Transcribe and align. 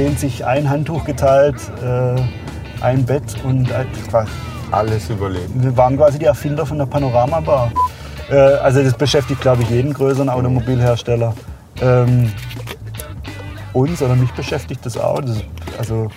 zehn 0.00 0.16
sich 0.16 0.46
ein 0.46 0.70
Handtuch 0.70 1.04
geteilt, 1.04 1.56
äh, 1.84 2.14
ein 2.82 3.04
Bett 3.04 3.36
und 3.44 3.70
äh, 3.70 3.84
war- 4.10 4.24
Alles 4.70 5.10
überlebt. 5.10 5.50
wir 5.54 5.76
waren 5.76 5.98
quasi 5.98 6.18
die 6.18 6.24
Erfinder 6.24 6.64
von 6.64 6.78
der 6.78 6.86
Panoramabar. 6.86 7.70
Äh, 8.30 8.34
also 8.36 8.82
das 8.82 8.94
beschäftigt, 8.94 9.42
glaube 9.42 9.60
ich, 9.62 9.68
jeden 9.68 9.92
größeren 9.92 10.30
Automobilhersteller. 10.30 11.34
Ähm, 11.82 12.32
uns 13.74 14.00
oder 14.00 14.16
mich 14.16 14.30
beschäftigt 14.32 14.86
das 14.86 14.96
auch. 14.96 15.20
Das, 15.20 15.42
also 15.76 16.08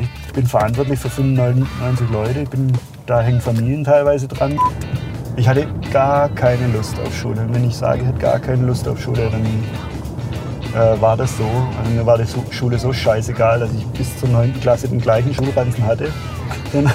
ich 0.00 0.32
bin 0.32 0.46
verantwortlich 0.46 0.98
für 0.98 1.08
95 1.10 2.10
Leute. 2.10 2.40
Ich 2.40 2.48
bin, 2.50 2.72
da 3.06 3.20
hängen 3.20 3.40
Familien 3.40 3.84
teilweise 3.84 4.26
dran. 4.26 4.58
Ich 5.36 5.46
hatte 5.48 5.68
gar 5.92 6.28
keine 6.30 6.66
Lust 6.72 6.98
auf 6.98 7.14
Schule. 7.16 7.46
Wenn 7.52 7.62
ich 7.64 7.76
sage, 7.76 8.00
ich 8.00 8.08
hätte 8.08 8.18
gar 8.18 8.40
keine 8.40 8.66
Lust 8.66 8.88
auf 8.88 9.00
Schule, 9.00 9.28
dann 9.30 9.44
äh, 10.74 11.00
war 11.00 11.16
das 11.16 11.36
so. 11.36 11.44
Also 11.78 11.90
mir 11.90 12.04
war 12.04 12.18
die 12.18 12.26
Schule 12.50 12.78
so 12.78 12.92
scheißegal, 12.92 13.60
dass 13.60 13.70
ich 13.72 13.86
bis 13.86 14.16
zur 14.18 14.28
9. 14.28 14.60
Klasse 14.60 14.88
den 14.88 15.00
gleichen 15.00 15.34
Schulranzen 15.34 15.84
hatte. 15.86 16.12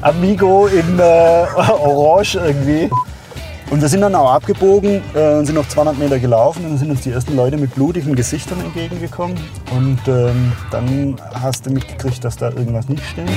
Amigo 0.00 0.66
in 0.66 0.98
äh, 0.98 1.46
Orange 1.56 2.36
irgendwie. 2.36 2.90
Und 3.70 3.80
wir 3.80 3.88
sind 3.88 4.00
dann 4.00 4.16
auch 4.16 4.32
abgebogen 4.32 5.00
äh, 5.14 5.38
und 5.38 5.46
sind 5.46 5.54
noch 5.54 5.68
200 5.68 5.96
Meter 5.96 6.18
gelaufen. 6.18 6.64
Und 6.64 6.70
dann 6.70 6.78
sind 6.78 6.90
uns 6.90 7.02
die 7.02 7.10
ersten 7.10 7.36
Leute 7.36 7.56
mit 7.56 7.72
blutigen 7.76 8.16
Gesichtern 8.16 8.60
entgegengekommen. 8.60 9.36
Und 9.70 10.00
ähm, 10.08 10.52
dann 10.72 11.14
hast 11.34 11.66
du 11.66 11.70
mitgekriegt, 11.70 12.24
dass 12.24 12.36
da 12.36 12.48
irgendwas 12.50 12.88
nicht 12.88 13.04
stimmt. 13.06 13.30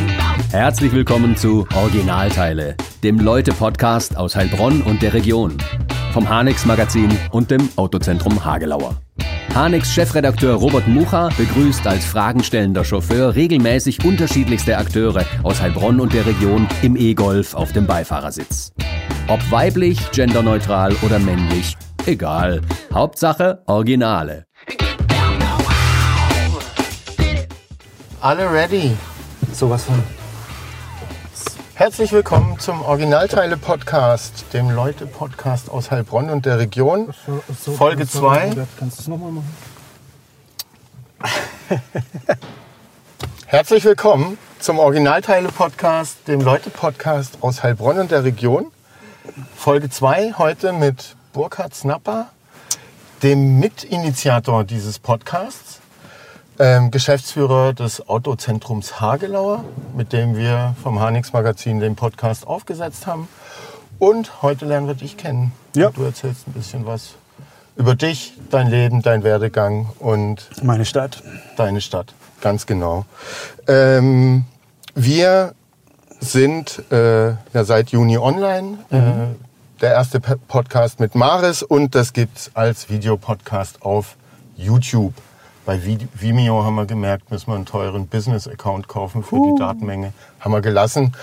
Herzlich 0.51 0.91
willkommen 0.91 1.37
zu 1.37 1.67
Originalteile, 1.75 2.75
dem 3.03 3.19
Leute-Podcast 3.19 4.17
aus 4.17 4.35
Heilbronn 4.35 4.81
und 4.81 5.03
der 5.03 5.13
Region. 5.13 5.57
Vom 6.13 6.29
Hanex 6.29 6.67
Magazin 6.67 7.09
und 7.31 7.49
dem 7.49 7.69
Autozentrum 7.75 8.45
Hagelauer. 8.45 8.97
Hanex 9.55 9.91
Chefredakteur 9.91 10.53
Robert 10.53 10.87
Mucha 10.87 11.29
begrüßt 11.35 11.87
als 11.87 12.05
fragenstellender 12.05 12.85
Chauffeur 12.85 13.33
regelmäßig 13.33 14.05
unterschiedlichste 14.05 14.77
Akteure 14.77 15.25
aus 15.41 15.59
Heilbronn 15.59 15.99
und 15.99 16.13
der 16.13 16.27
Region 16.27 16.67
im 16.83 16.95
E-Golf 16.95 17.55
auf 17.55 17.71
dem 17.71 17.87
Beifahrersitz. 17.87 18.73
Ob 19.27 19.39
weiblich, 19.49 20.11
genderneutral 20.11 20.95
oder 21.01 21.17
männlich, 21.17 21.75
egal. 22.05 22.61
Hauptsache 22.93 23.63
Originale. 23.65 24.45
Alle 28.21 28.53
ready. 28.53 28.91
Sowas 29.51 29.83
von. 29.85 30.22
Herzlich 31.75 32.11
willkommen 32.11 32.59
zum 32.59 32.83
Originalteile-Podcast, 32.83 34.45
dem 34.53 34.69
Leute-Podcast 34.69 35.69
aus 35.71 35.89
Heilbronn 35.89 36.29
und 36.29 36.45
der 36.45 36.59
Region. 36.59 37.11
Folge 37.77 38.07
2. 38.07 38.67
Kannst 38.77 38.99
du 38.99 39.01
es 39.01 39.07
nochmal 39.07 39.31
machen? 39.31 39.55
Herzlich 43.47 43.83
willkommen 43.85 44.37
zum 44.59 44.77
Originalteile-Podcast, 44.77 46.27
dem 46.27 46.41
Leute-Podcast 46.41 47.39
aus 47.41 47.63
Heilbronn 47.63 47.97
und 47.97 48.11
der 48.11 48.23
Region. 48.23 48.67
Folge 49.55 49.89
2 49.89 50.33
heute 50.37 50.73
mit 50.73 51.15
Burkhard 51.33 51.73
Snapper, 51.73 52.29
dem 53.23 53.57
Mitinitiator 53.59 54.63
dieses 54.63 54.99
Podcasts, 54.99 55.79
ähm, 56.59 56.91
Geschäftsführer 56.91 57.73
des 57.73 58.07
Autozentrums 58.07 58.99
Hagelauer, 58.99 59.63
mit 59.95 60.13
dem 60.13 60.35
wir 60.35 60.75
vom 60.81 60.99
Hanix 60.99 61.33
Magazin 61.33 61.79
den 61.79 61.95
Podcast 61.95 62.45
aufgesetzt 62.47 63.07
haben. 63.07 63.27
Und 63.99 64.41
heute 64.41 64.65
lernen 64.65 64.87
wir 64.87 64.95
dich 64.95 65.17
kennen. 65.17 65.51
Ja. 65.75 65.89
Du 65.91 66.03
erzählst 66.03 66.47
ein 66.47 66.53
bisschen 66.53 66.85
was 66.85 67.15
über 67.75 67.95
dich, 67.95 68.33
dein 68.49 68.67
Leben, 68.67 69.01
dein 69.01 69.23
Werdegang 69.23 69.89
und 69.99 70.49
Meine 70.63 70.85
Stadt. 70.85 71.23
Deine 71.57 71.81
Stadt, 71.81 72.13
ganz 72.41 72.65
genau. 72.65 73.05
Ähm, 73.67 74.45
wir 74.93 75.53
sind 76.19 76.83
äh, 76.91 77.29
ja 77.29 77.63
seit 77.63 77.89
Juni 77.89 78.17
online. 78.17 78.77
Äh, 78.91 78.99
der 79.81 79.91
erste 79.91 80.21
Podcast 80.21 80.99
mit 80.99 81.13
Maris 81.13 81.61
und 81.61 81.93
das 81.93 82.13
gibt's 82.13 82.51
als 82.53 82.89
Videopodcast 82.89 83.81
auf 83.81 84.15
YouTube. 84.55 85.13
Bei 85.65 85.77
Vi- 85.77 86.07
Vimeo 86.13 86.63
haben 86.63 86.75
wir 86.75 86.85
gemerkt, 86.85 87.31
müssen 87.31 87.47
wir 87.47 87.55
einen 87.55 87.65
teuren 87.65 88.07
Business-Account 88.07 88.87
kaufen 88.87 89.23
für 89.23 89.37
die 89.37 89.55
Datenmenge. 89.57 90.11
Haben 90.39 90.51
wir 90.51 90.61
gelassen. 90.61 91.13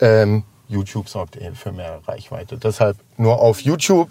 Ähm, 0.00 0.44
YouTube 0.68 1.08
sorgt 1.08 1.36
eh 1.36 1.50
für 1.52 1.72
mehr 1.72 2.00
Reichweite. 2.06 2.56
Deshalb 2.56 2.96
nur 3.18 3.40
auf 3.40 3.60
YouTube. 3.60 4.08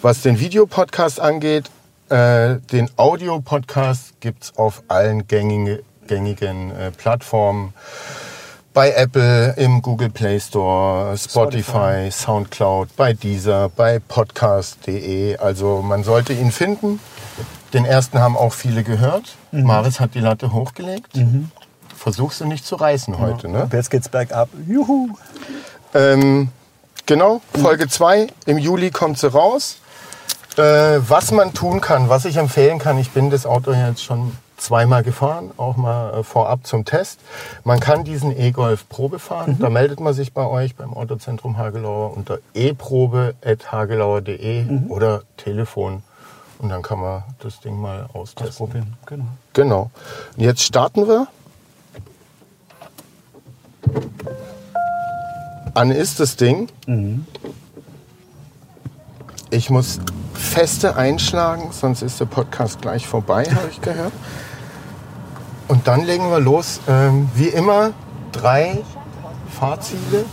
Was 0.00 0.22
den 0.22 0.38
Videopodcast 0.38 1.18
angeht, 1.18 1.70
äh, 2.10 2.56
den 2.70 2.90
Audio-Podcast 2.96 4.20
gibt's 4.20 4.52
auf 4.56 4.82
allen 4.88 5.26
gängigen, 5.26 5.80
gängigen 6.06 6.70
äh, 6.70 6.90
Plattformen. 6.92 7.72
Bei 8.72 8.90
Apple, 8.90 9.54
im 9.56 9.82
Google 9.82 10.10
Play 10.10 10.38
Store, 10.40 11.16
Spotify, 11.16 12.08
Soundcloud, 12.10 12.88
bei 12.96 13.12
Deezer, 13.12 13.68
bei 13.68 14.00
podcast.de. 14.00 15.36
Also 15.38 15.80
man 15.80 16.02
sollte 16.04 16.32
ihn 16.32 16.50
finden. 16.50 16.98
Den 17.74 17.84
ersten 17.84 18.20
haben 18.20 18.36
auch 18.36 18.52
viele 18.52 18.84
gehört. 18.84 19.34
Maris 19.50 19.98
hat 20.00 20.14
die 20.14 20.20
Latte 20.20 20.52
hochgelegt. 20.52 21.18
Versuchst 21.96 22.40
du 22.40 22.46
nicht 22.46 22.64
zu 22.64 22.76
reißen 22.76 23.18
heute, 23.18 23.48
ne? 23.48 23.68
Jetzt 23.72 23.90
geht's 23.90 24.08
bergab. 24.08 24.48
Juhu. 24.68 25.08
Ähm, 25.92 26.50
genau, 27.06 27.40
Folge 27.60 27.88
2. 27.88 28.28
Im 28.46 28.58
Juli 28.58 28.90
kommt 28.90 29.18
sie 29.18 29.30
raus. 29.30 29.78
Äh, 30.56 31.00
was 31.08 31.32
man 31.32 31.52
tun 31.52 31.80
kann, 31.80 32.08
was 32.08 32.24
ich 32.26 32.36
empfehlen 32.36 32.78
kann, 32.78 32.96
ich 32.98 33.10
bin 33.10 33.30
das 33.30 33.44
Auto 33.44 33.72
jetzt 33.72 34.04
schon 34.04 34.36
zweimal 34.56 35.02
gefahren, 35.02 35.50
auch 35.56 35.76
mal 35.76 36.20
äh, 36.20 36.22
vorab 36.22 36.64
zum 36.64 36.84
Test. 36.84 37.18
Man 37.64 37.80
kann 37.80 38.04
diesen 38.04 38.30
E-Golf 38.38 38.88
Probe 38.88 39.18
fahren. 39.18 39.56
Da 39.58 39.68
meldet 39.68 39.98
man 39.98 40.14
sich 40.14 40.32
bei 40.32 40.46
euch 40.46 40.76
beim 40.76 40.94
Autozentrum 40.94 41.58
Hagelauer 41.58 42.16
unter 42.16 42.38
eprobe.hagelauer.de 42.54 44.66
oder 44.88 45.22
Telefon. 45.36 46.04
Und 46.58 46.68
dann 46.68 46.82
kann 46.82 47.00
man 47.00 47.24
das 47.40 47.60
Ding 47.60 47.80
mal 47.80 48.08
austesten. 48.12 48.66
Probieren. 48.66 48.96
Genau. 49.06 49.26
Genau. 49.52 49.90
Und 50.36 50.42
jetzt 50.42 50.62
starten 50.62 51.06
wir. 51.08 51.26
An 55.74 55.90
ist 55.90 56.20
das 56.20 56.36
Ding. 56.36 56.68
Ich 59.50 59.70
muss 59.70 60.00
feste 60.32 60.96
einschlagen, 60.96 61.70
sonst 61.72 62.02
ist 62.02 62.20
der 62.20 62.26
Podcast 62.26 62.80
gleich 62.80 63.06
vorbei, 63.06 63.44
habe 63.44 63.68
ich 63.70 63.80
gehört. 63.80 64.12
Und 65.68 65.88
dann 65.88 66.04
legen 66.04 66.30
wir 66.30 66.40
los. 66.40 66.80
Ähm, 66.88 67.28
wie 67.34 67.48
immer 67.48 67.92
drei 68.32 68.82
Fahrziele, 69.50 70.24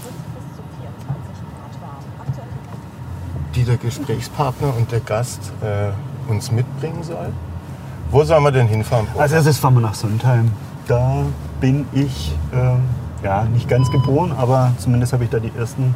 die 3.55 3.63
der 3.63 3.77
Gesprächspartner 3.77 4.75
und 4.75 4.91
der 4.91 4.99
Gast 4.99 5.39
äh, 5.61 5.91
uns 6.27 6.51
mitbringen 6.51 7.03
soll. 7.03 7.31
Wo 8.11 8.23
sollen 8.23 8.43
wir 8.43 8.51
denn 8.51 8.67
hinfahren? 8.67 9.07
Als 9.17 9.31
erstes 9.31 9.57
fahren 9.57 9.75
wir 9.75 9.81
nach 9.81 9.93
Sondheim. 9.93 10.51
Da 10.87 11.23
bin 11.61 11.85
ich 11.93 12.35
ähm, 12.53 12.81
ja, 13.23 13.43
nicht 13.43 13.69
ganz 13.69 13.89
geboren, 13.91 14.33
aber 14.37 14.71
zumindest 14.77 15.13
habe 15.13 15.23
ich 15.23 15.29
da 15.29 15.39
die 15.39 15.51
ersten 15.57 15.95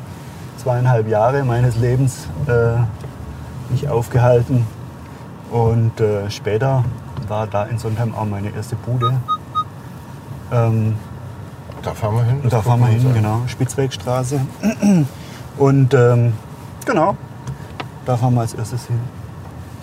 zweieinhalb 0.57 1.07
Jahre 1.09 1.43
meines 1.43 1.75
Lebens 1.77 2.27
äh, 2.47 2.77
mich 3.71 3.89
aufgehalten. 3.89 4.65
Und 5.51 5.99
äh, 5.99 6.29
später 6.29 6.83
war 7.27 7.47
da 7.47 7.63
in 7.65 7.77
Sondheim 7.77 8.13
auch 8.15 8.25
meine 8.25 8.49
erste 8.49 8.75
Bude. 8.75 9.13
Ähm, 10.51 10.95
Da 11.81 11.93
fahren 11.93 12.15
wir 12.15 12.23
hin. 12.23 12.41
da 12.49 12.61
fahren 12.61 12.79
wir 12.79 12.87
hin, 12.87 13.13
genau, 13.13 13.41
Spitzwegstraße. 13.47 14.39
Und 15.57 15.93
ähm, 15.93 16.33
genau, 16.85 17.15
da 18.05 18.17
fahren 18.17 18.33
wir 18.35 18.41
als 18.41 18.53
erstes 18.53 18.85
hin. 18.87 18.99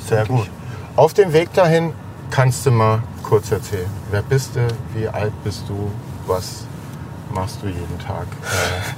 Sehr 0.06 0.26
gut. 0.26 0.48
Auf 0.96 1.14
dem 1.14 1.32
Weg 1.32 1.52
dahin 1.54 1.92
kannst 2.30 2.66
du 2.66 2.70
mal 2.70 3.02
kurz 3.22 3.50
erzählen. 3.50 3.88
Wer 4.10 4.22
bist 4.22 4.56
du? 4.56 4.60
Wie 4.94 5.08
alt 5.08 5.32
bist 5.44 5.64
du? 5.68 5.90
Was 6.26 6.64
machst 7.32 7.62
du 7.62 7.66
jeden 7.66 7.98
Tag, 7.98 8.26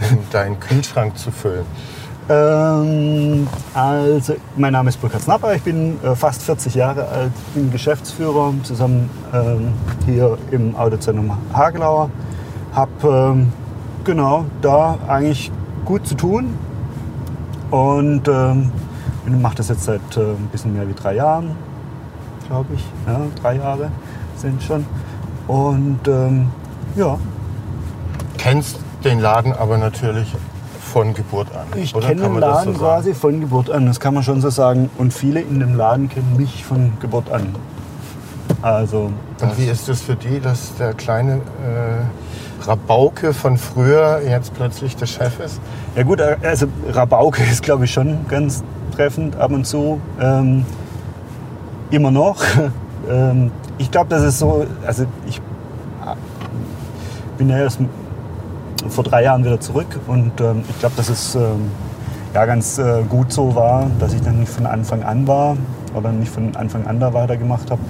äh, 0.00 0.12
um 0.14 0.18
deinen 0.30 0.58
Kühlschrank 0.58 1.16
zu 1.16 1.30
füllen? 1.30 1.66
Ähm, 2.28 3.46
also, 3.74 4.34
mein 4.56 4.72
Name 4.72 4.88
ist 4.88 5.00
Burkhard 5.00 5.22
Snapper, 5.22 5.54
ich 5.54 5.62
bin 5.62 6.02
äh, 6.02 6.14
fast 6.14 6.42
40 6.42 6.74
Jahre 6.74 7.06
alt, 7.06 7.32
bin 7.54 7.70
Geschäftsführer 7.70 8.54
zusammen 8.62 9.10
ähm, 9.34 9.74
hier 10.06 10.38
im 10.50 10.74
Autozentrum 10.74 11.36
Hagelauer. 11.52 12.10
Hab 12.74 13.04
ähm, 13.04 13.52
genau 14.04 14.46
da 14.62 14.98
eigentlich 15.06 15.52
gut 15.84 16.06
zu 16.06 16.14
tun 16.14 16.56
und 17.70 18.26
ähm, 19.26 19.42
mache 19.42 19.56
das 19.56 19.68
jetzt 19.68 19.84
seit 19.84 20.16
äh, 20.16 20.20
ein 20.20 20.48
bisschen 20.52 20.72
mehr 20.72 20.88
wie 20.88 20.94
drei 20.94 21.14
Jahren, 21.14 21.52
glaube 22.48 22.74
ich. 22.74 22.84
Ja, 23.06 23.20
drei 23.40 23.56
Jahre 23.56 23.90
sind 24.36 24.62
schon. 24.62 24.86
Und 25.46 26.00
ähm, 26.06 26.48
ja, 26.96 27.18
Kennst 28.38 28.78
den 29.04 29.20
Laden 29.20 29.52
aber 29.52 29.78
natürlich 29.78 30.28
von 30.92 31.14
Geburt 31.14 31.48
an. 31.54 31.66
Ich 31.80 31.92
kenne 31.92 32.22
den 32.22 32.34
das 32.34 32.40
Laden 32.40 32.74
so 32.74 32.78
quasi 32.78 33.14
von 33.14 33.40
Geburt 33.40 33.70
an, 33.70 33.86
das 33.86 34.00
kann 34.00 34.14
man 34.14 34.22
schon 34.22 34.40
so 34.40 34.50
sagen. 34.50 34.90
Und 34.98 35.12
viele 35.12 35.40
in 35.40 35.60
dem 35.60 35.74
Laden 35.74 36.08
kennen 36.08 36.36
mich 36.36 36.64
von 36.64 36.92
Geburt 37.00 37.30
an. 37.32 37.54
Also, 38.62 39.10
Und 39.40 39.58
wie 39.58 39.64
ist 39.64 39.88
es 39.88 40.02
für 40.02 40.14
die, 40.14 40.40
dass 40.40 40.74
der 40.76 40.94
kleine 40.94 41.36
äh, 41.36 42.64
Rabauke 42.66 43.34
von 43.34 43.58
früher 43.58 44.20
jetzt 44.26 44.54
plötzlich 44.54 44.96
der 44.96 45.06
Chef 45.06 45.40
ist? 45.40 45.60
Ja 45.96 46.02
gut, 46.02 46.20
also 46.20 46.66
Rabauke 46.90 47.42
ist 47.50 47.62
glaube 47.62 47.86
ich 47.86 47.92
schon 47.92 48.26
ganz 48.28 48.62
treffend 48.94 49.36
ab 49.36 49.52
und 49.52 49.66
zu. 49.66 50.00
Ähm, 50.20 50.64
immer 51.90 52.10
noch. 52.10 52.42
ähm, 53.10 53.50
ich 53.78 53.90
glaube, 53.90 54.08
das 54.10 54.22
ist 54.22 54.38
so, 54.38 54.66
also 54.86 55.04
ich 55.26 55.40
bin 57.36 57.48
ja 57.48 57.58
erst 57.58 57.80
vor 58.88 59.04
drei 59.04 59.24
Jahren 59.24 59.44
wieder 59.44 59.60
zurück 59.60 59.98
und 60.06 60.40
ähm, 60.40 60.62
ich 60.68 60.78
glaube, 60.78 60.94
dass 60.96 61.08
es 61.08 61.34
ähm, 61.34 61.70
ja 62.32 62.46
ganz 62.46 62.78
äh, 62.78 63.02
gut 63.08 63.32
so 63.32 63.54
war, 63.54 63.90
dass 63.98 64.12
ich 64.12 64.22
dann 64.22 64.40
nicht 64.40 64.52
von 64.52 64.66
Anfang 64.66 65.02
an 65.02 65.26
war 65.26 65.56
oder 65.94 66.12
nicht 66.12 66.30
von 66.30 66.54
Anfang 66.56 66.86
an 66.86 67.00
da 67.00 67.14
weitergemacht 67.14 67.70
habe 67.70 67.80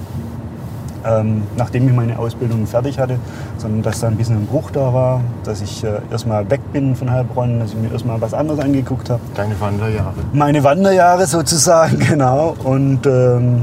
ähm, 1.05 1.43
nachdem 1.57 1.89
ich 1.89 1.95
meine 1.95 2.19
Ausbildung 2.19 2.67
fertig 2.67 2.99
hatte, 2.99 3.19
sondern 3.59 3.83
dass 3.83 4.01
da 4.01 4.09
ein 4.09 4.17
bisschen 4.17 4.37
ein 4.37 4.47
Bruch 4.47 4.71
da 4.71 4.93
war, 4.93 5.21
dass 5.45 5.61
ich 5.61 5.85
äh, 5.85 6.01
erstmal 6.11 6.49
weg 6.51 6.61
bin 6.73 6.97
von 6.97 7.11
Heilbronn, 7.11 7.61
dass 7.61 7.71
ich 7.71 7.77
mir 7.77 7.91
erstmal 7.93 8.21
was 8.21 8.35
anderes 8.35 8.61
angeguckt 8.61 9.11
habe. 9.11 9.21
Deine 9.35 9.61
Wanderjahre. 9.61 10.15
Meine 10.33 10.65
Wanderjahre 10.65 11.27
sozusagen, 11.27 11.99
genau. 12.09 12.55
Und 12.65 13.07
ähm, 13.07 13.63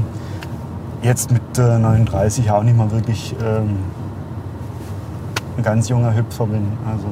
jetzt 1.02 1.32
mit 1.32 1.58
äh, 1.58 1.78
39 1.78 2.50
auch 2.50 2.62
nicht 2.62 2.76
mal 2.76 2.90
wirklich 2.90 3.34
ähm, 3.44 3.78
ein 5.56 5.62
ganz 5.62 5.88
junger 5.88 6.14
Hüpfer 6.14 6.46
bin. 6.46 6.66
Also, 6.90 7.06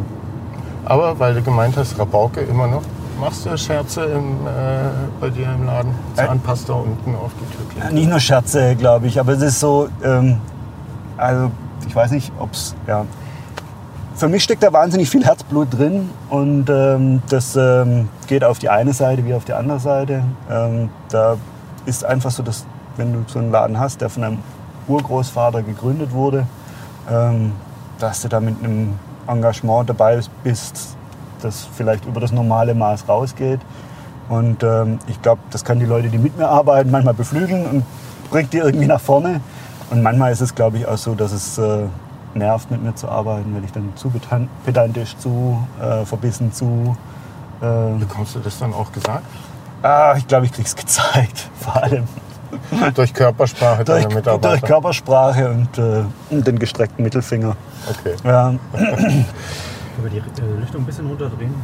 Aber 0.85 1.19
weil 1.19 1.35
du 1.35 1.43
gemeint 1.43 1.77
hast, 1.77 1.99
Rabauke 1.99 2.41
immer 2.41 2.67
noch, 2.67 2.82
machst 3.20 3.46
du 3.46 3.56
Scherze 3.56 4.05
im, 4.05 4.46
äh, 4.46 4.90
bei 5.20 5.28
dir 5.28 5.52
im 5.52 5.67
Laden? 5.67 5.94
Zahnpasta 6.14 6.72
unten 6.72 7.14
auf 7.14 7.31
die 7.38 7.56
Türklinke? 7.56 7.94
nicht 7.94 8.08
nur 8.08 8.19
Scherze, 8.19 8.75
glaube 8.76 9.06
ich, 9.06 9.20
aber 9.20 9.32
es 9.32 9.43
ist 9.43 9.61
so, 9.61 9.88
ähm, 10.02 10.38
also 11.17 11.50
ich 11.87 11.94
weiß 11.94 12.11
nicht, 12.12 12.32
ob 12.38 12.52
es, 12.52 12.75
ja. 12.87 13.05
Für 14.17 14.28
mich 14.28 14.43
steckt 14.43 14.62
da 14.62 14.72
wahnsinnig 14.72 15.08
viel 15.08 15.25
Herzblut 15.25 15.69
drin 15.70 16.11
und 16.28 16.69
ähm, 16.69 17.22
das 17.31 17.56
ähm, 17.56 18.08
geht 18.26 18.44
auf 18.44 18.58
die 18.58 18.69
eine 18.69 18.93
Seite 18.93 19.25
wie 19.25 19.32
auf 19.32 19.44
die 19.44 19.55
andere 19.55 19.81
Seite. 19.81 20.25
Ähm, 20.50 20.90
da 21.08 21.37
ist 21.87 22.05
einfach 22.05 22.31
so, 22.31 22.43
dass 22.43 22.67
wenn 22.96 23.12
du 23.12 23.25
so 23.26 23.38
einen 23.38 23.50
Laden 23.50 23.78
hast, 23.78 24.00
der 24.02 24.11
von 24.11 24.25
einem 24.25 24.38
Urgroßvater 24.88 25.62
gegründet 25.62 26.12
wurde, 26.12 26.46
ähm, 27.11 27.52
dass 27.99 28.20
du 28.20 28.28
da 28.28 28.40
mit 28.40 28.62
einem 28.62 28.99
Engagement 29.26 29.88
dabei 29.88 30.20
bist, 30.44 30.96
das 31.40 31.66
vielleicht 31.75 32.04
über 32.04 32.20
das 32.20 32.32
normale 32.32 32.75
Maß 32.75 33.08
rausgeht. 33.08 33.60
Und 34.28 34.62
ähm, 34.62 35.00
ich 35.08 35.20
glaube, 35.22 35.40
das 35.50 35.64
kann 35.64 35.81
die 35.81 35.87
Leute, 35.87 36.08
die 36.08 36.19
mit 36.19 36.38
mir 36.38 36.48
arbeiten, 36.48 36.90
manchmal 36.90 37.14
beflügeln 37.14 37.66
und 37.66 37.84
bringt 38.31 38.52
die 38.52 38.58
irgendwie 38.58 38.87
nach 38.87 39.00
vorne. 39.00 39.40
Und 39.90 40.02
manchmal 40.02 40.32
ist 40.32 40.40
es, 40.40 40.54
glaube 40.54 40.78
ich, 40.78 40.87
auch 40.87 40.96
so, 40.96 41.14
dass 41.16 41.32
es 41.32 41.58
äh, 41.58 41.87
nervt, 42.34 42.70
mit 42.70 42.81
mir 42.81 42.94
zu 42.94 43.08
arbeiten, 43.08 43.54
weil 43.54 43.64
ich 43.64 43.72
dann 43.72 43.92
zu 43.96 44.12
pedantisch, 44.64 45.16
zu 45.16 45.58
äh, 45.81 46.04
verbissen, 46.04 46.52
zu... 46.52 46.96
Äh, 47.60 47.98
Bekommst 47.98 48.36
du 48.36 48.38
das 48.38 48.58
dann 48.58 48.72
auch 48.72 48.93
gesagt? 48.93 49.25
Ah, 49.82 50.14
ich 50.16 50.26
glaube, 50.28 50.46
ich 50.46 50.52
krieg's 50.52 50.76
gezeigt, 50.76 51.50
vor 51.58 51.82
allem. 51.82 52.04
durch 52.94 53.12
Körpersprache 53.12 53.84
durch, 53.84 54.02
deiner 54.04 54.14
Mitarbeiter? 54.14 54.48
Durch 54.48 54.62
Körpersprache 54.62 55.50
und 55.50 55.78
äh, 55.78 56.04
den 56.31 56.58
gestreckten 56.58 57.02
Mittelfinger. 57.02 57.56
Okay. 57.88 58.14
Ja. 58.25 58.54
Über 59.98 60.08
die 60.08 60.19
äh, 60.19 60.60
Lichtung 60.60 60.82
ein 60.82 60.87
bisschen 60.87 61.06
runterdrehen. 61.06 61.54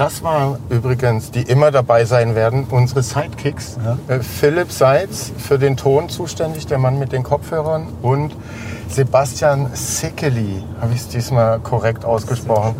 Das 0.00 0.22
war 0.22 0.58
übrigens, 0.70 1.30
die 1.30 1.42
immer 1.42 1.70
dabei 1.70 2.06
sein 2.06 2.34
werden, 2.34 2.64
unsere 2.70 3.02
Sidekicks. 3.02 3.76
Ja. 3.84 3.98
Äh, 4.08 4.20
Philipp 4.20 4.72
Seitz 4.72 5.30
für 5.36 5.58
den 5.58 5.76
Ton 5.76 6.08
zuständig, 6.08 6.66
der 6.66 6.78
Mann 6.78 6.98
mit 6.98 7.12
den 7.12 7.22
Kopfhörern. 7.22 7.88
Und 8.00 8.34
Sebastian 8.88 9.68
Sickeli, 9.74 10.64
habe 10.80 10.94
ich 10.94 11.00
es 11.00 11.08
diesmal 11.08 11.60
korrekt 11.60 12.06
ausgesprochen, 12.06 12.76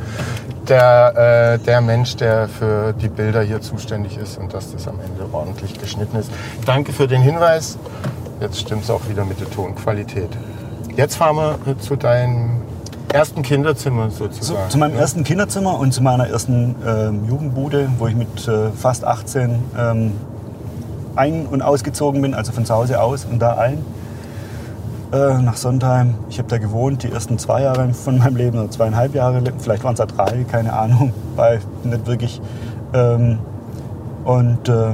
der, 0.66 1.58
äh, 1.60 1.64
der 1.64 1.82
Mensch, 1.82 2.16
der 2.16 2.48
für 2.48 2.94
die 2.94 3.08
Bilder 3.08 3.42
hier 3.42 3.60
zuständig 3.60 4.16
ist 4.16 4.38
und 4.38 4.54
dass 4.54 4.72
das 4.72 4.88
am 4.88 4.98
Ende 5.00 5.26
ordentlich 5.30 5.78
geschnitten 5.78 6.16
ist. 6.16 6.30
Danke 6.64 6.94
für 6.94 7.06
den 7.06 7.20
Hinweis. 7.20 7.76
Jetzt 8.40 8.60
stimmt 8.60 8.84
es 8.84 8.90
auch 8.90 9.06
wieder 9.10 9.26
mit 9.26 9.40
der 9.40 9.50
Tonqualität. 9.50 10.30
Jetzt 10.96 11.16
fahren 11.16 11.36
wir 11.36 11.58
äh, 11.70 11.78
zu 11.78 11.96
deinem 11.96 12.62
ersten 13.12 13.42
Kinderzimmer 13.42 14.10
sozusagen. 14.10 14.64
Zu, 14.64 14.72
zu 14.72 14.78
meinem 14.78 14.94
ja. 14.94 15.00
ersten 15.00 15.24
Kinderzimmer 15.24 15.78
und 15.78 15.92
zu 15.92 16.02
meiner 16.02 16.28
ersten 16.28 16.74
ähm, 16.86 17.26
Jugendbude, 17.28 17.88
wo 17.98 18.06
ich 18.06 18.14
mit 18.14 18.46
äh, 18.48 18.70
fast 18.70 19.04
18 19.04 19.58
ähm, 19.78 20.12
ein- 21.16 21.46
und 21.46 21.62
ausgezogen 21.62 22.22
bin, 22.22 22.34
also 22.34 22.52
von 22.52 22.64
zu 22.64 22.74
Hause 22.74 23.00
aus 23.00 23.24
und 23.24 23.40
da 23.40 23.56
ein. 23.56 23.78
Äh, 25.12 25.42
nach 25.42 25.56
Sondheim. 25.56 26.14
Ich 26.28 26.38
habe 26.38 26.48
da 26.48 26.58
gewohnt, 26.58 27.02
die 27.02 27.10
ersten 27.10 27.36
zwei 27.36 27.62
Jahre 27.62 27.92
von 27.94 28.18
meinem 28.18 28.36
Leben, 28.36 28.58
oder 28.58 28.70
zweieinhalb 28.70 29.12
Jahre, 29.12 29.42
vielleicht 29.58 29.82
waren 29.82 29.94
es 29.94 29.98
ja 29.98 30.06
drei, 30.06 30.44
keine 30.44 30.72
Ahnung, 30.72 31.12
weil 31.36 31.60
nicht 31.82 32.06
wirklich. 32.06 32.40
Ähm, 32.94 33.38
und 34.24 34.68
äh, 34.68 34.92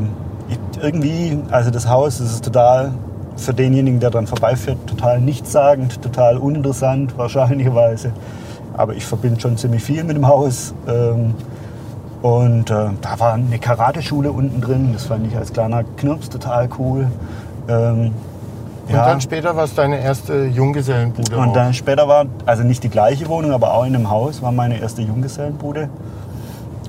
irgendwie, 0.81 1.39
also 1.51 1.71
das 1.71 1.89
Haus, 1.89 2.19
das 2.19 2.33
ist 2.33 2.45
total 2.45 2.93
für 3.37 3.55
denjenigen, 3.55 4.01
der 4.01 4.11
dran 4.11 4.27
vorbeifährt, 4.27 4.79
total 4.87 5.21
nichtssagend, 5.21 6.03
total 6.03 6.39
uninteressant 6.39 7.17
wahrscheinlicherweise. 7.19 8.13
Aber 8.77 8.95
ich 8.95 9.05
verbinde 9.05 9.41
schon 9.41 9.57
ziemlich 9.57 9.83
viel 9.83 10.05
mit 10.05 10.17
dem 10.17 10.27
Haus. 10.27 10.75
Ähm, 10.89 11.35
und 12.23 12.71
äh, 12.71 12.89
da 13.01 13.19
war 13.21 13.35
eine 13.35 13.59
Karateschule 13.59 14.33
unten 14.33 14.61
drin. 14.61 14.91
Das 14.93 15.07
fand 15.07 15.27
ich 15.27 15.37
als 15.37 15.53
kleiner 15.53 15.85
Knirps 15.97 16.29
total 16.29 16.69
cool. 16.79 17.07
Ähm, 17.69 18.13
und 18.89 18.95
ja. 18.95 19.05
dann 19.05 19.21
später 19.21 19.57
war 19.57 19.65
es 19.65 19.75
deine 19.75 20.01
erste 20.01 20.45
Junggesellenbude? 20.45 21.37
Und 21.37 21.57
dann 21.57 21.75
später 21.75 22.07
war, 22.07 22.27
also 22.47 22.63
nicht 22.63 22.85
die 22.85 22.89
gleiche 22.89 23.29
Wohnung, 23.29 23.51
aber 23.51 23.75
auch 23.75 23.85
in 23.85 23.95
einem 23.95 24.11
Haus, 24.11 24.43
war 24.43 24.53
meine 24.53 24.79
erste 24.79 25.03
Junggesellenbude. 25.03 25.89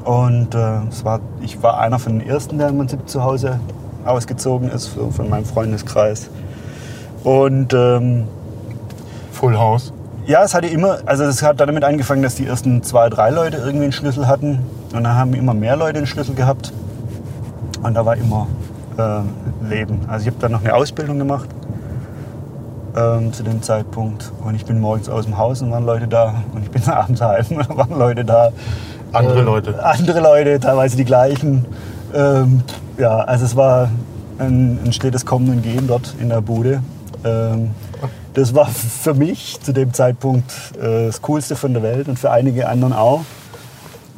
Und 0.03 0.53
äh, 0.53 0.79
es 0.89 1.03
war, 1.03 1.19
ich 1.41 1.61
war 1.63 1.79
einer 1.79 1.97
von 1.97 2.19
den 2.19 2.27
ersten, 2.27 2.59
der 2.59 2.69
im 2.69 2.77
Prinzip 2.77 3.09
zu 3.09 3.23
Hause 3.23 3.59
ausgezogen 4.07 4.69
ist 4.69 4.87
von 4.87 5.29
meinem 5.29 5.45
Freundeskreis. 5.45 6.29
Und 7.23 7.73
ähm, 7.73 8.27
Full 9.31 9.57
House? 9.57 9.93
Ja, 10.25 10.43
es 10.43 10.53
hatte 10.53 10.67
immer, 10.67 10.99
also 11.05 11.23
es 11.23 11.41
hat 11.41 11.59
damit 11.59 11.83
angefangen, 11.83 12.21
dass 12.21 12.35
die 12.35 12.45
ersten 12.45 12.83
zwei, 12.83 13.09
drei 13.09 13.29
Leute 13.29 13.57
irgendwie 13.57 13.83
einen 13.83 13.91
Schlüssel 13.93 14.27
hatten. 14.27 14.59
Und 14.93 15.03
dann 15.03 15.15
haben 15.15 15.33
immer 15.33 15.53
mehr 15.53 15.75
Leute 15.75 15.99
einen 15.99 16.07
Schlüssel 16.07 16.35
gehabt. 16.35 16.73
Und 17.83 17.93
da 17.93 18.05
war 18.05 18.17
immer 18.17 18.47
äh, 18.97 19.69
Leben. 19.69 20.01
Also 20.07 20.27
ich 20.27 20.33
habe 20.33 20.41
dann 20.41 20.51
noch 20.51 20.61
eine 20.61 20.73
Ausbildung 20.73 21.17
gemacht 21.19 21.47
ähm, 22.97 23.31
zu 23.31 23.43
dem 23.43 23.61
Zeitpunkt. 23.61 24.31
Und 24.43 24.55
ich 24.55 24.65
bin 24.65 24.79
morgens 24.79 25.07
aus 25.07 25.25
dem 25.25 25.37
Haus 25.37 25.61
und 25.61 25.71
waren 25.71 25.85
Leute 25.85 26.07
da. 26.07 26.35
Und 26.53 26.63
ich 26.63 26.71
bin 26.71 26.83
abends 26.89 27.21
heim 27.21 27.45
und 27.49 27.77
waren 27.77 27.97
Leute 27.97 28.25
da. 28.25 28.49
Andere 29.13 29.39
äh, 29.39 29.43
Leute? 29.43 29.85
Andere 29.85 30.19
Leute, 30.19 30.59
teilweise 30.59 30.97
die 30.97 31.05
gleichen. 31.05 31.65
Ähm, 32.13 32.63
ja, 32.97 33.19
also 33.19 33.45
es 33.45 33.55
war 33.55 33.89
ein, 34.39 34.79
ein 34.85 34.93
stetes 34.93 35.25
Kommen 35.25 35.49
und 35.49 35.63
Gehen 35.63 35.87
dort 35.87 36.15
in 36.19 36.29
der 36.29 36.41
Bude. 36.41 36.81
Ähm, 37.23 37.71
das 38.33 38.53
war 38.53 38.67
für 38.67 39.13
mich 39.13 39.59
zu 39.61 39.73
dem 39.73 39.93
Zeitpunkt 39.93 40.51
äh, 40.79 41.07
das 41.07 41.21
Coolste 41.21 41.55
von 41.55 41.73
der 41.73 41.83
Welt 41.83 42.07
und 42.07 42.19
für 42.19 42.31
einige 42.31 42.67
anderen 42.67 42.93
auch. 42.93 43.21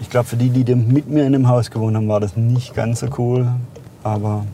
Ich 0.02 0.10
glaube, 0.10 0.28
für 0.28 0.38
die, 0.38 0.50
die 0.50 0.76
mit 0.76 1.10
mir 1.10 1.26
in 1.26 1.34
dem 1.34 1.48
Haus 1.48 1.72
gewohnt 1.72 1.96
haben, 1.96 2.08
war 2.08 2.20
das 2.20 2.36
nicht 2.36 2.74
ganz 2.74 3.02
so 3.02 3.08
cool. 3.18 3.48
Aber 4.04 4.46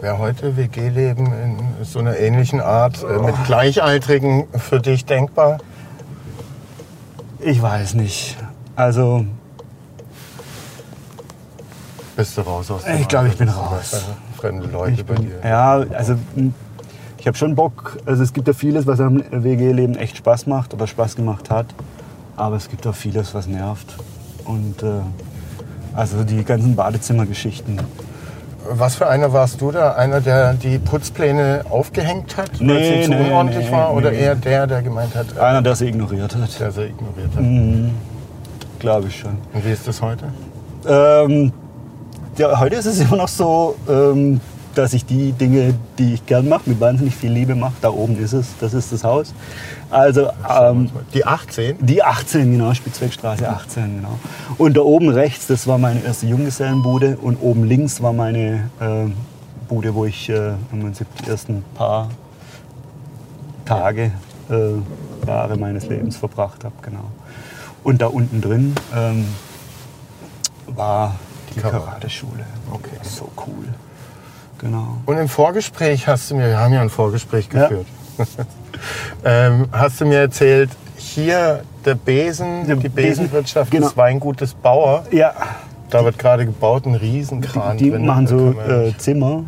Wäre 0.00 0.18
heute 0.18 0.56
WG-Leben 0.56 1.26
in 1.26 1.84
so 1.84 2.00
einer 2.00 2.18
ähnlichen 2.18 2.60
Art 2.60 3.04
äh, 3.04 3.22
mit 3.22 3.34
Gleichaltrigen 3.44 4.48
für 4.52 4.80
dich 4.80 5.04
denkbar? 5.04 5.58
Ich 7.38 7.62
weiß 7.62 7.94
nicht. 7.94 8.36
Also 8.74 9.24
bist 12.16 12.36
du 12.36 12.42
raus 12.42 12.70
aus 12.70 12.84
dem 12.84 13.00
Ich 13.00 13.08
glaube, 13.08 13.28
ich 13.28 13.36
bin 13.36 13.48
raus. 13.48 14.04
Fremde 14.36 14.66
Leute 14.66 14.92
ich 14.92 15.04
bei 15.04 15.14
dir. 15.14 15.40
Ja, 15.44 15.84
also 15.94 16.16
ich 17.18 17.26
habe 17.26 17.36
schon 17.36 17.54
Bock. 17.54 17.98
Also 18.04 18.22
es 18.22 18.32
gibt 18.32 18.48
ja 18.48 18.54
vieles, 18.54 18.86
was 18.86 19.00
am 19.00 19.22
WG-Leben 19.30 19.96
echt 19.96 20.16
Spaß 20.16 20.46
macht 20.46 20.74
oder 20.74 20.86
Spaß 20.86 21.16
gemacht 21.16 21.50
hat. 21.50 21.66
Aber 22.36 22.56
es 22.56 22.68
gibt 22.68 22.86
auch 22.86 22.94
vieles, 22.94 23.34
was 23.34 23.46
nervt. 23.46 23.94
Und 24.44 24.82
äh, 24.82 24.86
also 25.94 26.24
die 26.24 26.42
ganzen 26.44 26.74
Badezimmergeschichten. 26.74 27.80
Was 28.68 28.94
für 28.94 29.08
einer 29.08 29.32
warst 29.32 29.60
du 29.60 29.72
da? 29.72 29.92
Einer, 29.94 30.20
der 30.20 30.54
die 30.54 30.78
Putzpläne 30.78 31.64
aufgehängt 31.68 32.36
hat, 32.36 32.60
nee, 32.60 32.74
weil 32.74 32.84
sie 32.84 33.02
zu 33.04 33.10
nee, 33.10 33.26
unordentlich 33.28 33.66
nee, 33.66 33.72
war? 33.72 33.92
Oder 33.94 34.12
eher 34.12 34.36
der, 34.36 34.66
der 34.66 34.82
gemeint 34.82 35.14
hat? 35.14 35.36
Einer, 35.38 35.62
der 35.62 35.74
sie 35.74 35.88
ignoriert 35.88 36.34
hat. 36.34 36.60
Der 36.60 36.70
sie 36.70 36.84
ignoriert 36.84 37.34
hat. 37.34 37.42
Mhm. 37.42 37.94
Glaube 38.78 39.08
ich 39.08 39.18
schon. 39.18 39.38
Und 39.52 39.64
wie 39.64 39.70
ist 39.70 39.86
das 39.86 40.00
heute? 40.00 40.24
Ähm, 40.86 41.52
ja, 42.36 42.58
heute 42.58 42.76
ist 42.76 42.86
es 42.86 43.00
immer 43.00 43.16
noch 43.16 43.28
so, 43.28 43.76
ähm, 43.88 44.40
dass 44.74 44.94
ich 44.94 45.04
die 45.04 45.32
Dinge, 45.32 45.74
die 45.98 46.14
ich 46.14 46.24
gern 46.24 46.48
mache, 46.48 46.62
mit 46.66 46.80
wahnsinnig 46.80 47.14
viel 47.14 47.30
Liebe 47.30 47.54
mache. 47.54 47.74
Da 47.82 47.90
oben 47.90 48.18
ist 48.18 48.32
es, 48.32 48.46
das 48.58 48.72
ist 48.72 48.92
das 48.92 49.04
Haus. 49.04 49.34
Also 49.90 50.30
ähm, 50.48 50.90
die 51.12 51.26
18? 51.26 51.76
Die 51.80 52.02
18, 52.02 52.52
genau, 52.52 52.72
Spitzwegstraße 52.72 53.48
18, 53.48 53.96
genau. 53.96 54.18
Und 54.56 54.76
da 54.76 54.80
oben 54.80 55.10
rechts, 55.10 55.46
das 55.46 55.66
war 55.66 55.76
meine 55.76 56.02
erste 56.02 56.26
Junggesellenbude 56.26 57.18
und 57.20 57.36
oben 57.42 57.64
links 57.64 58.00
war 58.00 58.12
meine 58.12 58.70
äh, 58.80 59.10
Bude, 59.68 59.94
wo 59.94 60.06
ich 60.06 60.28
äh, 60.30 60.52
im 60.72 60.80
Prinzip 60.80 61.06
die 61.22 61.30
ersten 61.30 61.64
paar 61.74 62.08
Tage, 63.64 64.12
äh, 64.50 65.26
Jahre 65.26 65.56
meines 65.56 65.86
Lebens 65.86 66.16
verbracht 66.16 66.64
habe. 66.64 66.74
Genau. 66.82 67.10
Und 67.84 68.00
da 68.00 68.06
unten 68.06 68.40
drin 68.40 68.74
ähm, 68.94 69.26
war 70.66 71.16
die 71.54 71.60
Karate. 71.60 71.84
Karateschule. 71.84 72.44
Okay. 72.72 72.90
So 73.02 73.28
cool. 73.46 73.66
Genau. 74.58 74.98
Und 75.06 75.18
im 75.18 75.28
Vorgespräch 75.28 76.06
hast 76.06 76.30
du 76.30 76.36
mir, 76.36 76.48
wir 76.48 76.58
haben 76.58 76.72
ja 76.72 76.80
ein 76.82 76.90
Vorgespräch 76.90 77.48
Ja. 77.52 77.62
geführt, 77.68 77.86
ähm, 79.24 79.66
hast 79.72 80.00
du 80.00 80.06
mir 80.06 80.18
erzählt, 80.20 80.70
hier 80.96 81.62
der 81.84 81.94
Besen, 81.96 82.66
Der 82.66 82.76
die 82.76 82.88
Besen, 82.88 83.24
Besenwirtschaft 83.24 83.70
genau. 83.70 83.88
des 83.88 83.96
Weingutes 83.96 84.54
Bauer, 84.54 85.04
Ja, 85.10 85.32
da 85.90 86.04
wird 86.04 86.18
gerade 86.18 86.44
gebaut, 86.46 86.86
ein 86.86 86.94
Riesenkran 86.94 87.76
die 87.76 87.90
drin. 87.90 88.06
machen 88.06 88.26
so 88.26 88.52
äh, 88.52 88.96
Zimmer. 88.98 89.44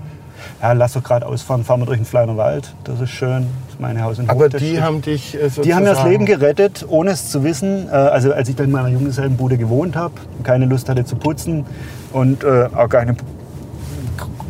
Ja, 0.61 0.73
lass 0.73 0.95
doch 0.95 1.03
gerade 1.03 1.27
ausfahren, 1.27 1.65
fahren 1.65 1.81
wir 1.81 1.87
durch 1.87 1.99
den 1.99 2.07
Fleiner 2.07 2.37
Wald. 2.37 2.75
Das 2.85 3.01
ist 3.01 3.11
schön. 3.11 3.49
Meine 3.79 4.03
Haus- 4.05 4.19
und 4.19 4.31
aber 4.31 4.49
das 4.49 4.61
die 4.63 4.81
haben 4.81 5.03
dich 5.03 5.35
äh, 5.35 5.49
Die 5.63 5.75
haben 5.75 5.83
mir 5.83 5.91
das 5.91 5.99
sozusagen- 5.99 6.11
Leben 6.11 6.27
gerettet, 6.27 6.85
ohne 6.89 7.11
es 7.11 7.31
zu 7.31 7.43
wissen. 7.45 7.89
Äh, 7.89 7.93
Also 7.93 8.33
als 8.33 8.49
ich 8.49 8.57
dann 8.57 8.67
in 8.67 8.73
meiner 8.73 8.89
Junggesellenbude 8.89 9.59
gewohnt 9.59 9.97
habe, 9.97 10.15
keine 10.43 10.67
Lust 10.67 10.89
hatte 10.89 11.05
zu 11.05 11.17
putzen 11.17 11.65
und 12.13 12.45
äh, 12.45 12.69
auch 12.75 12.89
kein 12.89 13.17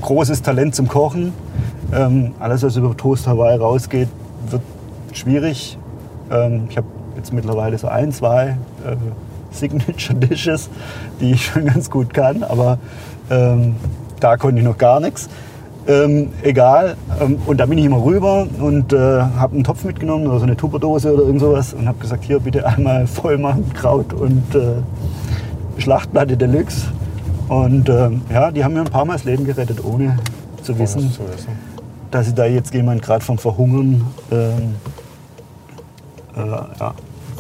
großes 0.02 0.42
Talent 0.42 0.74
zum 0.74 0.88
Kochen. 0.88 1.32
Ähm, 1.92 2.32
alles, 2.40 2.62
was 2.62 2.76
über 2.76 2.96
Toast 2.96 3.26
Hawaii 3.26 3.56
rausgeht, 3.56 4.08
wird 4.50 4.62
schwierig. 5.12 5.78
Ähm, 6.30 6.64
ich 6.68 6.76
habe 6.76 6.86
jetzt 7.16 7.32
mittlerweile 7.32 7.78
so 7.78 7.88
ein, 7.88 8.12
zwei 8.12 8.56
äh, 8.84 8.96
Signature 9.50 10.18
Dishes, 10.18 10.68
die 11.20 11.32
ich 11.32 11.46
schon 11.46 11.64
ganz 11.72 11.88
gut 11.90 12.12
kann, 12.12 12.42
aber 12.42 12.78
ähm, 13.30 13.76
da 14.20 14.36
konnte 14.36 14.58
ich 14.58 14.64
noch 14.66 14.78
gar 14.78 15.00
nichts. 15.00 15.28
Ähm, 15.86 16.30
egal. 16.42 16.96
Ähm, 17.20 17.38
und 17.46 17.58
da 17.58 17.66
bin 17.66 17.76
ich 17.78 17.84
immer 17.84 18.02
rüber 18.02 18.46
und 18.58 18.92
äh, 18.92 18.96
habe 18.96 19.54
einen 19.54 19.64
Topf 19.64 19.84
mitgenommen 19.84 20.26
oder 20.26 20.38
so 20.38 20.44
eine 20.44 20.56
Tupperdose 20.56 21.12
oder 21.12 21.24
irgend 21.24 21.40
sowas 21.40 21.74
und 21.74 21.86
habe 21.86 21.98
gesagt, 21.98 22.24
hier 22.24 22.40
bitte 22.40 22.66
einmal 22.66 23.06
voll 23.08 23.36
machen, 23.38 23.70
Kraut 23.74 24.12
und 24.14 24.54
äh, 24.54 25.80
Schlachtplatte 25.80 26.36
Deluxe. 26.36 26.86
Und 27.48 27.88
ähm, 27.90 28.22
ja, 28.32 28.50
die 28.50 28.64
haben 28.64 28.72
mir 28.72 28.80
ein 28.80 28.86
paar 28.86 29.04
Mal 29.04 29.14
das 29.14 29.24
Leben 29.24 29.44
gerettet, 29.44 29.84
ohne 29.84 30.18
zu 30.62 30.72
Ohne 30.72 30.80
wissen, 30.80 31.12
zu 31.12 31.20
wissen. 31.28 31.48
dass 32.10 32.26
sie 32.26 32.34
da 32.34 32.46
jetzt 32.46 32.72
jemand 32.72 33.02
gerade 33.02 33.22
vom 33.22 33.36
Verhungern, 33.36 34.06
ähm, 34.32 34.76
äh, 36.36 36.40
ja, 36.80 36.94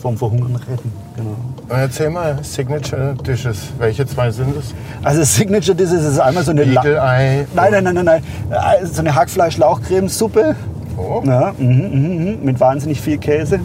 vom 0.04 0.18
Verhungern 0.18 0.54
retten. 0.54 0.92
Genau. 1.16 1.30
Und 1.70 1.78
Erzähl 1.78 2.10
mal, 2.10 2.38
Signature 2.42 3.14
Dishes. 3.26 3.72
Welche 3.78 4.04
zwei 4.06 4.30
sind 4.30 4.54
es? 4.54 4.74
Also 5.02 5.22
Signature 5.24 5.74
Dishes 5.74 6.04
ist 6.04 6.18
einmal 6.20 6.44
so 6.44 6.50
eine 6.50 6.64
La-. 6.64 6.82
Nein, 6.84 7.46
nein, 7.54 7.84
nein, 7.84 7.94
nein, 7.94 8.04
nein. 8.04 8.22
Äh, 8.50 8.84
So 8.84 9.00
eine 9.00 9.14
Hackfleisch-Lauchcremesuppe. 9.14 10.56
Oh. 10.98 11.22
Ja, 11.24 11.54
mhm, 11.56 11.68
mhm, 11.68 12.24
mhm, 12.24 12.38
mit 12.44 12.60
wahnsinnig 12.60 13.00
viel 13.00 13.16
Käse. 13.16 13.60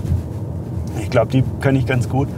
Ich 1.02 1.10
glaube, 1.10 1.30
die 1.30 1.44
kann 1.60 1.76
ich 1.76 1.86
ganz 1.86 2.08
gut. 2.08 2.30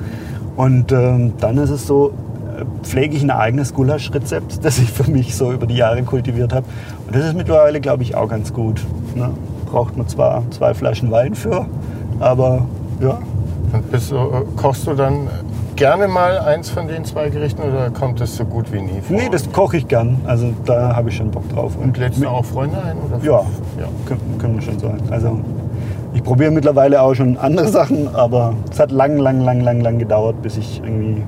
Und 0.56 0.92
ähm, 0.92 1.34
dann 1.40 1.60
ist 1.60 1.70
es 1.70 1.86
so, 1.86 2.10
äh, 2.58 2.66
pflege 2.84 3.16
ich 3.16 3.22
ein 3.22 3.30
eigenes 3.30 3.72
Gulasch-Rezept, 3.76 4.60
das 4.66 4.80
ich 4.80 4.92
für 4.92 5.12
mich 5.12 5.36
so 5.36 5.52
über 5.52 5.68
die 5.68 5.76
Jahre 5.76 6.02
kultiviert 6.02 6.54
habe. 6.54 6.66
Und 7.06 7.16
das 7.16 7.24
ist 7.26 7.36
mittlerweile, 7.36 7.80
glaube 7.80 8.02
ich, 8.02 8.16
auch 8.16 8.28
ganz 8.30 8.52
gut. 8.52 8.82
Ne? 9.14 9.30
Braucht 9.68 9.96
man 9.96 10.08
zwar 10.08 10.42
zwei 10.50 10.74
Flaschen 10.74 11.12
Wein 11.12 11.36
für, 11.36 11.68
aber 12.20 12.66
ja. 13.00 13.20
Und 13.74 13.90
bist 13.92 14.14
kochst 14.58 14.86
du 14.88 14.94
dann 14.94 15.28
gerne 15.76 16.08
mal 16.08 16.40
eins 16.40 16.70
von 16.70 16.88
den 16.88 17.06
zwei 17.06 17.30
Gerichten 17.30 17.62
oder 17.62 17.90
kommt 17.90 18.20
das 18.20 18.36
so 18.36 18.44
gut 18.46 18.72
wie 18.74 18.82
nie 18.82 19.02
vor? 19.02 19.16
Nee, 19.16 19.30
das 19.32 19.50
koche 19.52 19.78
ich 19.78 19.88
gern. 19.88 20.20
Also 20.26 20.54
da 20.66 20.96
habe 20.96 21.10
ich 21.10 21.16
schon 21.16 21.32
Bock 21.32 21.48
drauf. 21.50 21.78
Und 21.82 21.98
lädst 21.98 22.22
du 22.22 22.28
auch 22.28 22.44
Freunde 22.46 22.78
ein? 22.84 22.98
Oder? 22.98 23.24
Ja, 23.24 23.40
ja. 23.80 23.88
können, 24.06 24.38
können 24.40 24.56
wir 24.56 24.62
schon 24.62 24.78
sagen. 24.80 25.00
Also 25.10 25.40
ich 26.14 26.22
probiere 26.24 26.52
mittlerweile 26.52 27.02
auch 27.02 27.14
schon 27.14 27.38
andere 27.38 27.68
Sachen, 27.80 28.14
aber 28.14 28.54
es 28.70 28.80
hat 28.80 28.92
lang, 28.92 29.18
lang, 29.18 29.40
lang, 29.42 29.62
lang, 29.62 29.80
lang 29.80 29.98
gedauert, 30.00 30.42
bis 30.42 30.58
ich 30.58 30.82
irgendwie 30.84 31.24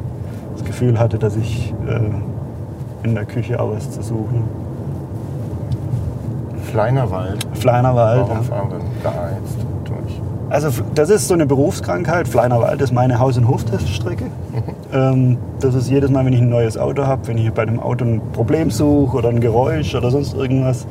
das 0.56 0.66
Gefühl 0.66 1.00
hatte, 1.00 1.18
dass 1.18 1.38
ich 1.38 1.74
äh, 1.88 3.08
in 3.08 3.16
der 3.16 3.26
Küche 3.26 3.60
auch 3.60 3.72
was 3.76 3.90
zu 3.90 4.04
suchen. 4.04 4.44
Fleinerwald. 6.72 7.46
Fleinerwald. 7.54 8.22
Warum 8.22 8.38
Ja. 8.38 8.44
fahren 8.44 8.70
wir 8.72 8.80
da 9.04 9.30
jetzt? 9.30 9.58
Also 10.54 10.70
das 10.94 11.10
ist 11.10 11.28
so 11.28 11.34
eine 11.34 11.48
Berufskrankheit. 11.48 12.28
Fleinerwald 12.28 12.80
ist 12.80 12.94
meine 12.94 13.18
Haus- 13.18 13.40
und 13.40 13.48
Hofteststrecke. 13.48 14.26
Ähm, 14.94 15.40
das 15.60 15.74
ist 15.74 15.90
jedes 15.90 16.12
Mal, 16.12 16.24
wenn 16.28 16.34
ich 16.34 16.42
ein 16.42 16.50
neues 16.50 16.78
Auto 16.78 17.08
habe, 17.08 17.28
wenn 17.28 17.40
ich 17.40 17.52
bei 17.52 17.64
einem 17.64 17.80
Auto 17.80 18.06
ein 18.06 18.22
Problem 18.34 18.70
suche 18.70 19.18
oder 19.18 19.30
ein 19.30 19.40
Geräusch 19.40 19.96
oder 19.96 20.12
sonst 20.12 20.36
irgendwas, 20.36 20.86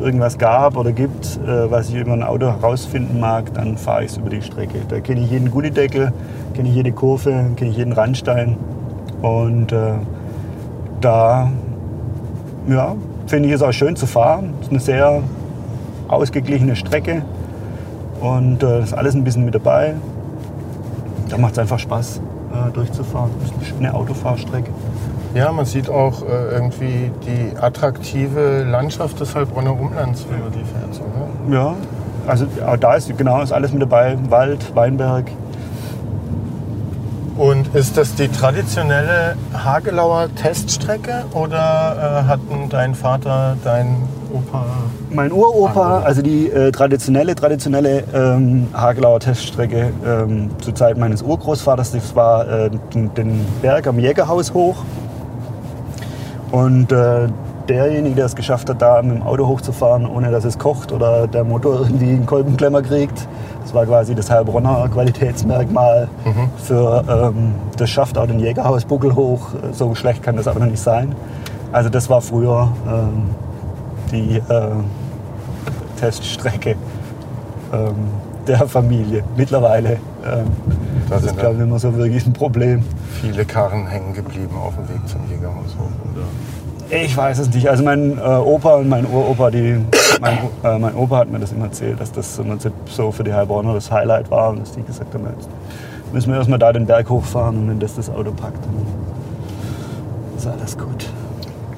irgendwas 0.00 0.38
gab 0.38 0.78
oder 0.78 0.92
gibt, 0.92 1.38
äh, 1.46 1.70
was 1.70 1.90
ich 1.90 1.96
über 1.96 2.14
ein 2.14 2.22
Auto 2.22 2.46
herausfinden 2.46 3.20
mag, 3.20 3.52
dann 3.52 3.76
fahre 3.76 4.04
ich 4.04 4.12
es 4.12 4.16
über 4.16 4.30
die 4.30 4.40
Strecke. 4.40 4.78
Da 4.88 5.00
kenne 5.00 5.20
ich 5.20 5.30
jeden 5.30 5.50
Gullideckel, 5.50 6.10
kenne 6.54 6.70
ich 6.70 6.74
jede 6.74 6.92
Kurve, 6.92 7.50
kenne 7.56 7.70
ich 7.70 7.76
jeden 7.76 7.92
Randstein. 7.92 8.56
Und 9.20 9.72
äh, 9.72 9.92
da 11.02 11.52
ja, 12.66 12.96
finde 13.26 13.50
ich 13.50 13.54
es 13.54 13.60
auch 13.60 13.72
schön 13.72 13.94
zu 13.94 14.06
fahren. 14.06 14.54
Es 14.60 14.68
ist 14.68 14.70
eine 14.70 14.80
sehr 14.80 15.22
ausgeglichene 16.08 16.76
Strecke. 16.76 17.20
Und 18.22 18.62
äh, 18.62 18.82
ist 18.82 18.94
alles 18.94 19.14
ein 19.14 19.24
bisschen 19.24 19.44
mit 19.44 19.54
dabei. 19.54 19.94
Da 21.28 21.38
macht 21.38 21.52
es 21.52 21.58
einfach 21.58 21.78
Spaß, 21.78 22.20
äh, 22.52 22.70
durchzufahren. 22.70 23.30
Das 23.40 23.50
ist 23.50 23.56
eine 23.56 23.64
schöne 23.64 23.94
Autofahrstrecke. 23.94 24.70
Ja, 25.34 25.50
man 25.50 25.64
sieht 25.64 25.90
auch 25.90 26.22
äh, 26.22 26.52
irgendwie 26.52 27.10
die 27.26 27.56
attraktive 27.58 28.62
Landschaft 28.62 29.18
des 29.18 29.34
Heilbronner 29.34 29.72
Umlands, 29.72 30.24
wenn 30.30 30.40
man 30.40 30.52
die 30.52 30.58
fährt. 30.58 30.94
So, 30.94 31.02
ne? 31.02 31.56
Ja, 31.56 31.74
also 32.28 32.46
da 32.78 32.94
ist 32.94 33.16
genau 33.18 33.42
ist 33.42 33.52
alles 33.52 33.72
mit 33.72 33.82
dabei. 33.82 34.16
Wald, 34.28 34.74
Weinberg. 34.76 35.24
Und 37.36 37.74
ist 37.74 37.96
das 37.96 38.14
die 38.14 38.28
traditionelle 38.28 39.36
Hagelauer 39.52 40.28
Teststrecke 40.36 41.24
oder 41.32 42.22
äh, 42.24 42.28
hatten 42.28 42.68
dein 42.68 42.94
Vater, 42.94 43.56
dein 43.64 43.96
Opa 44.32 44.64
Mein 45.10 45.32
Uropa, 45.32 46.00
also 46.00 46.22
die 46.22 46.48
äh, 46.48 46.72
traditionelle, 46.72 47.34
traditionelle 47.34 48.04
ähm, 48.14 48.68
Hagelauer 48.72 49.20
Teststrecke 49.20 49.92
ähm, 50.06 50.50
zur 50.60 50.74
Zeit 50.74 50.96
meines 50.96 51.22
Urgroßvaters, 51.22 51.92
das 51.92 52.16
war 52.16 52.48
äh, 52.48 52.70
den, 52.94 53.12
den 53.14 53.46
Berg 53.60 53.86
am 53.86 53.98
Jägerhaus 53.98 54.54
hoch. 54.54 54.76
Und 56.50 56.92
äh, 56.92 57.28
derjenige, 57.68 58.16
der 58.16 58.26
es 58.26 58.36
geschafft 58.36 58.68
hat, 58.68 58.82
da 58.82 59.02
mit 59.02 59.16
dem 59.16 59.22
Auto 59.22 59.46
hochzufahren, 59.46 60.06
ohne 60.06 60.30
dass 60.30 60.44
es 60.44 60.58
kocht 60.58 60.92
oder 60.92 61.26
der 61.26 61.44
Motor 61.44 61.80
irgendwie 61.82 62.10
einen 62.10 62.26
Kolbenklemmer 62.26 62.82
kriegt, 62.82 63.26
das 63.62 63.74
war 63.74 63.86
quasi 63.86 64.14
das 64.14 64.30
Heilbronner 64.30 64.88
Qualitätsmerkmal 64.92 66.08
für 66.58 67.04
ähm, 67.08 67.52
das 67.76 67.90
schafft 67.90 68.18
auch 68.18 68.26
den 68.26 68.40
Jägerhausbuckel 68.40 69.14
hoch. 69.14 69.50
So 69.72 69.94
schlecht 69.94 70.22
kann 70.22 70.36
das 70.36 70.48
aber 70.48 70.60
noch 70.60 70.66
nicht 70.66 70.82
sein. 70.82 71.14
Also 71.70 71.88
das 71.88 72.10
war 72.10 72.20
früher 72.20 72.72
ähm, 72.86 73.30
die 74.12 74.36
äh, 74.36 74.42
Teststrecke 75.98 76.76
ähm, 77.72 77.94
der 78.46 78.66
Familie. 78.68 79.24
Mittlerweile 79.36 79.98
ähm, 80.24 80.46
Da 81.08 81.16
das 81.16 81.24
ist, 81.24 81.38
glaube 81.38 81.54
ich, 81.54 81.58
dann 81.58 81.68
immer 81.68 81.78
so 81.78 81.94
wirklich 81.96 82.26
ein 82.26 82.32
Problem. 82.32 82.82
viele 83.20 83.44
Karren 83.44 83.86
hängen 83.86 84.14
geblieben 84.14 84.54
auf 84.56 84.74
dem 84.74 84.88
Weg 84.88 85.08
zum 85.08 85.20
Jägerhaus 85.30 85.76
hoch? 85.78 86.12
Oder? 86.14 86.26
Ich 86.94 87.16
weiß 87.16 87.38
es 87.38 87.54
nicht. 87.54 87.68
Also 87.68 87.82
mein 87.84 88.18
äh, 88.18 88.20
Opa 88.20 88.74
und 88.74 88.88
mein 88.88 89.06
Uropa, 89.06 89.50
die, 89.50 89.78
mein, 90.20 90.38
äh, 90.62 90.78
mein 90.78 90.94
Opa 90.94 91.18
hat 91.18 91.30
mir 91.30 91.38
das 91.38 91.52
immer 91.52 91.66
erzählt, 91.66 92.00
dass 92.00 92.12
das 92.12 92.38
im 92.38 92.48
Prinzip 92.48 92.72
so 92.86 93.10
für 93.10 93.24
die 93.24 93.32
Heilbronner 93.32 93.72
das 93.74 93.90
Highlight 93.90 94.30
war 94.30 94.50
und 94.50 94.60
dass 94.60 94.72
die 94.72 94.82
gesagt 94.82 95.14
haben, 95.14 95.24
jetzt 95.24 95.48
müssen 96.12 96.30
wir 96.30 96.38
erstmal 96.38 96.58
da 96.58 96.72
den 96.72 96.84
Berg 96.84 97.08
hochfahren 97.08 97.56
und 97.56 97.68
wenn 97.70 97.80
das 97.80 97.94
das 97.94 98.10
Auto 98.10 98.32
packt, 98.32 98.58
dann 98.64 100.36
ist 100.36 100.46
alles 100.46 100.76
gut. 100.76 101.08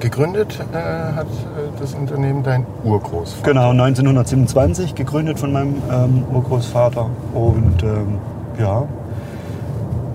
Gegründet 0.05 0.63
äh, 0.71 1.15
hat 1.15 1.25
äh, 1.25 1.79
das 1.79 1.95
Unternehmen 1.95 2.43
dein 2.43 2.63
Urgroßvater. 2.83 3.43
Genau, 3.43 3.71
1927, 3.71 4.93
gegründet 4.93 5.39
von 5.39 5.51
meinem 5.51 5.81
ähm, 5.91 6.23
Urgroßvater. 6.31 7.09
Und 7.33 7.81
ähm, 7.81 8.19
ja, 8.59 8.83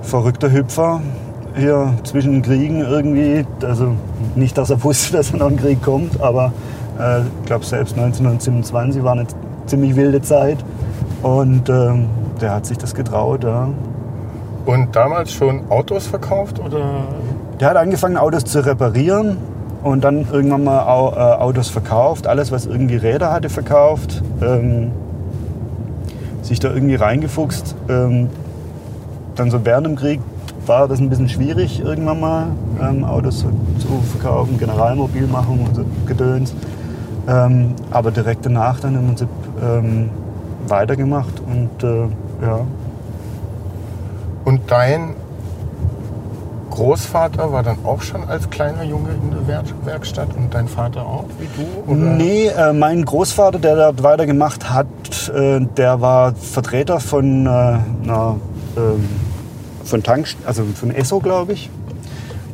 verrückter 0.02 0.52
Hüpfer 0.52 1.00
hier 1.56 1.92
zwischen 2.04 2.34
den 2.34 2.42
Kriegen 2.42 2.82
irgendwie. 2.82 3.44
Also 3.64 3.96
nicht, 4.36 4.56
dass 4.56 4.70
er 4.70 4.80
wusste, 4.84 5.12
dass 5.16 5.32
noch 5.32 5.48
ein 5.48 5.56
Krieg 5.56 5.82
kommt, 5.82 6.20
aber 6.20 6.52
äh, 7.00 7.22
ich 7.22 7.46
glaube, 7.46 7.64
selbst 7.64 7.98
1927 7.98 9.02
war 9.02 9.14
eine 9.14 9.26
ziemlich 9.66 9.96
wilde 9.96 10.22
Zeit. 10.22 10.58
Und 11.24 11.68
ähm, 11.68 12.06
der 12.40 12.54
hat 12.54 12.64
sich 12.64 12.78
das 12.78 12.94
getraut. 12.94 13.42
Ja. 13.42 13.68
Und 14.66 14.94
damals 14.94 15.32
schon 15.32 15.68
Autos 15.68 16.06
verkauft 16.06 16.60
oder? 16.60 17.08
Der 17.58 17.70
hat 17.70 17.76
angefangen, 17.76 18.16
Autos 18.16 18.44
zu 18.44 18.64
reparieren 18.64 19.36
und 19.82 20.04
dann 20.04 20.26
irgendwann 20.30 20.64
mal 20.64 20.80
äh, 20.80 21.40
Autos 21.40 21.68
verkauft. 21.68 22.26
Alles, 22.26 22.52
was 22.52 22.66
irgendwie 22.66 22.96
Räder 22.96 23.32
hatte, 23.32 23.48
verkauft. 23.48 24.22
Ähm, 24.42 24.92
sich 26.42 26.60
da 26.60 26.72
irgendwie 26.72 26.96
reingefuchst. 26.96 27.76
Ähm, 27.88 28.28
dann 29.36 29.50
so 29.50 29.64
während 29.64 29.86
dem 29.86 29.96
Krieg 29.96 30.20
war 30.66 30.88
das 30.88 31.00
ein 31.00 31.08
bisschen 31.08 31.28
schwierig, 31.28 31.80
irgendwann 31.80 32.20
mal 32.20 32.46
ähm, 32.82 33.04
Autos 33.04 33.40
zu, 33.78 34.00
verkaufen, 34.12 34.58
Generalmobilmachung 34.58 35.64
und 35.64 35.74
so 35.74 35.84
Gedöns. 36.06 36.54
Ähm, 37.28 37.74
aber 37.90 38.10
direkt 38.10 38.44
danach 38.46 38.80
dann 38.80 38.94
im 38.94 39.06
Prinzip 39.06 39.28
ähm, 39.62 40.10
weitergemacht 40.66 41.40
und 41.40 41.84
äh, 41.84 42.08
ja. 42.44 42.60
Und 44.44 44.60
dein 44.70 45.14
Großvater 46.70 47.52
war 47.52 47.62
dann 47.62 47.78
auch 47.84 48.00
schon 48.00 48.28
als 48.28 48.48
kleiner 48.48 48.84
Junge 48.84 49.10
in 49.10 49.30
der 49.30 49.46
Werk 49.46 49.66
Werkstatt 49.84 50.28
und 50.36 50.54
dein 50.54 50.68
Vater 50.68 51.02
auch, 51.02 51.24
wie 51.38 51.48
du? 51.56 51.92
Oder? 51.92 52.00
Nee, 52.00 52.46
äh, 52.46 52.72
mein 52.72 53.04
Großvater, 53.04 53.58
der 53.58 53.76
dort 53.76 54.02
weitergemacht 54.02 54.70
hat, 54.70 54.86
äh, 55.34 55.60
der 55.60 56.00
war 56.00 56.34
Vertreter 56.34 57.00
von 57.00 57.46
äh, 57.46 57.48
einer 57.48 58.36
ähm, 58.76 59.08
von 59.84 60.02
Tank, 60.02 60.28
also 60.46 60.64
von 60.64 60.90
Esso, 60.90 61.18
glaube 61.18 61.52
ich. 61.52 61.70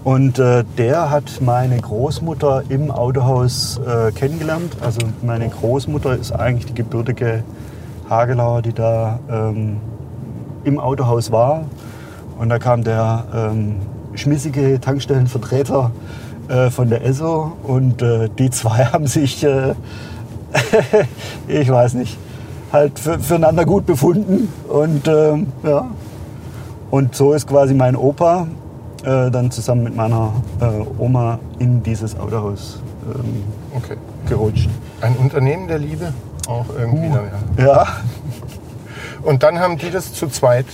Und 0.04 0.38
äh, 0.38 0.64
der 0.78 1.10
hat 1.10 1.40
meine 1.40 1.78
Großmutter 1.80 2.62
im 2.68 2.90
Autohaus 2.90 3.80
äh, 3.86 4.12
kennengelernt. 4.12 4.76
Also 4.80 5.00
meine 5.22 5.48
Großmutter 5.48 6.16
ist 6.16 6.32
eigentlich 6.32 6.66
die 6.66 6.74
gebürtige 6.74 7.42
Hagelauer, 8.08 8.62
die 8.62 8.72
da 8.72 9.18
ähm, 9.28 9.78
im 10.64 10.78
Autohaus 10.78 11.32
war. 11.32 11.64
Und 12.38 12.50
da 12.50 12.58
kam 12.58 12.84
der 12.84 13.24
ähm, 13.34 13.76
schmissige 14.16 14.80
Tankstellenvertreter 14.80 15.90
äh, 16.48 16.70
von 16.70 16.88
der 16.88 17.04
Esso 17.04 17.52
und 17.62 18.02
äh, 18.02 18.28
die 18.38 18.50
zwei 18.50 18.84
haben 18.92 19.06
sich, 19.06 19.44
äh, 19.44 19.74
ich 21.48 21.68
weiß 21.68 21.94
nicht, 21.94 22.18
halt 22.72 22.98
für, 22.98 23.18
füreinander 23.18 23.64
gut 23.64 23.86
befunden. 23.86 24.48
Und 24.68 25.08
ähm, 25.08 25.48
ja, 25.62 25.86
und 26.90 27.14
so 27.14 27.32
ist 27.32 27.46
quasi 27.46 27.74
mein 27.74 27.96
Opa 27.96 28.46
äh, 29.04 29.30
dann 29.30 29.50
zusammen 29.50 29.84
mit 29.84 29.96
meiner 29.96 30.32
äh, 30.60 31.02
Oma 31.02 31.38
in 31.58 31.82
dieses 31.82 32.18
Autohaus 32.18 32.80
ähm, 33.06 33.44
Okay. 33.74 33.96
gerutscht. 34.28 34.68
Ein 35.00 35.16
Unternehmen 35.16 35.68
der 35.68 35.78
Liebe 35.78 36.12
auch 36.48 36.66
irgendwie. 36.78 37.08
Uh. 37.08 37.14
dann, 37.14 37.30
ja. 37.58 37.64
Ja, 37.66 37.86
Und 39.22 39.42
dann 39.42 39.58
haben 39.58 39.76
die 39.76 39.90
das 39.90 40.12
zu 40.12 40.28
zweit. 40.28 40.66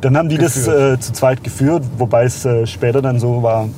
Dann 0.00 0.16
haben 0.16 0.28
die 0.28 0.38
das 0.38 0.54
Geführt. 0.54 0.98
äh, 0.98 1.00
zu 1.00 1.12
zweit 1.12 1.44
geführt, 1.44 1.84
wobei 1.98 2.24
es 2.24 2.44
äh, 2.44 2.66
später 2.66 3.02
dann 3.02 3.18
so 3.18 3.42
war, 3.42 3.68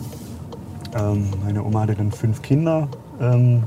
ähm, 0.99 1.31
meine 1.45 1.65
Oma 1.65 1.83
hatte 1.83 1.95
dann 1.95 2.13
fünf 2.13 2.43
Kinder. 2.43 2.89
Ähm, 3.21 3.65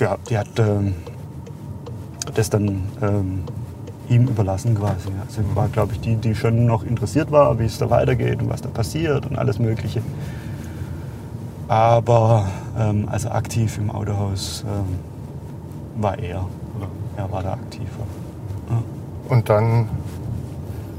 ja, 0.00 0.16
die 0.28 0.38
hat 0.38 0.48
ähm, 0.58 0.94
das 2.34 2.50
dann 2.50 2.82
ähm, 3.02 3.42
ihm 4.08 4.28
überlassen 4.28 4.74
quasi. 4.74 5.08
Also 5.26 5.42
war, 5.54 5.68
glaube 5.68 5.92
ich, 5.92 6.00
die, 6.00 6.16
die 6.16 6.34
schon 6.34 6.66
noch 6.66 6.84
interessiert 6.84 7.30
war, 7.30 7.58
wie 7.58 7.64
es 7.64 7.78
da 7.78 7.90
weitergeht 7.90 8.42
und 8.42 8.48
was 8.48 8.62
da 8.62 8.68
passiert 8.68 9.26
und 9.26 9.38
alles 9.38 9.58
Mögliche. 9.58 10.02
Aber 11.68 12.46
ähm, 12.78 13.08
also 13.10 13.30
aktiv 13.30 13.78
im 13.78 13.90
Autohaus 13.90 14.64
ähm, 14.66 16.02
war 16.02 16.18
er. 16.18 16.46
Oder 16.76 16.88
er 17.16 17.32
war 17.32 17.42
da 17.42 17.52
aktiver. 17.52 18.04
Und 19.28 19.48
dann 19.48 19.88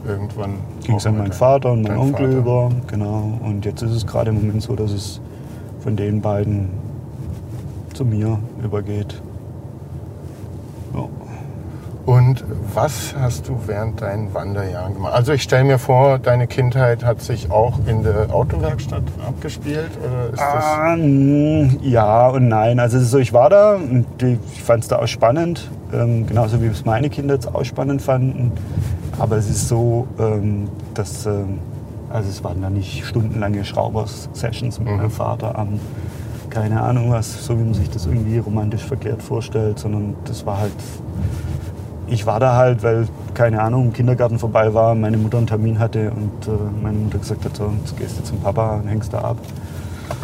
irgendwann 0.07 0.59
Ging 0.83 0.95
es 0.95 1.05
an 1.05 1.17
meinen 1.17 1.33
Vater 1.33 1.71
und 1.71 1.83
meinen 1.83 1.97
Onkel 1.97 2.27
Vater. 2.27 2.37
über. 2.37 2.71
Genau. 2.87 3.39
Und 3.43 3.65
jetzt 3.65 3.81
ist 3.81 3.91
es 3.91 4.05
gerade 4.05 4.29
im 4.29 4.35
Moment 4.35 4.61
so, 4.61 4.75
dass 4.75 4.91
es 4.91 5.19
von 5.79 5.95
den 5.95 6.21
beiden 6.21 6.69
zu 7.93 8.05
mir 8.05 8.39
übergeht. 8.63 9.21
Ja. 10.93 11.07
Und 12.05 12.43
was 12.73 13.15
hast 13.19 13.47
du 13.47 13.57
während 13.65 14.01
deinen 14.01 14.31
Wanderjahren 14.33 14.93
gemacht? 14.93 15.13
Also 15.13 15.33
ich 15.33 15.41
stelle 15.41 15.63
mir 15.63 15.79
vor, 15.79 16.19
deine 16.19 16.45
Kindheit 16.45 17.03
hat 17.03 17.21
sich 17.21 17.49
auch 17.49 17.79
in 17.87 18.03
der 18.03 18.31
Autowerkstatt 18.31 19.01
abgespielt 19.27 19.89
oder 20.03 20.25
ist 20.31 20.39
das? 20.39 20.63
Ah, 20.63 20.95
ja 21.81 22.27
und 22.29 22.47
nein. 22.47 22.79
Also 22.79 22.99
so, 22.99 23.17
ich 23.17 23.33
war 23.33 23.49
da 23.49 23.75
und 23.75 24.05
ich 24.21 24.61
fand 24.61 24.83
es 24.83 24.89
da 24.89 24.99
auch 24.99 25.07
spannend, 25.07 25.71
ähm, 25.95 26.27
genauso 26.27 26.61
wie 26.61 26.67
es 26.67 26.85
meine 26.85 27.09
Kinder 27.09 27.35
jetzt 27.35 27.53
auch 27.53 27.63
spannend 27.63 28.01
fanden. 28.01 28.51
Aber 29.19 29.37
es 29.37 29.49
ist 29.49 29.67
so, 29.67 30.07
ähm, 30.19 30.67
dass 30.93 31.25
ähm, 31.25 31.59
also 32.09 32.29
es 32.29 32.43
waren 32.43 32.61
da 32.61 32.69
nicht 32.69 33.05
stundenlange 33.05 33.63
Schraubers-Sessions 33.65 34.79
mit 34.79 34.89
Mhm. 34.89 34.97
meinem 34.97 35.11
Vater 35.11 35.57
am 35.57 35.79
keine 36.49 36.81
Ahnung 36.81 37.11
was, 37.11 37.45
so 37.45 37.59
wie 37.59 37.63
man 37.63 37.73
sich 37.73 37.89
das 37.89 38.05
irgendwie 38.05 38.37
romantisch 38.37 38.83
verkehrt 38.83 39.21
vorstellt, 39.21 39.77
sondern 39.77 40.15
das 40.25 40.45
war 40.45 40.59
halt 40.59 40.71
ich 42.07 42.25
war 42.27 42.39
da 42.39 42.55
halt, 42.55 42.83
weil, 42.83 43.07
keine 43.33 43.61
Ahnung, 43.61 43.85
im 43.87 43.93
Kindergarten 43.93 44.37
vorbei 44.37 44.73
war, 44.73 44.93
meine 44.93 45.17
Mutter 45.17 45.39
einen 45.39 45.47
Termin 45.47 45.79
hatte 45.79 46.11
und 46.11 46.47
äh, 46.47 46.51
meine 46.83 46.97
Mutter 46.99 47.17
gesagt 47.17 47.43
hat, 47.45 47.55
so, 47.57 47.71
jetzt 47.79 47.97
gehst 47.97 48.19
du 48.19 48.23
zum 48.23 48.39
Papa 48.39 48.75
und 48.75 48.87
hängst 48.87 49.11
da 49.11 49.19
ab. 49.21 49.37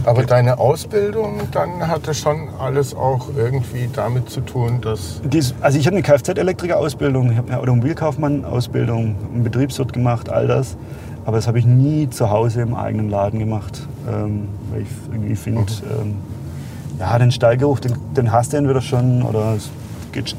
Aber 0.05 0.23
deine 0.23 0.57
Ausbildung 0.57 1.41
dann 1.51 1.87
hatte 1.87 2.13
schon 2.13 2.49
alles 2.59 2.95
auch 2.95 3.27
irgendwie 3.37 3.87
damit 3.93 4.29
zu 4.29 4.41
tun, 4.41 4.81
dass 4.81 5.21
Dies, 5.23 5.53
also 5.61 5.77
ich 5.77 5.85
habe 5.85 5.95
eine 5.95 6.03
Kfz-Elektriker-Ausbildung, 6.03 7.31
ich 7.31 7.37
habe 7.37 7.49
eine 7.49 7.59
Automobilkaufmann-Ausbildung, 7.59 9.15
einen 9.33 9.43
Betriebswirt 9.43 9.93
gemacht, 9.93 10.29
all 10.29 10.47
das. 10.47 10.75
Aber 11.23 11.37
das 11.37 11.47
habe 11.47 11.59
ich 11.59 11.65
nie 11.65 12.09
zu 12.09 12.31
Hause 12.31 12.61
im 12.61 12.73
eigenen 12.73 13.09
Laden 13.09 13.39
gemacht, 13.39 13.87
ähm, 14.11 14.47
weil 14.71 14.81
ich 14.81 14.87
irgendwie 15.11 15.35
finde, 15.35 15.71
ähm, 16.01 16.15
ja, 16.99 17.17
den 17.19 17.31
Stallgeruch, 17.31 17.79
den, 17.79 17.93
den 18.15 18.31
hast 18.31 18.53
du 18.53 18.57
entweder 18.57 18.81
schon 18.81 19.21
oder 19.21 19.53
es 19.55 19.69
geht, 20.11 20.35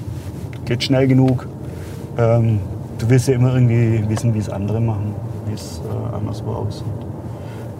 geht 0.64 0.82
schnell 0.82 1.06
genug. 1.06 1.46
Ähm, 2.18 2.58
du 2.98 3.08
willst 3.08 3.28
ja 3.28 3.34
immer 3.34 3.54
irgendwie 3.54 4.04
wissen, 4.08 4.34
wie 4.34 4.38
es 4.38 4.48
andere 4.48 4.80
machen, 4.80 5.14
wie 5.46 5.54
es 5.54 5.80
äh, 5.84 6.16
anderswo 6.16 6.50
aussieht. 6.52 7.11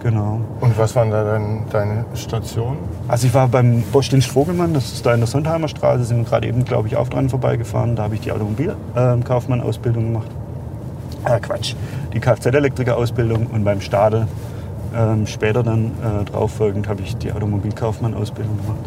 Genau. 0.03 0.41
und 0.59 0.77
was 0.77 0.95
waren 0.97 1.11
da 1.11 1.23
dann 1.23 1.61
deine 1.71 2.03
Stationen? 2.13 2.77
Also 3.07 3.25
ich 3.27 3.33
war 3.33 3.47
beim 3.47 3.83
Bosch-Dienst 3.83 4.29
Vogelmann, 4.29 4.73
das 4.73 4.91
ist 4.91 5.05
da 5.05 5.13
in 5.13 5.21
der 5.21 5.27
Sondheimer 5.27 5.69
Straße, 5.69 6.03
sind 6.03 6.17
wir 6.17 6.25
gerade 6.25 6.45
eben, 6.45 6.65
glaube 6.65 6.89
ich, 6.89 6.97
auch 6.97 7.07
dran 7.07 7.29
vorbeigefahren. 7.29 7.95
Da 7.95 8.03
habe 8.03 8.15
ich 8.15 8.21
die 8.21 8.33
Automobilkaufmann-Ausbildung 8.33 10.11
gemacht. 10.11 10.27
Äh, 11.23 11.39
Quatsch, 11.39 11.75
die 12.11 12.19
Kfz-Elektriker-Ausbildung 12.19 13.47
und 13.47 13.63
beim 13.63 13.79
Stadel 13.79 14.27
ähm, 14.93 15.25
später 15.25 15.63
dann 15.63 15.91
äh, 16.03 16.25
drauf 16.25 16.51
folgend 16.51 16.89
habe 16.89 17.01
ich 17.01 17.15
die 17.15 17.31
Automobilkaufmann-Ausbildung 17.31 18.57
gemacht. 18.57 18.85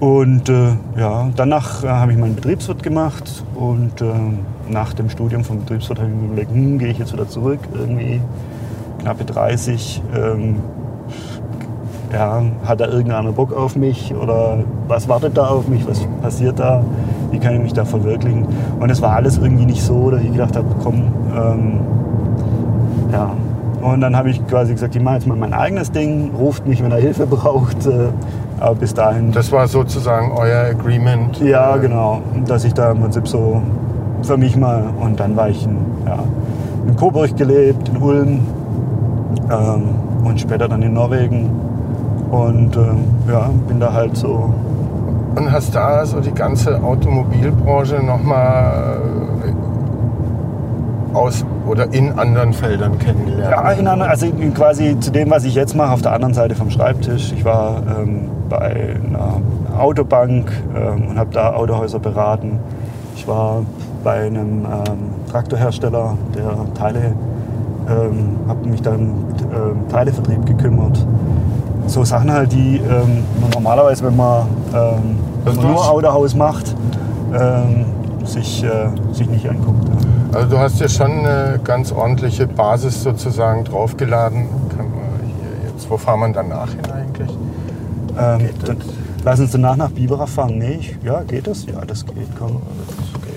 Und 0.00 0.48
äh, 0.48 0.76
ja, 0.98 1.30
danach 1.36 1.84
äh, 1.84 1.88
habe 1.88 2.12
ich 2.12 2.18
meinen 2.18 2.34
Betriebswirt 2.34 2.82
gemacht 2.82 3.44
und 3.54 4.00
äh, 4.00 4.06
nach 4.68 4.92
dem 4.92 5.08
Studium 5.08 5.44
vom 5.44 5.60
Betriebswirt 5.60 5.98
habe 5.98 6.10
ich 6.10 6.16
mir 6.16 6.26
überlegt, 6.26 6.50
hm, 6.52 6.78
gehe 6.78 6.88
ich 6.88 6.98
jetzt 6.98 7.12
wieder 7.12 7.28
zurück, 7.28 7.60
irgendwie 7.74 8.20
knappe 9.06 9.24
30. 9.24 10.02
Ähm, 10.16 10.56
ja, 12.12 12.42
hat 12.64 12.80
da 12.80 12.86
irgendeiner 12.88 13.30
Bock 13.30 13.56
auf 13.56 13.76
mich 13.76 14.12
oder 14.20 14.58
was 14.88 15.08
wartet 15.08 15.36
da 15.36 15.46
auf 15.46 15.68
mich, 15.68 15.86
was 15.88 16.06
passiert 16.22 16.58
da, 16.58 16.82
wie 17.30 17.38
kann 17.38 17.54
ich 17.54 17.60
mich 17.60 17.72
da 17.72 17.84
verwirklichen. 17.84 18.46
Und 18.80 18.90
es 18.90 19.00
war 19.02 19.12
alles 19.12 19.38
irgendwie 19.38 19.64
nicht 19.66 19.82
so, 19.82 20.10
dass 20.10 20.22
ich 20.22 20.32
gedacht 20.32 20.56
habe, 20.56 20.66
komm, 20.82 21.04
ähm, 21.36 21.80
ja. 23.12 23.30
Und 23.80 24.00
dann 24.00 24.16
habe 24.16 24.30
ich 24.30 24.44
quasi 24.48 24.72
gesagt, 24.72 24.96
ich 24.96 25.02
mache 25.02 25.16
jetzt 25.16 25.26
mal 25.28 25.36
mein 25.36 25.52
eigenes 25.52 25.92
Ding, 25.92 26.32
ruft 26.36 26.66
mich, 26.66 26.82
wenn 26.82 26.90
er 26.90 26.98
Hilfe 26.98 27.26
braucht. 27.30 27.86
Äh, 27.86 28.08
aber 28.58 28.74
bis 28.74 28.92
dahin, 28.94 29.30
Das 29.30 29.52
war 29.52 29.68
sozusagen 29.68 30.32
euer 30.32 30.64
Agreement. 30.70 31.40
ja 31.40 31.76
äh, 31.76 31.78
genau, 31.78 32.22
dass 32.46 32.64
ich 32.64 32.74
da 32.74 32.90
im 32.90 33.00
Prinzip 33.00 33.28
so 33.28 33.62
für 34.22 34.36
mich 34.36 34.56
mal, 34.56 34.82
und 35.00 35.20
dann 35.20 35.36
war 35.36 35.48
ich 35.48 35.64
in, 35.64 35.76
ja, 36.06 36.18
in 36.88 36.96
Coburg 36.96 37.36
gelebt, 37.36 37.88
in 37.88 37.98
Ulm 37.98 38.40
ähm, 39.50 39.88
und 40.24 40.40
später 40.40 40.68
dann 40.68 40.82
in 40.82 40.92
Norwegen. 40.94 41.50
Und 42.30 42.76
ähm, 42.76 43.04
ja, 43.30 43.50
bin 43.68 43.78
da 43.80 43.92
halt 43.92 44.16
so 44.16 44.52
Und 45.36 45.52
hast 45.52 45.74
da 45.74 46.04
so 46.04 46.20
die 46.20 46.32
ganze 46.32 46.82
Automobilbranche 46.82 48.02
nochmal 48.04 48.98
aus 51.12 51.44
oder 51.66 51.92
in 51.94 52.18
anderen 52.18 52.52
Feldern 52.52 52.98
kennengelernt. 52.98 53.50
Ja, 53.50 53.70
in 53.72 53.86
einer, 53.88 54.06
also 54.08 54.26
in- 54.26 54.52
quasi 54.54 54.98
zu 55.00 55.10
dem, 55.10 55.30
was 55.30 55.44
ich 55.44 55.54
jetzt 55.54 55.74
mache, 55.74 55.92
auf 55.92 56.02
der 56.02 56.12
anderen 56.12 56.34
Seite 56.34 56.54
vom 56.54 56.70
Schreibtisch. 56.70 57.32
Ich 57.32 57.44
war 57.44 57.76
ähm, 57.98 58.28
bei 58.48 58.96
einer 58.96 59.40
Autobank 59.80 60.50
ähm, 60.76 61.08
und 61.10 61.18
habe 61.18 61.30
da 61.32 61.54
Autohäuser 61.54 61.98
beraten. 62.00 62.58
Ich 63.14 63.26
war 63.26 63.62
bei 64.04 64.26
einem 64.26 64.64
ähm, 64.64 64.98
Traktorhersteller, 65.30 66.16
der 66.34 66.74
Teile, 66.74 67.12
ähm, 67.88 68.36
habe 68.48 68.68
mich 68.68 68.82
dann 68.82 69.00
ähm, 69.52 69.88
Teilevertrieb 69.88 70.44
gekümmert. 70.46 71.04
So 71.86 72.04
Sachen 72.04 72.32
halt, 72.32 72.52
die 72.52 72.78
ähm, 72.78 73.24
man 73.40 73.50
normalerweise, 73.54 74.04
wenn 74.04 74.16
man, 74.16 74.46
ähm, 74.74 75.18
wenn 75.44 75.56
man 75.56 75.66
nur 75.66 75.90
Autohaus 75.90 76.34
macht, 76.34 76.74
ähm, 77.32 77.84
sich, 78.24 78.64
äh, 78.64 78.88
sich 79.12 79.28
nicht 79.28 79.48
anguckt. 79.48 79.88
Ja. 79.88 80.38
Also 80.38 80.48
du 80.48 80.58
hast 80.58 80.80
ja 80.80 80.88
schon 80.88 81.12
eine 81.12 81.60
ganz 81.62 81.92
ordentliche 81.92 82.46
Basis 82.46 83.02
sozusagen 83.02 83.64
draufgeladen. 83.64 84.46
Kann 84.76 84.90
man 84.90 85.20
hier 85.24 85.70
jetzt, 85.70 85.88
wo 85.88 85.96
fahren 85.96 86.20
wir 86.20 86.28
danach 86.32 86.70
hin 86.70 86.80
eigentlich? 86.92 87.30
Ähm, 88.18 88.50
dann 88.64 88.76
lass 89.24 89.40
uns 89.40 89.52
danach 89.52 89.76
nach 89.76 89.90
Biberach 89.90 90.28
fahren. 90.28 90.58
Nee, 90.58 90.78
ich, 90.80 90.98
ja, 91.04 91.22
geht 91.22 91.46
das? 91.46 91.66
Ja, 91.66 91.84
das 91.86 92.04
geht, 92.04 92.28
komm. 92.38 92.60
Das 92.86 92.96
geht. 93.22 93.36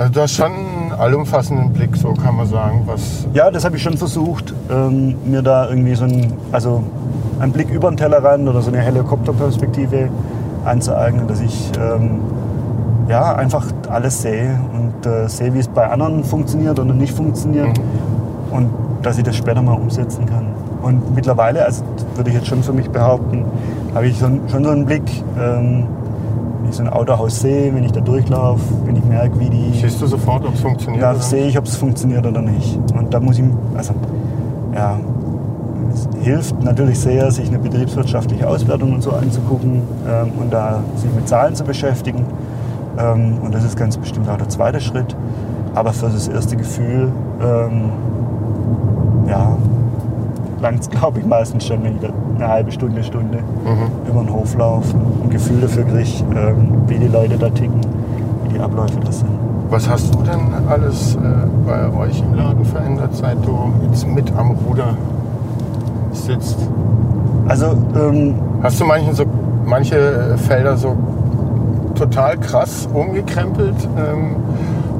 Also 0.00 0.12
du 0.14 0.20
hast 0.22 0.32
schon 0.32 0.46
einen 0.46 0.92
allumfassenden 0.98 1.74
Blick, 1.74 1.94
so 1.94 2.14
kann 2.14 2.34
man 2.34 2.46
sagen, 2.46 2.84
was 2.86 3.26
Ja, 3.34 3.50
das 3.50 3.66
habe 3.66 3.76
ich 3.76 3.82
schon 3.82 3.98
versucht, 3.98 4.54
ähm, 4.70 5.14
mir 5.26 5.42
da 5.42 5.68
irgendwie 5.68 5.94
so 5.94 6.04
ein, 6.04 6.32
also 6.52 6.82
einen 7.38 7.52
Blick 7.52 7.68
über 7.68 7.90
den 7.90 7.98
Tellerrand 7.98 8.48
oder 8.48 8.62
so 8.62 8.70
eine 8.70 8.80
Helikopterperspektive 8.80 10.08
anzueignen, 10.64 11.28
dass 11.28 11.42
ich 11.42 11.70
ähm, 11.78 12.20
ja, 13.10 13.34
einfach 13.34 13.66
alles 13.90 14.22
sehe 14.22 14.58
und 14.72 15.04
äh, 15.04 15.28
sehe, 15.28 15.52
wie 15.52 15.58
es 15.58 15.68
bei 15.68 15.86
anderen 15.90 16.24
funktioniert 16.24 16.78
oder 16.78 16.94
nicht 16.94 17.14
funktioniert 17.14 17.78
und 18.50 18.70
dass 19.02 19.18
ich 19.18 19.24
das 19.24 19.36
später 19.36 19.60
mal 19.60 19.74
umsetzen 19.74 20.24
kann. 20.24 20.46
Und 20.80 21.14
mittlerweile, 21.14 21.62
also 21.62 21.84
würde 22.16 22.30
ich 22.30 22.36
jetzt 22.36 22.46
schon 22.46 22.62
für 22.62 22.72
mich 22.72 22.88
behaupten, 22.88 23.44
habe 23.94 24.06
ich 24.06 24.24
einen- 24.24 24.48
schon 24.48 24.64
so 24.64 24.70
einen 24.70 24.86
Blick, 24.86 25.02
ähm, 25.38 25.84
wenn 26.60 26.70
ich 26.70 26.76
so 26.76 26.82
ein 26.82 26.88
Autohaus 26.88 27.40
sehe, 27.40 27.74
wenn 27.74 27.84
ich 27.84 27.92
da 27.92 28.00
durchlaufe, 28.00 28.62
wenn 28.84 28.96
ich 28.96 29.04
merke, 29.04 29.38
wie 29.40 29.48
die... 29.48 29.78
siehst 29.78 30.00
du 30.00 30.06
sofort, 30.06 30.44
ob 30.46 30.54
es 30.54 30.60
funktioniert. 30.60 31.02
Da 31.02 31.14
sehe 31.14 31.46
ich, 31.46 31.58
ob 31.58 31.64
es 31.64 31.76
funktioniert 31.76 32.26
oder 32.26 32.42
nicht. 32.42 32.78
Und 32.94 33.12
da 33.12 33.20
muss 33.20 33.38
ich, 33.38 33.44
also, 33.74 33.94
ja, 34.74 34.98
es 35.92 36.08
hilft 36.22 36.62
natürlich 36.62 37.00
sehr, 37.00 37.30
sich 37.30 37.48
eine 37.48 37.58
betriebswirtschaftliche 37.58 38.46
Auswertung 38.46 38.92
und 38.92 39.02
so 39.02 39.12
anzugucken 39.12 39.82
ähm, 40.06 40.32
und 40.38 40.52
da 40.52 40.82
sich 40.96 41.12
mit 41.12 41.28
Zahlen 41.28 41.54
zu 41.54 41.64
beschäftigen. 41.64 42.26
Ähm, 42.98 43.38
und 43.42 43.54
das 43.54 43.64
ist 43.64 43.76
ganz 43.76 43.96
bestimmt 43.96 44.28
auch 44.28 44.36
der 44.36 44.48
zweite 44.48 44.80
Schritt. 44.80 45.16
Aber 45.74 45.92
für 45.92 46.08
das 46.08 46.28
erste 46.28 46.56
Gefühl, 46.56 47.10
ähm, 47.42 47.90
ja, 49.28 49.56
langt 50.60 50.80
es, 50.80 50.90
glaube 50.90 51.20
ich, 51.20 51.26
meistens 51.26 51.66
schon, 51.66 51.82
wenn 51.82 51.96
ich 51.96 52.00
da 52.00 52.08
eine 52.36 52.48
halbe 52.48 52.72
Stunde, 52.72 53.02
Stunde 53.02 53.38
über 54.08 54.20
den 54.20 54.32
Hof 54.32 54.56
laufe 54.56 54.96
ein 55.30 55.32
Gefühl 55.32 55.60
dafür 55.60 55.84
kriege, 55.84 56.08
ähm, 56.34 56.82
wie 56.86 56.98
die 56.98 57.06
Leute 57.08 57.36
da 57.38 57.48
ticken, 57.50 57.80
wie 58.44 58.54
die 58.54 58.60
Abläufe 58.60 58.98
das 59.04 59.20
sind. 59.20 59.30
Was 59.70 59.88
hast 59.88 60.12
du 60.12 60.18
denn 60.22 60.40
alles 60.68 61.14
äh, 61.14 61.18
bei 61.66 61.88
euch 61.96 62.20
im 62.20 62.34
Laden 62.34 62.64
verändert, 62.64 63.14
seit 63.14 63.44
du 63.46 63.72
jetzt 63.88 64.06
mit 64.06 64.32
am 64.36 64.50
Ruder 64.50 64.96
sitzt? 66.12 66.58
Also, 67.46 67.76
ähm, 67.94 68.34
Hast 68.62 68.80
du 68.80 68.84
manche, 68.84 69.14
so, 69.14 69.24
manche 69.64 70.36
Felder 70.48 70.76
so 70.76 70.96
total 71.94 72.36
krass 72.38 72.88
umgekrempelt? 72.92 73.76
Ähm, 73.96 74.36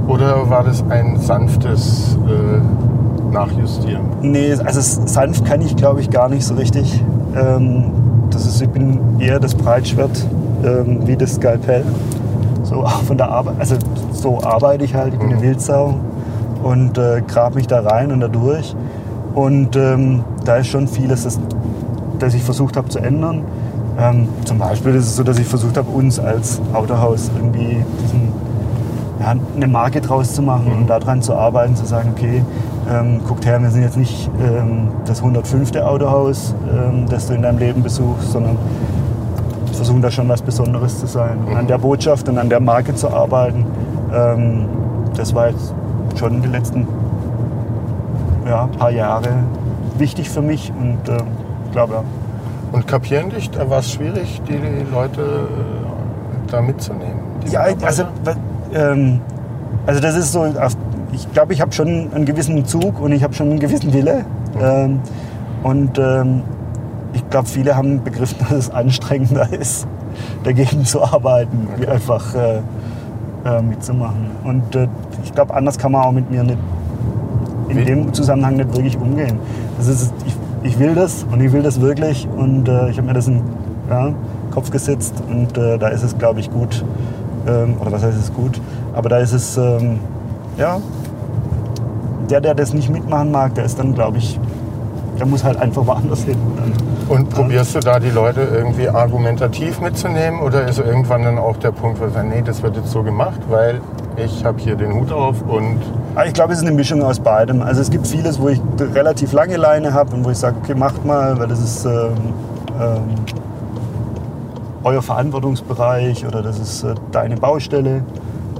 oder 0.06 0.48
war 0.48 0.64
das 0.64 0.84
ein 0.88 1.18
sanftes 1.18 2.16
äh, 2.26 3.32
Nachjustieren? 3.32 4.02
nee, 4.22 4.52
also 4.52 4.80
sanft 5.06 5.44
kann 5.44 5.60
ich, 5.60 5.76
glaube 5.76 6.00
ich, 6.00 6.10
gar 6.10 6.28
nicht 6.28 6.44
so 6.44 6.54
richtig. 6.54 7.02
Ähm, 7.36 7.92
das 8.30 8.46
ist, 8.46 8.60
ich 8.62 8.68
bin 8.68 9.20
eher 9.20 9.40
das 9.40 9.54
Breitschwert 9.54 10.26
ähm, 10.64 11.06
wie 11.06 11.16
das 11.16 11.34
Skalpell. 11.34 11.84
So 12.62 12.84
von 13.06 13.16
der 13.16 13.30
Arbeit, 13.30 13.54
also 13.58 13.76
so 14.12 14.42
arbeite 14.42 14.84
ich 14.84 14.94
halt. 14.94 15.14
Ich 15.14 15.20
bin 15.20 15.32
eine 15.32 15.42
Wildsau 15.42 15.94
und 16.62 16.98
äh, 16.98 17.22
grab 17.26 17.54
mich 17.54 17.66
da 17.66 17.80
rein 17.80 18.12
und 18.12 18.20
da 18.20 18.28
durch. 18.28 18.74
Und 19.34 19.76
ähm, 19.76 20.24
da 20.44 20.56
ist 20.56 20.68
schon 20.68 20.88
vieles, 20.88 21.24
das, 21.24 21.38
das 22.18 22.34
ich 22.34 22.42
versucht 22.42 22.76
habe 22.76 22.88
zu 22.88 22.98
ändern. 22.98 23.44
Ähm, 23.98 24.28
zum 24.44 24.58
Beispiel 24.58 24.94
ist 24.94 25.06
es 25.06 25.16
so, 25.16 25.22
dass 25.22 25.38
ich 25.38 25.46
versucht 25.46 25.76
habe, 25.76 25.90
uns 25.90 26.18
als 26.18 26.60
Autohaus 26.72 27.30
irgendwie 27.36 27.84
diesen 28.02 28.29
ja, 29.20 29.34
eine 29.54 29.66
Marke 29.68 30.00
draus 30.00 30.34
zu 30.34 30.42
machen 30.42 30.72
und 30.72 30.88
daran 30.88 31.20
zu 31.22 31.34
arbeiten, 31.34 31.76
zu 31.76 31.84
sagen, 31.84 32.14
okay, 32.16 32.42
ähm, 32.90 33.20
guckt 33.28 33.44
her, 33.44 33.60
wir 33.60 33.70
sind 33.70 33.82
jetzt 33.82 33.96
nicht 33.96 34.30
ähm, 34.40 34.88
das 35.04 35.18
105. 35.18 35.76
Autohaus, 35.76 36.54
ähm, 36.68 37.06
das 37.08 37.26
du 37.26 37.34
in 37.34 37.42
deinem 37.42 37.58
Leben 37.58 37.82
besuchst, 37.82 38.32
sondern 38.32 38.56
versuchen 39.74 40.02
da 40.02 40.10
schon 40.10 40.28
was 40.28 40.42
Besonderes 40.42 40.98
zu 40.98 41.06
sein. 41.06 41.38
Und 41.46 41.56
an 41.56 41.66
der 41.66 41.78
Botschaft 41.78 42.28
und 42.28 42.38
an 42.38 42.48
der 42.48 42.60
Marke 42.60 42.94
zu 42.94 43.08
arbeiten, 43.08 43.66
ähm, 44.12 44.66
das 45.16 45.34
war 45.34 45.50
jetzt 45.50 45.74
schon 46.18 46.40
die 46.42 46.48
letzten 46.48 46.88
ja, 48.46 48.68
paar 48.78 48.90
Jahre 48.90 49.28
wichtig 49.98 50.30
für 50.30 50.42
mich 50.42 50.72
und 50.80 51.08
ähm, 51.08 51.26
ich 51.66 51.72
glaube, 51.72 51.94
ja. 51.94 52.04
Und 52.72 52.86
kapieren 52.86 53.30
dich, 53.30 53.50
da 53.50 53.68
war 53.68 53.80
es 53.80 53.90
schwierig, 53.90 54.40
die 54.48 54.60
Leute 54.92 55.20
äh, 55.20 56.50
da 56.50 56.62
mitzunehmen? 56.62 57.20
Ja, 57.50 57.62
also, 57.82 58.04
ähm, 58.74 59.20
also 59.86 60.00
das 60.00 60.16
ist 60.16 60.32
so, 60.32 60.46
ich 61.12 61.32
glaube, 61.32 61.52
ich 61.52 61.60
habe 61.60 61.72
schon 61.72 62.12
einen 62.14 62.24
gewissen 62.24 62.64
Zug 62.66 63.00
und 63.00 63.12
ich 63.12 63.22
habe 63.22 63.34
schon 63.34 63.50
einen 63.50 63.60
gewissen 63.60 63.92
Wille. 63.92 64.24
Ähm, 64.60 65.00
und 65.62 65.98
ähm, 65.98 66.42
ich 67.12 67.28
glaube, 67.28 67.48
viele 67.48 67.76
haben 67.76 68.02
begriffen, 68.02 68.36
dass 68.48 68.52
es 68.52 68.70
anstrengender 68.70 69.52
ist, 69.52 69.86
dagegen 70.44 70.84
zu 70.84 71.02
arbeiten, 71.02 71.68
wie 71.76 71.86
einfach 71.86 72.34
äh, 72.34 72.60
äh, 73.44 73.62
mitzumachen. 73.62 74.30
Und 74.44 74.74
äh, 74.74 74.88
ich 75.24 75.32
glaube, 75.32 75.54
anders 75.54 75.78
kann 75.78 75.92
man 75.92 76.02
auch 76.02 76.12
mit 76.12 76.30
mir 76.30 76.42
nicht 76.42 76.58
in 77.68 77.76
Wie? 77.76 77.84
dem 77.84 78.12
Zusammenhang 78.12 78.56
nicht 78.56 78.74
wirklich 78.74 78.98
umgehen. 78.98 79.38
Das 79.78 79.86
ist, 79.86 80.12
ich, 80.26 80.36
ich 80.62 80.78
will 80.78 80.94
das 80.94 81.24
und 81.30 81.40
ich 81.40 81.52
will 81.52 81.62
das 81.62 81.80
wirklich 81.80 82.28
und 82.36 82.68
äh, 82.68 82.90
ich 82.90 82.98
habe 82.98 83.06
mir 83.08 83.14
das 83.14 83.28
in 83.28 83.36
den 83.36 83.44
ja, 83.88 84.12
Kopf 84.50 84.70
gesetzt 84.70 85.14
und 85.28 85.56
äh, 85.56 85.78
da 85.78 85.88
ist 85.88 86.02
es, 86.02 86.18
glaube 86.18 86.40
ich, 86.40 86.50
gut. 86.50 86.84
Ähm, 87.50 87.76
oder 87.80 87.92
was 87.92 88.02
heißt 88.02 88.18
es 88.18 88.32
gut? 88.32 88.60
Aber 88.94 89.08
da 89.08 89.18
ist 89.18 89.32
es, 89.32 89.56
ähm, 89.56 89.98
ja, 90.56 90.80
der, 92.28 92.40
der 92.40 92.54
das 92.54 92.72
nicht 92.72 92.90
mitmachen 92.90 93.30
mag, 93.30 93.54
der 93.54 93.64
ist 93.64 93.78
dann, 93.78 93.94
glaube 93.94 94.18
ich, 94.18 94.38
der 95.18 95.26
muss 95.26 95.44
halt 95.44 95.58
einfach 95.58 95.86
woanders 95.86 96.22
hin. 96.22 96.38
Und 97.08 97.28
probierst 97.28 97.74
du 97.74 97.80
da 97.80 97.98
die 97.98 98.10
Leute 98.10 98.40
irgendwie 98.40 98.88
argumentativ 98.88 99.80
mitzunehmen 99.80 100.40
oder 100.40 100.66
ist 100.68 100.78
irgendwann 100.78 101.24
dann 101.24 101.38
auch 101.38 101.56
der 101.56 101.72
Punkt, 101.72 102.00
wo 102.00 102.04
du 102.04 102.12
sagst, 102.12 102.28
nee, 102.28 102.42
das 102.42 102.62
wird 102.62 102.76
jetzt 102.76 102.90
so 102.90 103.02
gemacht, 103.02 103.40
weil 103.48 103.80
ich 104.16 104.44
habe 104.44 104.58
hier 104.60 104.76
den 104.76 104.94
Hut 104.94 105.12
auf 105.12 105.42
und 105.42 105.78
Aber 106.14 106.26
ich 106.26 106.32
glaube, 106.32 106.52
es 106.52 106.60
ist 106.60 106.66
eine 106.66 106.74
Mischung 106.74 107.02
aus 107.02 107.20
beidem. 107.20 107.62
Also 107.62 107.80
es 107.80 107.90
gibt 107.90 108.06
vieles, 108.06 108.40
wo 108.40 108.48
ich 108.48 108.60
relativ 108.94 109.32
lange 109.32 109.56
Leine 109.56 109.92
habe 109.92 110.14
und 110.14 110.24
wo 110.24 110.30
ich 110.30 110.38
sage, 110.38 110.56
okay, 110.62 110.74
macht 110.74 111.04
mal, 111.04 111.38
weil 111.38 111.48
das 111.48 111.60
ist 111.60 111.84
ähm, 111.84 112.12
ähm, 112.80 113.02
euer 114.84 115.02
Verantwortungsbereich 115.02 116.26
oder 116.26 116.42
das 116.42 116.58
ist 116.58 116.82
äh, 116.84 116.94
deine 117.12 117.36
Baustelle 117.36 118.02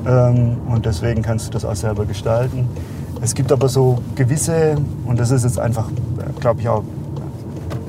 ähm, 0.07 0.57
und 0.69 0.87
deswegen 0.87 1.23
kannst 1.23 1.49
du 1.49 1.51
das 1.53 1.65
auch 1.65 1.77
selber 1.77 2.05
gestalten. 2.05 2.69
Es 3.23 3.35
gibt 3.35 3.53
aber 3.53 3.69
so 3.69 3.99
gewisse, 4.15 4.77
und 5.05 5.21
das 5.21 5.31
ist 5.31 5.45
jetzt 5.45 5.59
einfach, 5.59 5.89
glaube 6.41 6.61
ich, 6.61 6.69
auch 6.69 6.83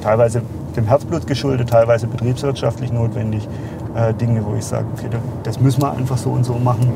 teilweise 0.01 0.41
dem 0.75 0.85
Herzblut 0.85 1.27
geschuldet, 1.27 1.69
teilweise 1.69 2.07
betriebswirtschaftlich 2.07 2.91
notwendig, 2.91 3.47
äh, 3.95 4.13
Dinge, 4.13 4.45
wo 4.45 4.55
ich 4.55 4.65
sage, 4.65 4.85
okay, 4.93 5.07
das 5.43 5.59
müssen 5.59 5.81
wir 5.81 5.91
einfach 5.91 6.17
so 6.17 6.31
und 6.31 6.45
so 6.45 6.53
machen 6.53 6.91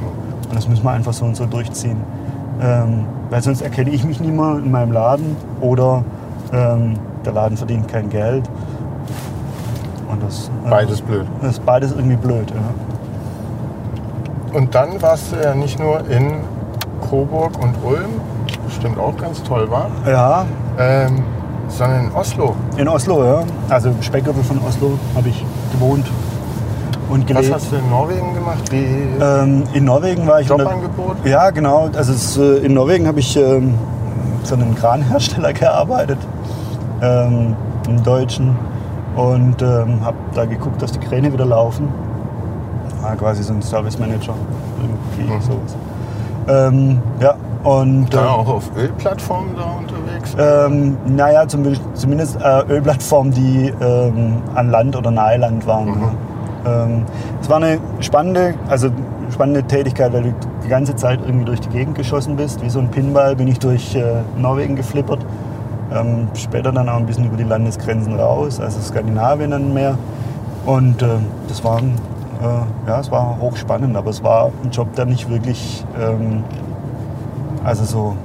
und 0.50 0.56
das 0.56 0.68
müssen 0.68 0.84
wir 0.84 0.92
einfach 0.92 1.14
so 1.14 1.26
und 1.26 1.36
so 1.36 1.46
durchziehen. 1.46 1.98
Ähm, 2.62 3.06
weil 3.30 3.42
sonst 3.42 3.62
erkenne 3.62 3.90
ich 3.90 4.04
mich 4.04 4.20
nicht 4.20 4.34
mehr 4.34 4.60
in 4.64 4.72
meinem 4.72 4.92
Laden 4.92 5.36
oder 5.62 6.04
ähm, 6.54 6.94
der 7.26 7.34
Laden 7.34 7.58
verdient 7.58 7.88
kein 7.88 8.10
Geld. 8.10 8.50
Und 10.16 10.24
das, 10.28 10.50
äh, 10.66 10.70
beides 10.70 11.02
blöd. 11.02 11.26
das 11.42 11.52
ist 11.52 11.66
beides 11.66 11.92
irgendwie 11.92 12.16
blöd. 12.16 12.50
Ja. 12.52 14.58
Und 14.58 14.74
dann 14.74 15.02
warst 15.02 15.34
du 15.34 15.44
ja 15.44 15.54
nicht 15.54 15.80
nur 15.80 16.00
in 16.10 16.36
Coburg 17.10 17.62
und 17.62 17.74
Ulm, 17.84 18.10
bestimmt 18.66 18.98
auch 18.98 19.16
ganz 19.18 19.44
toll 19.44 19.70
war, 19.70 19.88
ja, 20.08 20.46
ähm, 20.80 21.24
sondern 21.68 22.06
in 22.06 22.12
Oslo. 22.14 22.56
in 22.78 22.88
Oslo, 22.88 23.24
ja. 23.26 23.44
Also 23.70 23.90
im 23.90 24.02
Speckgürtel 24.02 24.44
von 24.44 24.60
Oslo 24.66 24.92
habe 25.16 25.28
ich 25.30 25.44
gewohnt 25.74 26.06
und 27.10 27.22
Was 27.22 27.28
gelebt. 27.28 27.54
hast 27.54 27.72
du 27.72 27.76
in 27.76 27.90
Norwegen 27.90 28.34
gemacht? 28.34 28.72
Wie 28.72 28.86
Ähm, 29.22 29.64
in 29.74 29.84
Norwegen 29.86 30.26
war 30.26 30.40
ich. 30.42 30.48
Jobangebot? 30.48 31.18
Ja, 31.26 31.50
genau. 31.52 31.90
Also 31.96 32.14
es, 32.14 32.38
äh, 32.38 32.66
in 32.66 32.74
Norwegen 32.74 33.08
habe 33.08 33.20
ich 33.20 33.36
ähm, 33.38 33.76
für 34.44 34.56
einen 34.56 34.74
Kranhersteller 34.76 35.54
gearbeitet, 35.54 36.18
ähm, 37.02 37.56
einen 37.88 38.04
deutschen, 38.04 38.56
und 39.16 39.62
ähm, 39.62 40.04
habe 40.04 40.18
da 40.34 40.46
geguckt, 40.46 40.82
dass 40.82 40.92
die 40.92 41.00
Kräne 41.00 41.32
wieder 41.32 41.46
laufen. 41.46 41.88
War 43.02 43.16
quasi 43.16 43.44
so 43.44 43.54
ein 43.54 43.62
Service 43.62 43.98
Manager, 44.00 44.34
irgendwie 45.18 45.34
Mhm. 45.34 45.42
sowas. 45.42 45.76
Ähm, 46.48 47.00
ja, 47.20 47.36
und 47.64 48.14
Da 48.14 48.24
äh, 48.26 48.28
auch 48.28 48.48
auf 48.48 48.70
Ölplattformen 48.78 49.56
da 49.56 49.64
unterwegs? 49.80 50.36
ähm, 50.38 50.98
naja, 51.16 51.48
zum, 51.48 51.64
zumindest 51.96 52.38
äh, 52.42 52.64
Ölplattformen, 52.70 53.34
die 53.34 53.74
ähm, 53.82 54.38
an 54.54 54.70
Land 54.70 54.96
oder 54.96 55.10
nahe 55.12 55.38
Land 55.38 55.66
waren. 55.66 55.88
Mhm. 55.90 56.02
Ja. 56.66 56.84
Ähm, 56.84 57.04
es 57.42 57.50
war 57.50 57.58
eine 57.58 57.80
spannende, 58.00 58.54
also 58.70 58.90
spannende 59.32 59.64
Tätigkeit, 59.64 60.14
weil 60.14 60.24
du 60.24 60.34
die 60.64 60.68
ganze 60.68 60.96
Zeit 60.96 61.20
irgendwie 61.26 61.46
durch 61.46 61.62
die 61.62 61.70
Gegend 61.70 61.96
geschossen 61.96 62.36
bist. 62.36 62.62
Wie 62.64 62.70
so 62.70 62.80
ein 62.80 62.90
Pinball 62.90 63.36
bin 63.36 63.48
ich 63.48 63.60
durch 63.60 63.96
äh, 63.96 64.04
Norwegen 64.38 64.76
geflippert. 64.76 65.20
Ähm, 65.94 66.28
später 66.34 66.72
dann 66.72 66.90
auch 66.90 66.98
ein 66.98 67.06
bisschen 67.06 67.26
über 67.26 67.38
die 67.38 67.44
Landesgrenzen 67.44 68.20
raus, 68.20 68.60
also 68.60 68.80
Skandinavien 68.82 69.52
dann 69.52 69.74
mehr. 69.74 69.98
Und 70.66 71.02
äh, 71.02 71.08
das 71.48 71.64
war, 71.64 71.80
äh, 71.80 72.88
ja, 72.88 73.00
es 73.00 73.12
war 73.12 73.38
hochspannend, 73.40 73.96
aber 73.96 74.10
es 74.10 74.24
war 74.24 74.52
ein 74.64 74.72
Job, 74.72 74.94
der 74.96 75.06
nicht 75.06 75.30
wirklich, 75.30 75.86
ähm, 76.00 76.44
also 77.64 77.84
so 77.84 78.16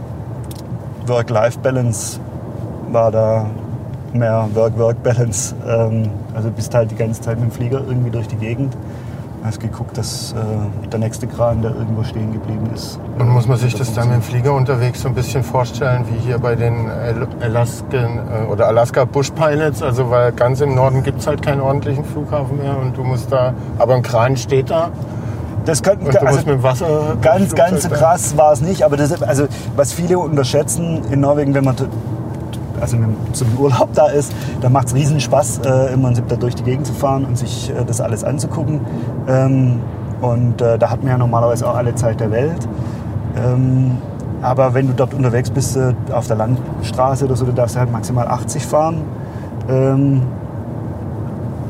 Work-Life-Balance 1.06 2.18
war 2.90 3.10
da 3.10 3.46
mehr 4.12 4.48
Work-Work-Balance. 4.54 5.54
Ähm, 5.68 6.10
also 6.34 6.50
bist 6.50 6.74
halt 6.74 6.90
die 6.90 6.96
ganze 6.96 7.20
Zeit 7.20 7.38
mit 7.38 7.50
dem 7.50 7.52
Flieger 7.52 7.80
irgendwie 7.86 8.10
durch 8.10 8.28
die 8.28 8.36
Gegend 8.36 8.76
hast 9.44 9.60
geguckt, 9.60 9.96
dass 9.96 10.32
äh, 10.32 10.88
der 10.90 10.98
nächste 10.98 11.26
Kran, 11.26 11.62
der 11.62 11.70
irgendwo 11.72 12.02
stehen 12.04 12.32
geblieben 12.32 12.68
ist. 12.74 12.98
Und 13.18 13.28
muss 13.30 13.48
man 13.48 13.56
sich 13.58 13.74
das 13.74 13.92
dann 13.94 14.08
mit 14.08 14.16
dem 14.16 14.22
Flieger 14.22 14.52
unterwegs 14.52 15.00
so 15.02 15.08
ein 15.08 15.14
bisschen 15.14 15.42
vorstellen, 15.42 16.04
wie 16.10 16.18
hier 16.18 16.38
bei 16.38 16.54
den 16.54 16.88
Al- 16.90 17.26
Alaskan 17.40 18.18
äh, 18.18 18.52
oder 18.52 18.66
Alaska 18.68 19.04
Bush 19.04 19.30
Pilots? 19.30 19.82
Also 19.82 20.10
weil 20.10 20.32
ganz 20.32 20.60
im 20.60 20.74
Norden 20.74 21.02
gibt 21.02 21.20
es 21.20 21.26
halt 21.26 21.42
keinen 21.42 21.60
ordentlichen 21.62 22.04
Flughafen 22.04 22.58
mehr 22.58 22.76
und 22.78 22.96
du 22.96 23.02
musst 23.02 23.32
da, 23.32 23.54
aber 23.78 23.94
ein 23.94 24.02
Kran 24.02 24.36
steht 24.36 24.70
da 24.70 24.90
Das 25.64 25.82
kann, 25.82 25.98
und 25.98 26.14
du 26.14 26.20
also, 26.26 26.38
mit 26.40 26.46
dem 26.48 26.62
Wasser. 26.62 27.16
Ganz, 27.22 27.54
ganz 27.54 27.82
so 27.84 27.88
da- 27.88 27.96
krass 27.96 28.36
war 28.36 28.52
es 28.52 28.60
nicht, 28.60 28.82
aber 28.82 28.96
das, 28.96 29.22
also, 29.22 29.46
was 29.76 29.92
viele 29.92 30.18
unterschätzen 30.18 31.02
in 31.10 31.20
Norwegen, 31.20 31.54
wenn 31.54 31.64
man 31.64 31.76
also 32.80 32.94
wenn 32.94 33.02
man 33.02 33.16
zum 33.32 33.48
Urlaub 33.58 33.88
da 33.94 34.06
ist, 34.06 34.32
dann 34.60 34.72
macht 34.72 34.88
es 34.88 34.94
riesen 34.94 35.20
Spaß, 35.20 35.60
äh, 35.64 35.94
im 35.94 36.02
Prinzip 36.02 36.28
da 36.28 36.36
durch 36.36 36.54
die 36.54 36.64
Gegend 36.64 36.86
zu 36.86 36.92
fahren 36.92 37.24
und 37.24 37.36
sich 37.36 37.70
äh, 37.70 37.84
das 37.84 38.00
alles 38.00 38.24
anzugucken. 38.24 38.80
Ähm, 39.28 39.80
und 40.20 40.60
äh, 40.60 40.78
da 40.78 40.90
hat 40.90 41.02
man 41.02 41.12
ja 41.12 41.18
normalerweise 41.18 41.68
auch 41.68 41.76
alle 41.76 41.94
Zeit 41.94 42.20
der 42.20 42.30
Welt. 42.30 42.68
Ähm, 43.36 43.98
aber 44.42 44.74
wenn 44.74 44.86
du 44.86 44.94
dort 44.94 45.14
unterwegs 45.14 45.50
bist, 45.50 45.76
äh, 45.76 45.94
auf 46.12 46.26
der 46.26 46.36
Landstraße 46.36 47.24
oder 47.24 47.36
so, 47.36 47.44
du 47.44 47.52
darfst 47.52 47.76
halt 47.76 47.92
maximal 47.92 48.26
80 48.26 48.64
fahren. 48.64 49.02
Ähm, 49.68 50.22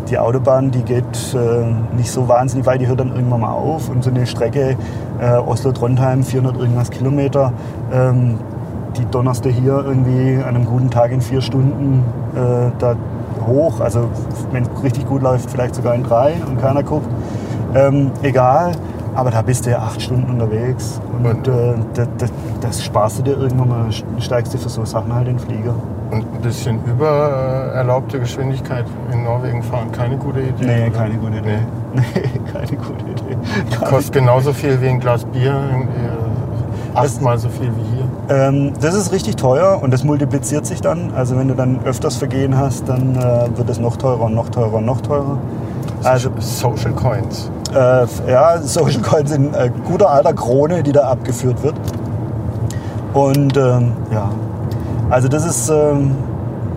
die 0.09 0.18
Autobahn, 0.18 0.70
die 0.70 0.83
geht 0.83 1.35
äh, 1.35 1.96
nicht 1.96 2.11
so 2.11 2.29
wahnsinnig 2.29 2.66
weit, 2.66 2.81
die 2.81 2.88
hört 2.88 3.01
dann 3.01 3.14
irgendwann 3.14 3.40
mal 3.40 3.53
auf. 3.53 3.88
Und 3.88 4.03
so 4.03 4.11
eine 4.11 4.27
Strecke 4.27 4.77
äh, 5.20 5.33
Oslo-Trondheim, 5.35 6.25
400 6.25 6.57
irgendwas 6.57 6.90
Kilometer, 6.90 7.53
ähm, 7.92 8.38
die 8.96 9.05
donnerst 9.07 9.44
du 9.44 9.50
hier 9.50 9.85
irgendwie 9.85 10.37
an 10.42 10.57
einem 10.57 10.64
guten 10.64 10.90
Tag 10.90 11.12
in 11.12 11.20
vier 11.20 11.40
Stunden 11.40 12.05
äh, 12.35 12.70
da 12.79 12.96
hoch. 13.46 13.81
Also 13.81 14.09
wenn 14.53 14.64
es 14.64 14.83
richtig 14.83 15.07
gut 15.07 15.22
läuft, 15.22 15.50
vielleicht 15.50 15.74
sogar 15.74 15.94
in 15.94 16.03
drei 16.03 16.35
und 16.46 16.61
keiner 16.61 16.83
guckt. 16.83 17.09
Ähm, 17.74 18.11
egal, 18.22 18.72
aber 19.14 19.31
da 19.31 19.42
bist 19.42 19.66
du 19.66 19.70
ja 19.70 19.79
acht 19.79 20.00
Stunden 20.03 20.31
unterwegs. 20.31 21.00
Und 21.22 21.46
äh, 21.48 21.74
das, 21.94 22.09
das, 22.18 22.33
das 22.61 22.85
sparst 22.85 23.18
du 23.18 23.22
dir 23.22 23.37
irgendwann 23.37 23.68
mal, 23.68 23.87
steigst 24.18 24.55
du 24.55 24.59
für 24.59 24.68
so 24.68 24.85
Sachen 24.85 25.14
halt 25.14 25.29
in 25.29 25.37
den 25.37 25.46
Flieger. 25.46 25.74
Und 26.11 26.24
ein 26.35 26.40
bisschen 26.42 26.81
über 26.87 27.70
äh, 27.72 27.76
erlaubte 27.76 28.18
Geschwindigkeit 28.18 28.85
in 29.12 29.22
Norwegen 29.22 29.62
fahren, 29.62 29.92
keine 29.92 30.16
gute 30.16 30.40
Idee. 30.40 30.66
Nee, 30.66 30.88
oder? 30.88 30.98
keine 30.98 31.14
gute 31.14 31.38
Idee. 31.38 31.59
Nee, 31.94 32.03
keine 32.53 32.76
gute 32.76 33.05
Idee. 33.05 33.87
Kostet 33.88 34.14
genauso 34.14 34.53
viel 34.53 34.81
wie 34.81 34.88
ein 34.88 34.98
Glas 34.98 35.24
Bier, 35.24 35.53
äh, 35.53 36.98
achtmal 36.98 37.38
so 37.38 37.48
viel 37.48 37.68
wie 37.76 37.96
hier. 37.96 37.99
Ähm, 38.31 38.73
das 38.81 38.95
ist 38.95 39.11
richtig 39.12 39.37
teuer 39.37 39.81
und 39.83 39.93
das 39.93 40.05
multipliziert 40.05 40.64
sich 40.64 40.81
dann. 40.81 41.12
Also 41.14 41.37
wenn 41.37 41.49
du 41.49 41.55
dann 41.55 41.81
öfters 41.85 42.16
Vergehen 42.16 42.57
hast, 42.57 42.88
dann 42.88 43.16
äh, 43.16 43.59
wird 43.59 43.69
es 43.69 43.81
noch 43.81 43.97
teurer 43.97 44.23
und 44.23 44.35
noch 44.35 44.49
teurer 44.51 44.75
und 44.75 44.85
noch 44.87 45.01
teurer. 45.01 45.37
Also 46.05 46.31
Social 46.38 46.93
Coins. 46.93 47.51
äh, 47.75 48.31
ja, 48.31 48.59
Social 48.62 49.03
Coins 49.03 49.33
in 49.33 49.53
äh, 49.53 49.71
guter 49.85 50.11
alter 50.11 50.33
Krone, 50.33 50.83
die 50.85 50.93
da 50.93 51.09
abgeführt 51.09 51.62
wird. 51.64 51.75
Und 53.14 53.57
ähm, 53.57 53.95
ja, 54.12 54.31
also 55.11 55.27
das 55.27 55.45
ist 55.45 55.69
ähm, 55.69 56.12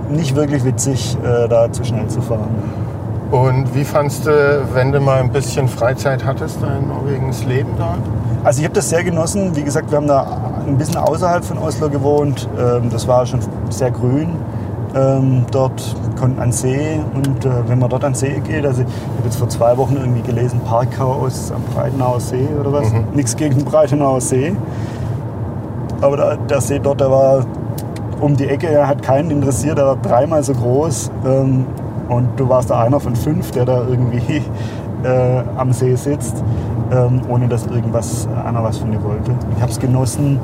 nicht 0.09 0.35
wirklich 0.35 0.65
witzig, 0.65 1.15
äh, 1.23 1.47
da 1.47 1.71
zu 1.71 1.83
schnell 1.83 2.07
zu 2.07 2.21
fahren. 2.21 2.82
Und 3.33 3.73
wie 3.73 3.83
fandst 3.83 4.27
du, 4.27 4.63
wenn 4.75 4.91
du 4.91 4.99
mal 4.99 5.19
ein 5.19 5.31
bisschen 5.31 5.67
Freizeit 5.67 6.23
hattest, 6.23 6.61
da 6.61 6.67
in 6.77 6.87
Norwegen, 6.87 7.29
das 7.29 7.43
Leben 7.45 7.71
da? 7.79 7.97
Also 8.43 8.59
ich 8.59 8.65
habe 8.65 8.75
das 8.75 8.91
sehr 8.91 9.03
genossen. 9.03 9.55
Wie 9.55 9.63
gesagt, 9.63 9.89
wir 9.89 9.97
haben 9.97 10.05
da 10.05 10.61
ein 10.67 10.77
bisschen 10.77 10.97
außerhalb 10.97 11.43
von 11.43 11.57
Oslo 11.57 11.89
gewohnt. 11.89 12.47
Ähm, 12.59 12.91
das 12.91 13.07
war 13.07 13.25
schon 13.25 13.39
sehr 13.71 13.89
grün. 13.89 14.35
Ähm, 14.95 15.47
dort 15.49 15.95
konnten 16.19 16.39
an 16.39 16.51
See 16.51 16.99
und 17.15 17.43
äh, 17.43 17.49
wenn 17.67 17.79
man 17.79 17.89
dort 17.89 18.03
an 18.03 18.13
See 18.13 18.39
geht, 18.41 18.67
also 18.67 18.83
ich 18.83 18.87
habe 19.17 19.25
jetzt 19.25 19.37
vor 19.37 19.49
zwei 19.49 19.75
Wochen 19.77 19.97
irgendwie 19.97 20.21
gelesen, 20.21 20.61
Parkhaus 20.63 21.51
am 21.51 21.63
Breitenauer 21.73 22.19
See 22.19 22.47
oder 22.59 22.71
was. 22.71 22.91
Mhm. 22.91 23.05
Nichts 23.15 23.35
gegen 23.35 23.55
den 23.55 23.65
Breitenauer 23.65 24.21
See. 24.21 24.55
Aber 26.01 26.17
der, 26.17 26.37
der 26.37 26.61
See 26.61 26.77
dort, 26.77 27.01
der 27.01 27.09
war 27.09 27.47
um 28.21 28.37
die 28.37 28.47
Ecke, 28.47 28.67
er 28.67 28.87
hat 28.87 29.01
keinen 29.01 29.31
interessiert, 29.31 29.79
er 29.79 29.87
war 29.87 29.95
dreimal 29.95 30.43
so 30.43 30.53
groß. 30.53 31.09
Und 32.13 32.29
du 32.37 32.47
warst 32.47 32.69
da 32.69 32.81
einer 32.81 32.99
von 32.99 33.15
fünf, 33.15 33.51
der 33.51 33.65
da 33.65 33.83
irgendwie 33.87 34.41
äh, 35.03 35.41
am 35.57 35.73
See 35.73 35.95
sitzt, 35.95 36.43
ähm, 36.91 37.21
ohne 37.27 37.47
dass 37.47 37.65
irgendwas 37.65 38.27
einer 38.45 38.63
was 38.63 38.77
von 38.77 38.91
dir 38.91 39.03
wollte. 39.03 39.31
Ich 39.55 39.61
habe 39.61 39.71
es 39.71 39.79
genossen. 39.79 40.39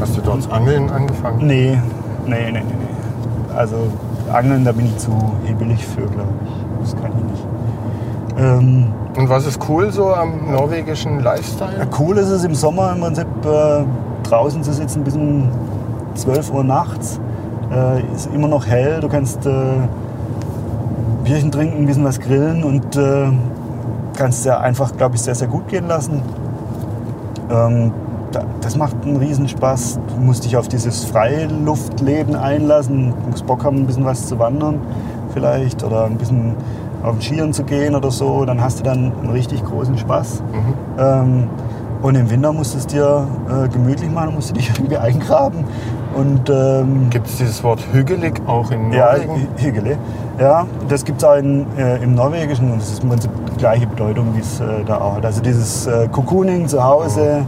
Hast 0.00 0.16
du 0.16 0.20
dort 0.20 0.50
Angeln 0.52 0.90
angefangen? 0.90 1.46
Nee, 1.46 1.78
nee, 2.26 2.50
nee, 2.50 2.52
nee, 2.52 2.60
nee. 2.60 3.56
Also 3.56 3.76
Angeln, 4.32 4.64
da 4.64 4.72
bin 4.72 4.86
ich 4.86 4.96
zu 4.98 5.10
hebelig 5.44 5.86
für, 5.86 6.02
glaube 6.02 6.28
ich. 6.44 6.50
Das 6.82 7.00
kann 7.00 7.12
ich 7.16 7.30
nicht. 7.30 7.46
Ähm, 8.36 8.86
Und 9.16 9.28
was 9.28 9.46
ist 9.46 9.60
cool 9.68 9.92
so 9.92 10.12
am 10.12 10.50
norwegischen 10.52 11.20
Lifestyle? 11.20 11.78
ja, 11.78 11.86
cool 11.98 12.18
ist 12.18 12.30
es 12.30 12.44
im 12.44 12.54
Sommer 12.54 12.92
im 12.92 13.00
Prinzip 13.00 13.26
äh, 13.44 13.84
draußen 14.24 14.62
zu 14.62 14.72
sitzen 14.72 15.04
bis 15.04 15.14
um 15.14 15.48
12 16.14 16.52
Uhr 16.52 16.64
nachts. 16.64 17.20
Äh, 17.72 18.02
ist 18.14 18.28
immer 18.34 18.48
noch 18.48 18.66
hell, 18.66 19.00
du 19.00 19.08
kannst 19.08 19.46
äh, 19.46 19.50
Bierchen 21.24 21.50
trinken, 21.50 21.78
ein 21.78 21.86
bisschen 21.86 22.04
was 22.04 22.20
grillen 22.20 22.62
und 22.64 22.96
äh, 22.96 23.26
kannst 24.16 24.44
dir 24.44 24.60
einfach, 24.60 24.96
glaube 24.96 25.16
ich, 25.16 25.22
sehr, 25.22 25.34
sehr 25.34 25.48
gut 25.48 25.68
gehen 25.68 25.88
lassen. 25.88 26.22
Ähm, 27.50 27.92
da, 28.30 28.44
das 28.60 28.76
macht 28.76 28.96
einen 29.04 29.16
Riesenspaß. 29.16 29.98
Du 30.14 30.22
musst 30.22 30.44
dich 30.44 30.56
auf 30.56 30.68
dieses 30.68 31.04
Freiluftleben 31.04 32.36
einlassen, 32.36 33.14
du 33.24 33.30
musst 33.30 33.46
Bock 33.46 33.64
haben, 33.64 33.78
ein 33.78 33.86
bisschen 33.86 34.04
was 34.04 34.26
zu 34.26 34.38
wandern 34.38 34.80
vielleicht 35.34 35.82
oder 35.82 36.04
ein 36.04 36.16
bisschen 36.16 36.54
auf 37.02 37.18
den 37.18 37.22
Skiern 37.22 37.52
zu 37.52 37.64
gehen 37.64 37.94
oder 37.94 38.10
so. 38.10 38.44
Dann 38.44 38.62
hast 38.62 38.80
du 38.80 38.84
dann 38.84 39.12
einen 39.20 39.30
richtig 39.30 39.62
großen 39.64 39.98
Spaß. 39.98 40.42
Ähm, 40.98 41.48
und 42.02 42.14
im 42.14 42.30
Winter 42.30 42.52
musst 42.52 42.74
du 42.74 42.78
es 42.78 42.86
dir 42.86 43.26
äh, 43.48 43.68
gemütlich 43.68 44.10
machen, 44.10 44.34
musst 44.34 44.50
du 44.50 44.54
dich 44.54 44.68
irgendwie 44.76 44.96
eingraben. 44.96 45.64
Und 46.16 46.48
ähm, 46.48 47.10
Gibt 47.10 47.26
es 47.26 47.36
dieses 47.38 47.62
Wort 47.64 47.80
hügelig 47.92 48.40
auch 48.46 48.70
in 48.70 48.92
ja, 48.92 49.12
Norwegen? 49.12 49.48
Hy- 49.56 49.62
Hygele. 49.62 49.98
Ja, 50.38 50.66
das 50.88 51.04
gibt 51.04 51.22
es 51.22 51.28
auch 51.28 51.36
in, 51.36 51.66
äh, 51.76 52.02
im 52.02 52.14
Norwegischen 52.14 52.70
und 52.72 52.80
das 52.80 52.90
ist 52.92 53.02
im 53.02 53.08
Prinzip 53.10 53.30
die 53.52 53.58
gleiche 53.58 53.86
Bedeutung, 53.86 54.34
wie 54.34 54.40
es 54.40 54.60
äh, 54.60 54.64
da 54.86 54.98
auch 55.00 55.16
hat. 55.16 55.24
Also 55.26 55.40
dieses 55.42 55.86
äh, 55.86 56.08
Cocooning 56.08 56.68
zu 56.68 56.82
Hause, 56.82 57.44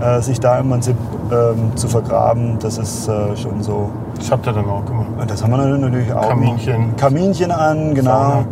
äh, 0.00 0.20
sich 0.20 0.40
da 0.40 0.58
im 0.58 0.70
Prinzip 0.70 0.96
ähm, 1.30 1.76
zu 1.76 1.88
vergraben, 1.88 2.58
das 2.60 2.78
ist 2.78 3.08
äh, 3.08 3.36
schon 3.36 3.62
so. 3.62 3.90
Das 4.16 4.30
habt 4.30 4.46
ihr 4.46 4.52
dann 4.52 4.68
auch 4.68 4.84
gemacht. 4.84 5.06
Und 5.20 5.30
das 5.30 5.42
haben 5.42 5.50
wir 5.50 5.58
dann 5.58 5.80
natürlich 5.80 6.12
auch. 6.12 6.28
Kaminchen. 6.28 6.96
Kaminchen 6.96 7.50
an, 7.50 7.94
genau. 7.94 8.44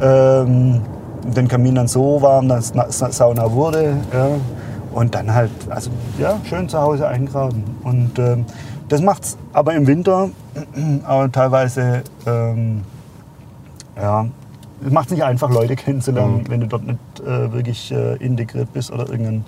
Ähm, 0.00 0.80
den 1.24 1.48
Kamin 1.48 1.74
dann 1.74 1.88
so 1.88 2.22
warm, 2.22 2.48
dass 2.48 2.72
es 2.88 2.98
Sa- 2.98 3.10
Sauna 3.10 3.50
wurde. 3.50 3.94
Ja. 4.12 4.28
Und 4.94 5.14
dann 5.14 5.32
halt, 5.32 5.50
also 5.68 5.90
ja, 6.18 6.34
schön 6.44 6.68
zu 6.68 6.80
Hause 6.80 7.06
eingraben. 7.06 7.62
Und 7.84 8.18
ähm, 8.18 8.46
das 8.88 9.00
macht's 9.02 9.36
aber 9.52 9.74
im 9.74 9.86
Winter 9.86 10.30
aber 11.04 11.30
teilweise, 11.32 12.02
ähm, 12.26 12.82
ja, 13.96 14.26
es 14.84 14.92
macht 14.92 15.10
nicht 15.10 15.22
einfach, 15.24 15.50
Leute 15.50 15.74
kennenzulernen, 15.76 16.38
Mhm. 16.44 16.50
wenn 16.50 16.60
du 16.60 16.66
dort 16.68 16.86
nicht 16.86 16.98
äh, 17.20 17.52
wirklich 17.52 17.90
äh, 17.92 18.16
integriert 18.16 18.72
bist 18.72 18.92
oder 18.92 19.08
irgendeinen 19.08 19.44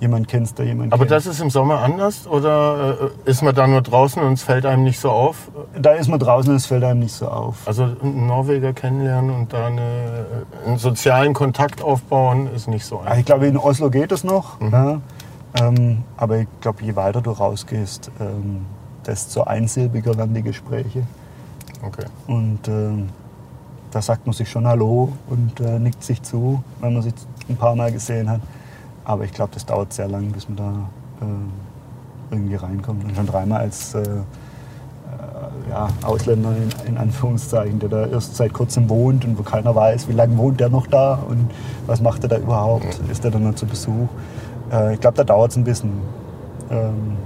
jemand 0.00 0.26
kennst, 0.26 0.58
der 0.58 0.66
jemanden 0.66 0.92
Aber 0.92 1.04
kennt. 1.04 1.12
das 1.12 1.24
ist 1.26 1.40
im 1.40 1.50
Sommer 1.50 1.78
anders 1.80 2.26
oder 2.26 2.96
äh, 3.26 3.30
ist 3.30 3.42
man 3.42 3.54
da 3.54 3.66
nur 3.68 3.80
draußen 3.80 4.20
und 4.22 4.32
es 4.34 4.42
fällt 4.42 4.66
einem 4.66 4.82
nicht 4.82 4.98
so 4.98 5.10
auf? 5.10 5.48
da 5.80 5.92
ist 5.92 6.08
man 6.08 6.18
draußen 6.18 6.50
und 6.50 6.56
es 6.56 6.66
fällt 6.66 6.82
einem 6.82 6.98
nicht 7.00 7.14
so 7.14 7.28
auf. 7.28 7.58
Also 7.66 7.84
einen 7.84 8.26
Norweger 8.26 8.72
kennenlernen 8.72 9.30
und 9.30 9.52
da 9.52 9.68
eine, 9.68 9.80
äh, 9.82 10.66
einen 10.68 10.78
sozialen 10.78 11.32
Kontakt 11.32 11.80
aufbauen 11.80 12.48
ist 12.54 12.66
nicht 12.68 12.84
so 12.84 12.96
Also 12.96 13.06
einfach. 13.06 13.18
ich 13.20 13.24
glaube, 13.26 13.46
in 13.46 13.56
Oslo 13.56 13.88
geht 13.90 14.10
es 14.10 14.24
noch. 14.24 14.60
Ja. 14.60 15.00
Ähm, 15.60 16.02
aber 16.16 16.38
ich 16.38 16.48
glaube, 16.60 16.82
je 16.82 16.96
weiter 16.96 17.20
du 17.20 17.30
rausgehst, 17.30 18.10
ähm, 18.20 18.66
desto 19.06 19.42
einsilbiger 19.42 20.16
werden 20.16 20.34
die 20.34 20.42
Gespräche. 20.42 21.06
Okay. 21.82 22.06
Und 22.26 22.66
ähm, 22.66 23.08
da 23.90 24.02
sagt 24.02 24.26
man 24.26 24.32
sich 24.32 24.50
schon 24.50 24.66
Hallo 24.66 25.12
und 25.28 25.60
äh, 25.60 25.78
nickt 25.78 26.02
sich 26.02 26.22
zu, 26.22 26.62
wenn 26.80 26.94
man 26.94 27.02
sich 27.02 27.14
ein 27.48 27.56
paar 27.56 27.76
Mal 27.76 27.92
gesehen 27.92 28.28
hat. 28.28 28.40
Aber 29.04 29.24
ich 29.24 29.32
glaube, 29.32 29.52
das 29.54 29.64
dauert 29.66 29.92
sehr 29.92 30.08
lang, 30.08 30.32
bis 30.32 30.48
man 30.48 30.56
da 30.56 30.72
äh, 31.20 32.34
irgendwie 32.34 32.56
reinkommt. 32.56 33.04
Und 33.04 33.14
schon 33.14 33.26
dreimal 33.26 33.60
als 33.60 33.94
äh, 33.94 34.00
äh, 34.00 35.70
ja, 35.70 35.88
Ausländer 36.02 36.56
in, 36.56 36.88
in 36.88 36.98
Anführungszeichen, 36.98 37.78
der 37.78 37.88
da 37.88 38.06
erst 38.06 38.34
seit 38.34 38.52
kurzem 38.52 38.88
wohnt 38.88 39.24
und 39.24 39.38
wo 39.38 39.42
keiner 39.42 39.74
weiß, 39.74 40.08
wie 40.08 40.12
lange 40.12 40.36
wohnt 40.38 40.58
der 40.58 40.70
noch 40.70 40.86
da 40.86 41.14
und 41.14 41.50
was 41.86 42.00
macht 42.00 42.22
er 42.24 42.30
da 42.30 42.38
überhaupt, 42.38 43.00
ist 43.10 43.24
er 43.24 43.30
dann 43.30 43.44
noch 43.44 43.54
zu 43.54 43.66
Besuch. 43.66 44.08
Äh, 44.74 44.94
ich 44.94 45.00
glaube, 45.00 45.16
da 45.16 45.24
dauert 45.24 45.52
es 45.52 45.56
ein 45.56 45.64
bisschen, 45.64 45.92
ähm, 46.70 47.16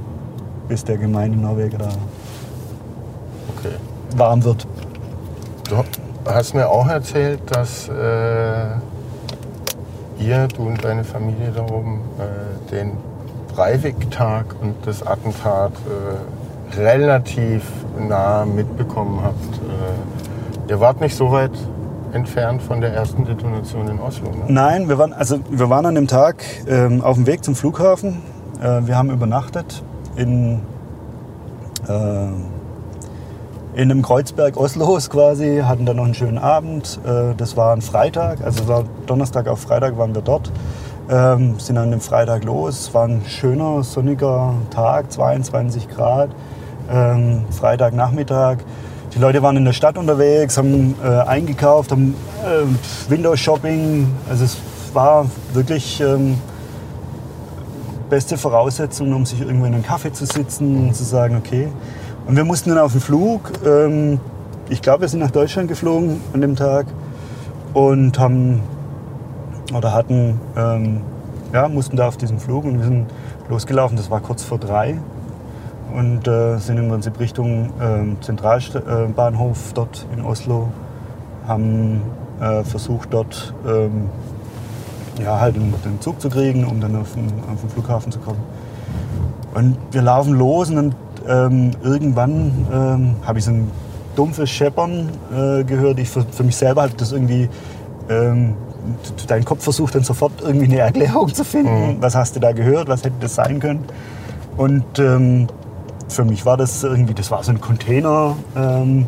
bis 0.68 0.84
der 0.84 0.98
gemeine 0.98 1.36
Norweger 1.36 1.78
da 1.78 1.88
okay. 3.56 3.74
warm 4.16 4.44
wird. 4.44 4.66
Du 5.68 5.82
hast 6.26 6.54
mir 6.54 6.68
auch 6.68 6.88
erzählt, 6.88 7.40
dass 7.46 7.88
äh, 7.88 8.66
ihr, 10.18 10.48
du 10.48 10.66
und 10.66 10.84
deine 10.84 11.04
Familie 11.04 11.52
da 11.54 11.62
oben, 11.62 12.00
äh, 12.18 12.70
den 12.70 12.92
Breivik-Tag 13.54 14.54
und 14.60 14.74
das 14.84 15.06
Attentat 15.06 15.72
äh, 15.72 16.78
relativ 16.78 17.62
nah 17.98 18.44
mitbekommen 18.44 19.20
habt. 19.22 19.56
Äh, 19.56 20.70
ihr 20.70 20.80
wart 20.80 21.00
nicht 21.00 21.16
so 21.16 21.30
weit 21.32 21.52
entfernt 22.14 22.62
von 22.62 22.80
der 22.80 22.92
ersten 22.92 23.24
Detonation 23.24 23.88
in 23.88 24.00
Oslo. 24.00 24.30
Ne? 24.30 24.44
Nein, 24.48 24.88
wir 24.88 24.98
waren, 24.98 25.12
also 25.12 25.38
wir 25.50 25.70
waren 25.70 25.86
an 25.86 25.94
dem 25.94 26.06
Tag 26.06 26.44
ähm, 26.68 27.02
auf 27.02 27.16
dem 27.16 27.26
Weg 27.26 27.44
zum 27.44 27.54
Flughafen. 27.54 28.22
Äh, 28.60 28.86
wir 28.86 28.96
haben 28.96 29.10
übernachtet 29.10 29.82
in, 30.16 30.60
äh, 31.88 32.28
in 33.74 33.90
einem 33.90 34.02
Kreuzberg 34.02 34.56
Oslos 34.56 35.10
quasi, 35.10 35.62
hatten 35.64 35.86
dann 35.86 35.96
noch 35.96 36.04
einen 36.04 36.14
schönen 36.14 36.38
Abend. 36.38 37.00
Äh, 37.04 37.34
das 37.36 37.56
war 37.56 37.72
ein 37.74 37.82
Freitag, 37.82 38.42
also 38.42 38.68
war 38.68 38.84
Donnerstag 39.06 39.48
auf 39.48 39.60
Freitag 39.60 39.96
waren 39.98 40.14
wir 40.14 40.22
dort. 40.22 40.50
Ähm, 41.10 41.58
sind 41.58 41.78
an 41.78 41.90
dem 41.90 42.00
Freitag 42.00 42.44
los. 42.44 42.80
Es 42.80 42.94
war 42.94 43.08
ein 43.08 43.22
schöner, 43.26 43.82
sonniger 43.82 44.54
Tag, 44.70 45.10
22 45.10 45.88
Grad. 45.88 46.30
Ähm, 46.90 47.44
Freitagnachmittag. 47.50 48.58
Die 49.14 49.18
Leute 49.18 49.42
waren 49.42 49.56
in 49.56 49.64
der 49.64 49.72
Stadt 49.72 49.96
unterwegs, 49.96 50.58
haben 50.58 50.94
äh, 51.02 51.06
eingekauft, 51.06 51.92
haben 51.92 52.14
äh, 52.44 53.10
Windows-Shopping. 53.10 54.06
Also 54.28 54.44
es 54.44 54.58
war 54.92 55.26
wirklich 55.54 56.00
ähm, 56.00 56.36
beste 58.10 58.36
Voraussetzung, 58.36 59.14
um 59.14 59.24
sich 59.24 59.40
irgendwo 59.40 59.64
in 59.64 59.74
einen 59.74 59.82
Kaffee 59.82 60.12
zu 60.12 60.26
sitzen 60.26 60.88
und 60.88 60.94
zu 60.94 61.04
sagen, 61.04 61.36
okay. 61.36 61.68
Und 62.26 62.36
wir 62.36 62.44
mussten 62.44 62.68
dann 62.68 62.78
auf 62.78 62.92
den 62.92 63.00
Flug. 63.00 63.50
Ähm, 63.64 64.20
ich 64.68 64.82
glaube, 64.82 65.02
wir 65.02 65.08
sind 65.08 65.20
nach 65.20 65.30
Deutschland 65.30 65.68
geflogen 65.68 66.20
an 66.34 66.42
dem 66.42 66.54
Tag 66.54 66.86
und 67.72 68.18
haben 68.18 68.60
oder 69.74 69.94
hatten, 69.94 70.38
ähm, 70.54 71.00
ja, 71.54 71.68
mussten 71.68 71.96
da 71.96 72.08
auf 72.08 72.18
diesen 72.18 72.38
Flug 72.38 72.64
und 72.64 72.78
wir 72.78 72.84
sind 72.84 73.06
losgelaufen. 73.48 73.96
Das 73.96 74.10
war 74.10 74.20
kurz 74.20 74.44
vor 74.44 74.58
drei 74.58 74.98
und 75.94 76.26
äh, 76.28 76.58
sind 76.58 76.78
im 76.78 76.88
Prinzip 76.88 77.18
Richtung 77.18 77.70
ähm, 77.80 78.16
Zentralbahnhof 78.20 79.72
dort 79.74 80.06
in 80.14 80.24
Oslo, 80.24 80.68
haben 81.46 82.02
äh, 82.40 82.62
versucht 82.64 83.12
dort 83.12 83.54
ähm, 83.66 84.08
ja, 85.22 85.40
halt 85.40 85.56
den, 85.56 85.74
den 85.84 86.00
Zug 86.00 86.20
zu 86.20 86.28
kriegen, 86.28 86.64
um 86.64 86.80
dann 86.80 86.96
auf 86.96 87.14
den, 87.14 87.26
auf 87.52 87.60
den 87.60 87.70
Flughafen 87.70 88.12
zu 88.12 88.18
kommen. 88.18 88.40
Und 89.54 89.76
wir 89.90 90.02
laufen 90.02 90.34
los 90.34 90.70
und 90.70 90.76
dann 90.76 90.94
ähm, 91.26 91.70
irgendwann 91.82 92.66
ähm, 92.72 93.16
habe 93.26 93.38
ich 93.38 93.44
so 93.44 93.50
ein 93.50 93.70
dumpfes 94.16 94.50
Scheppern 94.50 95.08
äh, 95.32 95.64
gehört. 95.64 95.98
Ich 95.98 96.10
für, 96.10 96.22
für 96.22 96.44
mich 96.44 96.56
selber 96.56 96.82
habe 96.82 96.92
das 96.96 97.12
irgendwie, 97.12 97.48
ähm, 98.08 98.54
dein 99.26 99.44
Kopf 99.44 99.64
versucht 99.64 99.94
dann 99.94 100.04
sofort 100.04 100.32
irgendwie 100.42 100.66
eine 100.66 100.78
Erklärung 100.78 101.32
zu 101.32 101.44
finden. 101.44 101.88
Mhm. 101.88 101.96
Was 102.00 102.14
hast 102.14 102.36
du 102.36 102.40
da 102.40 102.52
gehört? 102.52 102.88
Was 102.88 103.04
hätte 103.04 103.16
das 103.20 103.34
sein 103.34 103.60
können? 103.60 103.84
Und 104.56 104.98
ähm, 104.98 105.48
für 106.08 106.24
mich 106.24 106.44
war 106.46 106.56
das 106.56 106.82
irgendwie, 106.82 107.14
das 107.14 107.30
war 107.30 107.42
so 107.42 107.52
ein 107.52 107.60
Container, 107.60 108.36
ähm, 108.56 109.06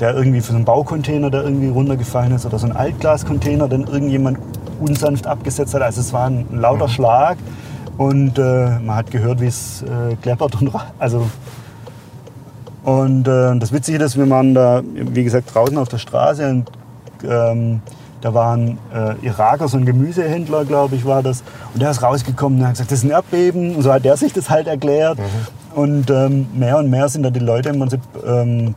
der 0.00 0.14
irgendwie 0.14 0.40
für 0.40 0.52
so 0.52 0.56
einen 0.56 0.64
Baucontainer, 0.64 1.30
der 1.30 1.42
irgendwie 1.42 1.68
runtergefallen 1.68 2.32
ist 2.32 2.46
oder 2.46 2.58
so 2.58 2.66
ein 2.66 2.76
Altglascontainer, 2.76 3.68
den 3.68 3.84
irgendjemand 3.84 4.38
unsanft 4.80 5.26
abgesetzt 5.26 5.74
hat. 5.74 5.82
Also 5.82 6.00
es 6.00 6.12
war 6.12 6.28
ein 6.28 6.46
lauter 6.52 6.88
Schlag 6.88 7.38
und 7.96 8.38
äh, 8.38 8.78
man 8.78 8.96
hat 8.96 9.10
gehört, 9.10 9.40
wie 9.40 9.46
es 9.46 9.82
äh, 9.82 10.16
kleppert 10.16 10.60
und 10.60 10.70
also 10.98 11.26
und 12.84 13.26
äh, 13.26 13.58
das 13.58 13.72
Witzige 13.72 14.02
ist, 14.04 14.16
wir 14.16 14.30
waren 14.30 14.54
da, 14.54 14.80
wie 14.84 15.24
gesagt, 15.24 15.52
draußen 15.52 15.76
auf 15.76 15.88
der 15.88 15.98
Straße 15.98 16.48
und 16.48 16.70
ähm, 17.28 17.80
da 18.20 18.32
waren 18.32 18.78
äh, 18.94 19.26
Iraker, 19.26 19.68
so 19.68 19.76
ein 19.76 19.84
Gemüsehändler, 19.84 20.64
glaube 20.64 20.96
ich, 20.96 21.04
war 21.04 21.22
das. 21.22 21.42
Und 21.74 21.82
der 21.82 21.90
ist 21.90 22.02
rausgekommen 22.02 22.60
und 22.60 22.64
hat 22.64 22.74
gesagt, 22.74 22.90
das 22.90 23.00
ist 23.00 23.04
ein 23.04 23.10
Erdbeben. 23.10 23.76
Und 23.76 23.82
so 23.82 23.92
hat 23.92 24.04
der 24.04 24.16
sich 24.16 24.32
das 24.32 24.50
halt 24.50 24.66
erklärt. 24.66 25.18
Und 25.76 26.10
ähm, 26.10 26.46
mehr 26.54 26.78
und 26.78 26.90
mehr 26.90 27.08
sind 27.08 27.22
da 27.22 27.30
die 27.30 27.38
Leute 27.40 27.68
im 27.68 27.78
Prinzip 27.78 28.00
ähm, 28.26 28.74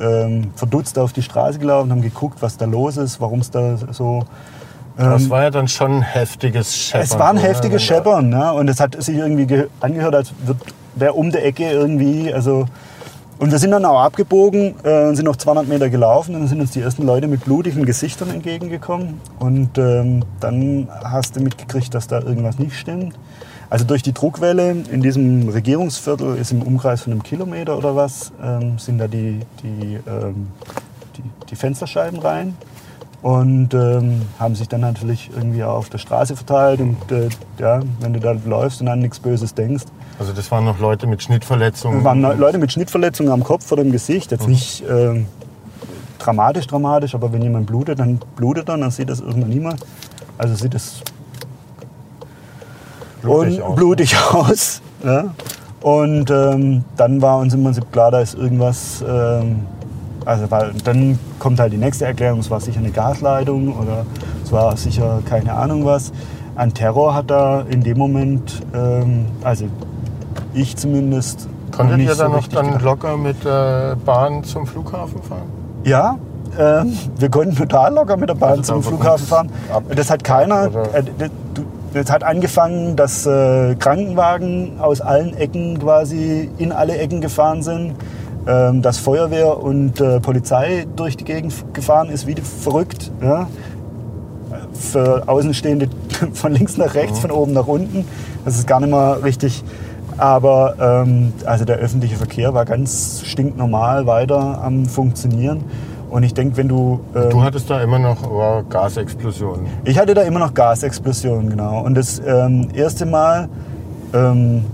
ähm, 0.00 0.48
verdutzt 0.56 0.98
auf 0.98 1.12
die 1.12 1.22
Straße 1.22 1.58
gelaufen, 1.58 1.90
haben 1.90 2.02
geguckt, 2.02 2.38
was 2.42 2.56
da 2.56 2.64
los 2.66 2.96
ist, 2.96 3.20
warum 3.20 3.40
es 3.40 3.50
da 3.50 3.76
so 3.92 4.24
Das 4.96 5.22
ähm, 5.22 5.30
war 5.30 5.42
ja 5.44 5.50
dann 5.50 5.68
schon 5.68 5.96
ein 5.98 6.02
heftiges 6.02 6.76
Scheppern. 6.76 7.02
es 7.04 7.18
war 7.18 7.30
ein 7.30 7.36
heftiges 7.36 7.82
Scheppern, 7.82 8.28
ne? 8.30 8.52
und 8.52 8.68
es 8.68 8.80
hat 8.80 9.00
sich 9.02 9.16
irgendwie 9.16 9.46
ge- 9.46 9.68
angehört, 9.80 10.14
als 10.14 10.32
wäre 10.96 11.12
um 11.12 11.30
der 11.30 11.44
Ecke 11.46 11.70
irgendwie, 11.70 12.32
also 12.34 12.66
und 13.38 13.50
wir 13.52 13.58
sind 13.58 13.70
dann 13.70 13.84
auch 13.86 14.00
abgebogen 14.00 14.74
äh, 14.84 15.06
und 15.08 15.16
sind 15.16 15.24
noch 15.24 15.36
200 15.36 15.66
Meter 15.68 15.88
gelaufen 15.88 16.34
und 16.34 16.40
dann 16.42 16.48
sind 16.48 16.60
uns 16.60 16.72
die 16.72 16.80
ersten 16.82 17.06
Leute 17.06 17.26
mit 17.28 17.44
blutigen 17.44 17.86
Gesichtern 17.86 18.28
entgegengekommen 18.30 19.20
und 19.38 19.78
ähm, 19.78 20.24
dann 20.40 20.88
hast 21.04 21.36
du 21.36 21.40
mitgekriegt, 21.40 21.94
dass 21.94 22.06
da 22.08 22.18
irgendwas 22.20 22.58
nicht 22.58 22.74
stimmt. 22.76 23.14
Also 23.70 23.84
durch 23.84 24.02
die 24.02 24.12
Druckwelle 24.12 24.72
in 24.90 25.00
diesem 25.00 25.48
Regierungsviertel 25.48 26.36
ist 26.36 26.50
im 26.50 26.62
Umkreis 26.62 27.02
von 27.02 27.12
einem 27.12 27.22
Kilometer 27.22 27.78
oder 27.78 27.94
was, 27.94 28.32
ähm, 28.42 28.78
sind 28.78 28.98
da 28.98 29.06
die, 29.06 29.40
die, 29.62 29.98
ähm, 30.08 30.48
die, 31.16 31.22
die 31.48 31.54
Fensterscheiben 31.56 32.18
rein 32.18 32.56
und 33.22 33.72
ähm, 33.74 34.22
haben 34.40 34.56
sich 34.56 34.68
dann 34.68 34.80
natürlich 34.80 35.30
irgendwie 35.34 35.62
auch 35.62 35.74
auf 35.76 35.88
der 35.88 35.98
Straße 35.98 36.34
verteilt. 36.34 36.80
Und 36.80 37.12
äh, 37.12 37.28
ja, 37.58 37.80
wenn 38.00 38.12
du 38.12 38.18
da 38.18 38.32
läufst 38.32 38.80
und 38.80 38.88
an 38.88 38.98
nichts 38.98 39.20
Böses 39.20 39.54
denkst, 39.54 39.84
Also 40.18 40.32
das 40.32 40.50
waren 40.50 40.64
noch 40.64 40.80
Leute 40.80 41.06
mit 41.06 41.22
Schnittverletzungen. 41.22 42.02
waren 42.02 42.22
Leute 42.22 42.58
mit 42.58 42.72
Schnittverletzungen 42.72 43.32
am 43.32 43.44
Kopf 43.44 43.70
oder 43.70 43.82
im 43.82 43.92
Gesicht. 43.92 44.32
Jetzt 44.32 44.48
nicht 44.48 44.82
ähm, 44.90 45.26
dramatisch, 46.18 46.66
dramatisch, 46.66 47.14
aber 47.14 47.32
wenn 47.32 47.42
jemand 47.42 47.66
blutet, 47.66 48.00
dann 48.00 48.18
blutet 48.34 48.68
er, 48.68 48.78
dann 48.78 48.90
sieht 48.90 49.10
das 49.10 49.20
irgendwann 49.20 49.50
niemand. 49.50 49.84
Also 50.38 50.56
sieht 50.56 50.74
es 50.74 51.02
Blutig 53.22 53.60
und 53.60 53.62
aus, 53.68 53.76
blutig 53.76 54.16
aus. 54.32 54.82
Ja. 55.04 55.24
Und 55.80 56.30
ähm, 56.30 56.84
dann 56.96 57.22
war 57.22 57.38
uns 57.38 57.54
im 57.54 57.64
Prinzip 57.64 57.90
klar, 57.92 58.10
da 58.10 58.20
ist 58.20 58.34
irgendwas. 58.34 59.02
Ähm, 59.06 59.60
also 60.26 60.50
weil, 60.50 60.72
dann 60.84 61.18
kommt 61.38 61.58
halt 61.58 61.72
die 61.72 61.78
nächste 61.78 62.04
Erklärung, 62.04 62.40
es 62.40 62.50
war 62.50 62.60
sicher 62.60 62.80
eine 62.80 62.90
Gasleitung 62.90 63.74
oder 63.76 64.04
es 64.44 64.52
war 64.52 64.76
sicher 64.76 65.20
keine 65.28 65.54
Ahnung 65.54 65.84
was. 65.86 66.12
An 66.56 66.74
Terror 66.74 67.14
hat 67.14 67.30
da 67.30 67.62
in 67.62 67.82
dem 67.82 67.96
Moment, 67.96 68.60
ähm, 68.74 69.24
also 69.42 69.64
ich 70.52 70.76
zumindest, 70.76 71.48
Konntet 71.74 71.96
nicht 71.96 72.08
ihr 72.08 72.14
so 72.14 72.22
dann 72.24 72.32
noch 72.32 72.38
richtig 72.38 72.54
dann 72.54 72.66
gedacht. 72.66 72.84
locker 72.84 73.16
mit 73.16 73.42
der 73.44 73.96
Bahn 74.04 74.44
zum 74.44 74.66
Flughafen 74.66 75.22
fahren? 75.22 75.48
Ja, 75.84 76.18
ähm, 76.58 76.92
wir 77.18 77.30
konnten 77.30 77.54
total 77.56 77.94
locker 77.94 78.16
mit 78.18 78.28
der 78.28 78.34
Bahn 78.34 78.50
Also 78.58 78.74
zum 78.74 78.82
Flughafen 78.82 79.26
fahren. 79.26 79.50
Das 79.94 80.10
hat 80.10 80.22
keiner. 80.22 80.66
Äh, 80.92 81.04
das 81.92 82.10
hat 82.10 82.22
angefangen, 82.22 82.96
dass 82.96 83.26
äh, 83.26 83.74
Krankenwagen 83.74 84.80
aus 84.80 85.00
allen 85.00 85.36
Ecken 85.36 85.78
quasi 85.78 86.48
in 86.58 86.72
alle 86.72 86.96
Ecken 86.98 87.20
gefahren 87.20 87.62
sind. 87.62 87.94
Ähm, 88.46 88.80
dass 88.80 88.96
Feuerwehr 88.96 89.62
und 89.62 90.00
äh, 90.00 90.18
Polizei 90.18 90.86
durch 90.96 91.16
die 91.16 91.24
Gegend 91.24 91.52
gefahren 91.74 92.08
ist, 92.08 92.26
wie 92.26 92.34
verrückt. 92.36 93.10
Ja? 93.20 93.48
Für 94.72 95.28
Außenstehende 95.28 95.88
von 96.32 96.52
links 96.52 96.78
nach 96.78 96.94
rechts, 96.94 97.18
von 97.18 97.30
oben 97.30 97.52
nach 97.52 97.66
unten. 97.66 98.06
Das 98.44 98.56
ist 98.56 98.66
gar 98.66 98.80
nicht 98.80 98.90
mal 98.90 99.12
richtig. 99.18 99.62
Aber 100.16 100.74
ähm, 100.80 101.34
also 101.44 101.64
der 101.64 101.76
öffentliche 101.76 102.16
Verkehr 102.16 102.54
war 102.54 102.64
ganz 102.64 103.22
stinknormal 103.24 104.06
weiter 104.06 104.62
am 104.62 104.86
Funktionieren. 104.86 105.64
Und 106.10 106.24
ich 106.24 106.34
denke, 106.34 106.56
wenn 106.56 106.68
du. 106.68 107.00
ähm, 107.14 107.30
Du 107.30 107.42
hattest 107.42 107.70
da 107.70 107.80
immer 107.80 107.98
noch 107.98 108.28
oh, 108.28 108.62
Gasexplosionen. 108.68 109.66
ich 109.84 109.98
hatte 109.98 110.14
da 110.14 110.22
immer 110.22 110.40
noch 110.40 110.52
Gasexplosionen, 110.54 111.50
genau. 111.50 111.82
Und 111.82 111.94
das 111.94 112.20
ähm, 112.24 112.68
erste 112.74 113.06
Mal, 113.06 113.48
ähm, 114.12 114.64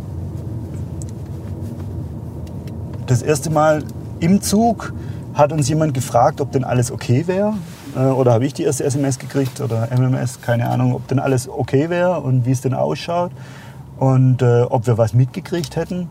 das 3.07 3.23
erste 3.23 3.51
Mal 3.51 3.83
im 4.21 4.41
Zug 4.41 4.95
hat 5.35 5.53
uns 5.53 5.69
jemand 5.69 5.93
gefragt, 5.93 6.41
ob 6.41 6.53
denn 6.53 6.65
alles 6.65 6.91
okay 6.91 7.27
wäre. 7.27 7.53
Äh, 7.95 8.01
oder 8.07 8.33
habe 8.33 8.47
ich 8.47 8.55
die 8.55 8.63
erste 8.63 8.85
SMS 8.85 9.19
gekriegt 9.19 9.61
oder 9.61 9.89
MMS, 9.95 10.41
keine 10.41 10.69
Ahnung, 10.71 10.95
ob 10.95 11.07
denn 11.09 11.19
alles 11.19 11.49
okay 11.49 11.91
wäre 11.91 12.21
und 12.21 12.47
wie 12.47 12.53
es 12.53 12.63
denn 12.63 12.73
ausschaut. 12.73 13.31
Und 13.99 14.41
äh, 14.43 14.63
ob 14.63 14.87
wir 14.87 14.97
was 14.99 15.13
mitgekriegt 15.13 15.77
hätten. 15.77 16.09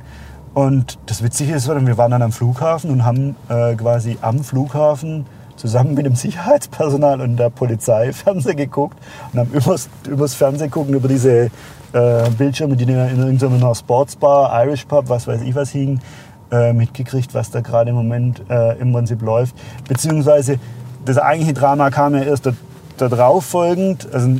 Und 0.56 0.98
das 1.08 1.22
Witzige 1.22 1.54
ist, 1.54 1.68
wir 1.68 1.98
waren 1.98 2.12
dann 2.12 2.22
am 2.22 2.32
Flughafen 2.32 2.90
und 2.90 3.04
haben 3.04 3.36
äh, 3.50 3.76
quasi 3.76 4.18
am 4.22 4.42
Flughafen 4.42 5.26
zusammen 5.58 5.96
mit 5.96 6.06
dem 6.06 6.16
Sicherheitspersonal 6.16 7.20
und 7.20 7.36
der 7.36 7.50
Polizei 7.50 8.14
Fernsehen 8.14 8.56
geguckt 8.56 8.98
und 9.34 9.40
haben 9.40 9.52
übers, 9.52 9.90
übers 10.08 10.34
Fernsehen 10.34 10.72
gucken, 10.72 10.94
über 10.94 11.10
diese 11.10 11.52
äh, 11.92 12.30
Bildschirme, 12.38 12.78
die 12.78 12.86
in 12.86 12.90
irgendeiner 12.90 13.76
Sportsbar, 13.76 14.64
Irish 14.64 14.86
Pub, 14.86 15.10
was 15.10 15.28
weiß 15.28 15.42
ich 15.42 15.54
was 15.56 15.72
hingen, 15.72 16.00
äh, 16.52 16.72
mitgekriegt, 16.72 17.34
was 17.34 17.52
da 17.52 17.60
gerade 17.60 17.90
im 17.90 17.98
Moment 17.98 18.42
äh, 18.50 18.80
im 18.80 18.94
Prinzip 18.94 19.22
läuft. 19.22 19.56
Beziehungsweise 19.90 20.58
das 21.04 21.18
eigentliche 21.18 21.54
Drama 21.54 21.90
kam 21.90 22.16
ja 22.16 22.22
erst 22.22 22.46
da, 22.46 22.54
da 22.96 23.10
drauf 23.10 23.44
folgend. 23.44 24.08
Also 24.14 24.40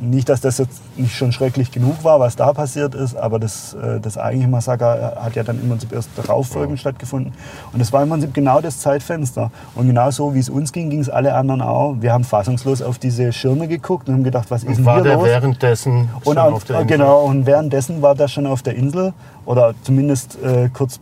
nicht, 0.00 0.28
dass 0.28 0.40
das 0.40 0.58
jetzt 0.58 0.80
nicht 0.96 1.14
schon 1.14 1.32
schrecklich 1.32 1.70
genug 1.70 2.04
war, 2.04 2.20
was 2.20 2.36
da 2.36 2.52
passiert 2.52 2.94
ist, 2.94 3.16
aber 3.16 3.38
das, 3.38 3.74
äh, 3.74 4.00
das 4.00 4.18
eigentliche 4.18 4.48
Massaker 4.50 5.16
hat 5.20 5.36
ja 5.36 5.42
dann 5.42 5.60
im 5.60 5.68
Prinzip 5.68 5.92
erst 5.92 6.10
darauf 6.16 6.48
folgend 6.48 6.78
stattgefunden. 6.80 7.32
Und 7.72 7.78
das 7.78 7.92
war 7.92 8.02
im 8.02 8.08
Prinzip 8.08 8.34
genau 8.34 8.60
das 8.60 8.78
Zeitfenster. 8.80 9.50
Und 9.74 9.86
genau 9.86 10.10
so, 10.10 10.34
wie 10.34 10.38
es 10.38 10.48
uns 10.48 10.72
ging, 10.72 10.90
ging 10.90 11.00
es 11.00 11.08
alle 11.08 11.34
anderen 11.34 11.62
auch. 11.62 11.96
Wir 12.00 12.12
haben 12.12 12.24
fassungslos 12.24 12.82
auf 12.82 12.98
diese 12.98 13.32
Schirme 13.32 13.68
geguckt 13.68 14.08
und 14.08 14.14
haben 14.14 14.24
gedacht, 14.24 14.50
was 14.50 14.64
ist 14.64 14.78
denn 14.78 14.84
War 14.84 14.96
hier 14.96 15.04
der 15.04 15.14
los? 15.14 15.24
währenddessen 15.26 16.08
Und 16.16 16.24
schon 16.24 16.38
auch, 16.38 16.52
auf 16.52 16.64
der 16.64 16.80
Insel? 16.80 16.96
genau, 16.98 17.22
und 17.24 17.46
währenddessen 17.46 18.02
war 18.02 18.14
der 18.14 18.28
schon 18.28 18.46
auf 18.46 18.62
der 18.62 18.74
Insel 18.76 19.12
oder 19.44 19.74
zumindest 19.82 20.38
äh, 20.42 20.68
kurz 20.72 21.00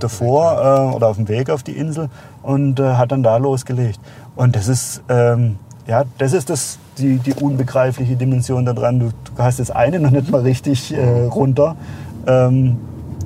davor 0.00 0.90
äh, 0.92 0.94
oder 0.94 1.08
auf 1.08 1.16
dem 1.16 1.28
Weg 1.28 1.50
auf 1.50 1.62
die 1.62 1.72
Insel 1.72 2.08
und 2.42 2.78
äh, 2.80 2.94
hat 2.94 3.12
dann 3.12 3.22
da 3.22 3.36
losgelegt. 3.38 4.00
Und 4.34 4.54
das 4.54 4.68
ist, 4.68 5.02
ähm, 5.08 5.58
ja, 5.86 6.04
das 6.18 6.32
ist 6.32 6.50
das, 6.50 6.78
die, 6.98 7.18
die 7.18 7.34
unbegreifliche 7.34 8.16
Dimension 8.16 8.64
daran. 8.64 9.00
Du, 9.00 9.06
du 9.06 9.42
hast 9.42 9.58
das 9.60 9.70
eine 9.70 10.00
noch 10.00 10.10
nicht 10.10 10.30
mal 10.30 10.42
richtig 10.42 10.94
äh, 10.94 11.24
runter. 11.26 11.76
Ähm, 12.26 12.76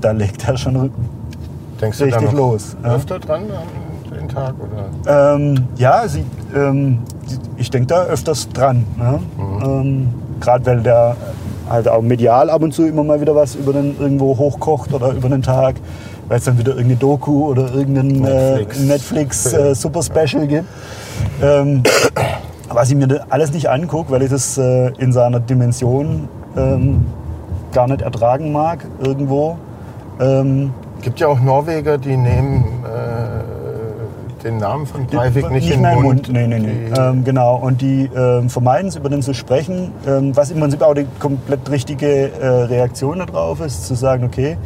da 0.01 0.13
legt 0.13 0.49
er 0.49 0.57
schon 0.57 0.91
Denkst 1.81 1.99
du 1.99 2.05
richtig 2.05 2.21
da 2.21 2.27
noch 2.27 2.33
los. 2.33 2.77
ja. 2.83 2.95
öfter 2.95 3.19
dran 3.19 3.43
an 3.51 4.19
den 4.19 4.29
Tag? 4.29 4.55
Oder? 4.59 5.35
Ähm, 5.35 5.67
ja, 5.77 6.07
sie, 6.09 6.25
ähm, 6.55 6.99
ich 7.57 7.71
denke 7.71 7.87
da 7.89 8.05
öfters 8.05 8.49
dran. 8.49 8.85
Ne? 8.99 9.21
Ähm, 9.65 10.09
Gerade 10.41 10.67
weil 10.67 10.81
der 10.81 11.17
halt 11.69 11.89
auch 11.89 12.03
medial 12.03 12.51
ab 12.51 12.63
und 12.63 12.73
zu 12.75 12.87
immer 12.87 13.05
mal 13.05 13.21
wieder 13.21 13.35
was 13.35 13.55
über 13.55 13.73
den 13.73 13.97
irgendwo 13.99 14.37
hochkocht 14.37 14.93
oder 14.93 15.13
über 15.13 15.29
den 15.29 15.43
Tag, 15.43 15.77
weil 16.29 16.39
es 16.39 16.45
dann 16.45 16.59
wieder 16.59 16.73
irgendeine 16.73 16.97
Doku 16.97 17.47
oder 17.49 17.73
irgendein 17.73 18.09
Netflix. 18.09 18.81
Netflix, 18.81 19.45
Netflix 19.45 19.53
äh, 19.53 19.75
Super 19.75 20.03
Special 20.03 20.47
gibt. 20.47 20.67
Ähm, 21.43 21.83
was 22.71 22.91
ich 22.91 22.97
mir 22.97 23.27
alles 23.29 23.53
nicht 23.53 23.69
angucke, 23.69 24.11
weil 24.11 24.23
ich 24.23 24.31
das 24.31 24.57
äh, 24.57 24.89
in 24.99 25.13
seiner 25.13 25.41
Dimension 25.41 26.29
ähm, 26.57 27.07
gar 27.73 27.87
nicht 27.87 28.03
ertragen 28.03 28.53
mag 28.53 28.85
irgendwo. 29.03 29.57
Ähm, 30.21 30.73
gibt 31.03 31.21
ja 31.21 31.29
auch 31.29 31.41
Norweger, 31.41 31.99
die 31.99 32.17
nehmen 32.17 32.65
äh, 32.85 34.43
den 34.43 34.59
Namen 34.59 34.87
von 34.87 35.07
Breivik 35.07 35.51
nicht, 35.51 35.71
in 35.71 35.83
mehr 35.83 35.91
den 35.91 35.99
im 35.99 36.05
Mund. 36.05 36.29
Nee, 36.33 36.47
nee, 36.47 36.59
nee. 36.59 36.91
Ähm, 36.97 37.25
genau. 37.25 37.57
Und 37.57 37.81
die 37.81 38.09
ähm, 38.15 38.49
vermeiden 38.49 38.89
es, 38.89 38.97
über 38.97 39.09
den 39.09 39.23
zu 39.23 39.35
sprechen, 39.35 39.93
ähm, 40.07 40.35
was 40.37 40.51
im 40.51 40.61
Prinzip 40.61 40.83
auch 40.83 40.95
die 40.95 41.07
komplett 41.19 41.71
richtige 41.71 42.31
äh, 42.33 42.47
Reaktion 42.47 43.19
darauf 43.19 43.61
ist, 43.61 43.87
zu 43.87 43.95
sagen, 43.95 44.25
okay, 44.25 44.57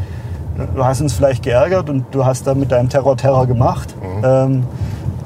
du 0.75 0.85
hast 0.85 1.01
uns 1.01 1.13
vielleicht 1.13 1.43
geärgert 1.43 1.91
und 1.91 2.05
du 2.13 2.25
hast 2.25 2.47
da 2.47 2.55
mit 2.55 2.71
deinem 2.71 2.89
Terror 2.89 3.17
Terror 3.17 3.47
gemacht. 3.47 3.95
Ähm, 4.23 4.65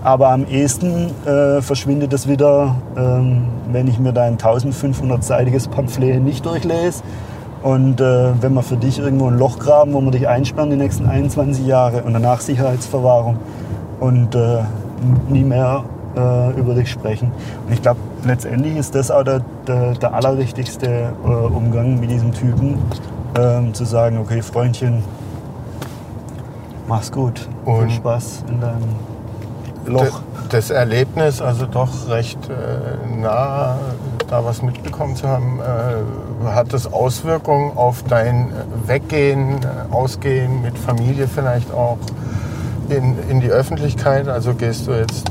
aber 0.04 0.30
am 0.30 0.46
ehesten 0.46 1.10
äh, 1.26 1.60
verschwindet 1.60 2.12
es 2.12 2.28
wieder, 2.28 2.76
ähm, 2.96 3.44
wenn 3.70 3.88
ich 3.88 3.98
mir 3.98 4.12
dein 4.12 4.38
1500-seitiges 4.38 5.68
Pamphlet 5.68 6.22
nicht 6.22 6.44
durchlese. 6.46 7.02
Und 7.62 8.00
äh, 8.00 8.30
wenn 8.40 8.54
wir 8.54 8.62
für 8.62 8.76
dich 8.76 9.00
irgendwo 9.00 9.26
ein 9.26 9.36
Loch 9.38 9.58
graben, 9.58 9.92
wo 9.92 10.00
wir 10.00 10.12
dich 10.12 10.28
einsperren 10.28 10.70
die 10.70 10.76
nächsten 10.76 11.06
21 11.08 11.66
Jahre 11.66 12.02
und 12.02 12.12
danach 12.12 12.40
Sicherheitsverwahrung 12.40 13.36
und 13.98 14.34
äh, 14.36 14.60
nie 15.28 15.42
mehr 15.42 15.82
äh, 16.16 16.50
über 16.58 16.74
dich 16.74 16.88
sprechen. 16.88 17.32
Und 17.66 17.72
ich 17.72 17.82
glaube, 17.82 17.98
letztendlich 18.24 18.76
ist 18.76 18.94
das 18.94 19.10
auch 19.10 19.24
der, 19.24 19.40
der, 19.66 19.94
der 19.94 20.14
allerrichtigste 20.14 20.86
äh, 21.24 21.28
Umgang 21.28 21.98
mit 21.98 22.10
diesem 22.12 22.32
Typen, 22.32 22.78
ähm, 23.36 23.74
zu 23.74 23.84
sagen, 23.84 24.18
okay, 24.18 24.40
Freundchen, 24.40 25.02
mach's 26.86 27.10
gut, 27.10 27.48
Und- 27.64 27.80
viel 27.88 27.90
Spaß 27.90 28.44
in 28.48 28.60
deinem 28.60 28.84
Loch. 29.88 30.20
Das 30.50 30.70
Erlebnis, 30.70 31.42
also 31.42 31.66
doch 31.66 32.08
recht 32.08 32.38
äh, 32.48 33.20
nah 33.20 33.78
da 34.28 34.44
was 34.44 34.62
mitbekommen 34.62 35.16
zu 35.16 35.28
haben, 35.28 35.60
äh, 35.60 36.46
hat 36.46 36.72
das 36.72 36.92
Auswirkungen 36.92 37.76
auf 37.76 38.02
dein 38.04 38.48
Weggehen, 38.86 39.60
Ausgehen 39.90 40.62
mit 40.62 40.78
Familie 40.78 41.28
vielleicht 41.28 41.72
auch 41.72 41.98
in, 42.88 43.16
in 43.28 43.40
die 43.40 43.50
Öffentlichkeit? 43.50 44.28
Also 44.28 44.54
gehst 44.54 44.86
du 44.86 44.92
jetzt 44.92 45.30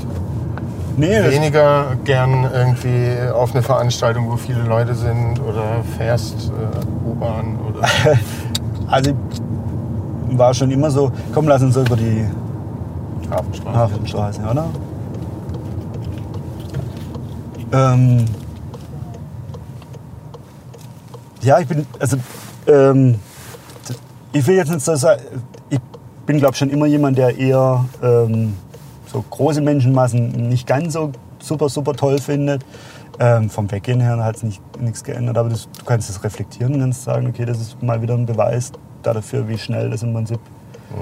Nee, 0.96 1.22
weniger 1.30 1.96
gern 2.04 2.50
irgendwie 2.52 3.30
auf 3.32 3.52
eine 3.52 3.62
Veranstaltung, 3.62 4.28
wo 4.32 4.36
viele 4.36 4.62
Leute 4.62 4.96
sind 4.96 5.40
oder 5.40 5.84
fährst 5.96 6.50
äh, 6.50 7.08
U-Bahn 7.08 7.56
oder 7.68 7.86
Also 8.88 9.12
war 10.30 10.54
schon 10.54 10.70
immer 10.70 10.90
so, 10.90 11.12
komm, 11.32 11.46
lass 11.46 11.62
uns 11.62 11.74
so 11.74 11.82
über 11.82 11.96
die 11.96 12.26
Hafenstraße? 13.30 13.78
Hafenstraße, 13.78 14.40
oder? 14.42 14.66
Ähm, 17.72 18.24
ja, 21.42 21.60
ich 21.60 21.68
bin, 21.68 21.86
also, 21.98 22.16
ähm, 22.66 23.16
ich 24.32 24.46
will 24.46 24.56
jetzt 24.56 24.70
nicht 24.70 24.84
so 24.84 24.94
sagen, 24.94 25.22
ich 25.70 25.78
bin, 26.26 26.38
glaube 26.38 26.56
schon 26.56 26.70
immer 26.70 26.86
jemand, 26.86 27.18
der 27.18 27.36
eher 27.38 27.84
ähm, 28.02 28.54
so 29.06 29.24
große 29.28 29.60
Menschenmassen 29.60 30.48
nicht 30.48 30.66
ganz 30.66 30.94
so 30.94 31.12
super, 31.38 31.68
super 31.68 31.94
toll 31.94 32.18
findet. 32.18 32.64
Ähm, 33.20 33.50
vom 33.50 33.70
Weggehen 33.70 34.00
her 34.00 34.22
hat 34.22 34.36
es 34.36 34.42
nicht, 34.44 34.62
nichts 34.80 35.02
geändert, 35.02 35.36
aber 35.36 35.48
das, 35.48 35.68
du 35.76 35.84
kannst 35.84 36.08
es 36.08 36.22
reflektieren 36.22 36.74
und 36.74 36.80
kannst 36.80 37.02
sagen, 37.02 37.26
okay, 37.26 37.44
das 37.44 37.60
ist 37.60 37.82
mal 37.82 38.00
wieder 38.00 38.14
ein 38.14 38.26
Beweis 38.26 38.70
dafür, 39.02 39.48
wie 39.48 39.58
schnell 39.58 39.90
das 39.90 40.02
im 40.02 40.12
Prinzip 40.12 40.38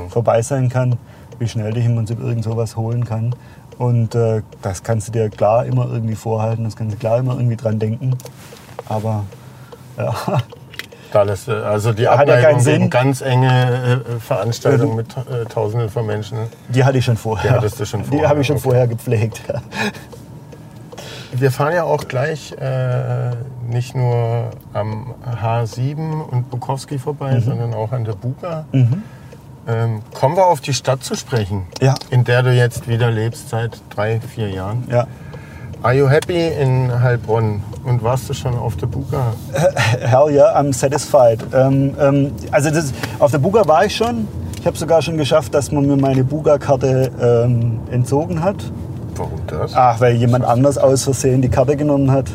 vorbei 0.08 0.42
sein 0.42 0.68
kann, 0.68 0.96
wie 1.38 1.48
schnell 1.48 1.72
dich 1.72 1.84
im 1.84 1.94
Prinzip 1.96 2.20
irgend 2.20 2.44
sowas 2.44 2.76
holen 2.76 3.04
kann. 3.04 3.34
Und 3.78 4.14
äh, 4.14 4.42
das 4.62 4.82
kannst 4.82 5.08
du 5.08 5.12
dir 5.12 5.28
klar 5.28 5.66
immer 5.66 5.86
irgendwie 5.90 6.14
vorhalten, 6.14 6.64
das 6.64 6.76
kannst 6.76 6.94
du 6.94 6.98
klar 6.98 7.18
immer 7.18 7.34
irgendwie 7.36 7.56
dran 7.56 7.78
denken. 7.78 8.16
Aber 8.88 9.24
ja, 9.98 10.14
Da 11.12 11.22
lässt, 11.22 11.48
du- 11.48 11.64
also 11.64 11.92
die 11.92 12.08
Hat 12.08 12.26
ja 12.28 12.40
keinen 12.40 12.60
Sinn. 12.60 12.88
ganz 12.90 13.20
enge 13.20 14.02
äh, 14.06 14.20
Veranstaltungen 14.20 14.96
mit 14.96 15.14
äh, 15.16 15.44
Tausenden 15.44 15.88
von 15.90 16.06
Menschen. 16.06 16.38
die 16.68 16.84
hatte 16.84 16.98
ich 16.98 17.04
schon 17.04 17.16
vorher. 17.16 17.50
Die 17.52 17.56
hattest 17.56 17.78
du 17.80 17.84
schon 17.86 18.02
Die 18.02 18.08
vorher, 18.08 18.28
habe 18.28 18.40
ich 18.40 18.46
schon 18.46 18.56
okay. 18.56 18.62
vorher 18.64 18.86
gepflegt. 18.88 19.42
Wir 21.32 21.50
fahren 21.50 21.74
ja 21.74 21.84
auch 21.84 22.08
gleich 22.08 22.52
äh, 22.52 23.30
nicht 23.68 23.94
nur 23.94 24.50
am 24.72 25.14
H7 25.42 25.96
und 26.22 26.50
Bukowski 26.50 26.98
vorbei, 26.98 27.34
Mhm. 27.34 27.40
sondern 27.40 27.74
auch 27.74 27.92
an 27.92 28.04
der 28.04 28.14
Buga. 28.14 28.64
Ähm, 29.68 30.00
kommen 30.14 30.36
wir 30.36 30.46
auf 30.46 30.60
die 30.60 30.72
Stadt 30.74 31.02
zu 31.02 31.16
sprechen, 31.16 31.64
Ja. 31.80 31.94
in 32.10 32.22
der 32.24 32.42
du 32.42 32.52
jetzt 32.52 32.86
wieder 32.88 33.10
lebst 33.10 33.48
seit 33.50 33.80
drei, 33.94 34.20
vier 34.20 34.48
Jahren. 34.50 34.84
ja. 34.90 35.06
Are 35.82 35.92
you 35.94 36.08
happy 36.08 36.48
in 36.48 36.90
Heilbronn? 37.02 37.62
Und 37.84 38.02
warst 38.02 38.28
du 38.28 38.34
schon 38.34 38.56
auf 38.56 38.76
der 38.76 38.86
Buga? 38.86 39.34
Hell 40.00 40.30
yeah, 40.32 40.58
I'm 40.58 40.72
satisfied. 40.72 41.38
Ähm, 41.52 41.94
ähm, 42.00 42.32
also 42.50 42.70
das, 42.70 42.92
auf 43.18 43.30
der 43.30 43.38
Buga 43.38 43.68
war 43.68 43.84
ich 43.84 43.94
schon. 43.94 44.26
Ich 44.58 44.66
habe 44.66 44.76
sogar 44.76 45.02
schon 45.02 45.16
geschafft, 45.18 45.54
dass 45.54 45.70
man 45.70 45.86
mir 45.86 45.96
meine 45.96 46.24
Buga-Karte 46.24 47.12
ähm, 47.20 47.78
entzogen 47.90 48.42
hat. 48.42 48.56
Warum 49.16 49.38
das? 49.46 49.72
Ach, 49.76 50.00
weil 50.00 50.14
jemand 50.16 50.44
anders 50.44 50.76
aus 50.78 51.04
Versehen 51.04 51.42
die 51.42 51.50
Karte 51.50 51.76
genommen 51.76 52.10
hat, 52.10 52.26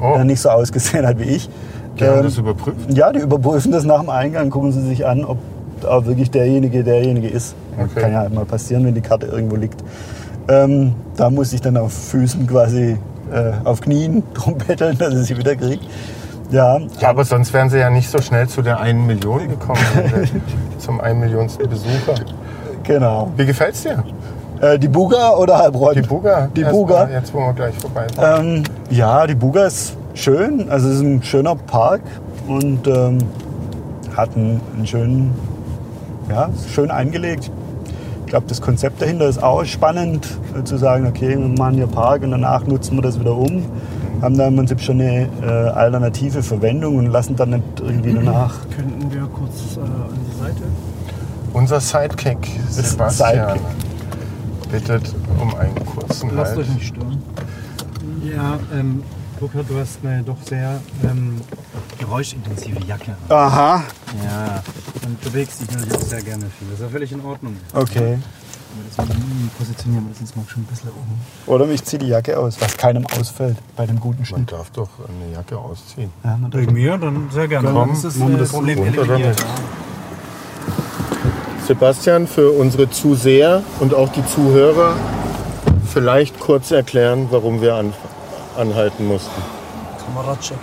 Oh. 0.00 0.14
der 0.14 0.24
nicht 0.24 0.40
so 0.40 0.48
ausgesehen 0.50 1.06
hat 1.06 1.18
wie 1.18 1.24
ich. 1.24 1.50
Die 1.98 2.04
haben 2.04 2.18
Ähm, 2.18 2.24
das 2.24 2.38
überprüft? 2.38 2.78
Ja, 2.94 3.12
die 3.12 3.18
überprüfen 3.20 3.72
das 3.72 3.84
nach 3.84 4.00
dem 4.00 4.10
Eingang, 4.10 4.48
gucken 4.50 4.72
sie 4.72 4.86
sich 4.86 5.04
an, 5.06 5.24
ob 5.24 5.38
auch 5.86 6.06
wirklich 6.06 6.30
derjenige 6.30 6.82
derjenige 6.84 7.28
ist. 7.28 7.54
Okay. 7.78 8.00
Kann 8.00 8.12
ja 8.12 8.18
halt 8.20 8.34
mal 8.34 8.44
passieren, 8.44 8.84
wenn 8.84 8.94
die 8.94 9.00
Karte 9.00 9.26
irgendwo 9.26 9.56
liegt. 9.56 9.82
Ähm, 10.48 10.94
da 11.16 11.30
muss 11.30 11.52
ich 11.52 11.60
dann 11.60 11.76
auf 11.76 11.92
Füßen 11.92 12.46
quasi, 12.46 12.96
äh, 13.32 13.52
auf 13.64 13.80
Knien 13.80 14.22
drum 14.34 14.56
betteln, 14.58 14.96
dass 14.98 15.14
ich 15.14 15.26
sie 15.26 15.36
wieder 15.36 15.56
kriege. 15.56 15.84
Ja, 16.50 16.78
Ja, 17.00 17.08
aber 17.08 17.24
sonst 17.24 17.52
wären 17.52 17.70
sie 17.70 17.78
ja 17.78 17.90
nicht 17.90 18.08
so 18.08 18.20
schnell 18.20 18.46
zu 18.48 18.62
der 18.62 18.78
einen 18.78 19.04
Million 19.06 19.48
gekommen, 19.48 19.80
zum 20.78 21.00
einen 21.00 21.18
Millionsten 21.20 21.68
Besucher. 21.68 22.14
genau. 22.84 23.32
Wie 23.36 23.46
gefällt's 23.46 23.82
dir? 23.82 24.04
Äh, 24.60 24.78
die 24.78 24.88
Buga 24.88 25.32
oder 25.32 25.58
Heilbronn? 25.58 25.94
Die 25.94 26.02
Buga? 26.02 26.48
Die 26.54 26.64
Buga. 26.64 27.08
Jetzt, 27.10 27.34
wo 27.34 27.38
wir 27.40 27.52
gleich 27.52 27.74
vorbeifahren. 27.74 28.58
Ähm, 28.58 28.62
ja, 28.90 29.26
die 29.26 29.34
Buga 29.34 29.66
ist 29.66 29.96
schön. 30.14 30.70
Also 30.70 30.88
es 30.88 30.94
ist 30.96 31.00
ein 31.02 31.22
schöner 31.22 31.56
Park 31.56 32.00
und 32.46 32.86
ähm, 32.86 33.18
hat 34.16 34.34
einen, 34.36 34.60
einen 34.76 34.86
schönen, 34.86 35.34
ja, 36.28 36.50
schön 36.72 36.90
eingelegt. 36.90 37.50
Ich 38.24 38.30
glaube, 38.30 38.46
das 38.48 38.60
Konzept 38.60 39.00
dahinter 39.00 39.28
ist 39.28 39.42
auch 39.42 39.64
spannend, 39.64 40.26
äh, 40.58 40.64
zu 40.64 40.76
sagen, 40.76 41.06
okay, 41.06 41.30
wir 41.30 41.38
machen 41.38 41.74
hier 41.74 41.86
Park 41.86 42.22
und 42.22 42.32
danach 42.32 42.66
nutzen 42.66 42.96
wir 42.96 43.02
das 43.02 43.20
wieder 43.20 43.36
um. 43.36 43.64
Haben 44.20 44.36
da 44.36 44.48
im 44.48 44.56
Prinzip 44.56 44.80
schon 44.80 45.00
eine 45.00 45.28
äh, 45.42 45.46
alternative 45.46 46.42
Verwendung 46.42 46.96
und 46.96 47.06
lassen 47.06 47.36
dann 47.36 47.50
nicht 47.50 47.62
irgendwie 47.80 48.14
danach. 48.14 48.54
Könnten 48.74 49.12
wir 49.12 49.26
kurz 49.26 49.76
äh, 49.76 49.80
an 49.80 50.18
die 50.28 50.42
Seite? 50.42 50.62
Unser 51.52 51.80
Sidekick 51.80 52.38
Sebastian 52.68 53.48
Sidekick. 53.48 53.62
bittet 54.72 55.14
um 55.40 55.54
einen 55.54 55.74
kurzen 55.86 56.34
Lasst 56.34 56.56
Halt. 56.56 56.66
euch 56.66 56.74
nicht 56.74 56.86
stören. 56.86 57.22
Ja, 58.24 58.58
ähm, 58.76 59.02
Burkhard, 59.38 59.68
du 59.68 59.78
hast 59.78 59.98
eine 60.04 60.22
doch 60.22 60.36
sehr 60.44 60.80
ähm, 61.04 61.40
geräuschintensive 61.98 62.78
Jacke. 62.86 63.16
Aha, 63.28 63.82
Ja, 64.24 64.62
und 65.04 65.20
bewegst 65.20 65.60
dich 65.60 65.70
natürlich 65.70 65.94
auch 65.94 66.00
sehr 66.02 66.22
gerne 66.22 66.44
viel. 66.58 66.68
Das 66.70 66.78
ist 66.80 66.84
ja 66.84 66.88
völlig 66.88 67.12
in 67.12 67.20
Ordnung. 67.24 67.56
okay. 67.74 68.18
Aber 68.98 69.06
das 69.06 69.16
hm, 69.16 69.50
positionieren 69.58 70.04
wir 70.04 70.10
das 70.12 70.20
jetzt 70.20 70.36
mal 70.36 70.44
schon 70.48 70.62
ein 70.62 70.66
bisschen 70.66 70.90
um. 70.90 71.18
Oder 71.52 71.66
ich 71.70 71.82
ziehe 71.84 71.98
die 71.98 72.08
Jacke 72.08 72.38
aus, 72.38 72.56
was 72.60 72.76
keinem 72.76 73.06
ausfällt 73.18 73.56
bei 73.74 73.86
dem 73.86 73.98
guten 74.00 74.18
Man 74.18 74.26
Schnitt. 74.26 74.52
darf 74.52 74.70
doch 74.70 74.88
eine 75.08 75.32
Jacke 75.34 75.56
ausziehen. 75.56 76.10
Ja, 76.22 76.36
man 76.36 76.50
darf- 76.50 76.66
Bei 76.66 76.72
mir 76.72 76.98
dann 76.98 77.28
sehr 77.32 77.48
gerne. 77.48 77.70
Komm, 77.72 77.88
das 77.90 78.04
ist 78.04 78.18
wir 78.20 78.34
äh, 78.34 78.38
das 78.38 78.50
Problem 78.50 78.82
eliminiert. 78.84 79.36
Sebastian, 81.66 82.26
für 82.26 82.50
unsere 82.52 82.90
Zuseher 82.90 83.62
und 83.80 83.94
auch 83.94 84.12
die 84.12 84.24
Zuhörer 84.26 84.94
vielleicht 85.92 86.38
kurz 86.38 86.70
erklären, 86.70 87.28
warum 87.30 87.60
wir 87.62 87.74
an, 87.76 87.92
anhalten 88.56 89.06
mussten. 89.06 89.42
Kameracheck. 90.04 90.58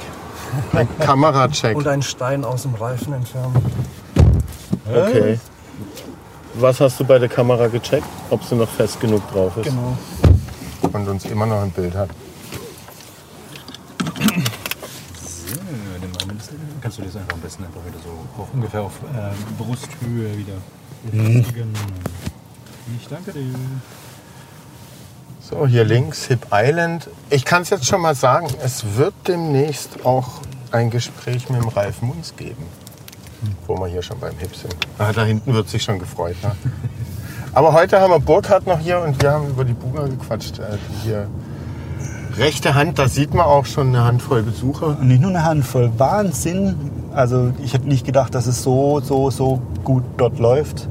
Ein 0.73 0.87
Kameracheck. 0.99 1.75
Und 1.75 1.87
einen 1.87 2.01
Stein 2.03 2.43
aus 2.45 2.63
dem 2.63 2.75
Reifen 2.75 3.13
entfernen. 3.13 3.55
Okay. 4.85 5.39
was 6.55 6.79
hast 6.81 6.99
du 6.99 7.05
bei 7.05 7.17
der 7.19 7.29
Kamera 7.29 7.67
gecheckt? 7.67 8.05
Ob 8.29 8.43
sie 8.43 8.55
noch 8.55 8.69
fest 8.69 8.99
genug 8.99 9.27
drauf 9.31 9.55
ist 9.57 9.65
Genau. 9.65 9.97
und 10.91 11.07
uns 11.07 11.25
immer 11.25 11.45
noch 11.45 11.61
ein 11.61 11.71
Bild 11.71 11.95
hat. 11.95 12.09
So, 15.23 15.55
den 15.55 16.11
mal 16.11 16.29
ein 16.29 16.37
bisschen. 16.37 16.59
Kannst 16.81 16.97
du 16.97 17.01
das 17.03 17.15
einfach 17.15 17.33
am 17.33 17.39
besten 17.41 17.63
einfach 17.63 17.81
wieder 17.85 17.97
so 18.03 18.41
auf, 18.41 18.47
ungefähr 18.53 18.81
auf 18.81 18.93
ähm, 19.15 19.55
Brusthöhe 19.57 20.37
wieder 20.37 20.53
befestigen. 21.03 21.73
Ich 23.01 23.07
danke 23.07 23.31
dir. 23.31 23.53
So, 25.53 25.67
hier 25.67 25.83
links 25.83 26.25
Hip 26.25 26.47
Island. 26.51 27.07
Ich 27.29 27.45
kann 27.45 27.61
es 27.61 27.69
jetzt 27.69 27.85
schon 27.85 28.01
mal 28.01 28.15
sagen, 28.15 28.47
es 28.63 28.97
wird 28.97 29.13
demnächst 29.27 30.03
auch 30.03 30.41
ein 30.71 30.89
Gespräch 30.89 31.47
mit 31.47 31.61
dem 31.61 31.67
Ralf 31.67 32.01
Munz 32.01 32.33
geben, 32.35 32.65
wo 33.67 33.77
wir 33.77 33.85
hier 33.85 34.01
schon 34.01 34.19
beim 34.19 34.35
Hip 34.39 34.55
sind. 34.55 34.75
Ah, 34.97 35.11
da 35.13 35.23
hinten 35.23 35.53
wird 35.53 35.69
sich 35.69 35.83
schon 35.83 35.99
gefreut. 35.99 36.37
Ne? 36.41 36.55
Aber 37.53 37.71
heute 37.73 37.99
haben 37.99 38.09
wir 38.09 38.19
Burkhard 38.19 38.65
noch 38.65 38.79
hier 38.79 38.99
und 39.01 39.21
wir 39.21 39.29
haben 39.29 39.47
über 39.49 39.63
die 39.63 39.73
Buga 39.73 40.07
gequatscht. 40.07 40.57
Äh, 40.57 40.77
hier 41.03 41.27
rechte 42.35 42.73
Hand, 42.73 42.97
da 42.97 43.07
sieht 43.07 43.35
man 43.35 43.45
auch 43.45 43.67
schon 43.67 43.89
eine 43.89 44.05
Handvoll 44.05 44.41
Besucher. 44.41 44.87
Und 44.87 45.07
nicht 45.07 45.21
nur 45.21 45.29
eine 45.29 45.43
Handvoll. 45.43 45.91
Wahnsinn. 45.97 46.89
Also 47.13 47.53
ich 47.63 47.75
hätte 47.75 47.87
nicht 47.87 48.07
gedacht, 48.07 48.33
dass 48.33 48.47
es 48.47 48.63
so, 48.63 49.01
so, 49.01 49.29
so 49.29 49.61
gut 49.83 50.03
dort 50.17 50.39
läuft 50.39 50.89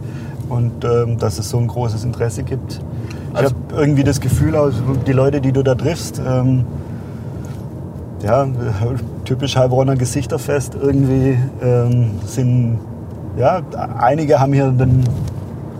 und 0.48 0.84
ähm, 0.84 1.18
dass 1.18 1.40
es 1.40 1.48
so 1.48 1.58
ein 1.58 1.66
großes 1.66 2.04
Interesse 2.04 2.44
gibt. 2.44 2.80
Ich 3.32 3.38
Also- 3.38 3.54
habe 3.54 3.80
irgendwie 3.80 4.04
das 4.04 4.20
Gefühl, 4.20 4.54
die 5.06 5.12
Leute, 5.12 5.40
die 5.40 5.52
du 5.52 5.62
da 5.62 5.74
triffst, 5.74 6.20
ähm, 6.26 6.64
ja, 8.22 8.46
typisch 9.24 9.56
Heilbronner 9.56 9.96
Gesichterfest 9.96 10.76
irgendwie 10.80 11.38
ähm, 11.62 12.10
sind, 12.26 12.78
ja, 13.38 13.60
einige 13.98 14.38
haben 14.38 14.52
hier 14.52 14.72
dann 14.76 15.02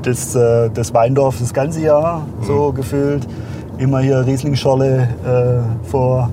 das, 0.03 0.35
äh, 0.35 0.71
das 0.73 0.95
Weindorf 0.95 1.37
das 1.41 1.53
ganze 1.53 1.81
Jahr 1.83 2.27
so 2.43 2.73
gefühlt. 2.73 3.27
Immer 3.79 4.01
hier 4.01 4.25
Rieslingscholle 4.27 5.09
äh, 5.25 5.89
vor 5.91 6.31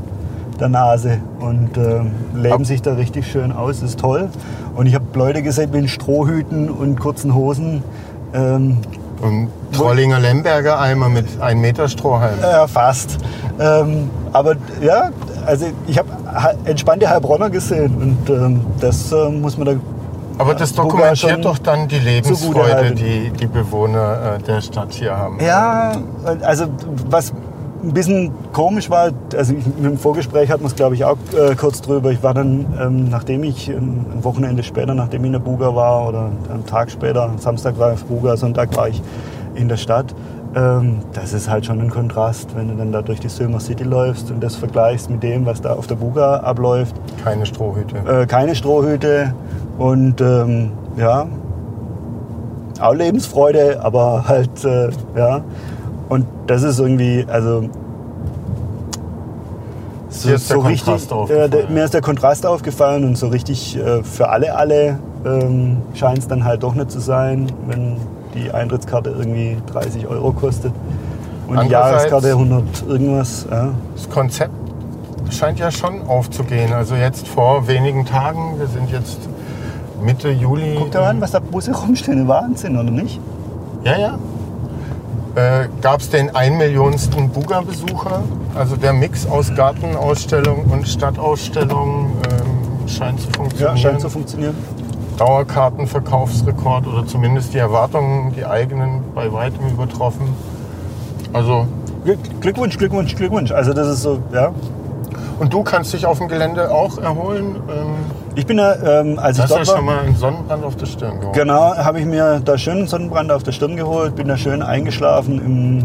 der 0.59 0.69
Nase 0.69 1.17
und 1.39 1.77
ähm, 1.77 2.11
leben 2.35 2.65
sich 2.65 2.81
da 2.81 2.93
richtig 2.93 3.27
schön 3.27 3.51
aus. 3.51 3.79
Das 3.81 3.91
ist 3.91 3.99
toll. 3.99 4.29
Und 4.75 4.85
ich 4.87 4.95
habe 4.95 5.05
Leute 5.13 5.41
gesehen 5.41 5.71
mit 5.71 5.89
Strohhüten 5.89 6.69
und 6.69 6.99
kurzen 6.99 7.33
Hosen. 7.35 7.83
Ähm, 8.33 8.77
Und 9.21 9.49
Trollinger 9.73 10.19
Lemberger 10.19 10.79
Eimer 10.79 11.09
mit 11.09 11.25
1 11.41 11.59
Meter 11.59 11.87
Strohhalm. 11.87 12.39
ja, 12.41 12.67
fast. 12.67 13.17
Ähm, 13.59 14.09
aber 14.31 14.55
ja, 14.81 15.09
also 15.45 15.65
ich 15.87 15.97
habe 15.97 16.09
entspannte 16.65 17.09
Heilbronner 17.09 17.49
gesehen 17.49 17.95
und 17.95 18.29
ähm, 18.29 18.61
das 18.79 19.11
äh, 19.11 19.29
muss 19.29 19.57
man 19.57 19.65
da. 19.65 19.73
Aber 20.37 20.53
das 20.53 20.73
dokumentiert 20.73 21.43
doch 21.43 21.57
dann 21.57 21.87
die 21.89 21.99
Lebensfreude, 21.99 22.93
die 22.93 23.29
die 23.31 23.47
Bewohner 23.47 24.37
äh, 24.37 24.41
der 24.43 24.61
Stadt 24.61 24.93
hier 24.93 25.17
haben. 25.17 25.37
Ja, 25.43 25.91
also 26.43 26.67
was 27.09 27.33
ein 27.81 27.93
bisschen 27.93 28.31
komisch 28.53 28.89
war, 28.89 29.11
also 29.35 29.53
ich, 29.53 29.63
dem 29.63 29.97
Vorgespräch 29.97 30.49
hatten 30.51 30.63
wir 30.63 30.67
es 30.67 30.75
glaube 30.75 30.95
ich 30.95 31.05
auch 31.05 31.17
äh, 31.33 31.55
kurz 31.55 31.81
drüber. 31.81 32.11
Ich 32.11 32.21
war 32.21 32.33
dann, 32.33 32.65
ähm, 32.79 33.09
nachdem 33.09 33.43
ich 33.43 33.69
ein 33.69 34.05
ein 34.19 34.23
Wochenende 34.23 34.63
später, 34.63 34.93
nachdem 34.93 35.21
ich 35.21 35.27
in 35.27 35.33
der 35.33 35.39
Buga 35.39 35.73
war 35.75 36.07
oder 36.07 36.29
einen 36.51 36.65
Tag 36.65 36.91
später, 36.91 37.31
Samstag 37.37 37.79
war 37.79 37.93
ich 37.93 38.01
auf 38.01 38.05
Buga, 38.05 38.35
Sonntag 38.35 38.75
war 38.75 38.89
ich 38.89 39.01
in 39.55 39.69
der 39.69 39.77
Stadt. 39.77 40.13
Ähm, 40.55 40.99
das 41.13 41.33
ist 41.33 41.49
halt 41.49 41.65
schon 41.65 41.79
ein 41.79 41.89
Kontrast, 41.89 42.55
wenn 42.55 42.67
du 42.67 42.75
dann 42.75 42.91
da 42.91 43.01
durch 43.01 43.19
die 43.19 43.29
Sömer 43.29 43.59
City 43.59 43.83
läufst 43.83 44.29
und 44.31 44.41
das 44.43 44.55
vergleichst 44.55 45.09
mit 45.09 45.23
dem, 45.23 45.45
was 45.45 45.61
da 45.61 45.73
auf 45.73 45.87
der 45.87 45.95
Buga 45.95 46.37
abläuft. 46.37 46.95
Keine 47.23 47.45
Strohhüte. 47.45 47.95
äh, 47.97 48.25
keine 48.25 48.55
Strohhüte 48.55 49.33
und 49.77 50.19
ähm, 50.21 50.71
ja, 50.97 51.27
auch 52.81 52.93
Lebensfreude, 52.93 53.79
aber 53.81 54.27
halt, 54.27 54.65
äh, 54.65 54.89
ja. 55.15 55.41
Und 56.09 56.25
das 56.47 56.63
ist 56.63 56.79
irgendwie, 56.79 57.25
also 57.27 57.69
der 60.25 60.57
Kontrast 60.57 61.11
richtig, 61.11 61.53
äh, 61.53 61.71
mir 61.71 61.85
ist 61.85 61.93
der 61.93 62.01
Kontrast 62.01 62.45
aufgefallen 62.45 63.03
und 63.03 63.17
so 63.17 63.27
richtig 63.27 63.77
äh, 63.77 64.03
für 64.03 64.29
alle, 64.29 64.55
alle 64.55 64.99
ähm, 65.23 65.77
scheint 65.93 66.19
es 66.19 66.27
dann 66.27 66.43
halt 66.43 66.63
doch 66.63 66.73
nicht 66.73 66.91
zu 66.91 66.99
sein, 66.99 67.51
wenn 67.67 67.97
die 68.33 68.51
Eintrittskarte 68.51 69.11
irgendwie 69.11 69.57
30 69.71 70.07
Euro 70.07 70.31
kostet 70.31 70.73
und 71.47 71.61
die 71.63 71.67
Jahreskarte 71.67 72.29
100 72.29 72.63
irgendwas. 72.87 73.47
Ja. 73.49 73.69
Das 73.95 74.09
Konzept 74.09 74.51
scheint 75.31 75.59
ja 75.59 75.71
schon 75.71 76.07
aufzugehen. 76.07 76.73
Also 76.73 76.95
jetzt 76.95 77.27
vor 77.27 77.67
wenigen 77.67 78.05
Tagen, 78.05 78.55
wir 78.57 78.67
sind 78.67 78.91
jetzt 78.91 79.19
Mitte 80.01 80.29
Juli. 80.29 80.75
Guck 80.77 80.91
dir 80.91 80.99
mal 80.99 81.09
an, 81.09 81.21
was 81.21 81.31
da 81.31 81.39
Busse 81.39 81.75
rumstehen, 81.75 82.27
Wahnsinn, 82.27 82.77
oder 82.77 82.91
nicht? 82.91 83.19
Ja, 83.83 83.97
ja. 83.97 84.19
Äh, 85.39 85.69
Gab 85.81 86.01
es 86.01 86.09
den 86.09 86.35
ein 86.35 86.57
Millionsten 86.57 87.29
Buga-Besucher? 87.29 88.23
Also 88.55 88.75
der 88.75 88.91
Mix 88.91 89.25
aus 89.25 89.53
Gartenausstellung 89.55 90.65
und 90.65 90.85
Stadtausstellung 90.85 92.11
ähm, 92.29 92.87
scheint 92.89 93.21
zu 93.21 93.29
funktionieren. 93.31 93.75
Ja, 93.75 93.81
scheint 93.81 94.01
zu 94.01 94.09
funktionieren. 94.09 94.57
Dauerkartenverkaufsrekord 95.17 96.87
oder 96.87 97.05
zumindest 97.07 97.53
die 97.53 97.57
Erwartungen, 97.57 98.33
die 98.35 98.45
eigenen, 98.45 99.01
bei 99.15 99.31
weitem 99.31 99.65
übertroffen. 99.67 100.27
Also, 101.31 101.67
Glück- 102.03 102.41
Glückwunsch, 102.41 102.77
Glückwunsch, 102.77 103.15
Glückwunsch. 103.15 103.51
Also 103.51 103.71
das 103.73 103.87
ist 103.87 104.01
so, 104.01 104.19
ja. 104.33 104.51
und 105.39 105.53
du 105.53 105.63
kannst 105.63 105.93
dich 105.93 106.05
auf 106.05 106.17
dem 106.17 106.27
Gelände 106.27 106.69
auch 106.71 106.97
erholen. 106.97 107.55
Ähm, 107.69 107.95
Ich 108.39 108.45
bin 108.45 108.55
da, 108.55 109.01
ähm, 109.01 109.19
als 109.19 109.35
du 109.35 109.43
ich 109.43 109.49
dort 109.49 109.67
schon 109.67 109.75
war, 109.75 109.81
mal 109.81 109.99
einen 109.99 110.15
Sonnenbrand 110.15 110.63
auf 110.63 110.77
der 110.77 110.85
Stirn 110.85 111.19
geholt. 111.19 111.35
genau, 111.35 111.75
habe 111.75 111.99
ich 111.99 112.05
mir 112.05 112.39
da 112.39 112.57
schön 112.57 112.77
einen 112.77 112.87
Sonnenbrand 112.87 113.33
auf 113.33 113.43
der 113.43 113.51
Stirn 113.51 113.75
geholt, 113.75 114.15
bin 114.15 114.29
da 114.29 114.37
schön 114.37 114.61
eingeschlafen 114.61 115.41
im, 115.41 115.79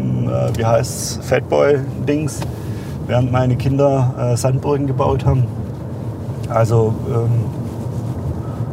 im 0.00 0.30
äh, 0.30 0.56
wie 0.56 0.64
heißt's, 0.64 1.20
Fatboy-Dings, 1.22 2.40
während 3.06 3.30
meine 3.30 3.56
Kinder 3.56 4.14
äh, 4.18 4.36
Sandburgen 4.38 4.86
gebaut 4.86 5.26
haben. 5.26 5.44
Also, 6.48 6.94
ähm, 7.10 7.44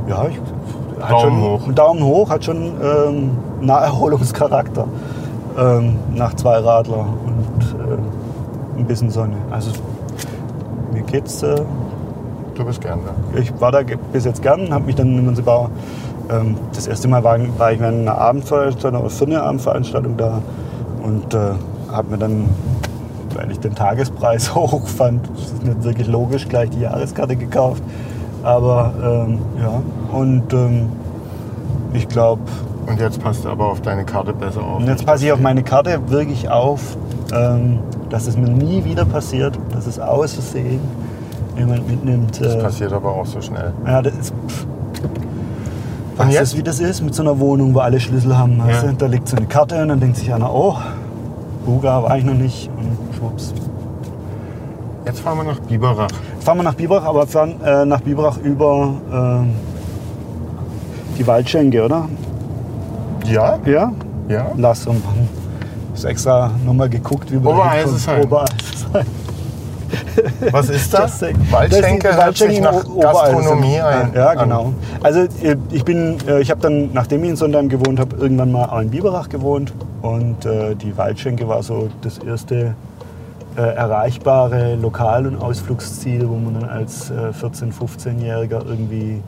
ja, 0.07 0.27
ich, 0.29 0.39
Daumen 1.09 1.19
schon, 1.19 1.41
hoch. 1.41 1.73
Daumen 1.73 2.03
hoch, 2.05 2.29
hat 2.29 2.45
schon 2.45 2.71
ähm, 2.81 3.31
Naherholungscharakter 3.59 4.87
ähm, 5.59 5.97
nach 6.13 6.33
zwei 6.35 6.59
Radler 6.59 7.05
und 7.25 7.75
ähm, 7.81 7.99
ein 8.77 8.85
bisschen 8.85 9.09
Sonne. 9.09 9.35
Also, 9.51 9.71
mir 10.93 11.01
geht's... 11.01 11.43
Äh, 11.43 11.57
Du 12.55 12.63
bist 12.63 12.79
gern 12.81 12.99
da. 13.05 13.39
ich 13.39 13.51
war 13.59 13.71
da 13.71 13.81
bis 14.13 14.23
jetzt 14.23 14.41
gern, 14.41 14.73
habe 14.73 14.85
mich 14.85 14.95
dann 14.95 15.07
in 15.07 15.25
Münzebau. 15.25 15.69
Ähm, 16.29 16.55
das 16.73 16.87
erste 16.87 17.07
Mal 17.09 17.23
war, 17.23 17.37
war 17.57 17.71
ich 17.73 17.79
bei 17.79 17.87
einer 17.87 18.17
Abendveranstaltung, 18.17 19.01
oder 19.01 19.09
für 19.09 19.25
eine 19.25 19.43
Abendveranstaltung 19.43 20.15
da 20.17 20.41
und 21.03 21.33
äh, 21.33 21.37
habe 21.91 22.11
mir 22.11 22.17
dann, 22.17 22.45
weil 23.35 23.51
ich 23.51 23.59
den 23.59 23.75
Tagespreis 23.75 24.55
hoch 24.55 24.87
fand, 24.87 25.29
das 25.35 25.51
ist 25.51 25.63
nicht 25.65 25.83
wirklich 25.83 26.07
logisch, 26.07 26.47
gleich 26.47 26.69
die 26.69 26.79
Jahreskarte 26.79 27.35
gekauft. 27.35 27.83
Aber 28.43 28.93
ähm, 29.03 29.39
ja, 29.61 29.81
und 30.17 30.53
ähm, 30.53 30.89
ich 31.93 32.07
glaube, 32.07 32.41
Und 32.87 32.99
jetzt 32.99 33.21
passt 33.21 33.43
du 33.43 33.49
aber 33.49 33.65
auf 33.65 33.81
deine 33.81 34.05
Karte 34.05 34.33
besser 34.33 34.63
auf. 34.63 34.77
und 34.77 34.87
jetzt 34.87 35.05
passe 35.05 35.25
ich 35.25 35.31
auf 35.31 35.39
meine 35.39 35.63
Karte 35.63 35.99
wirklich 36.07 36.49
auf, 36.49 36.95
ähm, 37.33 37.79
dass 38.09 38.27
es 38.27 38.37
mir 38.37 38.49
nie 38.49 38.85
wieder 38.85 39.03
passiert, 39.03 39.59
dass 39.73 39.87
es 39.87 39.99
aus 39.99 40.33
Versehen 40.35 40.79
jemand 41.57 41.87
mitnimmt. 41.87 42.39
Das 42.41 42.55
äh, 42.55 42.59
passiert 42.61 42.93
aber 42.93 43.11
auch 43.13 43.25
so 43.25 43.41
schnell. 43.41 43.73
Ja, 43.85 44.01
das 44.01 44.13
ist. 44.13 44.33
Pff. 44.47 44.65
Weißt 46.17 46.31
jetzt? 46.31 46.53
du, 46.53 46.57
wie 46.59 46.63
das 46.63 46.79
ist 46.79 47.01
mit 47.01 47.13
so 47.13 47.23
einer 47.23 47.37
Wohnung, 47.39 47.73
wo 47.75 47.79
alle 47.79 47.99
Schlüssel 47.99 48.37
haben? 48.37 48.57
Weißt 48.59 48.83
Ja. 48.83 48.89
du? 48.91 48.95
Da 48.95 49.05
liegt 49.07 49.27
so 49.27 49.35
eine 49.35 49.47
Karte 49.47 49.81
und 49.81 49.89
dann 49.89 49.99
denkt 49.99 50.15
sich 50.17 50.33
einer, 50.33 50.53
oh, 50.53 50.75
Buga 51.65 52.03
war 52.03 52.17
ich 52.17 52.23
noch 52.23 52.33
nicht 52.35 52.69
und 52.77 52.97
schwupps. 53.17 53.53
Jetzt 55.05 55.19
fahren 55.19 55.37
wir 55.39 55.43
nach 55.43 55.59
Biberach. 55.59 56.07
Jetzt 56.33 56.43
fahren 56.45 56.57
wir 56.57 56.63
nach 56.63 56.73
Biberach, 56.73 57.05
aber 57.05 57.27
fahren 57.27 57.55
äh, 57.63 57.85
nach 57.85 57.99
Biberach 58.01 58.37
über 58.37 58.93
ähm, 59.11 59.49
die 61.17 61.27
Waldschenke, 61.27 61.83
oder? 61.83 62.07
Ja? 63.25 63.57
Ja? 63.65 63.91
Ja? 64.29 64.51
Lass 64.55 64.87
uns 64.87 65.03
machen. 65.03 65.27
Ich 65.95 66.05
extra 66.05 66.51
nochmal 66.65 66.89
geguckt, 66.89 67.29
wie 67.31 67.35
wir 67.35 67.49
da 67.51 67.57
Obereisesheim. 67.57 68.21
hinkommen. 68.21 68.45
Obereisesheim. 68.45 69.05
Was 70.51 70.69
ist 70.69 70.93
das? 70.93 71.21
Waldschenke 71.51 72.07
Das 72.07 72.25
hört 72.25 72.37
sich 72.37 72.59
nach 72.61 72.83
Gastronomie 72.99 73.79
ein. 73.79 74.13
Ja, 74.13 74.29
an. 74.29 74.37
genau. 74.39 74.73
Also 75.03 75.21
äh, 75.21 75.55
ich 75.71 75.83
bin, 75.83 76.17
äh, 76.27 76.41
ich 76.41 76.51
habe 76.51 76.61
dann, 76.61 76.91
nachdem 76.93 77.23
ich 77.23 77.31
in 77.31 77.35
Sondheim 77.35 77.69
gewohnt 77.69 77.99
habe, 77.99 78.15
irgendwann 78.17 78.51
mal 78.51 78.65
auch 78.65 78.79
in 78.79 78.89
Biberach 78.89 79.29
gewohnt 79.29 79.73
und 80.01 80.45
äh, 80.45 80.75
die 80.75 80.97
Waldschenke 80.97 81.47
war 81.47 81.63
so 81.63 81.89
das 82.01 82.17
erste 82.19 82.75
äh, 83.57 83.61
erreichbare 83.61 84.75
Lokal- 84.75 85.27
und 85.27 85.41
Ausflugsziel, 85.41 86.27
wo 86.27 86.35
man 86.35 86.61
dann 86.61 86.69
als 86.69 87.09
äh, 87.09 87.13
14-, 87.13 87.71
15-Jähriger 87.73 88.65
irgendwie 88.65 89.21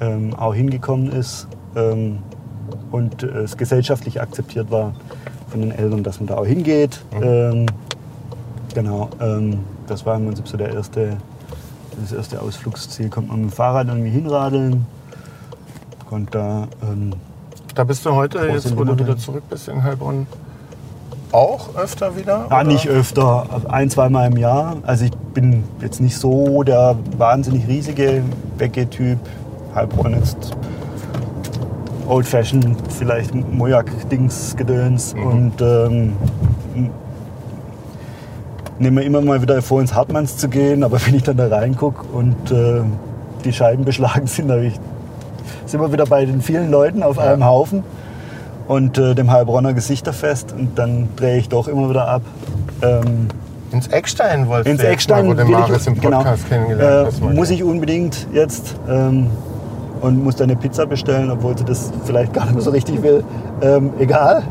ähm, 0.00 0.34
auch 0.34 0.54
hingekommen 0.54 1.10
ist 1.10 1.48
ähm, 1.74 2.18
und 2.90 3.22
äh, 3.22 3.26
es 3.26 3.56
gesellschaftlich 3.56 4.20
akzeptiert 4.20 4.70
war 4.70 4.92
von 5.48 5.60
den 5.60 5.72
Eltern, 5.72 6.02
dass 6.02 6.20
man 6.20 6.28
da 6.28 6.36
auch 6.36 6.46
hingeht. 6.46 7.00
Ähm, 7.20 7.66
genau, 8.74 9.08
ähm, 9.20 9.60
das 9.86 10.06
war 10.06 10.16
im 10.16 10.26
Prinzip 10.26 10.48
so 10.48 10.56
der 10.56 10.72
erste, 10.72 11.16
das 12.00 12.12
erste 12.12 12.40
Ausflugsziel. 12.40 13.08
Kommt 13.08 13.28
man 13.28 13.42
mit 13.42 13.50
dem 13.50 13.52
Fahrrad 13.52 13.88
irgendwie 13.88 14.10
hinradeln, 14.10 14.86
konnte 16.08 16.30
da 16.32 16.68
ähm, 16.82 17.12
Da 17.74 17.84
bist 17.84 18.04
du 18.04 18.12
heute, 18.12 18.38
jetzt 18.46 18.76
wo 18.76 18.84
du 18.84 18.98
wieder 18.98 19.16
zurück 19.16 19.44
bist 19.48 19.68
in 19.68 19.82
Heilbronn, 19.82 20.26
auch 21.32 21.74
öfter 21.76 22.16
wieder? 22.16 22.46
Ja, 22.50 22.60
oder? 22.60 22.64
nicht 22.64 22.88
öfter, 22.88 23.46
ein, 23.68 23.90
zweimal 23.90 24.30
im 24.30 24.36
Jahr. 24.36 24.76
Also 24.84 25.04
ich 25.04 25.12
bin 25.34 25.64
jetzt 25.80 26.00
nicht 26.00 26.16
so 26.16 26.62
der 26.62 26.96
wahnsinnig 27.18 27.66
riesige 27.66 28.22
Bäcke-Typ. 28.58 29.18
Heilbronn 29.74 30.14
jetzt 30.14 30.56
Old 32.08 32.26
Fashioned, 32.26 32.78
vielleicht 32.90 33.34
Mojak-Dings-Gedöns. 33.34 35.14
Und 35.14 35.60
ähm, 35.60 36.12
nehme 38.78 39.00
mir 39.00 39.06
immer 39.06 39.20
mal 39.20 39.42
wieder 39.42 39.60
vor, 39.62 39.80
ins 39.80 39.94
Hartmanns 39.94 40.36
zu 40.36 40.48
gehen. 40.48 40.82
Aber 40.82 40.98
wenn 41.06 41.14
ich 41.14 41.22
dann 41.22 41.36
da 41.36 41.48
reingucke 41.48 42.04
und 42.12 42.50
äh, 42.50 42.82
die 43.44 43.52
Scheiben 43.52 43.84
beschlagen 43.84 44.26
sind, 44.26 44.48
da 44.48 44.58
ich, 44.58 44.74
sind 45.66 45.80
wir 45.80 45.92
wieder 45.92 46.06
bei 46.06 46.24
den 46.24 46.40
vielen 46.42 46.70
Leuten 46.70 47.02
auf 47.02 47.18
einem 47.18 47.44
Haufen 47.44 47.84
und 48.68 48.98
äh, 48.98 49.14
dem 49.14 49.30
Heilbronner 49.30 49.72
Gesichterfest. 49.72 50.52
Und 50.52 50.78
dann 50.78 51.08
drehe 51.16 51.38
ich 51.38 51.48
doch 51.48 51.68
immer 51.68 51.88
wieder 51.90 52.08
ab. 52.08 52.22
Ähm, 52.82 53.28
Ins 53.72 53.88
Eckstein 53.88 54.46
wolltest 54.46 54.70
ins 54.70 54.80
du 54.80 54.88
Eckstein 54.88 55.26
mal, 55.26 55.36
wo 55.36 55.42
du 55.42 55.50
Maris 55.50 55.86
im 55.86 56.00
genau, 56.00 56.18
Podcast 56.18 56.48
kennengelernt 56.48 57.02
äh, 57.02 57.06
hast. 57.06 57.20
muss 57.20 57.50
ich 57.50 57.64
unbedingt 57.64 58.26
jetzt 58.32 58.76
ähm, 58.88 59.28
und 60.00 60.22
muss 60.22 60.36
dann 60.36 60.50
eine 60.50 60.58
Pizza 60.58 60.86
bestellen, 60.86 61.30
obwohl 61.30 61.58
sie 61.58 61.64
das 61.64 61.90
vielleicht 62.04 62.32
gar 62.32 62.44
nicht 62.44 62.54
mehr 62.54 62.62
so 62.62 62.70
richtig 62.70 63.02
will. 63.02 63.24
Ähm, 63.62 63.90
egal. 63.98 64.44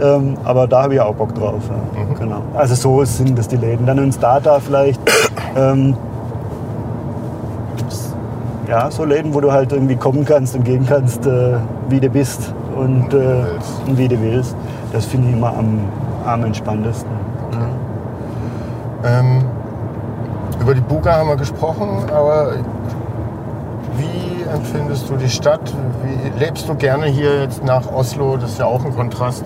Ähm, 0.00 0.36
aber 0.44 0.66
da 0.66 0.84
habe 0.84 0.94
ich 0.94 1.00
auch 1.00 1.14
Bock 1.14 1.34
drauf. 1.34 1.62
Ja. 1.68 2.04
Mhm. 2.04 2.14
Genau. 2.14 2.42
Also 2.54 2.74
so 2.74 3.04
sind 3.04 3.38
das 3.38 3.48
die 3.48 3.56
Läden. 3.56 3.86
Dann 3.86 3.98
ein 3.98 4.12
Starter 4.12 4.60
vielleicht. 4.60 5.00
ähm, 5.56 5.96
ja, 8.68 8.90
so 8.90 9.04
Läden, 9.04 9.32
wo 9.32 9.40
du 9.40 9.50
halt 9.50 9.72
irgendwie 9.72 9.96
kommen 9.96 10.24
kannst 10.24 10.54
und 10.54 10.64
gehen 10.64 10.84
kannst, 10.86 11.26
äh, 11.26 11.54
wie 11.88 12.00
du 12.00 12.10
bist 12.10 12.52
und, 12.76 13.14
äh, 13.14 13.44
und 13.86 13.96
wie 13.96 14.08
du 14.08 14.20
willst. 14.20 14.54
Das 14.92 15.06
finde 15.06 15.28
ich 15.28 15.34
immer 15.34 15.48
am, 15.56 15.80
am 16.26 16.44
entspanntesten. 16.44 17.10
Ähm, 19.04 19.44
über 20.60 20.74
die 20.74 20.80
Buga 20.80 21.14
haben 21.14 21.28
wir 21.28 21.36
gesprochen, 21.36 21.88
aber 22.12 22.54
wie 23.96 24.42
empfindest 24.42 25.08
du 25.08 25.16
die 25.16 25.28
Stadt? 25.28 25.72
Wie 26.02 26.38
lebst 26.44 26.68
du 26.68 26.74
gerne 26.74 27.06
hier 27.06 27.42
jetzt 27.42 27.64
nach 27.64 27.90
Oslo? 27.92 28.36
Das 28.36 28.50
ist 28.52 28.58
ja 28.58 28.66
auch 28.66 28.84
ein 28.84 28.94
Kontrast. 28.94 29.44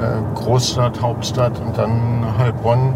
Äh, 0.00 0.34
Großstadt, 0.36 1.00
Hauptstadt 1.02 1.52
und 1.66 1.76
dann 1.76 2.24
Heilbronn. 2.38 2.94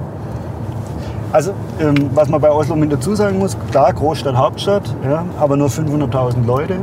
Also, 1.33 1.53
ähm, 1.81 2.11
was 2.15 2.29
man 2.29 2.41
bei 2.41 2.51
Oslo 2.51 2.77
mit 2.77 2.93
dazu 2.93 3.15
sagen 3.15 3.39
muss, 3.39 3.57
klar, 3.71 3.93
Großstadt, 3.93 4.37
Hauptstadt, 4.37 4.83
ja, 5.03 5.25
aber 5.41 5.57
nur 5.57 5.69
500.000 5.69 6.47
Leute. 6.47 6.77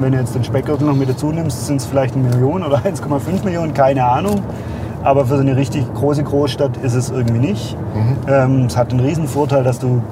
Wenn 0.00 0.12
du 0.12 0.18
jetzt 0.18 0.34
den 0.34 0.44
Speckgürtel 0.44 0.86
noch 0.86 0.94
mit 0.94 1.08
dazu 1.08 1.32
nimmst, 1.32 1.66
sind 1.66 1.76
es 1.80 1.86
vielleicht 1.86 2.14
eine 2.14 2.28
Million 2.28 2.62
oder 2.62 2.78
1,5 2.84 3.44
Millionen, 3.44 3.74
keine 3.74 4.04
Ahnung. 4.04 4.42
Aber 5.02 5.26
für 5.26 5.36
so 5.36 5.40
eine 5.40 5.56
richtig 5.56 5.92
große 5.94 6.22
Großstadt 6.22 6.76
ist 6.78 6.94
es 6.94 7.10
irgendwie 7.10 7.38
nicht. 7.40 7.76
Ähm, 8.28 8.66
es 8.66 8.76
hat 8.76 8.92
den 8.92 9.26
Vorteil, 9.26 9.64
dass 9.64 9.78
du, 9.78 10.02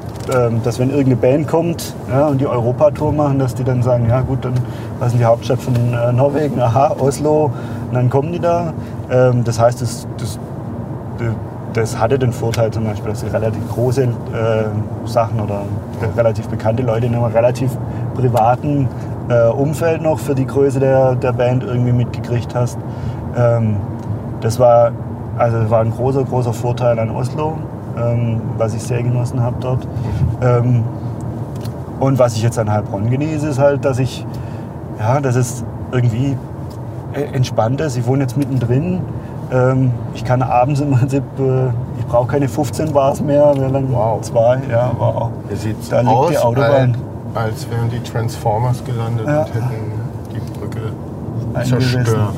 dass 0.64 0.78
wenn 0.78 0.90
irgendeine 0.90 1.16
Band 1.16 1.48
kommt 1.48 1.94
ja, 2.10 2.26
und 2.26 2.40
die 2.40 2.46
Europatour 2.46 3.12
machen, 3.12 3.38
dass 3.38 3.54
die 3.54 3.64
dann 3.64 3.82
sagen, 3.82 4.08
ja 4.08 4.20
gut, 4.20 4.44
dann 4.44 4.54
was 4.98 5.12
ist 5.12 5.20
die 5.20 5.24
Hauptstadt 5.24 5.60
von 5.60 5.74
äh, 5.74 6.12
Norwegen? 6.12 6.60
Aha, 6.60 6.96
Oslo. 6.98 7.50
Und 7.88 7.94
dann 7.94 8.10
kommen 8.10 8.32
die 8.32 8.40
da. 8.40 8.72
Ähm, 9.10 9.44
das 9.44 9.58
heißt, 9.58 9.80
das, 9.80 10.06
das, 10.18 10.38
das 11.72 11.98
hatte 11.98 12.18
den 12.18 12.32
Vorteil 12.32 12.70
zum 12.70 12.84
Beispiel, 12.84 13.10
dass 13.10 13.24
relativ 13.32 13.68
große 13.72 14.02
äh, 14.02 14.08
Sachen 15.04 15.40
oder 15.40 15.62
relativ 16.16 16.48
bekannte 16.48 16.82
Leute 16.82 17.06
in 17.06 17.14
einem 17.14 17.24
relativ 17.24 17.70
privaten 18.14 18.88
äh, 19.28 19.48
Umfeld 19.48 20.02
noch 20.02 20.18
für 20.18 20.34
die 20.34 20.46
Größe 20.46 20.80
der, 20.80 21.14
der 21.14 21.32
Band 21.32 21.62
irgendwie 21.64 21.92
mitgekriegt 21.92 22.54
hast. 22.54 22.78
Ähm, 23.36 23.76
das 24.40 24.58
war, 24.58 24.92
also 25.36 25.70
war 25.70 25.80
ein 25.80 25.90
großer, 25.90 26.24
großer 26.24 26.52
Vorteil 26.52 26.98
an 26.98 27.10
Oslo, 27.10 27.56
ähm, 28.00 28.40
was 28.56 28.74
ich 28.74 28.82
sehr 28.82 29.02
genossen 29.02 29.42
habe 29.42 29.56
dort. 29.60 29.86
Ähm, 30.42 30.84
und 32.00 32.18
was 32.18 32.36
ich 32.36 32.42
jetzt 32.42 32.58
an 32.58 32.70
Heilbronn 32.70 33.10
genieße, 33.10 33.48
ist 33.48 33.58
halt, 33.58 33.84
dass 33.84 33.98
ich, 33.98 34.24
ja, 34.98 35.20
dass 35.20 35.34
es 35.36 35.64
irgendwie 35.92 36.36
äh, 37.14 37.22
entspannt 37.34 37.80
ist. 37.80 37.96
Ich 37.96 38.06
wohne 38.06 38.22
jetzt 38.22 38.36
mittendrin. 38.36 39.00
Ähm, 39.50 39.90
ich 40.14 40.24
kann 40.24 40.42
abends 40.42 40.80
im 40.80 40.90
Prinzip, 40.92 41.22
äh, 41.38 41.68
ich 41.98 42.06
brauche 42.06 42.26
keine 42.28 42.48
15 42.48 42.92
Bars 42.92 43.20
mehr, 43.20 43.52
sondern 43.56 43.92
Wow. 43.92 44.20
zwei. 44.20 44.58
Ja, 44.70 44.90
wow. 44.98 45.30
Da 45.90 46.00
liegt 46.00 46.12
aus, 46.12 46.30
die 46.30 46.38
Autobahn. 46.38 46.96
Als, 47.34 47.44
als 47.46 47.70
wären 47.70 47.90
die 47.90 48.00
Transformers 48.00 48.84
gelandet 48.84 49.26
Ja. 49.26 49.40
und 49.40 49.54
hätten 49.54 49.92
die 50.34 50.58
Brücke 50.58 50.80
zerstört. 51.64 52.32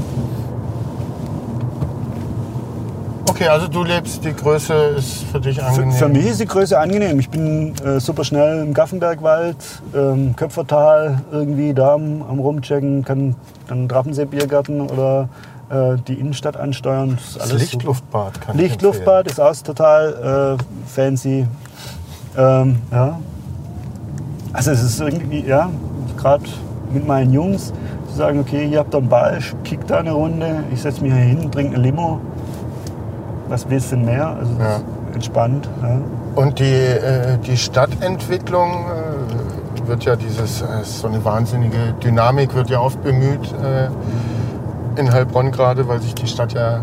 Okay, 3.40 3.48
also 3.48 3.68
du 3.68 3.84
lebst, 3.84 4.22
die 4.22 4.34
Größe 4.34 4.74
ist 4.98 5.22
für 5.32 5.40
dich 5.40 5.56
Für, 5.58 5.64
angenehm. 5.64 5.92
für 5.92 6.08
mich 6.10 6.26
ist 6.26 6.40
die 6.40 6.46
Größe 6.46 6.78
angenehm. 6.78 7.18
Ich 7.18 7.30
bin 7.30 7.72
äh, 7.82 7.98
super 7.98 8.22
schnell 8.22 8.62
im 8.62 8.74
Gaffenbergwald, 8.74 9.56
ähm, 9.94 10.36
Köpfertal 10.36 11.22
irgendwie 11.32 11.72
da 11.72 11.94
am, 11.94 12.20
am 12.20 12.38
Rumchecken, 12.38 13.02
kann 13.02 13.34
dann 13.66 13.88
Drappensee-Biergarten 13.88 14.82
oder 14.82 15.30
äh, 15.70 15.96
die 16.06 16.20
Innenstadt 16.20 16.58
ansteuern. 16.58 17.16
Das, 17.16 17.48
das 17.48 17.58
Lichtluftbad 17.58 18.42
kann 18.42 18.56
super. 18.56 18.62
Lichtluftbad 18.62 19.26
ist 19.26 19.40
auch 19.40 19.56
total 19.56 20.58
äh, 20.58 20.90
fancy. 20.90 21.46
Ähm, 22.36 22.76
ja. 22.92 23.18
Also 24.52 24.72
es 24.72 24.82
ist 24.82 25.00
irgendwie, 25.00 25.46
ja, 25.46 25.70
gerade 26.18 26.44
mit 26.92 27.06
meinen 27.06 27.32
Jungs 27.32 27.72
zu 28.10 28.16
sagen, 28.18 28.38
okay, 28.38 28.68
ihr 28.70 28.80
habt 28.80 28.92
da 28.92 28.98
einen 28.98 29.08
Ball, 29.08 29.38
ich 29.38 29.54
kick 29.64 29.86
da 29.86 30.00
eine 30.00 30.12
Runde, 30.12 30.62
ich 30.74 30.82
setze 30.82 31.00
mich 31.00 31.14
hier 31.14 31.22
hin, 31.22 31.50
trinke 31.50 31.76
eine 31.76 31.82
Limo. 31.82 32.20
Was 33.50 33.68
willst 33.68 33.90
du 33.92 33.96
denn 33.96 34.04
mehr? 34.06 34.28
Also 34.28 34.52
Ja. 34.58 34.80
entspannt. 35.12 35.68
Ja. 35.82 35.98
Und 36.36 36.58
die, 36.60 36.64
äh, 36.72 37.36
die 37.44 37.56
Stadtentwicklung 37.56 38.86
äh, 38.86 39.88
wird 39.88 40.04
ja 40.04 40.14
dieses, 40.16 40.62
äh, 40.62 40.66
so 40.84 41.08
eine 41.08 41.24
wahnsinnige 41.24 41.92
Dynamik 42.02 42.54
wird 42.54 42.70
ja 42.70 42.80
oft 42.80 43.02
bemüht 43.02 43.52
äh, 43.62 43.88
in 45.00 45.12
Heilbronn 45.12 45.50
gerade, 45.50 45.88
weil 45.88 46.00
sich 46.00 46.14
die 46.14 46.28
Stadt 46.28 46.52
ja 46.52 46.80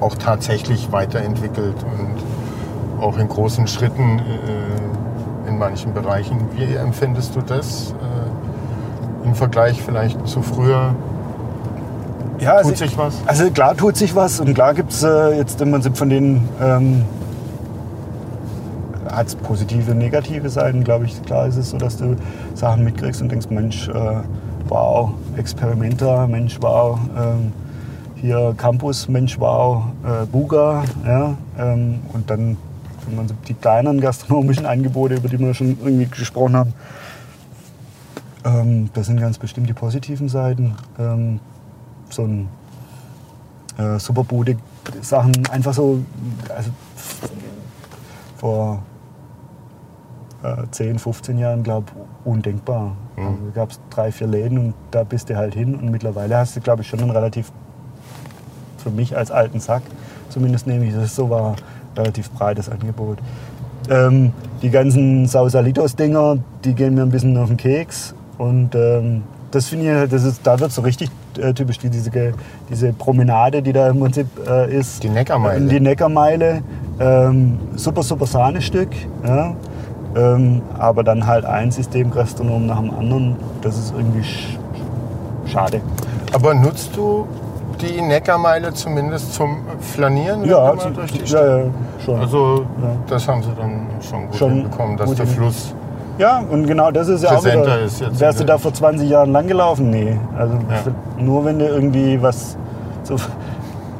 auch 0.00 0.14
tatsächlich 0.16 0.90
weiterentwickelt 0.92 1.76
und 1.84 3.02
auch 3.02 3.18
in 3.18 3.28
großen 3.28 3.66
Schritten 3.66 4.18
äh, 4.20 5.48
in 5.48 5.58
manchen 5.58 5.92
Bereichen. 5.92 6.40
Wie 6.54 6.74
empfindest 6.74 7.36
du 7.36 7.40
das 7.42 7.92
äh, 7.92 9.26
im 9.26 9.34
Vergleich 9.34 9.82
vielleicht 9.82 10.26
zu 10.26 10.40
früher? 10.40 10.94
Ja, 12.40 12.54
also, 12.54 12.70
Tut 12.70 12.78
sich 12.78 12.96
was? 12.96 13.14
Also 13.26 13.50
klar 13.50 13.76
tut 13.76 13.96
sich 13.96 14.14
was 14.14 14.40
und 14.40 14.54
klar 14.54 14.74
gibt 14.74 14.92
es 14.92 15.02
äh, 15.02 15.36
jetzt 15.36 15.60
im 15.60 15.72
Prinzip 15.72 15.96
von 15.96 16.08
den 16.08 16.48
ähm, 16.60 17.04
hat 19.10 19.26
es 19.26 19.34
positive 19.34 19.90
und 19.90 19.98
negative 19.98 20.48
Seiten, 20.48 20.84
glaube 20.84 21.06
ich. 21.06 21.20
Klar 21.22 21.48
ist 21.48 21.56
es 21.56 21.70
so, 21.70 21.78
dass 21.78 21.96
du 21.96 22.14
Sachen 22.54 22.84
mitkriegst 22.84 23.20
und 23.20 23.30
denkst, 23.30 23.48
Mensch, 23.50 23.88
äh, 23.88 23.92
wow, 24.68 25.10
Experimenter, 25.36 26.28
Mensch, 26.28 26.58
wow, 26.60 26.98
ähm, 27.16 27.52
hier 28.14 28.54
Campus, 28.56 29.08
Mensch, 29.08 29.40
wow, 29.40 29.84
äh, 30.04 30.26
Buga, 30.26 30.84
ja, 31.06 31.34
ähm, 31.58 32.00
und 32.12 32.30
dann 32.30 32.56
wenn 33.08 33.16
man 33.16 33.26
die 33.48 33.54
kleineren 33.54 34.00
gastronomischen 34.00 34.66
Angebote, 34.66 35.14
über 35.14 35.28
die 35.28 35.38
wir 35.38 35.54
schon 35.54 35.78
irgendwie 35.82 36.06
gesprochen 36.06 36.56
haben, 36.56 36.74
ähm, 38.44 38.90
das 38.92 39.06
sind 39.06 39.20
ganz 39.20 39.38
bestimmt 39.38 39.68
die 39.68 39.72
positiven 39.74 40.28
Seiten. 40.28 40.74
Ähm, 40.98 41.40
so 42.10 42.22
ein 42.22 42.48
äh, 43.78 43.98
Superbude 43.98 44.56
Sachen 45.02 45.46
einfach 45.50 45.74
so 45.74 46.00
also 46.54 46.70
vor 48.36 48.82
äh, 50.42 50.64
10, 50.70 50.98
15 50.98 51.38
Jahren 51.38 51.62
glaube 51.62 51.86
undenkbar. 52.24 52.96
Mhm. 53.16 53.26
Also, 53.26 53.38
da 53.46 53.60
gab 53.60 53.70
es 53.70 53.80
drei, 53.90 54.12
vier 54.12 54.26
Läden 54.26 54.58
und 54.58 54.74
da 54.90 55.04
bist 55.04 55.28
du 55.28 55.36
halt 55.36 55.54
hin 55.54 55.74
und 55.74 55.90
mittlerweile 55.90 56.36
hast 56.36 56.56
du 56.56 56.60
glaube 56.60 56.82
ich 56.82 56.88
schon 56.88 57.00
einen 57.00 57.10
relativ 57.10 57.52
für 58.78 58.90
mich 58.90 59.16
als 59.16 59.30
alten 59.30 59.60
Sack 59.60 59.82
zumindest 60.28 60.66
nehme 60.66 60.86
ich 60.86 60.94
das 60.94 61.14
so 61.14 61.30
war 61.30 61.56
relativ 61.96 62.30
breites 62.30 62.68
Angebot. 62.68 63.18
Ähm, 63.90 64.32
die 64.62 64.70
ganzen 64.70 65.26
Sausalitos-Dinger, 65.26 66.38
die 66.64 66.74
gehen 66.74 66.94
mir 66.94 67.02
ein 67.02 67.10
bisschen 67.10 67.36
auf 67.36 67.48
den 67.48 67.56
Keks. 67.56 68.14
Und 68.36 68.74
ähm, 68.74 69.22
das 69.50 69.66
finde 69.66 69.86
ich, 69.86 69.90
halt, 69.92 70.12
das 70.12 70.24
ist, 70.24 70.46
da 70.46 70.58
wird 70.60 70.72
so 70.72 70.82
richtig 70.82 71.10
äh, 71.38 71.52
typisch, 71.54 71.78
die, 71.78 71.90
diese, 71.90 72.10
diese 72.68 72.92
Promenade, 72.92 73.62
die 73.62 73.72
da 73.72 73.88
im 73.88 74.00
Prinzip 74.00 74.26
äh, 74.46 74.74
ist. 74.74 75.02
Die 75.02 75.08
Neckarmeile. 75.08 75.66
Die 75.66 75.80
Neckarmeile. 75.80 76.62
Ähm, 77.00 77.58
super, 77.76 78.02
super 78.02 78.26
Sahnestück. 78.26 78.88
Ja. 79.24 79.54
Ähm, 80.16 80.62
aber 80.78 81.04
dann 81.04 81.26
halt 81.26 81.44
ein 81.44 81.70
Systemgastronom 81.70 82.66
nach 82.66 82.80
dem 82.80 82.90
anderen. 82.90 83.36
Das 83.62 83.78
ist 83.78 83.94
irgendwie 83.96 84.24
sch 84.24 84.58
schade. 85.46 85.80
Aber 86.32 86.54
nutzt 86.54 86.96
du 86.96 87.26
die 87.80 88.02
Neckarmeile 88.02 88.74
zumindest 88.74 89.34
zum 89.34 89.58
Flanieren? 89.80 90.44
Ja, 90.44 90.74
die 90.74 91.24
ja, 91.32 91.58
ja, 91.58 91.64
schon. 92.04 92.20
Also 92.20 92.66
Ja. 92.82 92.88
das 93.06 93.28
haben 93.28 93.42
sie 93.42 93.50
dann 93.56 93.86
schon 94.00 94.26
gut 94.26 94.36
Schon 94.36 94.52
hinbekommen, 94.54 94.96
dass 94.96 95.08
gut 95.08 95.18
der 95.18 95.26
Fluss 95.26 95.74
Ja, 96.18 96.42
und 96.50 96.66
genau 96.66 96.90
das 96.90 97.08
ist 97.08 97.22
ja 97.22 97.30
auch 97.30 97.44
wieder, 97.44 97.80
ist 97.80 98.00
jetzt 98.00 98.18
wärst 98.18 98.40
du 98.40 98.44
da 98.44 98.58
vor 98.58 98.74
20 98.74 99.08
Jahren 99.08 99.30
lang 99.32 99.46
gelaufen? 99.46 99.88
Nee. 99.90 100.18
Also 100.36 100.54
Ja. 100.54 101.22
nur 101.22 101.44
wenn 101.44 101.58
du 101.60 101.66
irgendwie 101.66 102.20
was 102.20 102.56
so, 103.04 103.16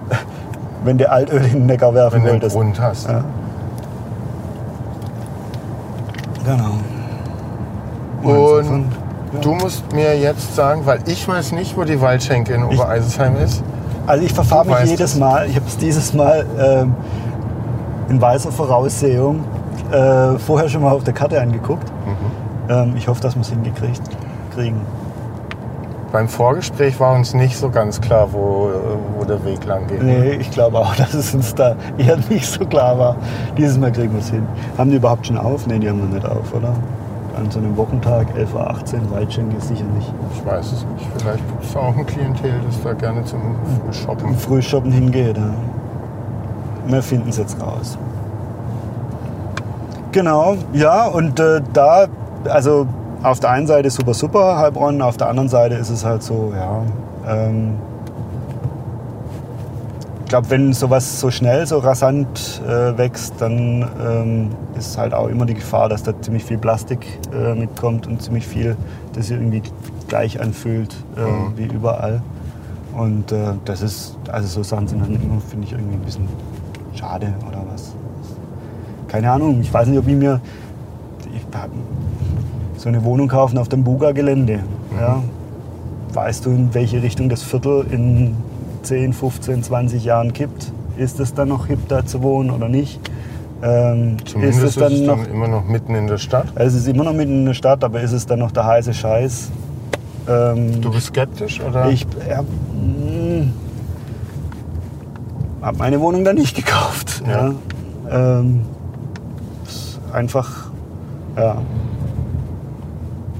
wenn 0.84 0.98
du 0.98 1.10
Altöl 1.10 1.44
in 1.44 1.50
den 1.52 1.66
Neckar 1.66 1.94
werfen 1.94 2.16
wenn 2.16 2.22
du 2.24 2.30
einen 2.30 2.40
wolltest. 2.42 2.56
Grund 2.56 2.80
hast. 2.80 3.08
Ja. 3.08 3.22
Genau. 6.44 6.72
Und 8.22 8.86
du 9.42 9.54
musst 9.54 9.92
mir 9.92 10.18
jetzt 10.18 10.56
sagen, 10.56 10.82
weil 10.84 11.00
ich 11.06 11.26
weiß 11.28 11.52
nicht, 11.52 11.76
wo 11.76 11.84
die 11.84 12.00
Waldschenke 12.00 12.54
in 12.54 12.64
Obereisesheim 12.64 13.36
ist. 13.36 13.62
Also 14.06 14.24
ich 14.24 14.32
verfahre 14.32 14.66
mich 14.66 14.90
jedes 14.90 15.12
es. 15.12 15.18
Mal. 15.18 15.46
Ich 15.46 15.54
habe 15.56 15.66
es 15.68 15.76
dieses 15.76 16.14
Mal 16.14 16.46
ähm, 16.58 16.94
in 18.08 18.20
weißer 18.20 18.50
Voraussehung 18.50 19.44
äh, 19.92 20.38
vorher 20.38 20.68
schon 20.68 20.82
mal 20.82 20.92
auf 20.92 21.04
der 21.04 21.14
Karte 21.14 21.40
angeguckt. 21.40 21.92
Ähm, 22.68 22.94
ich 22.96 23.08
hoffe, 23.08 23.20
dass 23.20 23.34
wir 23.34 23.42
es 23.42 23.50
hingekriegt 23.50 24.02
kriegen. 24.54 24.80
Beim 26.10 26.28
Vorgespräch 26.28 26.98
war 27.00 27.14
uns 27.14 27.34
nicht 27.34 27.56
so 27.56 27.68
ganz 27.68 28.00
klar, 28.00 28.32
wo, 28.32 28.70
wo 29.18 29.24
der 29.24 29.44
Weg 29.44 29.64
lang 29.66 29.86
geht. 29.88 30.02
Nee, 30.02 30.32
ich 30.32 30.50
glaube 30.50 30.78
auch, 30.78 30.94
dass 30.96 31.12
es 31.12 31.34
uns 31.34 31.54
da 31.54 31.76
eher 31.98 32.16
nicht 32.30 32.46
so 32.46 32.64
klar 32.64 32.98
war. 32.98 33.16
Dieses 33.56 33.78
Mal 33.78 33.92
kriegen 33.92 34.12
wir 34.12 34.20
es 34.20 34.30
hin. 34.30 34.46
Haben 34.78 34.90
die 34.90 34.96
überhaupt 34.96 35.26
schon 35.26 35.36
auf? 35.36 35.66
Nee, 35.66 35.78
die 35.78 35.88
haben 35.88 36.00
noch 36.00 36.14
nicht 36.14 36.24
auf, 36.24 36.54
oder? 36.54 36.72
An 37.36 37.50
so 37.50 37.58
einem 37.58 37.76
Wochentag, 37.76 38.26
11.18 38.36 38.54
Uhr, 38.54 39.10
Waldschenke 39.12 39.60
sicher 39.60 39.84
nicht. 39.94 40.12
Ich 40.34 40.44
weiß 40.44 40.72
es 40.72 40.86
nicht. 40.86 41.06
Vielleicht 41.18 41.46
gibt 41.46 41.64
es 41.64 41.76
auch 41.76 41.96
ein 41.96 42.06
Klientel, 42.06 42.54
das 42.66 42.82
da 42.82 42.94
gerne 42.94 43.24
zum 43.24 43.54
Shoppen. 43.92 44.34
Frühshoppen 44.36 44.90
hingeht. 44.90 45.36
Ja. 45.36 45.50
Wir 46.86 47.02
finden 47.02 47.28
es 47.28 47.36
jetzt 47.36 47.60
raus. 47.60 47.98
Genau, 50.10 50.56
ja, 50.72 51.06
und 51.06 51.38
äh, 51.38 51.60
da, 51.74 52.06
also 52.44 52.86
auf 53.22 53.40
der 53.40 53.50
einen 53.50 53.66
Seite 53.66 53.90
super, 53.90 54.14
super 54.14 54.58
Heilbronn, 54.58 55.02
auf 55.02 55.16
der 55.16 55.28
anderen 55.28 55.48
Seite 55.48 55.74
ist 55.74 55.90
es 55.90 56.04
halt 56.04 56.22
so, 56.22 56.52
ja. 56.56 56.82
Ähm, 57.28 57.74
ich 60.24 60.30
glaube, 60.30 60.50
wenn 60.50 60.72
sowas 60.74 61.20
so 61.20 61.30
schnell, 61.30 61.66
so 61.66 61.78
rasant 61.78 62.60
äh, 62.68 62.96
wächst, 62.98 63.34
dann 63.38 63.88
ähm, 64.06 64.50
ist 64.78 64.98
halt 64.98 65.14
auch 65.14 65.28
immer 65.28 65.46
die 65.46 65.54
Gefahr, 65.54 65.88
dass 65.88 66.02
da 66.02 66.12
ziemlich 66.20 66.44
viel 66.44 66.58
Plastik 66.58 67.06
äh, 67.34 67.54
mitkommt 67.54 68.06
und 68.06 68.20
ziemlich 68.20 68.46
viel, 68.46 68.76
das 69.14 69.28
sich 69.28 69.36
irgendwie 69.38 69.62
gleich 70.06 70.38
anfühlt 70.40 70.94
äh, 71.16 71.20
Mhm. 71.22 71.52
wie 71.56 71.64
überall. 71.64 72.20
Und 72.94 73.32
äh, 73.32 73.52
das 73.64 73.80
ist, 73.80 74.18
also 74.30 74.48
so 74.48 74.62
Sachen 74.62 74.86
sind 74.86 75.00
dann 75.00 75.14
immer, 75.14 75.40
finde 75.40 75.66
ich, 75.66 75.72
irgendwie 75.72 75.94
ein 75.94 76.02
bisschen 76.02 76.28
schade 76.94 77.32
oder 77.48 77.64
was. 77.72 77.94
Keine 79.08 79.30
Ahnung, 79.32 79.60
ich 79.62 79.72
weiß 79.72 79.88
nicht, 79.88 79.98
ob 79.98 80.06
ich 80.08 80.14
mir 80.14 80.40
ich, 81.34 81.46
so 82.78 82.88
eine 82.88 83.04
Wohnung 83.04 83.28
kaufen 83.28 83.58
auf 83.58 83.68
dem 83.68 83.84
Buga-Gelände. 83.84 84.60
Ja. 84.98 85.22
Weißt 86.14 86.46
du, 86.46 86.50
in 86.50 86.72
welche 86.72 87.02
Richtung 87.02 87.28
das 87.28 87.42
Viertel 87.42 87.84
in 87.90 88.36
10, 88.82 89.12
15, 89.12 89.62
20 89.62 90.04
Jahren 90.04 90.32
kippt? 90.32 90.72
Ist 90.96 91.20
es 91.20 91.34
dann 91.34 91.48
noch 91.48 91.66
hip, 91.66 91.80
da 91.88 92.06
zu 92.06 92.22
wohnen 92.22 92.50
oder 92.50 92.68
nicht? 92.68 92.98
Ähm, 93.62 94.16
Zumindest 94.24 94.58
ist 94.60 94.64
ist 94.64 94.76
es 94.76 94.82
dann 94.82 94.92
es 94.92 95.00
noch 95.00 95.18
dann 95.24 95.30
immer 95.34 95.48
noch 95.48 95.64
mitten 95.64 95.94
in 95.96 96.06
der 96.06 96.18
Stadt. 96.18 96.46
es 96.54 96.74
ist 96.74 96.86
immer 96.86 97.02
noch 97.04 97.12
mitten 97.12 97.40
in 97.40 97.46
der 97.46 97.54
Stadt, 97.54 97.82
aber 97.82 98.00
ist 98.00 98.12
es 98.12 98.24
dann 98.24 98.38
noch 98.38 98.52
der 98.52 98.64
heiße 98.64 98.94
Scheiß? 98.94 99.50
Ähm, 100.28 100.80
Du 100.80 100.90
bist 100.92 101.08
skeptisch, 101.08 101.60
oder? 101.60 101.88
ich 101.90 102.06
ja, 102.28 102.44
habe 105.62 105.78
meine 105.78 106.00
Wohnung 106.00 106.24
dann 106.24 106.36
nicht 106.36 106.56
gekauft. 106.64 107.22
Ja. 107.26 107.52
Ja. 108.08 108.38
Ähm, 108.38 108.60
ist 109.66 109.98
einfach, 110.12 110.70
ja. 111.36 111.56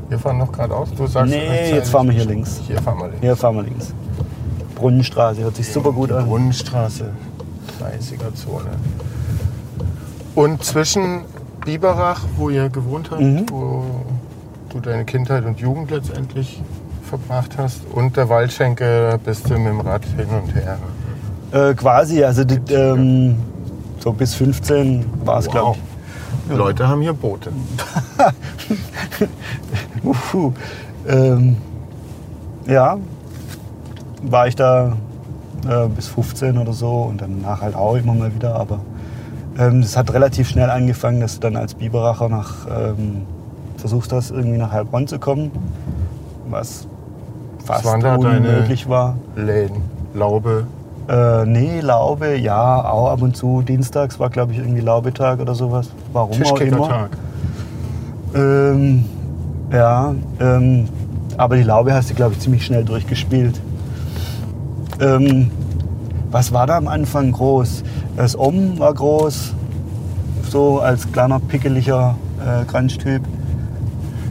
Wir 0.09 0.19
fahren 0.19 0.39
noch 0.39 0.51
geradeaus. 0.53 0.89
Du 0.97 1.07
sagst 1.07 1.31
Nee, 1.33 1.71
jetzt 1.75 1.91
fahren 1.91 2.07
wir 2.07 2.15
hier 2.15 2.25
links. 2.25 2.61
Hier 2.67 2.81
fahren 2.81 2.99
wir 2.99 3.05
links. 3.09 3.21
Hier 3.21 3.37
fahren 3.37 3.57
wir 3.57 3.63
links. 3.65 3.93
Brunnenstraße 4.75 5.43
hört 5.43 5.57
sich 5.57 5.71
super 5.71 5.93
gut 5.93 6.13
an. 6.13 6.27
Brunnenstraße, 6.27 7.11
30er 7.81 8.35
Zone. 8.35 8.71
Und 10.35 10.63
zwischen 10.65 11.23
Biberach, 11.65 12.23
wo 12.37 12.49
ihr 12.49 12.69
gewohnt 12.69 13.11
habt, 13.11 13.21
Mhm. 13.21 13.47
wo 13.51 13.85
du 14.71 14.81
deine 14.81 15.05
Kindheit 15.05 15.45
und 15.45 15.59
Jugend 15.61 15.91
letztendlich 15.91 16.63
verbracht 17.03 17.59
hast, 17.59 17.81
und 17.93 18.17
der 18.17 18.29
Waldschenke, 18.29 19.19
bist 19.25 19.51
du 19.51 19.55
mit 19.59 19.67
dem 19.73 19.81
Rad 19.81 20.05
hin 20.05 20.29
und 20.29 20.55
her. 20.55 20.79
Äh, 21.51 21.75
quasi, 21.75 22.23
also 22.23 22.45
die, 22.45 22.73
ähm, 22.73 23.37
so 23.99 24.13
bis 24.13 24.35
15 24.35 25.05
war 25.25 25.39
es, 25.41 25.49
glaube 25.49 25.77
ich. 26.51 26.57
Leute 26.57 26.87
haben 26.89 27.01
hier 27.03 27.13
Boote. 27.15 27.51
Uhu. 30.05 30.53
Ähm, 31.09 31.57
ja, 32.67 32.99
war 34.23 34.47
ich 34.47 34.57
da 34.57 34.97
äh, 35.69 35.89
bis 35.89 36.09
15 36.09 36.59
oder 36.59 36.73
so 36.73 37.03
und 37.03 37.21
danach 37.21 37.63
halt 37.63 37.75
auch 37.75 37.97
immer 37.97 38.15
mal 38.15 38.35
wieder. 38.35 38.55
Aber 38.55 38.81
ähm, 39.59 39.83
das 39.83 39.97
hat 39.97 40.13
relativ 40.13 40.49
schnell 40.49 40.71
angefangen, 40.71 41.21
dass 41.21 41.35
du 41.35 41.41
dann 41.41 41.57
als 41.57 41.75
Biberacher 41.75 42.29
nach, 42.29 42.67
ähm, 42.67 43.23
versucht 43.77 44.13
hast, 44.13 44.31
irgendwie 44.31 44.59
nach 44.59 44.73
Heilbronn 44.73 45.07
zu 45.07 45.19
kommen, 45.19 45.51
was 46.49 46.87
fast 47.65 47.87
unmöglich 47.87 48.89
war. 48.89 49.17
Läden, 49.37 49.83
Laube. 50.15 50.67
Äh, 51.09 51.47
nee, 51.47 51.81
Laube, 51.81 52.37
ja, 52.37 52.85
auch 52.85 53.11
ab 53.11 53.23
und 53.23 53.37
zu. 53.37 53.63
Dienstags 53.63 54.21
war, 54.21 54.29
glaube 54.29 54.53
ich, 54.53 54.59
irgendwie 54.59 54.83
Laubetag 54.83 55.41
oder 55.41 55.55
sowas. 55.55 55.89
Warum 56.13 56.43
auch 56.43 56.61
immer. 56.61 57.09
Ähm, 58.35 59.07
ja, 59.73 60.15
ähm, 60.41 60.89
aber 61.37 61.57
die 61.57 61.63
Laube 61.63 61.93
hast 61.95 62.11
du, 62.11 62.15
glaube 62.15 62.35
ich, 62.35 62.41
ziemlich 62.41 62.65
schnell 62.65 62.85
durchgespielt. 62.85 63.61
Ähm, 65.01 65.51
was 66.31 66.53
war 66.53 66.67
da 66.67 66.77
am 66.77 66.89
Anfang 66.89 67.33
groß? 67.33 67.85
Das 68.17 68.39
Om 68.39 68.79
war 68.79 68.93
groß, 68.93 69.55
so 70.51 70.81
als 70.81 71.11
kleiner, 71.13 71.39
pickeliger 71.41 72.17
äh, 72.45 72.65
Grunge-Typ. 72.65 73.23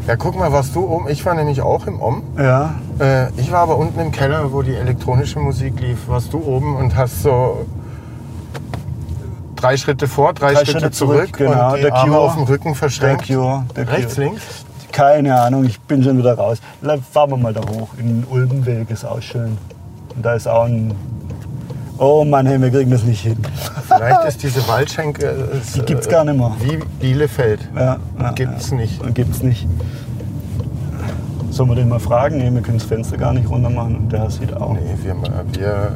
Ja, 0.08 0.16
guck 0.16 0.38
mal, 0.38 0.52
warst 0.52 0.76
du 0.76 0.86
oben? 0.88 1.10
Ich 1.10 1.26
war 1.26 1.34
nämlich 1.34 1.62
auch 1.62 1.86
im 1.88 2.00
Om. 2.02 2.24
Ja, 2.38 2.76
Äh, 3.00 3.30
ich 3.38 3.52
war 3.52 3.60
aber 3.60 3.78
unten 3.78 4.00
im 4.00 4.12
Keller, 4.12 4.52
wo 4.52 4.62
die 4.64 4.74
elektronische 4.74 5.40
Musik 5.40 5.80
lief. 5.82 6.08
Warst 6.08 6.34
du 6.34 6.40
oben 6.40 6.76
und 6.78 6.96
hast 6.96 7.22
so 7.24 7.66
drei 9.56 9.78
Schritte 9.78 10.08
vor, 10.08 10.34
drei, 10.34 10.54
Drei 10.54 10.66
Schritte, 10.66 10.72
Schritte 10.72 10.92
zurück, 10.92 11.36
zurück, 11.36 11.38
genau, 11.38 11.70
und 11.72 11.78
die 11.78 11.82
der 11.84 11.94
Arme 11.96 12.12
Cure. 12.14 12.22
auf 12.24 12.34
dem 12.36 12.44
Rücken 12.44 12.64
der 12.70 12.76
verschränkt. 12.76 13.28
Cure. 13.28 13.66
Der 13.76 13.88
Rechts, 13.92 14.16
Cure. 14.16 14.28
links? 14.28 14.44
Keine 14.98 15.40
Ahnung, 15.40 15.64
ich 15.64 15.80
bin 15.80 16.02
schon 16.02 16.18
wieder 16.18 16.34
raus. 16.34 16.58
Fahren 17.12 17.30
wir 17.30 17.38
mal 17.38 17.54
da 17.54 17.62
hoch. 17.62 17.90
In 18.00 18.08
den 18.08 18.24
Ulbenweg 18.32 18.90
ist 18.90 19.06
auch 19.06 19.22
schön. 19.22 19.56
Und 20.16 20.26
da 20.26 20.34
ist 20.34 20.48
auch 20.48 20.64
ein. 20.64 20.92
Oh 22.00 22.26
Mann, 22.26 22.48
hey, 22.48 22.60
wir 22.60 22.72
kriegen 22.72 22.90
das 22.90 23.04
nicht 23.04 23.22
hin. 23.22 23.38
Vielleicht 23.88 24.26
ist 24.26 24.42
diese 24.42 24.68
Waldschenke 24.68 25.24
äh, 25.24 25.58
ist, 25.60 25.76
Die 25.76 25.82
gibt's 25.82 26.08
äh, 26.08 26.10
gar 26.10 26.24
nicht 26.24 26.40
mehr. 26.40 26.52
Wie 26.62 26.80
Bielefeld. 27.00 27.60
Ja, 27.76 27.98
ja, 28.20 28.32
Gibt's 28.32 28.72
ja. 28.72 28.78
nicht. 28.78 29.14
Gibt's 29.14 29.44
nicht. 29.44 29.68
Sollen 31.52 31.70
wir 31.70 31.76
den 31.76 31.90
mal 31.90 32.00
fragen? 32.00 32.40
Nee, 32.40 32.52
wir 32.52 32.62
können 32.62 32.80
das 32.80 32.88
Fenster 32.88 33.18
gar 33.18 33.34
nicht 33.34 33.48
runter 33.48 33.70
machen 33.70 33.98
und 33.98 34.12
der 34.12 34.32
sieht 34.32 34.52
auch. 34.56 34.74
Nee, 34.74 34.80
wir, 35.04 35.16
wir, 35.60 35.92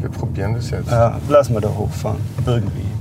wir 0.00 0.08
probieren 0.08 0.54
das 0.54 0.70
jetzt. 0.70 0.90
Ja, 0.90 1.18
lass 1.28 1.50
mal 1.50 1.60
da 1.60 1.68
hochfahren. 1.68 2.16
Irgendwie. 2.46 2.95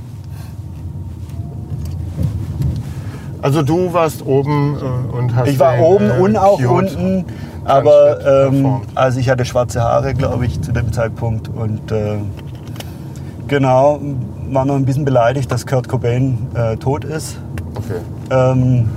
Also 3.46 3.62
du 3.62 3.94
warst 3.94 4.26
oben 4.26 4.76
äh, 4.76 5.16
und 5.16 5.36
hast 5.36 5.50
Ich 5.50 5.60
war 5.60 5.76
den, 5.76 5.84
oben 5.84 6.10
äh, 6.10 6.20
und 6.20 6.36
auch 6.36 6.58
Cute 6.58 6.96
unten, 6.98 7.26
aber 7.64 8.48
ähm, 8.48 8.82
also 8.96 9.20
ich 9.20 9.30
hatte 9.30 9.46
schwarze 9.46 9.82
Haare, 9.82 10.16
glaube 10.16 10.48
ich, 10.48 10.60
zu 10.62 10.72
dem 10.72 10.92
Zeitpunkt 10.92 11.48
und 11.50 11.92
äh, 11.92 12.16
genau 13.48 14.00
war 14.50 14.66
noch 14.66 14.74
ein 14.74 14.86
bisschen 14.86 15.06
beleidigt, 15.06 15.52
dass 15.52 15.68
Kurt 15.68 15.88
Cobain 15.88 16.40
äh, 16.56 16.76
tot 16.78 17.04
ist. 17.04 17.38
Okay. 17.76 18.00
Ähm, 18.32 18.90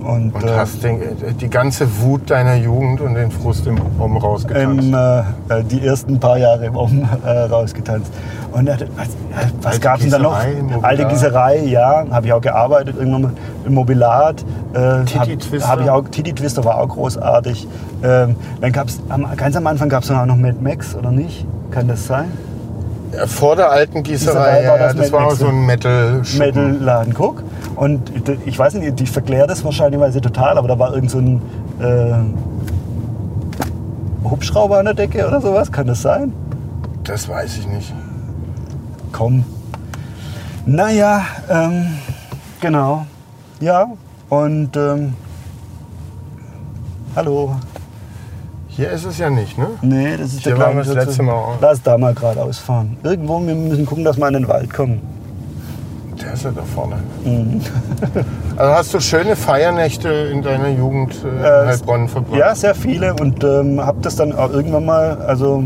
und 0.00 0.34
Und 0.34 0.44
äh, 0.44 0.48
hast 0.56 0.82
den, 0.82 1.00
die 1.40 1.48
ganze 1.50 1.86
Wut 2.00 2.30
deiner 2.30 2.54
Jugend 2.56 3.00
und 3.00 3.14
den 3.14 3.30
Frust 3.30 3.66
im 3.66 3.78
Om 3.98 4.16
rausgetanzt. 4.16 4.84
im, 4.88 4.94
äh, 4.94 5.18
äh, 5.20 5.64
die 5.64 5.84
ersten 5.86 6.18
paar 6.18 6.38
Jahre 6.38 6.66
im 6.66 6.76
Om 6.76 7.08
äh, 7.24 7.30
rausgetanzt. 7.30 8.10
Und 8.52 8.68
äh, 8.68 8.72
was, 8.96 9.06
äh, 9.08 9.48
was 9.62 9.80
gab 9.80 9.96
es 9.96 10.02
denn 10.02 10.10
da 10.10 10.18
noch? 10.18 10.44
Mobilat. 10.46 10.84
Alte 10.84 11.06
Gießerei, 11.06 11.58
ja, 11.66 12.04
habe 12.10 12.26
ich 12.26 12.32
auch 12.32 12.40
gearbeitet 12.40 12.96
irgendwann 12.98 13.22
mal 13.22 13.32
im 13.64 13.74
Mobilat. 13.74 14.44
Äh, 14.72 15.04
Titty 15.04 15.18
hab- 15.18 15.38
Twister. 15.40 15.68
Hab 15.68 15.80
ich 15.80 15.90
auch, 15.90 16.02
Titty 16.08 16.32
Twister 16.32 16.64
war 16.64 16.76
auch 16.78 16.88
großartig. 16.88 17.68
Ähm, 18.02 18.36
dann 18.60 18.72
gab 18.72 18.88
es, 18.88 19.00
ganz 19.36 19.56
am 19.56 19.66
Anfang 19.66 19.88
gab 19.88 20.02
es 20.02 20.10
auch 20.10 20.24
noch 20.26 20.36
Mad 20.36 20.56
Max, 20.60 20.94
oder 20.96 21.10
nicht? 21.12 21.46
Kann 21.70 21.86
das 21.88 22.06
sein? 22.06 22.32
Ja, 23.16 23.26
Vor 23.26 23.56
der 23.56 23.70
alten 23.70 24.02
Gießerei, 24.02 24.60
Gießerei 24.60 24.68
war 24.68 24.76
ja, 24.78 24.86
das 24.86 24.96
das, 24.96 25.10
Mad 25.10 25.12
war 25.12 25.26
auch 25.28 25.36
so 25.36 25.46
ein 25.48 25.66
metal 25.66 26.22
Metal-Laden, 26.38 27.14
guck. 27.14 27.42
Und 27.76 28.12
ich 28.46 28.58
weiß 28.58 28.74
nicht, 28.74 29.00
ich 29.00 29.10
verkläre 29.10 29.46
das 29.46 29.64
wahrscheinlich 29.64 30.20
total, 30.20 30.58
aber 30.58 30.68
da 30.68 30.78
war 30.78 30.94
irgend 30.94 31.10
so 31.10 31.18
ein 31.18 31.42
äh, 31.80 32.14
Hubschrauber 34.28 34.78
an 34.78 34.84
der 34.86 34.94
Decke 34.94 35.26
oder 35.26 35.40
sowas. 35.40 35.72
Kann 35.72 35.86
das 35.86 36.02
sein? 36.02 36.32
Das 37.04 37.28
weiß 37.28 37.58
ich 37.58 37.66
nicht. 37.66 37.94
Komm. 39.12 39.44
Naja, 40.66 41.24
ähm, 41.48 41.86
genau. 42.60 43.06
Ja, 43.60 43.86
und 44.28 44.76
ähm, 44.76 45.14
hallo. 47.16 47.56
Hier 48.68 48.90
ist 48.90 49.04
es 49.04 49.18
ja 49.18 49.28
nicht, 49.28 49.58
ne? 49.58 49.66
Nee, 49.82 50.16
das 50.16 50.32
ist 50.32 50.42
Hier 50.42 50.52
der 50.52 50.60
waren 50.60 50.72
kleine 50.72 50.86
wir 50.86 50.94
das 50.94 51.06
letzte 51.06 51.22
Mal 51.22 51.32
auch. 51.32 51.58
Lass 51.60 51.82
da 51.82 51.98
mal 51.98 52.14
geradeaus 52.14 52.58
fahren. 52.58 52.96
Irgendwo, 53.02 53.44
wir 53.44 53.54
müssen 53.54 53.84
gucken, 53.84 54.04
dass 54.04 54.16
wir 54.16 54.28
in 54.28 54.34
den 54.34 54.48
Wald 54.48 54.72
kommen. 54.72 55.00
Ist 56.32 56.44
ja 56.44 56.50
da 56.50 56.62
vorne. 56.62 56.96
Mhm. 57.24 57.60
Also 58.56 58.74
hast 58.74 58.92
du 58.94 59.00
schöne 59.00 59.36
Feiernächte 59.36 60.08
in 60.10 60.42
deiner 60.42 60.68
Jugend 60.68 61.14
äh, 61.24 61.28
in 61.28 61.38
Äh, 61.38 61.66
Heilbronn 61.68 62.08
verbracht? 62.08 62.38
Ja, 62.38 62.54
sehr 62.54 62.74
viele 62.74 63.14
und 63.14 63.42
ähm, 63.42 63.80
habe 63.80 63.98
das 64.02 64.16
dann 64.16 64.34
auch 64.34 64.50
irgendwann 64.50 64.84
mal, 64.84 65.16
also 65.26 65.64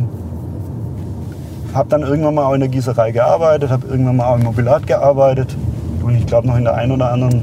habe 1.74 1.88
dann 1.88 2.02
irgendwann 2.02 2.34
mal 2.36 2.44
auch 2.44 2.52
in 2.54 2.60
der 2.60 2.68
Gießerei 2.68 3.10
gearbeitet, 3.10 3.70
habe 3.70 3.88
irgendwann 3.88 4.16
mal 4.18 4.26
auch 4.26 4.36
im 4.36 4.44
Mobilat 4.44 4.86
gearbeitet 4.86 5.56
und 6.04 6.14
ich 6.14 6.24
glaube 6.24 6.46
noch 6.46 6.56
in 6.56 6.62
der 6.62 6.74
einen 6.74 6.92
oder 6.92 7.10
anderen. 7.10 7.42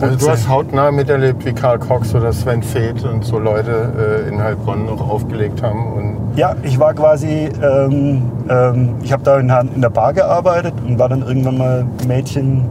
Also 0.00 0.16
du 0.16 0.30
hast 0.30 0.48
hautnah 0.48 0.92
miterlebt, 0.92 1.44
wie 1.44 1.52
Karl 1.52 1.80
Cox 1.80 2.14
oder 2.14 2.32
Sven 2.32 2.62
Feth 2.62 3.02
und 3.04 3.24
so 3.24 3.40
Leute 3.40 4.24
äh, 4.24 4.28
in 4.28 4.40
Heilbronn 4.40 4.86
noch 4.86 5.00
aufgelegt 5.08 5.60
haben. 5.60 5.92
Und 5.92 6.27
Ja, 6.38 6.54
ich 6.62 6.78
war 6.78 6.94
quasi, 6.94 7.48
ähm, 7.60 8.22
ähm, 8.48 8.94
ich 9.02 9.12
habe 9.12 9.24
da 9.24 9.40
in, 9.40 9.48
der- 9.48 9.64
in 9.74 9.80
der 9.80 9.90
Bar 9.90 10.12
gearbeitet 10.12 10.72
und 10.86 10.96
war 10.96 11.08
dann 11.08 11.22
irgendwann 11.22 11.58
mal 11.58 11.84
Mädchen 12.06 12.62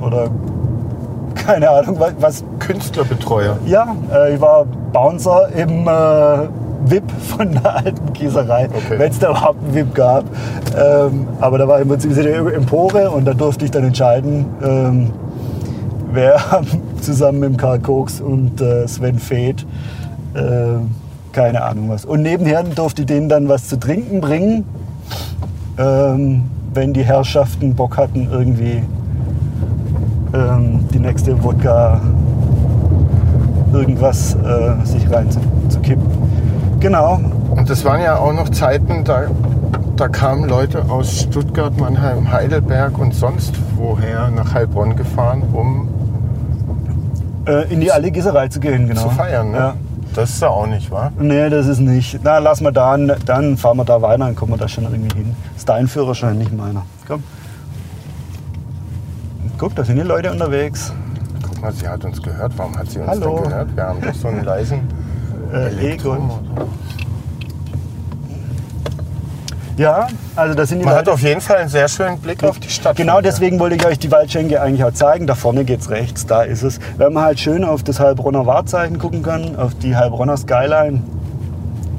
oder 0.00 0.28
keine 1.34 1.68
Ahnung 1.70 1.96
was. 1.98 2.12
was 2.20 2.44
Künstlerbetreuer. 2.60 3.56
ja, 3.66 3.96
äh, 4.14 4.34
ich 4.36 4.40
war 4.40 4.64
Bouncer 4.92 5.48
im 5.56 5.88
äh, 5.88 6.48
VIP 6.88 7.10
von 7.36 7.50
der 7.50 7.74
alten 7.78 8.12
Gießerei, 8.12 8.68
Okay. 8.72 8.96
wenn 9.00 9.10
es 9.10 9.18
da 9.18 9.30
überhaupt 9.30 9.58
einen 9.64 9.74
VIP 9.74 9.92
gab. 9.96 10.24
Ähm, 10.78 11.26
aber 11.40 11.58
da 11.58 11.66
war 11.66 11.80
im 11.80 11.88
Prinzip 11.88 12.12
so 12.12 12.20
eine 12.20 12.30
Empore 12.52 13.10
und 13.10 13.24
da 13.24 13.34
durfte 13.34 13.64
ich 13.64 13.72
dann 13.72 13.82
entscheiden, 13.82 14.44
ähm, 14.62 15.10
wer 16.12 16.36
zusammen 17.00 17.40
mit 17.40 17.58
Karl 17.58 17.80
Koks 17.80 18.20
und 18.20 18.60
äh, 18.60 18.86
Sven 18.86 19.18
Feth, 19.18 19.66
äh, 20.34 20.38
keine 21.36 21.62
Ahnung 21.62 21.90
was. 21.90 22.06
Und 22.06 22.22
nebenher 22.22 22.62
durfte 22.62 23.02
ich 23.02 23.06
denen 23.06 23.28
dann 23.28 23.46
was 23.48 23.68
zu 23.68 23.78
trinken 23.78 24.22
bringen, 24.22 24.64
ähm, 25.76 26.44
wenn 26.72 26.94
die 26.94 27.04
Herrschaften 27.04 27.74
Bock 27.74 27.98
hatten, 27.98 28.28
irgendwie 28.32 28.82
ähm, 30.32 30.88
die 30.94 30.98
nächste 30.98 31.42
Wodka 31.44 32.00
irgendwas 33.72 34.34
äh, 34.34 34.84
sich 34.86 35.10
reinzukippen. 35.10 36.06
Genau. 36.80 37.20
Und 37.50 37.68
das 37.68 37.84
waren 37.84 38.00
ja 38.00 38.16
auch 38.16 38.32
noch 38.32 38.48
Zeiten, 38.48 39.04
da, 39.04 39.24
da 39.96 40.08
kamen 40.08 40.48
Leute 40.48 40.86
aus 40.88 41.20
Stuttgart, 41.20 41.78
Mannheim, 41.78 42.32
Heidelberg 42.32 42.98
und 42.98 43.14
sonst 43.14 43.54
woher 43.76 44.30
nach 44.30 44.54
Heilbronn 44.54 44.96
gefahren, 44.96 45.42
um 45.52 45.88
Äh, 47.46 47.72
in 47.72 47.80
die 47.80 47.92
alte 47.92 48.10
Gießerei 48.10 48.48
zu 48.48 48.58
gehen, 48.58 48.88
genau. 48.88 49.02
zu 49.02 49.10
feiern. 49.10 49.52
Ne? 49.52 49.56
Ja. 49.58 49.74
Das 50.16 50.30
ist 50.30 50.42
da 50.42 50.48
auch 50.48 50.66
nicht, 50.66 50.90
wahr? 50.90 51.12
Nee, 51.18 51.50
das 51.50 51.66
ist 51.66 51.78
nicht. 51.78 52.18
Na, 52.22 52.38
lass 52.38 52.60
mal 52.62 52.72
da, 52.72 52.96
dann 52.96 53.56
fahren 53.58 53.76
wir 53.76 53.84
da 53.84 54.00
weiter, 54.00 54.24
dann 54.24 54.34
kommen 54.34 54.52
wir 54.52 54.56
da 54.56 54.66
schon 54.66 54.84
irgendwie 54.84 55.14
hin. 55.14 55.36
Ist 55.54 55.68
dein 55.68 55.86
Führerschein, 55.88 56.38
nicht 56.38 56.52
meiner. 56.56 56.86
Komm. 57.06 57.22
Guck, 59.58 59.74
da 59.74 59.84
sind 59.84 59.96
die 59.96 60.02
Leute 60.02 60.32
unterwegs. 60.32 60.92
Guck 61.42 61.60
mal, 61.60 61.72
sie 61.72 61.86
hat 61.86 62.04
uns 62.04 62.20
gehört. 62.22 62.52
Warum 62.56 62.76
hat 62.78 62.90
sie 62.90 62.98
uns 62.98 63.08
Hallo. 63.08 63.36
denn 63.40 63.48
gehört? 63.50 63.76
Wir 63.76 63.82
haben 63.84 64.00
doch 64.00 64.14
so 64.14 64.28
einen 64.28 64.44
leisen 64.44 64.80
Äh, 65.52 65.68
Elektro- 65.68 66.14
Egon. 66.16 66.30
Ja, 69.76 70.06
also 70.36 70.54
da 70.54 70.64
sind 70.64 70.78
die 70.78 70.84
Man 70.86 70.94
hat 70.94 71.02
Leute. 71.06 71.12
auf 71.12 71.20
jeden 71.20 71.40
Fall 71.42 71.56
einen 71.58 71.68
sehr 71.68 71.86
schönen 71.88 72.18
Blick 72.18 72.42
auf 72.44 72.58
die 72.58 72.70
Stadt. 72.70 72.96
Genau 72.96 73.20
deswegen 73.20 73.58
wollte 73.58 73.76
ich 73.76 73.86
euch 73.86 73.98
die 73.98 74.10
Waldschenke 74.10 74.60
eigentlich 74.60 74.82
auch 74.84 74.92
zeigen. 74.92 75.26
Da 75.26 75.34
vorne 75.34 75.64
geht's 75.64 75.90
rechts, 75.90 76.24
da 76.26 76.42
ist 76.42 76.62
es. 76.62 76.78
Wenn 76.96 77.12
man 77.12 77.24
halt 77.24 77.40
schön 77.40 77.62
auf 77.62 77.82
das 77.82 78.00
Heilbronner 78.00 78.46
Wahrzeichen 78.46 78.98
gucken 78.98 79.22
kann, 79.22 79.56
auf 79.56 79.74
die 79.74 79.94
Heilbronner 79.94 80.38
Skyline, 80.38 81.02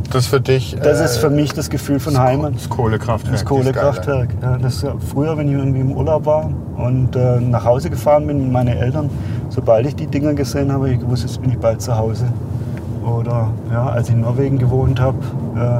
Das 0.10 0.24
ist 0.24 0.28
für 0.30 0.42
dich. 0.42 0.76
das 0.82 1.02
äh, 1.02 1.06
ist 1.06 1.18
für 1.18 1.30
mich 1.30 1.54
das 1.54 1.70
Gefühl 1.70 2.00
von 2.00 2.18
Heimat. 2.18 2.56
Das 2.56 2.68
Kohlekraftwerk. 2.68 3.34
Das 3.36 3.46
Kohlekraftwerk. 3.46 4.30
Ja, 4.42 4.58
das 4.58 4.84
früher, 5.12 5.38
wenn 5.38 5.48
ich 5.48 5.54
irgendwie 5.54 5.82
im 5.82 5.92
Urlaub 5.92 6.26
war 6.26 6.50
und 6.78 7.16
äh, 7.16 7.40
nach 7.42 7.64
Hause 7.64 7.92
gefahren 7.92 8.26
bin 8.26 8.42
mit 8.42 8.52
meinen 8.52 8.76
Eltern, 8.76 9.10
sobald 9.50 9.86
ich 9.86 9.96
die 9.96 10.08
Dinger 10.08 10.34
gesehen 10.34 10.72
habe, 10.74 10.90
ich 10.90 11.00
gewusst, 11.00 11.24
jetzt 11.24 11.40
bin 11.42 11.52
ich 11.52 11.58
bald 11.60 11.80
zu 11.82 11.96
Hause. 11.96 12.26
Oder 13.06 13.50
ja, 13.72 13.88
als 13.90 14.10
ich 14.10 14.16
in 14.16 14.22
Norwegen 14.22 14.58
gewohnt 14.58 15.00
habe, 15.00 15.18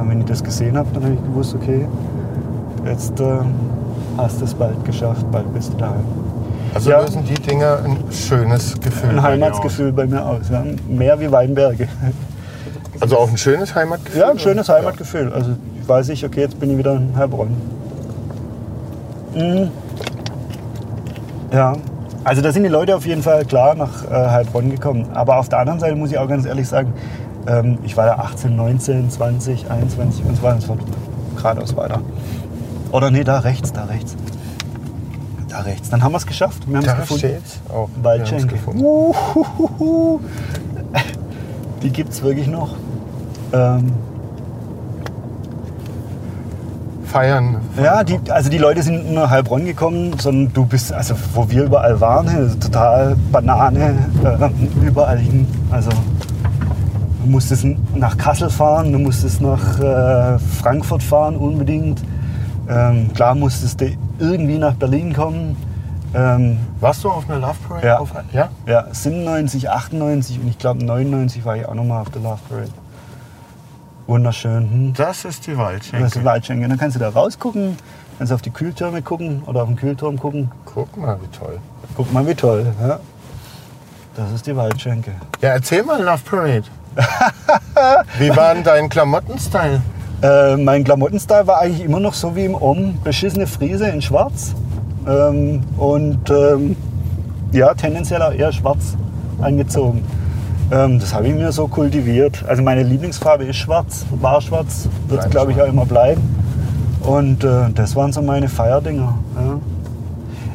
wenn 0.06 0.20
ich 0.20 0.26
das 0.26 0.42
gesehen 0.42 0.76
habe, 0.76 0.88
dann 0.92 1.04
habe 1.04 1.14
ich 1.14 1.22
gewusst, 1.22 1.54
okay, 1.54 1.86
jetzt 2.86 3.18
äh, 3.20 3.24
hast 4.16 4.40
du 4.40 4.44
es 4.44 4.54
bald 4.54 4.84
geschafft, 4.84 5.24
bald 5.30 5.52
bist 5.54 5.72
du 5.72 5.76
daheim. 5.78 6.04
Also 6.74 6.90
Ja. 6.90 7.00
lösen 7.00 7.24
die 7.24 7.34
Dinger 7.34 7.78
ein 7.84 7.96
schönes 8.10 8.78
Gefühl. 8.80 9.10
Ein 9.10 9.16
bei 9.16 9.22
dir 9.22 9.28
Heimatsgefühl 9.28 9.92
bei 9.92 10.06
mir 10.06 10.24
aus. 10.24 10.40
Ja. 10.50 10.62
Mehr 10.88 11.18
wie 11.20 11.30
Weinberge. 11.30 11.84
aus. 11.84 13.02
Also 13.02 13.18
auch 13.18 13.28
ein 13.30 13.38
schönes 13.38 13.74
Heimatgefühl? 13.74 14.20
Ja, 14.20 14.30
ein 14.30 14.38
schönes 14.38 14.68
Heimatgefühl. 14.68 15.32
Also 15.32 15.50
weiß 15.86 16.08
ich, 16.10 16.24
okay, 16.24 16.40
jetzt 16.40 16.58
bin 16.60 16.70
ich 16.70 16.78
wieder 16.78 16.94
in 16.96 17.16
Heilbronn. 17.16 17.56
Mhm. 19.34 19.70
Ja, 21.52 21.74
also 22.24 22.42
da 22.42 22.52
sind 22.52 22.64
die 22.64 22.68
Leute 22.68 22.94
auf 22.94 23.06
jeden 23.06 23.22
Fall 23.22 23.44
klar 23.44 23.74
nach 23.74 24.04
äh, 24.04 24.08
Heilbronn 24.30 24.70
gekommen. 24.70 25.06
Aber 25.14 25.38
auf 25.38 25.48
der 25.48 25.60
anderen 25.60 25.80
Seite 25.80 25.94
muss 25.96 26.10
ich 26.10 26.18
auch 26.18 26.28
ganz 26.28 26.44
ehrlich 26.44 26.68
sagen, 26.68 26.92
ähm, 27.48 27.78
ich 27.82 27.96
war 27.96 28.06
da 28.06 28.14
18, 28.16 28.54
19, 28.54 29.10
20, 29.10 29.70
21 29.70 30.24
und 30.24 30.36
so 30.36 30.42
weiter 30.42 30.54
und 30.54 30.60
so 30.60 30.66
fort. 30.68 30.80
Geradeaus 31.36 31.76
weiter. 31.76 32.00
Oder 32.92 33.10
nee, 33.10 33.24
da 33.24 33.40
rechts, 33.40 33.72
da 33.72 33.84
rechts. 33.84 34.16
Da 35.48 35.60
rechts. 35.60 35.88
Dann 35.88 36.02
haben 36.02 36.12
wir 36.12 36.18
es 36.18 36.26
geschafft. 36.26 36.68
Wir 36.68 36.78
haben 36.78 36.84
es 36.84 36.96
gefunden. 36.96 37.18
steht's 37.18 37.60
haben's 37.68 37.90
Waldschenke. 38.02 38.56
Uhuhuhu. 38.66 40.20
Die 41.82 41.90
gibt 41.90 42.12
es 42.12 42.22
wirklich 42.22 42.48
noch. 42.48 42.74
Ähm, 43.52 43.92
Feiern. 47.04 47.56
ja, 47.82 48.04
die, 48.04 48.18
also 48.28 48.50
die 48.50 48.58
Leute 48.58 48.82
sind 48.82 49.04
nicht 49.04 49.14
nur 49.14 49.30
Heilbronn 49.30 49.64
gekommen, 49.64 50.18
sondern 50.18 50.52
du 50.52 50.66
bist, 50.66 50.92
also 50.92 51.14
wo 51.32 51.48
wir 51.48 51.64
überall 51.64 51.98
waren, 52.00 52.28
also 52.28 52.56
total 52.56 53.16
Banane, 53.32 53.96
äh, 54.22 54.86
überall 54.86 55.18
hin. 55.18 55.46
Also 55.70 55.88
du 57.28 57.32
musstest 57.32 57.66
nach 57.94 58.16
Kassel 58.16 58.48
fahren, 58.48 58.90
du 58.90 58.98
musstest 58.98 59.42
nach 59.42 59.78
äh, 59.78 60.38
Frankfurt 60.38 61.02
fahren 61.02 61.36
unbedingt. 61.36 62.02
Ähm, 62.68 63.12
klar 63.12 63.34
musstest 63.34 63.80
du 63.82 63.90
irgendwie 64.18 64.56
nach 64.58 64.72
Berlin 64.74 65.12
kommen. 65.12 65.54
Ähm, 66.14 66.58
Warst 66.80 67.04
du 67.04 67.10
auf 67.10 67.28
einer 67.28 67.38
Love 67.38 67.56
Parade? 67.68 67.86
Ja. 67.86 67.98
Auf, 67.98 68.14
ja? 68.32 68.48
Ja, 68.66 68.86
97, 68.90 69.68
98 69.68 70.40
und 70.40 70.48
ich 70.48 70.56
glaube 70.58 70.82
99 70.82 71.44
war 71.44 71.56
ich 71.56 71.66
auch 71.66 71.74
nochmal 71.74 72.00
auf 72.00 72.10
der 72.10 72.22
Love 72.22 72.38
Parade. 72.48 72.70
Wunderschön. 74.06 74.70
Hm? 74.70 74.92
Das 74.94 75.26
ist 75.26 75.46
die 75.46 75.50
Das 75.50 75.58
ist 75.58 75.92
Waldschenke. 75.92 76.18
die 76.20 76.24
Waldschenke. 76.24 76.68
Dann 76.68 76.78
kannst 76.78 76.96
du 76.96 77.00
da 77.00 77.10
rausgucken, 77.10 77.76
kannst 78.16 78.32
auf 78.32 78.40
die 78.40 78.50
Kühltürme 78.50 79.02
gucken 79.02 79.42
oder 79.44 79.62
auf 79.62 79.68
den 79.68 79.76
Kühlturm 79.76 80.18
gucken. 80.18 80.50
Guck 80.64 80.96
mal, 80.96 81.18
wie 81.20 81.36
toll. 81.36 81.58
Guck 81.94 82.10
mal, 82.10 82.26
wie 82.26 82.34
toll. 82.34 82.72
Ja? 82.80 83.00
Das 84.16 84.32
ist 84.32 84.46
die 84.46 84.56
Waldschenke. 84.56 85.12
Ja, 85.42 85.50
erzähl 85.50 85.82
mal 85.82 86.02
Love 86.02 86.22
Parade. 86.24 86.64
wie 88.18 88.34
war 88.36 88.54
denn 88.54 88.64
dein 88.64 88.88
Klamottenstyle? 88.88 89.80
Äh, 90.22 90.56
mein 90.56 90.84
Klamottenstyle 90.84 91.46
war 91.46 91.60
eigentlich 91.60 91.84
immer 91.84 92.00
noch 92.00 92.14
so 92.14 92.34
wie 92.34 92.44
im 92.44 92.54
Om. 92.54 92.98
Beschissene 93.04 93.46
Friese 93.46 93.88
in 93.88 94.02
schwarz. 94.02 94.54
Ähm, 95.06 95.60
und 95.76 96.28
ähm, 96.30 96.76
ja, 97.52 97.72
tendenziell 97.74 98.20
auch 98.22 98.32
eher 98.32 98.52
schwarz 98.52 98.96
angezogen. 99.40 100.04
Ähm, 100.70 100.98
das 100.98 101.14
habe 101.14 101.28
ich 101.28 101.34
mir 101.34 101.52
so 101.52 101.68
kultiviert. 101.68 102.44
Also 102.46 102.62
meine 102.62 102.82
Lieblingsfarbe 102.82 103.44
ist 103.44 103.56
schwarz, 103.56 104.04
war 104.10 104.40
schwarz, 104.40 104.88
wird 105.06 105.24
es 105.24 105.30
glaube 105.30 105.52
ich 105.52 105.62
auch 105.62 105.68
immer 105.68 105.86
bleiben. 105.86 106.22
Und 107.00 107.44
äh, 107.44 107.70
das 107.74 107.94
waren 107.96 108.12
so 108.12 108.20
meine 108.20 108.48
Feierdinger. 108.48 109.16
Ja. 109.36 109.60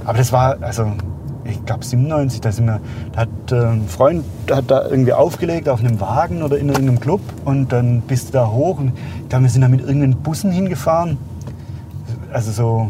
Aber 0.05 0.17
das 0.17 0.31
war, 0.33 0.57
also 0.61 0.91
ich 1.45 1.65
glaube 1.65 1.83
97, 1.83 2.41
da, 2.41 2.51
sind 2.51 2.65
wir, 2.65 2.79
da 3.11 3.21
hat 3.21 3.29
äh, 3.51 3.55
ein 3.55 3.87
Freund 3.87 4.23
hat 4.51 4.71
da 4.71 4.87
irgendwie 4.87 5.13
aufgelegt 5.13 5.69
auf 5.69 5.79
einem 5.79 5.99
Wagen 5.99 6.43
oder 6.43 6.57
in 6.57 6.69
irgendeinem 6.69 6.99
Club 6.99 7.21
und 7.45 7.71
dann 7.71 8.01
bist 8.01 8.29
du 8.29 8.33
da 8.33 8.47
hoch 8.49 8.79
und 8.79 8.93
ich 9.21 9.29
glaube, 9.29 9.43
wir 9.43 9.49
sind 9.49 9.61
da 9.61 9.67
mit 9.67 9.81
irgendeinen 9.81 10.15
Bussen 10.15 10.51
hingefahren. 10.51 11.17
Also 12.31 12.51
so, 12.51 12.89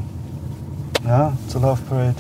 ja, 1.08 1.34
zur 1.48 1.62
Love 1.62 1.80
Parade. 1.90 2.16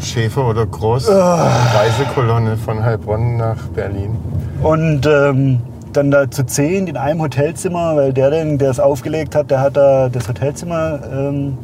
Schäfer 0.00 0.48
oder 0.48 0.66
Groß? 0.66 1.08
Ah. 1.10 1.48
Reisekolonne 1.74 2.56
von 2.56 2.82
Heilbronn 2.82 3.36
nach 3.36 3.66
Berlin. 3.68 4.16
Und 4.62 5.06
ähm, 5.06 5.60
dann 5.92 6.10
da 6.10 6.30
zu 6.30 6.44
zehn 6.44 6.86
in 6.86 6.96
einem 6.96 7.20
Hotelzimmer, 7.20 7.96
weil 7.96 8.12
der, 8.12 8.30
den, 8.30 8.58
der 8.58 8.70
es 8.70 8.80
aufgelegt 8.80 9.34
hat, 9.34 9.50
der 9.50 9.60
hat 9.60 9.76
da 9.76 10.08
das 10.08 10.28
Hotelzimmer 10.28 11.00
ähm, 11.12 11.58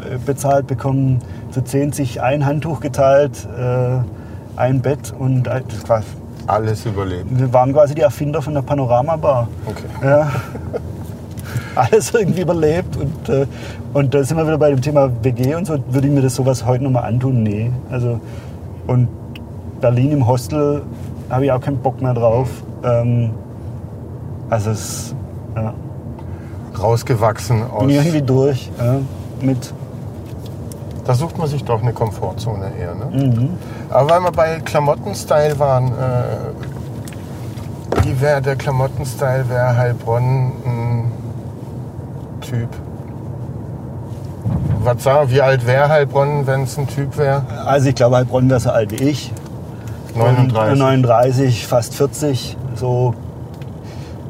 äh, 0.00 0.18
bezahlt 0.24 0.66
bekommen. 0.66 1.20
Zu 1.52 1.62
zehn 1.62 1.92
sich 1.92 2.20
ein 2.22 2.44
Handtuch 2.46 2.80
geteilt, 2.80 3.46
äh, 3.58 3.98
ein 4.56 4.80
Bett 4.80 5.12
und 5.18 5.48
ein- 5.48 5.64
das 5.68 5.88
war, 5.88 6.02
Alles 6.46 6.84
überlebt. 6.86 7.26
wir 7.30 7.52
waren 7.52 7.72
quasi 7.72 7.94
die 7.94 8.00
Erfinder 8.02 8.40
von 8.42 8.54
der 8.54 8.62
Panorama-Bar. 8.62 9.48
Okay. 9.66 10.06
Ja. 10.08 10.30
alles 11.74 12.12
irgendwie 12.14 12.42
überlebt. 12.42 12.96
Und, 12.96 13.28
äh, 13.28 13.46
und 13.92 14.14
da 14.14 14.24
sind 14.24 14.36
wir 14.36 14.46
wieder 14.46 14.58
bei 14.58 14.70
dem 14.70 14.80
Thema 14.80 15.10
WG 15.22 15.54
und 15.54 15.66
so. 15.66 15.78
Würde 15.90 16.08
ich 16.08 16.12
mir 16.14 16.22
das 16.22 16.34
sowas 16.34 16.64
heute 16.66 16.84
nochmal 16.84 17.04
antun? 17.04 17.42
Nee. 17.42 17.70
Also, 17.90 18.20
und 18.86 19.08
Berlin 19.80 20.12
im 20.12 20.26
Hostel 20.26 20.82
habe 21.30 21.44
ich 21.44 21.52
auch 21.52 21.60
keinen 21.60 21.78
Bock 21.78 22.00
mehr 22.02 22.14
drauf. 22.14 22.48
Ähm, 22.84 23.30
also 24.50 24.70
es 24.70 25.14
ja, 25.56 25.72
Rausgewachsen 26.78 27.62
aus. 27.70 27.80
bin 27.80 27.90
irgendwie 27.90 28.22
durch 28.22 28.70
ja, 28.78 28.96
mit. 29.40 29.72
Da 31.04 31.14
sucht 31.14 31.38
man 31.38 31.48
sich 31.48 31.64
doch 31.64 31.82
eine 31.82 31.92
Komfortzone 31.92 32.70
eher. 32.78 32.94
Ne? 32.94 33.26
Mhm. 33.26 33.50
Aber 33.90 34.10
weil 34.10 34.20
wir 34.20 34.32
bei 34.32 34.60
Klamottenstyle 34.60 35.58
waren, 35.58 35.88
äh, 35.88 36.54
wie 38.04 38.20
wäre 38.20 38.40
der 38.40 38.56
Klamottenstyle, 38.56 39.48
wäre 39.48 39.76
Heilbronn 39.76 40.52
ein 40.64 41.12
Typ? 42.40 42.68
Was 44.84 45.04
sag, 45.04 45.30
wie 45.30 45.40
alt 45.40 45.66
wäre 45.66 45.88
Heilbronn, 45.88 46.46
wenn 46.46 46.64
es 46.64 46.78
ein 46.78 46.88
Typ 46.88 47.16
wäre? 47.16 47.42
Also 47.66 47.88
ich 47.88 47.94
glaube, 47.94 48.16
Heilbronn 48.16 48.50
wäre 48.50 48.60
so 48.60 48.70
alt 48.70 48.90
wie 48.90 49.04
ich. 49.04 49.32
Und, 50.14 50.52
39. 50.52 50.72
äh, 50.72 50.76
39, 50.76 51.66
fast 51.66 51.94
40. 51.94 52.56
So 52.74 53.14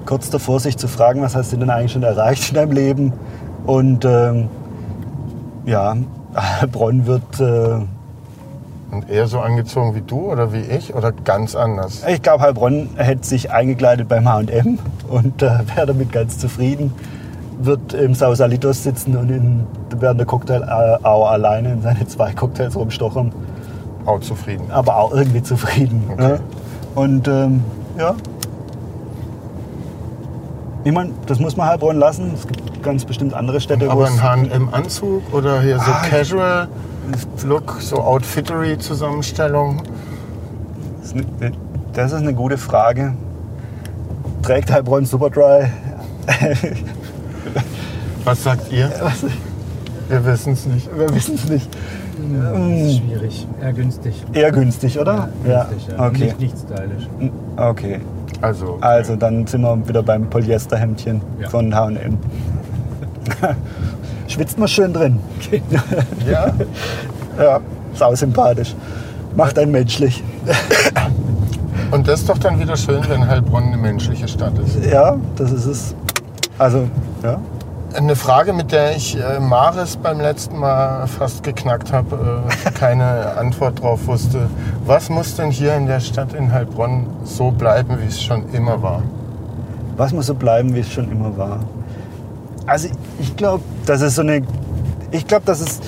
kurz 0.04 0.30
davor, 0.30 0.60
sich 0.60 0.76
zu 0.76 0.88
fragen, 0.88 1.22
was 1.22 1.34
hast 1.34 1.52
du 1.52 1.56
denn 1.56 1.70
eigentlich 1.70 1.92
schon 1.92 2.02
erreicht 2.02 2.50
in 2.50 2.54
deinem 2.54 2.72
Leben? 2.72 3.12
Und 3.66 4.04
ähm, 4.04 4.48
ja, 5.64 5.96
Heilbronn 6.60 7.06
wird, 7.06 7.40
äh, 7.40 7.80
Und 8.94 9.08
eher 9.10 9.26
so 9.26 9.40
angezogen 9.40 9.94
wie 9.94 10.02
du 10.02 10.30
oder 10.30 10.52
wie 10.52 10.60
ich 10.60 10.94
oder 10.94 11.12
ganz 11.12 11.54
anders? 11.54 12.02
ich 12.06 12.22
glaube, 12.22 12.42
Heilbronn 12.42 12.90
hätte 12.96 13.26
sich 13.26 13.50
eingekleidet 13.50 14.08
beim 14.08 14.28
H&M 14.28 14.78
und 15.08 15.42
äh, 15.42 15.46
wäre 15.74 15.86
damit 15.86 16.12
ganz 16.12 16.38
zufrieden. 16.38 16.92
Wird 17.60 17.94
im 17.94 18.14
Sausalitos 18.14 18.82
sitzen 18.82 19.16
und 19.16 19.30
in, 19.30 19.66
während 19.96 20.18
der 20.18 20.26
Cocktail 20.26 20.62
äh, 20.62 21.04
auch 21.04 21.30
alleine 21.30 21.72
in 21.72 21.82
seine 21.82 22.06
zwei 22.06 22.32
Cocktails 22.32 22.74
rumstochern. 22.74 23.32
Auch 24.04 24.18
zufrieden. 24.20 24.70
aber 24.70 24.96
auch 24.96 25.12
irgendwie 25.12 25.42
zufrieden. 25.44 26.02
Okay. 26.12 26.22
Ne? 26.22 26.40
Und 26.96 27.28
ähm, 27.28 27.62
ja. 27.96 28.14
Ich 30.84 30.92
meine, 30.92 31.10
das 31.26 31.38
muss 31.38 31.56
man 31.56 31.68
Heilbronn 31.68 31.96
lassen. 31.98 32.32
Es 32.34 32.46
gibt 32.46 32.82
ganz 32.82 33.04
bestimmt 33.04 33.34
andere 33.34 33.60
Städte, 33.60 33.86
wo 33.86 33.90
Aber 33.92 34.06
ein 34.06 34.22
H&M-Anzug 34.22 35.22
oder 35.32 35.60
hier 35.62 35.78
so 35.78 35.84
Ah, 35.90 36.02
Casual 36.08 36.68
Look, 37.44 37.76
so 37.80 37.96
Outfittery-Zusammenstellung? 38.00 39.82
Das 41.00 41.12
ist 41.12 41.16
eine- 41.40 41.52
Das 41.92 42.12
ist 42.12 42.18
eine 42.20 42.34
gute 42.34 42.58
Frage. 42.58 43.14
Trägt 44.42 44.72
Heilbronn 44.72 45.04
Superdry? 45.04 45.66
Was 48.24 48.42
sagt 48.42 48.72
ihr? 48.72 48.90
Was? 49.02 49.24
Wir 50.08 50.24
wissen 50.24 50.52
es 50.52 50.66
nicht. 50.66 50.88
Wir 50.96 51.12
wissen 51.14 51.34
es 51.34 51.48
nicht. 51.48 51.68
Das 51.72 52.54
Ähm, 52.56 52.86
ist 52.86 52.96
schwierig. 52.98 53.46
Eher 53.60 53.72
günstig. 53.72 54.24
Eher 54.32 54.52
günstig, 54.52 54.98
oder? 54.98 55.28
günstig, 55.44 55.88
ja. 55.96 56.06
Okay. 56.06 56.24
Nicht, 56.24 56.40
nicht 56.40 56.54
stylisch. 56.58 57.08
Okay. 57.56 58.00
Also, 58.42 58.78
Also 58.80 59.16
dann 59.16 59.46
sind 59.46 59.62
wir 59.62 59.88
wieder 59.88 60.02
beim 60.02 60.28
Polyesterhemdchen 60.28 61.20
Ja. 61.40 61.48
von 61.48 61.74
H&M. 61.74 62.18
Schwitzt 64.28 64.58
man 64.58 64.68
schön 64.68 64.92
drin. 64.92 65.18
ja, 66.30 66.52
Ja, 67.38 67.60
sau 67.94 68.14
sympathisch. 68.14 68.74
Macht 69.36 69.58
einen 69.58 69.72
menschlich. 69.72 70.22
und 71.90 72.06
das 72.08 72.20
ist 72.20 72.28
doch 72.28 72.38
dann 72.38 72.58
wieder 72.60 72.76
schön, 72.76 73.00
wenn 73.08 73.26
Heilbronn 73.26 73.64
eine 73.64 73.76
menschliche 73.78 74.28
Stadt 74.28 74.52
ist. 74.58 74.84
Ja, 74.84 75.16
das 75.36 75.52
ist 75.52 75.66
es. 75.66 75.94
Also, 76.58 76.86
ja. 77.22 77.38
Eine 77.94 78.16
Frage, 78.16 78.52
mit 78.54 78.72
der 78.72 78.96
ich 78.96 79.18
äh, 79.18 79.38
Maris 79.38 79.96
beim 79.96 80.18
letzten 80.18 80.58
Mal 80.58 81.06
fast 81.06 81.42
geknackt 81.42 81.92
habe, 81.92 82.44
äh, 82.66 82.70
keine 82.74 83.36
Antwort 83.36 83.82
drauf 83.82 84.06
wusste. 84.06 84.48
Was 84.86 85.10
muss 85.10 85.36
denn 85.36 85.50
hier 85.50 85.74
in 85.76 85.86
der 85.86 86.00
Stadt 86.00 86.32
in 86.32 86.52
Heilbronn 86.52 87.06
so 87.24 87.50
bleiben, 87.50 87.98
wie 88.00 88.06
es 88.06 88.22
schon 88.22 88.48
immer 88.52 88.82
war? 88.82 89.02
Was 89.96 90.12
muss 90.12 90.26
so 90.26 90.34
bleiben, 90.34 90.74
wie 90.74 90.80
es 90.80 90.90
schon 90.90 91.10
immer 91.10 91.36
war? 91.36 91.60
Also, 92.66 92.88
ich 93.20 93.36
glaube, 93.36 93.62
das 93.84 94.00
ist 94.00 94.14
so 94.14 94.22
eine. 94.22 94.42
Ich 95.10 95.26
glaube, 95.26 95.42
das 95.44 95.60
ist. 95.60 95.82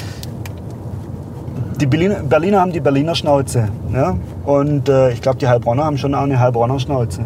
Die 1.80 1.86
Berliner, 1.86 2.16
Berliner 2.16 2.60
haben 2.60 2.72
die 2.72 2.80
Berliner 2.80 3.14
Schnauze. 3.14 3.68
Ja? 3.92 4.16
Und 4.44 4.88
äh, 4.88 5.10
ich 5.10 5.22
glaube, 5.22 5.38
die 5.38 5.48
Heilbronner 5.48 5.84
haben 5.84 5.96
schon 5.96 6.14
auch 6.14 6.22
eine 6.22 6.38
Heilbronner 6.38 6.78
Schnauze. 6.78 7.22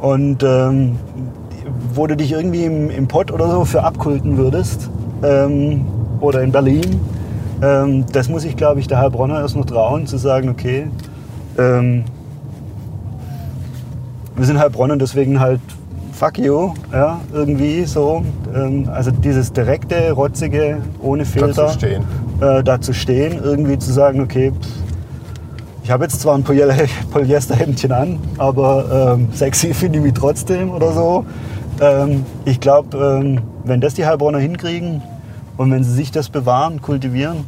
Und 0.00 0.42
ähm, 0.42 0.98
wo 1.96 2.06
du 2.06 2.16
dich 2.16 2.32
irgendwie 2.32 2.64
im, 2.64 2.90
im 2.90 3.08
Pott 3.08 3.32
oder 3.32 3.50
so 3.50 3.64
für 3.64 3.82
abkulten 3.82 4.36
würdest, 4.36 4.88
ähm, 5.22 5.86
oder 6.20 6.42
in 6.42 6.52
Berlin, 6.52 7.00
ähm, 7.62 8.04
das 8.12 8.28
muss 8.28 8.44
ich, 8.44 8.56
glaube 8.56 8.80
ich, 8.80 8.86
der 8.86 8.98
Heilbronner 8.98 9.40
erst 9.40 9.56
noch 9.56 9.64
trauen, 9.64 10.06
zu 10.06 10.18
sagen, 10.18 10.48
okay, 10.48 10.86
ähm, 11.58 12.04
wir 14.36 14.44
sind 14.44 14.58
Heilbronn 14.58 14.90
und 14.90 15.00
deswegen 15.00 15.40
halt 15.40 15.60
fuck 16.12 16.38
you, 16.38 16.72
ja, 16.92 17.20
irgendwie 17.32 17.84
so. 17.84 18.22
Ähm, 18.54 18.88
also 18.92 19.10
dieses 19.10 19.52
direkte, 19.52 20.12
rotzige, 20.12 20.78
ohne 21.02 21.24
Filter. 21.24 21.48
Dazu 21.64 21.74
stehen. 21.78 22.02
Äh, 22.40 22.62
dazu 22.62 22.92
stehen, 22.92 23.40
irgendwie 23.42 23.78
zu 23.78 23.92
sagen, 23.92 24.20
okay, 24.20 24.52
pff, 24.52 24.68
ich 25.84 25.90
habe 25.90 26.04
jetzt 26.04 26.20
zwar 26.20 26.34
ein 26.36 26.42
Poly- 26.42 26.88
Polyesterhemdchen 27.12 27.92
an, 27.92 28.18
aber 28.38 29.14
ähm, 29.16 29.28
sexy 29.32 29.72
finde 29.72 29.98
ich 29.98 30.04
mich 30.04 30.14
trotzdem 30.14 30.70
oder 30.70 30.92
so. 30.92 31.24
Ähm, 31.80 32.24
ich 32.44 32.60
glaube, 32.60 32.96
ähm, 32.98 33.42
wenn 33.64 33.80
das 33.80 33.94
die 33.94 34.06
Heilbronner 34.06 34.38
hinkriegen 34.38 35.02
und 35.56 35.70
wenn 35.70 35.84
sie 35.84 35.92
sich 35.92 36.10
das 36.10 36.28
bewahren, 36.28 36.80
kultivieren, 36.80 37.44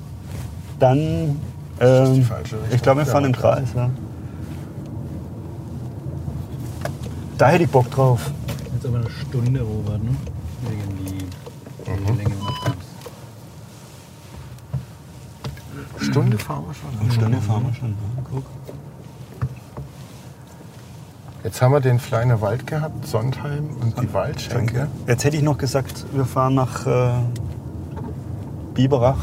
dann, 0.78 1.40
ähm, 1.80 2.26
ich 2.70 2.82
glaube, 2.82 3.00
wir 3.00 3.06
fahren 3.06 3.24
im 3.24 3.32
Kreis. 3.32 3.68
Ja. 3.74 3.90
Da 7.38 7.48
hätte 7.48 7.64
ich 7.64 7.70
Bock 7.70 7.90
drauf. 7.90 8.30
Jetzt 8.74 8.86
aber 8.86 8.98
eine 8.98 9.10
Stunde, 9.10 9.60
Robert, 9.60 10.02
ne? 10.02 10.10
Wegen 10.68 11.04
die, 11.04 11.18
die 11.84 12.12
Mhm. 12.12 12.18
Länge 12.18 12.34
Stunde 16.00 16.38
fahren 16.38 16.64
wir 16.66 16.74
schon. 16.74 17.00
Eine 17.00 17.12
Stunde 17.12 17.40
fahren 17.40 17.66
wir 17.66 17.74
schon. 17.74 17.88
Ja, 17.90 18.22
guck. 18.30 18.44
Jetzt 21.48 21.62
haben 21.62 21.72
wir 21.72 21.80
den 21.80 21.98
Fleiner 21.98 22.42
Wald 22.42 22.66
gehabt, 22.66 23.06
Sondheim 23.06 23.70
und 23.80 23.98
die 23.98 24.12
Waldschenke. 24.12 24.86
Jetzt 25.06 25.24
hätte 25.24 25.38
ich 25.38 25.42
noch 25.42 25.56
gesagt, 25.56 26.04
wir 26.12 26.26
fahren 26.26 26.54
nach 26.54 26.86
äh, 26.86 27.08
Biberach, 28.74 29.16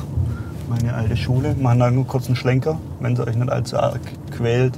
meine 0.67 0.95
alte 0.95 1.15
Schule. 1.17 1.53
Machen 1.53 1.82
da 1.82 1.91
nur 1.91 2.07
kurz 2.07 2.26
einen 2.26 2.36
Schlenker, 2.36 2.80
wenn 2.99 3.15
sie 3.15 3.28
euch 3.28 3.36
nicht 3.36 3.51
allzu 3.51 3.78
arg 3.78 3.99
quält. 4.36 4.73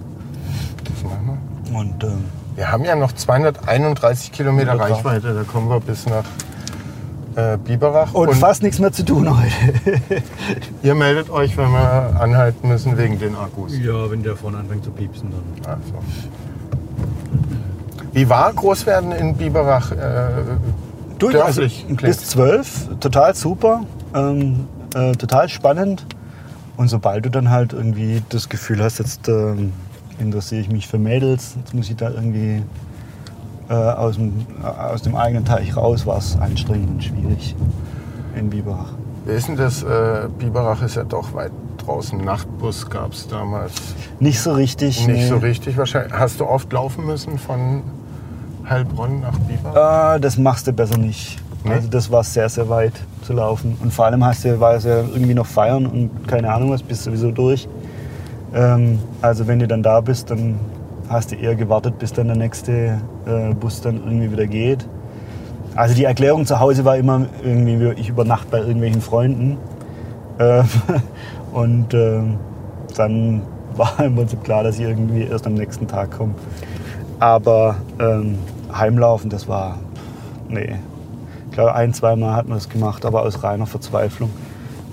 Das 0.83 1.03
machen 1.09 1.39
wir. 1.71 1.79
Und 1.79 2.03
ähm, 2.03 2.25
Wir 2.57 2.69
haben 2.69 2.83
ja 2.83 2.97
noch 2.97 3.13
231 3.13 4.33
Kilometer. 4.33 4.77
Reichweite, 4.77 5.33
da 5.33 5.43
kommen 5.43 5.69
wir 5.69 5.79
bis 5.79 6.05
nach 6.05 6.25
äh, 7.37 7.57
Biberach. 7.57 8.13
und, 8.13 8.35
fast 8.35 8.61
nichts 8.61 8.79
mehr 8.79 8.91
zu 8.91 9.05
tun 9.05 9.33
heute. 9.39 10.01
ihr 10.83 10.95
meldet 10.95 11.29
euch, 11.29 11.55
wenn 11.55 11.71
wir 11.71 12.19
anhalten 12.19 12.67
müssen 12.67 12.97
wegen 12.97 13.17
den 13.19 13.37
Akkus. 13.37 13.71
Ja, 13.79 14.11
wenn 14.11 14.21
der 14.21 14.35
vorne 14.35 14.57
anfängt 14.57 14.83
zu 14.83 14.91
piepsen, 14.91 15.31
dann. 15.31 15.75
Also. 15.75 15.93
Wie 18.18 18.28
war 18.28 18.51
Großwerden 18.51 19.11
in 19.11 19.36
Biberach? 19.36 19.91
Äh, 19.91 19.95
Durch, 21.20 21.34
Dörflich 21.34 21.84
also, 21.84 21.95
klingt. 21.97 22.01
bis 22.01 22.28
zwölf, 22.28 22.89
total 22.99 23.36
super, 23.36 23.84
ähm, 24.15 24.68
äh, 24.95 25.11
total 25.11 25.47
spannend. 25.49 26.03
Und 26.78 26.88
sobald 26.88 27.26
du 27.26 27.30
dann 27.30 27.51
halt 27.51 27.74
irgendwie 27.74 28.24
das 28.30 28.49
Gefühl 28.49 28.84
hast, 28.84 28.97
jetzt 28.97 29.28
ähm, 29.28 29.72
interessiere 30.18 30.61
ich 30.61 30.72
mich 30.72 30.88
für 30.88 30.97
Mädels, 30.97 31.57
jetzt 31.59 31.76
muss 31.76 31.91
ich 31.91 31.95
da 31.95 32.09
irgendwie 32.09 32.63
äh, 33.70 33.74
aus, 33.74 34.15
dem, 34.15 34.47
äh, 34.63 34.65
aus 34.65 35.03
dem 35.03 35.15
eigenen 35.15 35.45
Teich 35.45 35.78
raus, 35.78 36.07
war 36.07 36.18
es 36.18 36.39
anstrengend 36.39 36.89
und 36.89 37.03
schwierig 37.03 37.55
in 38.36 38.49
Biberach. 38.49 38.93
Wie 39.28 39.34
ist 39.34 39.47
denn 39.47 39.57
das? 39.57 39.84
Äh, 39.84 40.28
Biberach 40.39 40.82
ist 40.82 40.95
ja 40.95 41.03
doch 41.03 41.36
weit 41.36 41.51
draußen. 41.86 42.18
Nachtbus 42.18 42.89
gab 42.89 43.11
es 43.13 43.28
damals 43.28 43.74
Nicht 44.20 44.41
so 44.41 44.53
richtig. 44.53 45.05
nicht 45.05 45.18
nee. 45.18 45.28
so 45.28 45.38
richtig 45.38 45.78
wahrscheinlich. 45.78 46.13
Hast 46.13 46.39
du 46.39 46.47
oft 46.47 46.74
laufen 46.74 47.05
müssen 47.05 47.38
von 47.38 47.84
Heilbronn 48.70 49.22
nach 49.22 49.38
Biberach? 49.39 49.76
Ah, 49.76 50.20
das 50.20 50.38
machst 50.38 50.68
du 50.68 50.74
besser 50.74 50.97
nicht. 50.97 51.38
Nee? 51.63 51.74
Also 51.74 51.88
das 51.89 52.11
war 52.11 52.24
sehr, 52.24 52.49
sehr 52.49 52.70
weit 52.70 52.93
zu 53.24 53.34
laufen. 53.34 53.78
Und 53.82 53.93
vor 53.93 54.05
allem 54.05 54.24
hast 54.26 54.45
du, 54.45 54.59
war 54.59 54.76
es 54.76 54.84
ja 54.84 54.99
irgendwie 54.99 55.34
noch 55.34 55.45
feiern 55.45 55.86
und 55.86 56.28
keine 56.28 56.51
Ahnung 56.53 56.72
was, 56.72 56.84
bist 56.84 57.03
sowieso 57.03 57.32
durch. 57.32 57.68
Ähm, 58.53 58.99
also 59.22 59.47
wenn 59.47 59.59
du 59.59 59.68
dann 59.68 59.84
da 59.84 60.01
bist, 60.01 60.30
dann 60.32 60.59
hast 61.09 61.32
du 61.32 61.36
eher 61.36 61.55
gewartet, 61.55 61.99
bis 61.99 62.13
dann 62.13 62.28
der 62.28 62.38
nächste 62.38 62.99
äh, 63.26 63.53
Bus 63.53 63.82
dann 63.82 63.97
irgendwie 63.97 64.32
wieder 64.32 64.47
geht. 64.47 64.88
Also 65.76 65.95
die 65.95 66.05
Erklärung 66.05 66.45
zu 66.45 66.59
Hause 66.59 66.86
war 66.86 66.97
immer 66.97 67.26
irgendwie, 67.43 67.93
ich 67.99 68.09
übernachte 68.09 68.47
bei 68.49 68.59
irgendwelchen 68.59 69.01
Freunden. 69.01 69.57
Ähm, 70.39 70.65
und 71.53 71.93
ähm, 71.93 72.38
dann 72.95 73.41
war 73.76 73.99
im 74.03 74.15
Prinzip 74.15 74.43
klar, 74.43 74.63
dass 74.63 74.76
ich 74.80 74.82
irgendwie 74.82 75.24
erst 75.24 75.45
am 75.47 75.53
nächsten 75.53 75.88
Tag 75.88 76.18
komme. 76.18 76.34
Aber 77.20 77.76
ähm, 77.99 78.38
Heimlaufen, 78.78 79.30
das 79.30 79.47
war, 79.47 79.80
nee, 80.49 80.75
glaube, 81.57 81.73
ein, 81.73 81.91
zweimal 81.91 82.36
hat 82.36 82.47
man 82.47 82.59
das 82.59 82.69
gemacht, 82.69 83.03
aber 83.03 83.23
aus 83.23 83.41
reiner 83.43 83.65
Verzweiflung. 83.65 84.30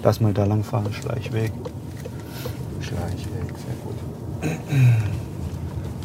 Lass 0.03 0.23
mal 0.23 0.33
da 0.33 0.45
lang 0.45 0.65
fahren, 0.65 0.91
Schleichweg. 0.93 1.53
Schleichweg, 2.81 3.53
sehr 3.59 3.77
gut. 3.85 4.57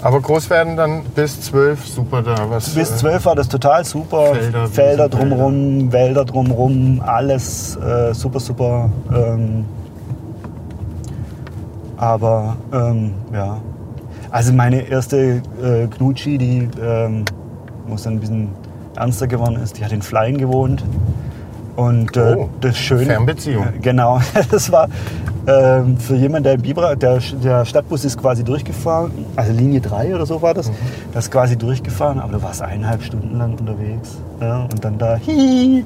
Aber 0.02 0.20
groß 0.20 0.50
werden 0.50 0.76
dann 0.76 1.04
bis 1.16 1.40
zwölf, 1.40 1.88
super 1.88 2.22
da. 2.24 2.50
Was, 2.50 2.76
Bis 2.76 2.92
äh, 2.92 2.98
zwölf 2.98 3.24
war 3.24 3.36
das 3.36 3.48
total 3.48 3.86
super. 3.86 4.36
Felder, 4.36 4.68
Felder 4.68 5.08
drumherum, 5.08 5.94
Wälder 5.94 6.26
drumherum, 6.26 7.02
alles 7.06 7.78
äh, 7.78 8.14
super, 8.14 8.42
super. 8.42 8.90
Ähm, 9.14 9.64
aber 11.96 12.58
ähm, 12.74 13.14
ja. 13.34 13.62
Also 14.30 14.52
meine 14.52 14.82
erste 14.82 15.42
äh, 15.64 15.88
Knutschi, 15.88 16.38
die 16.38 16.68
ähm, 16.82 17.24
wo 17.90 17.96
es 17.96 18.04
dann 18.04 18.14
ein 18.14 18.20
bisschen 18.20 18.50
ernster 18.96 19.28
geworden 19.28 19.58
ist, 19.64 19.78
die 19.78 19.86
hat 19.86 19.92
in 19.92 20.02
Fleien 20.02 20.38
gewohnt. 20.38 20.84
Und 21.76 22.18
äh, 22.18 22.36
Oh, 22.38 22.50
das 22.60 22.78
Schöne. 22.78 23.06
Fernbeziehung. 23.06 23.66
Äh, 23.66 23.80
Genau, 23.82 24.20
das 24.52 24.72
war 24.72 24.88
ähm, 25.48 25.98
für 25.98 26.16
jemanden, 26.16 26.44
der 26.44 26.54
in 26.56 26.62
Biberach, 26.62 26.96
der, 26.96 27.20
der 27.44 27.64
Stadtbus 27.66 28.04
ist 28.06 28.18
quasi 28.18 28.44
durchgefahren, 28.44 29.12
also 29.36 29.54
Linie 29.54 29.80
3 29.80 30.14
oder 30.16 30.26
so 30.26 30.42
war 30.42 30.54
das, 30.54 30.70
das 31.14 31.26
ist 31.26 31.32
quasi 31.32 31.56
durchgefahren, 31.58 32.20
aber 32.20 32.34
du 32.34 32.44
warst 32.44 32.62
eineinhalb 32.62 33.02
Stunden 33.04 33.38
lang 33.38 33.54
unterwegs. 33.58 34.18
Ja, 34.42 34.64
und 34.64 34.84
dann 34.84 34.98
da, 34.98 35.16
hihi, 35.16 35.86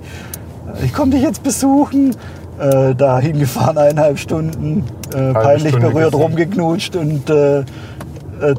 ich 0.83 0.93
komme 0.93 1.11
dich 1.11 1.21
jetzt 1.21 1.43
besuchen. 1.43 2.15
Äh, 2.59 2.93
da 2.93 3.19
hingefahren, 3.19 3.79
eineinhalb 3.79 4.19
Stunden, 4.19 4.83
äh, 5.13 5.33
peinlich 5.33 5.69
Stunde 5.69 5.87
berührt, 5.89 6.11
gesehen. 6.11 6.21
rumgeknutscht 6.23 6.95
und 6.95 7.27
äh, 7.29 7.59
äh, 7.61 7.63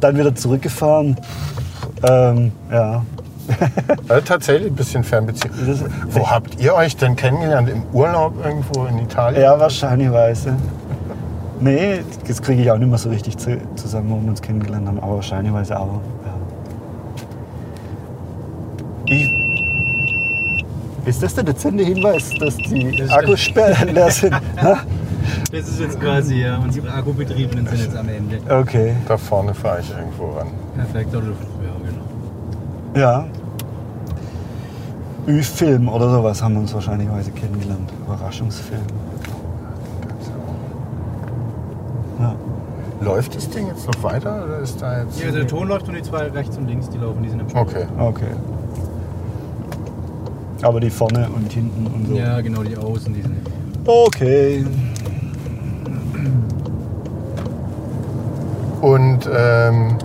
dann 0.00 0.18
wieder 0.18 0.34
zurückgefahren. 0.34 1.16
Ähm, 2.02 2.50
ja. 2.72 3.02
Äh, 4.08 4.20
tatsächlich 4.24 4.70
ein 4.72 4.74
bisschen 4.76 5.04
Fernbeziehung. 5.04 5.54
Das- 5.66 5.84
Wo 6.10 6.30
habt 6.30 6.60
ihr 6.60 6.74
euch 6.74 6.96
denn 6.96 7.16
kennengelernt? 7.16 7.68
Im 7.68 7.82
Urlaub 7.92 8.34
irgendwo 8.44 8.84
in 8.86 8.98
Italien? 8.98 9.42
Ja, 9.42 9.58
wahrscheinlich 9.58 10.10
weiß. 10.10 10.46
Nee, 11.60 12.00
das 12.26 12.42
kriege 12.42 12.62
ich 12.62 12.70
auch 12.70 12.78
nicht 12.78 12.88
mehr 12.88 12.98
so 12.98 13.08
richtig 13.10 13.36
zu, 13.38 13.56
zusammen, 13.76 14.10
wo 14.10 14.20
wir 14.20 14.28
uns 14.30 14.42
kennengelernt 14.42 14.86
haben, 14.88 14.98
aber 15.00 15.16
wahrscheinlich 15.16 15.52
weiß 15.52 15.70
auch. 15.72 16.00
Ja. 16.26 16.34
Ich, 19.06 19.30
ist 21.06 21.22
das 21.22 21.34
der 21.34 21.44
dezente 21.44 21.84
Hinweis, 21.84 22.30
dass 22.40 22.56
die 22.56 22.96
Das 22.98 23.10
Akkusperren 23.10 23.94
leer 23.94 24.10
sind? 24.10 24.34
Das 25.50 25.68
ist 25.68 25.80
jetzt 25.80 26.00
quasi, 26.00 26.42
ja, 26.42 26.58
unsere 26.58 26.90
Akkubetriebenen 26.92 27.66
sind 27.66 27.78
jetzt 27.80 27.96
am 27.96 28.08
Ende. 28.08 28.38
okay, 28.50 28.94
Da 29.08 29.16
vorne 29.16 29.54
fahre 29.54 29.80
ich 29.80 29.90
irgendwo 29.90 30.32
ran. 30.36 30.48
Perfekt, 30.74 31.14
oder 31.14 31.26
genau. 31.26 31.36
Ja. 32.94 33.26
Ü-Film 35.26 35.88
oder 35.88 36.10
sowas 36.10 36.42
haben 36.42 36.54
wir 36.54 36.60
uns 36.60 36.74
wahrscheinlich 36.74 37.08
heute 37.08 37.30
kennengelernt. 37.30 37.90
Überraschungsfilm. 38.06 38.82
Ja. 42.20 42.34
Läuft 43.00 43.34
das 43.34 43.48
Ding 43.48 43.66
jetzt 43.68 43.86
noch 43.86 44.02
weiter 44.02 44.44
oder 44.44 44.58
ist 44.58 44.80
da 44.80 45.02
jetzt. 45.02 45.22
Ja, 45.22 45.30
der 45.30 45.46
Ton 45.46 45.68
läuft 45.68 45.88
und 45.88 45.94
die 45.94 46.02
zwei 46.02 46.28
rechts 46.28 46.56
und 46.58 46.68
links, 46.68 46.88
die 46.90 46.98
laufen, 46.98 47.22
die 47.22 47.30
sind 47.30 47.40
im 47.40 47.48
Spiel. 47.48 47.60
Okay. 47.62 47.86
Okay. 47.98 48.30
Aber 50.62 50.80
die 50.80 50.90
vorne 50.90 51.28
und 51.34 51.52
hinten 51.52 51.86
und 51.86 52.08
so. 52.08 52.14
Ja, 52.14 52.40
genau, 52.40 52.62
die 52.62 52.76
Außen, 52.76 53.12
die 53.12 53.22
sind. 53.22 53.36
Okay. 53.86 54.64
Und 58.80 59.28
ähm, 59.34 59.96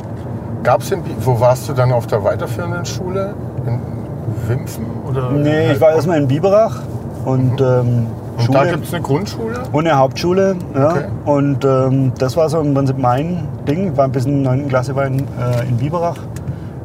gab 0.64 0.82
es 0.82 0.91
wo 1.22 1.39
warst 1.39 1.70
du 1.70 1.74
dann 1.74 1.91
auf 1.91 2.07
der 2.07 2.24
weiterführenden 2.24 2.86
Schule? 2.86 3.34
In 3.66 3.80
Wimpfen? 4.47 4.86
Oder 5.07 5.32
Nee, 5.32 5.72
ich 5.74 5.82
war 5.82 5.91
erstmal 5.91 6.20
in 6.20 6.28
Biberach 6.28 6.82
und 7.26 7.60
ähm, 7.62 8.07
Und 8.38 8.53
da 8.53 8.66
gibt 8.66 8.86
es 8.86 8.93
eine 8.93 9.03
Grundschule? 9.03 9.64
und 9.72 9.88
eine 9.88 9.97
Hauptschule. 9.97 10.55
Ja. 10.74 10.89
Okay. 10.91 11.05
Und 11.26 11.66
ähm, 11.66 12.12
das 12.18 12.38
war 12.38 12.49
so 12.49 12.60
im 12.60 12.74
Prinzip 12.74 12.97
mein 12.97 13.47
Ding. 13.68 13.91
Ich 13.91 13.97
war 13.97 14.07
bis 14.07 14.26
in 14.26 14.43
der 14.43 14.53
9. 14.55 14.70
Klasse 14.70 14.95
war 14.95 15.05
in, 15.05 15.20
äh, 15.20 15.68
in 15.68 15.78
Biberach. 15.78 16.18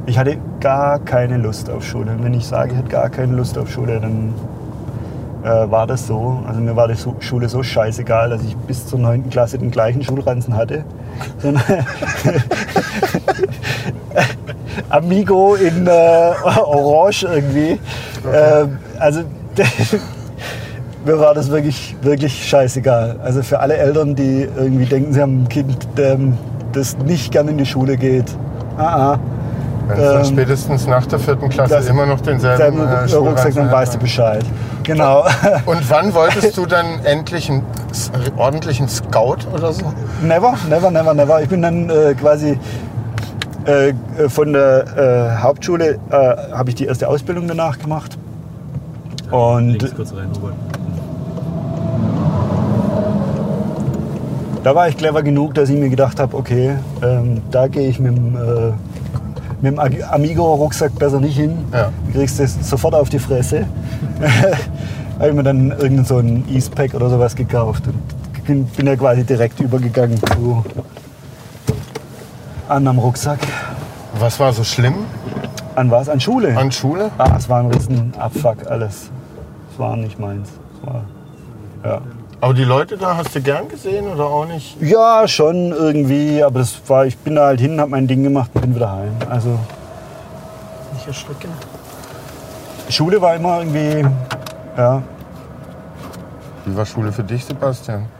Ich 0.06 0.18
hatte 0.18 0.36
gar 0.60 0.98
keine 0.98 1.38
Lust 1.38 1.70
auf 1.70 1.84
Schule. 1.84 2.12
Und 2.12 2.24
wenn 2.24 2.34
ich 2.34 2.46
sage, 2.46 2.72
ich 2.72 2.78
hätte 2.78 2.88
gar 2.88 3.08
keine 3.08 3.34
Lust 3.36 3.56
auf 3.56 3.70
Schule, 3.70 4.00
dann 4.00 4.34
äh, 5.44 5.70
war 5.70 5.86
das 5.86 6.06
so. 6.06 6.42
Also 6.46 6.60
mir 6.60 6.74
war 6.74 6.88
die 6.88 6.94
Schule 7.20 7.48
so 7.48 7.62
scheißegal, 7.62 8.30
dass 8.30 8.42
ich 8.42 8.56
bis 8.56 8.86
zur 8.86 8.98
9. 8.98 9.30
Klasse 9.30 9.58
den 9.58 9.70
gleichen 9.70 10.02
Schulranzen 10.02 10.56
hatte. 10.56 10.84
Amigo 14.90 15.54
in 15.54 15.86
äh, 15.86 15.90
Orange 16.64 17.24
irgendwie. 17.24 17.78
Ähm, 18.32 18.78
also 18.98 19.20
mir 21.04 21.18
war 21.18 21.34
das 21.34 21.50
wirklich, 21.50 21.96
wirklich 22.02 22.48
scheißegal. 22.48 23.16
Also 23.22 23.42
für 23.42 23.60
alle 23.60 23.76
Eltern, 23.76 24.14
die 24.14 24.48
irgendwie 24.56 24.86
denken, 24.86 25.12
sie 25.12 25.20
haben 25.20 25.42
ein 25.42 25.48
Kind, 25.48 25.76
ähm, 25.98 26.36
das 26.72 26.96
nicht 26.98 27.32
gern 27.32 27.48
in 27.48 27.58
die 27.58 27.66
Schule 27.66 27.96
geht. 27.96 28.26
Ah, 28.76 29.12
ah. 29.12 29.18
Wenn 29.86 29.98
es 29.98 30.04
dann 30.04 30.18
Ähm, 30.20 30.24
spätestens 30.24 30.86
nach 30.86 31.06
der 31.06 31.18
vierten 31.18 31.48
Klasse 31.50 31.76
immer 31.90 32.06
noch 32.06 32.20
denselben 32.20 32.56
Selben 32.56 32.78
äh, 32.78 32.82
Rucksack, 32.82 33.10
Schulranzen 33.10 33.54
dann 33.56 33.66
hat. 33.66 33.72
weißt 33.72 33.94
du 33.94 33.98
Bescheid. 33.98 34.44
Genau. 34.84 35.24
Und 35.66 35.90
wann 35.90 36.14
wolltest 36.14 36.56
du 36.56 36.66
dann 36.66 37.04
endlich 37.04 37.50
einen 37.50 37.64
ordentlichen 38.36 38.88
Scout 38.88 39.38
oder 39.52 39.72
so? 39.72 39.92
Never, 40.22 40.54
never, 40.68 40.90
never, 40.90 41.14
never. 41.14 41.42
Ich 41.42 41.48
bin 41.48 41.62
dann 41.62 41.90
äh, 41.90 42.14
quasi 42.14 42.58
äh, 43.64 43.94
von 44.28 44.52
der 44.52 45.36
äh, 45.38 45.42
Hauptschule 45.42 45.98
äh, 46.10 46.14
habe 46.52 46.70
ich 46.70 46.76
die 46.76 46.84
erste 46.84 47.08
Ausbildung 47.08 47.48
danach 47.48 47.78
gemacht. 47.78 48.16
Und 49.30 49.70
Links 49.70 49.94
kurz 49.94 50.12
rein, 50.12 50.28
Robert. 50.36 50.54
da 54.64 54.74
war 54.74 54.88
ich 54.88 54.96
clever 54.96 55.22
genug, 55.22 55.54
dass 55.54 55.68
ich 55.68 55.76
mir 55.78 55.90
gedacht 55.90 56.18
habe, 56.18 56.36
okay, 56.36 56.76
ähm, 57.02 57.42
da 57.50 57.68
gehe 57.68 57.86
ich 57.88 58.00
mit 58.00 58.16
dem, 58.16 58.34
äh, 58.34 58.72
mit 59.64 59.78
dem 59.78 60.04
Amigo-Rucksack 60.10 60.98
besser 60.98 61.20
nicht 61.20 61.36
hin. 61.36 61.56
Ja. 61.72 61.90
Du 62.06 62.12
kriegst 62.18 62.38
das 62.38 62.56
sofort 62.68 62.94
auf 62.94 63.08
die 63.08 63.18
Fresse. 63.18 63.66
habe 65.18 65.28
ich 65.28 65.34
mir 65.34 65.42
dann 65.42 65.70
irgendein 65.70 66.04
so 66.04 66.18
ein 66.18 66.44
Eastpack 66.50 66.94
oder 66.94 67.08
sowas 67.08 67.34
gekauft 67.34 67.84
und 67.86 68.44
bin, 68.46 68.66
bin 68.66 68.86
ja 68.86 68.96
quasi 68.96 69.24
direkt 69.24 69.60
übergegangen 69.60 70.18
zu 70.18 70.64
anderem 72.68 72.98
Rucksack. 72.98 73.38
Was 74.18 74.38
war 74.38 74.52
so 74.52 74.64
schlimm 74.64 74.94
An 75.76 75.90
was? 75.90 76.08
An 76.08 76.20
Schule? 76.20 76.56
an 76.56 76.70
Schule? 76.70 77.10
ah, 77.18 77.34
es 77.36 77.48
war 77.48 77.60
ein 77.60 77.66
riesen 77.66 78.12
Abfuck 78.18 78.66
alles. 78.68 79.10
Es 79.72 79.78
war 79.78 79.96
nicht 79.96 80.18
meins. 80.18 80.50
Es 80.74 80.86
war, 80.86 81.04
ja. 81.84 82.00
Aber 82.44 82.52
die 82.52 82.64
Leute 82.64 82.98
da 82.98 83.16
hast 83.16 83.34
du 83.34 83.40
gern 83.40 83.70
gesehen 83.70 84.06
oder 84.06 84.26
auch 84.26 84.44
nicht? 84.44 84.76
ja, 84.78 85.26
schon 85.26 85.72
irgendwie, 85.72 86.42
aber 86.42 86.58
das 86.58 86.78
war, 86.86 87.06
ich 87.06 87.16
bin 87.16 87.36
da 87.36 87.46
halt 87.46 87.58
hin, 87.58 87.80
habe 87.80 87.92
mein 87.92 88.06
Ding 88.06 88.22
gemacht 88.22 88.50
und 88.52 88.60
bin 88.60 88.74
wieder 88.74 88.92
heim. 88.92 89.16
Also 89.30 89.58
Nicht 90.92 91.06
erschrecken. 91.06 91.48
Schule 92.90 93.18
war 93.22 93.34
immer 93.34 93.60
irgendwie, 93.60 94.06
ja, 94.76 95.02
Wie 96.66 96.76
war 96.76 96.84
Schule 96.84 97.12
für 97.12 97.24
dich, 97.24 97.46
Sebastian? 97.46 98.10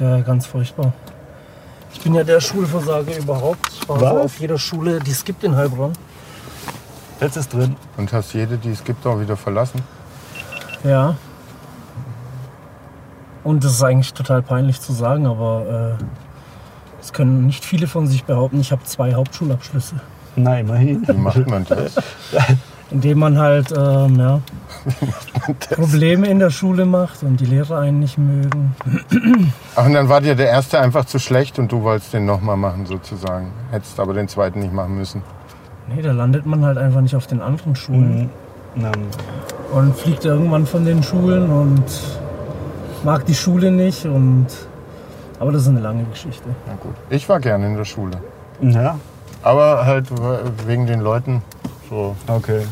Ja, 0.00 0.20
ganz 0.20 0.46
furchtbar. 0.46 0.90
Ich 1.92 2.00
bin 2.00 2.14
ja 2.14 2.24
der 2.24 2.40
Schulversager 2.40 3.14
überhaupt. 3.14 3.70
Ich 3.70 3.86
war 3.86 4.22
auf 4.22 4.40
jeder 4.40 4.56
Schule, 4.56 5.00
die 5.00 5.10
es 5.10 5.22
gibt 5.22 5.44
in 5.44 5.54
Heilbronn. 5.54 5.92
jetzt 7.20 7.36
ist 7.36 7.52
drin. 7.52 7.76
Und 7.98 8.10
hast 8.10 8.32
jede, 8.32 8.56
die 8.56 8.70
es 8.70 8.82
gibt, 8.82 9.06
auch 9.06 9.20
wieder 9.20 9.36
verlassen? 9.36 9.82
Ja. 10.82 11.14
Und 13.44 13.62
das 13.62 13.72
ist 13.72 13.82
eigentlich 13.82 14.14
total 14.14 14.42
peinlich 14.42 14.80
zu 14.80 14.92
sagen, 14.92 15.26
aber 15.26 15.96
äh, 16.00 16.04
das 16.98 17.12
können 17.12 17.46
nicht 17.46 17.64
viele 17.64 17.86
von 17.86 18.06
sich 18.06 18.24
behaupten. 18.24 18.60
Ich 18.60 18.72
habe 18.72 18.82
zwei 18.84 19.14
Hauptschulabschlüsse, 19.14 19.96
Na, 20.36 20.58
immerhin. 20.58 21.06
Wie 21.06 21.12
macht 21.12 21.46
man 21.46 21.64
das? 21.66 21.94
indem 22.90 23.18
man 23.18 23.38
halt 23.38 23.72
ähm, 23.76 24.18
ja, 24.18 24.40
Probleme 25.70 26.28
in 26.28 26.38
der 26.38 26.50
Schule 26.50 26.86
macht 26.86 27.22
und 27.22 27.40
die 27.40 27.46
Lehrer 27.46 27.80
einen 27.80 28.00
nicht 28.00 28.18
mögen. 28.18 28.74
Ach, 29.74 29.86
und 29.86 29.94
dann 29.94 30.08
war 30.08 30.20
dir 30.20 30.34
der 30.34 30.48
erste 30.48 30.78
einfach 30.78 31.04
zu 31.04 31.18
schlecht 31.18 31.58
und 31.58 31.72
du 31.72 31.82
wolltest 31.82 32.12
den 32.12 32.24
nochmal 32.24 32.56
machen, 32.56 32.86
sozusagen. 32.86 33.52
Hättest 33.70 33.98
aber 33.98 34.14
den 34.14 34.28
zweiten 34.28 34.60
nicht 34.60 34.72
machen 34.72 34.96
müssen. 34.96 35.22
Nee, 35.88 36.02
da 36.02 36.12
landet 36.12 36.46
man 36.46 36.64
halt 36.64 36.78
einfach 36.78 37.00
nicht 37.00 37.16
auf 37.16 37.26
den 37.26 37.42
anderen 37.42 37.74
Schulen. 37.74 38.30
Na, 38.76 38.92
und 39.72 39.96
fliegt 39.96 40.24
irgendwann 40.24 40.66
von 40.66 40.84
den 40.84 41.02
Schulen 41.02 41.50
und 41.50 41.84
mag 43.04 43.24
die 43.26 43.34
Schule 43.34 43.70
nicht 43.70 44.04
und 44.06 44.46
aber 45.40 45.52
das 45.52 45.62
ist 45.62 45.68
eine 45.68 45.80
lange 45.80 46.04
Geschichte. 46.04 46.48
Na 46.66 46.74
gut. 46.80 46.94
Ich 47.10 47.28
war 47.28 47.40
gerne 47.40 47.66
in 47.66 47.76
der 47.76 47.84
Schule. 47.84 48.18
ja, 48.60 48.98
Aber 49.42 49.84
halt 49.84 50.06
wegen 50.66 50.86
den 50.86 51.00
Leuten 51.00 51.42
so. 51.90 52.16
okay. 52.28 52.66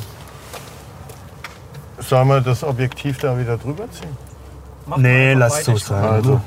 Sollen 1.98 2.28
wir 2.28 2.40
das 2.40 2.64
Objektiv 2.64 3.18
da 3.18 3.38
wieder 3.38 3.56
drüber 3.56 3.84
ziehen? 3.90 4.16
Nee, 4.96 5.34
lass 5.34 5.64
so 5.64 5.76
sein. 5.76 6.04
Also. 6.04 6.40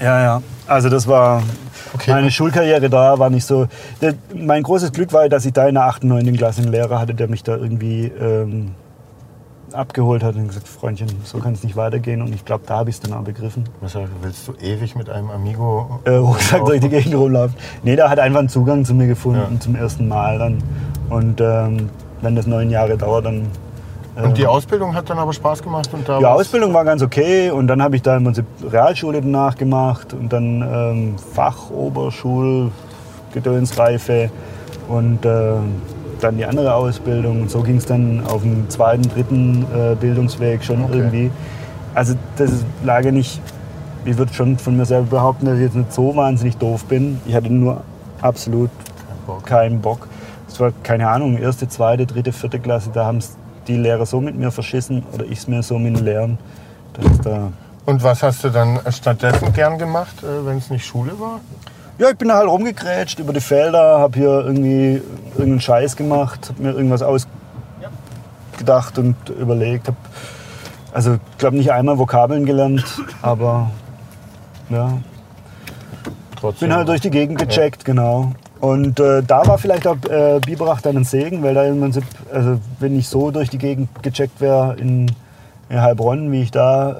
Ja, 0.00 0.20
ja. 0.20 0.42
Also 0.66 0.88
das 0.88 1.06
war 1.06 1.42
Okay. 1.94 2.10
Meine 2.10 2.30
Schulkarriere 2.30 2.88
da 2.88 3.18
war 3.18 3.30
nicht 3.30 3.44
so. 3.44 3.66
Mein 4.34 4.62
großes 4.62 4.92
Glück 4.92 5.12
war, 5.12 5.28
dass 5.28 5.44
ich 5.44 5.52
da 5.52 5.66
in 5.68 5.74
der 5.74 5.84
8. 5.84 6.02
und 6.04 6.08
9. 6.10 6.36
Klasse 6.36 6.62
einen 6.62 6.70
Lehrer 6.72 6.98
hatte, 6.98 7.14
der 7.14 7.28
mich 7.28 7.42
da 7.42 7.56
irgendwie 7.56 8.06
ähm, 8.06 8.72
abgeholt 9.72 10.22
hat 10.22 10.36
und 10.36 10.48
gesagt, 10.48 10.68
Freundchen, 10.68 11.08
so 11.24 11.38
kann 11.38 11.52
es 11.54 11.62
nicht 11.64 11.76
weitergehen. 11.76 12.22
Und 12.22 12.34
ich 12.34 12.44
glaube, 12.44 12.64
da 12.66 12.76
habe 12.78 12.90
ich 12.90 12.96
es 12.96 13.00
dann 13.00 13.12
auch 13.12 13.22
begriffen. 13.24 13.64
Was 13.80 13.96
willst 14.22 14.48
du 14.48 14.52
ewig 14.60 14.96
mit 14.96 15.08
einem 15.10 15.30
Amigo? 15.30 16.00
Äh, 16.04 16.10
Rucksack 16.16 16.64
durch 16.66 16.80
die 16.80 16.88
Gegend 16.88 17.14
rumläuft. 17.14 17.56
Nee, 17.82 17.96
der 17.96 18.08
hat 18.10 18.18
einfach 18.18 18.40
einen 18.40 18.48
Zugang 18.48 18.84
zu 18.84 18.94
mir 18.94 19.06
gefunden 19.06 19.40
Ja. 19.54 19.60
zum 19.60 19.74
ersten 19.74 20.08
Mal 20.08 20.38
dann. 20.38 20.62
Und 21.10 21.40
ähm, 21.40 21.90
wenn 22.20 22.36
das 22.36 22.46
neun 22.46 22.70
Jahre 22.70 22.96
dauert, 22.96 23.26
dann. 23.26 23.46
Äh, 24.16 24.22
Und 24.22 24.38
die 24.38 24.46
Ausbildung 24.46 24.94
hat 24.94 25.08
dann 25.10 25.18
aber 25.18 25.32
Spaß 25.32 25.62
gemacht 25.62 25.88
und 25.92 26.08
da 26.08 26.18
Die 26.18 26.26
Ausbildung 26.26 26.72
war 26.74 26.84
ganz 26.84 27.02
okay 27.02 27.50
und 27.50 27.66
dann 27.66 27.82
habe 27.82 27.96
ich 27.96 28.02
da 28.02 28.16
im 28.16 28.24
Prinzip 28.24 28.44
Realschule 28.70 29.20
danach 29.20 29.56
gemacht 29.56 30.12
und 30.12 30.32
dann 30.32 30.62
ähm, 30.62 31.14
Fach, 31.34 31.70
Oberschul, 31.70 32.70
Gedönsreife 33.32 34.30
und 34.88 35.24
ähm, 35.24 35.82
dann 36.20 36.36
die 36.36 36.44
andere 36.44 36.74
Ausbildung. 36.74 37.42
Und 37.42 37.50
so 37.50 37.62
ging 37.62 37.76
es 37.76 37.86
dann 37.86 38.22
auf 38.26 38.42
dem 38.42 38.68
zweiten, 38.70 39.02
dritten 39.02 39.66
äh, 39.74 39.94
Bildungsweg 39.94 40.62
schon 40.62 40.84
Okay. 40.84 40.98
irgendwie. 40.98 41.30
Also 41.94 42.14
das 42.36 42.50
lag 42.84 43.04
ja 43.04 43.10
nicht, 43.10 43.40
ich 44.04 44.16
würde 44.16 44.32
schon 44.32 44.56
von 44.58 44.76
mir 44.76 44.84
selber 44.84 45.06
behaupten, 45.16 45.46
dass 45.46 45.56
ich 45.56 45.62
jetzt 45.62 45.76
nicht 45.76 45.92
so 45.92 46.14
wahnsinnig 46.16 46.56
doof 46.56 46.84
bin. 46.84 47.20
Ich 47.26 47.34
hatte 47.34 47.52
nur 47.52 47.82
absolut 48.20 48.70
keinen 49.44 49.80
Bock. 49.80 50.08
Es 50.48 50.58
war, 50.60 50.72
keine 50.82 51.08
Ahnung, 51.08 51.38
erste, 51.38 51.68
zweite, 51.68 52.06
dritte, 52.06 52.32
vierte 52.32 52.58
Klasse, 52.58 52.90
da 52.92 53.06
haben 53.06 53.18
es 53.18 53.36
die 53.68 53.76
Lehrer 53.76 54.06
so 54.06 54.20
mit 54.20 54.36
mir 54.36 54.50
verschissen 54.50 55.04
oder 55.12 55.24
ich 55.24 55.38
es 55.38 55.48
mir 55.48 55.62
so 55.62 55.78
mit 55.78 55.96
den 55.96 56.04
Lehrern. 56.04 56.38
Dass 56.94 57.18
da 57.20 57.52
Und 57.86 58.02
was 58.02 58.22
hast 58.22 58.44
du 58.44 58.50
dann 58.50 58.80
stattdessen 58.90 59.52
gern 59.52 59.78
gemacht, 59.78 60.22
äh, 60.22 60.46
wenn 60.46 60.58
es 60.58 60.70
nicht 60.70 60.84
Schule 60.84 61.18
war? 61.18 61.40
ja, 61.98 62.10
ich 62.10 62.16
bin 62.16 62.28
da 62.28 62.36
halt 62.36 62.48
rumgegrätscht 62.48 63.18
über 63.20 63.32
die 63.32 63.40
Felder, 63.40 63.98
habe 64.00 64.18
hier 64.18 64.44
irgendwie 64.44 65.02
irgendeinen 65.32 65.60
Scheiß 65.60 65.96
gemacht, 65.96 66.48
habe 66.48 66.62
mir 66.62 66.72
irgendwas 66.72 67.02
ausgedacht 67.02 68.98
und 68.98 69.14
überlegt. 69.28 69.88
Hab, 69.88 69.94
also, 70.92 71.14
ich 71.14 71.38
glaube, 71.38 71.56
nicht 71.56 71.70
einmal 71.72 71.98
Vokabeln 71.98 72.44
gelernt, 72.44 72.84
aber 73.22 73.70
ja, 74.68 74.98
Trotzdem. 76.40 76.68
bin 76.68 76.76
halt 76.76 76.88
durch 76.88 77.00
die 77.00 77.10
Gegend 77.10 77.38
gecheckt, 77.38 77.84
genau. 77.84 78.32
Und 78.62 79.00
äh, 79.00 79.24
da 79.24 79.44
war 79.48 79.58
vielleicht 79.58 79.88
auch 79.88 79.96
äh, 80.08 80.38
Biberach 80.38 80.80
dann 80.80 80.96
ein 80.96 81.02
Segen, 81.02 81.42
weil 81.42 81.52
da 81.52 81.64
im 81.64 81.80
Prinzip, 81.80 82.04
also 82.32 82.60
wenn 82.78 82.96
ich 82.96 83.08
so 83.08 83.32
durch 83.32 83.50
die 83.50 83.58
Gegend 83.58 83.88
gecheckt 84.04 84.40
wäre 84.40 84.76
in, 84.78 85.10
in 85.68 85.82
Heilbronn, 85.82 86.30
wie 86.30 86.42
ich 86.42 86.52
da 86.52 86.92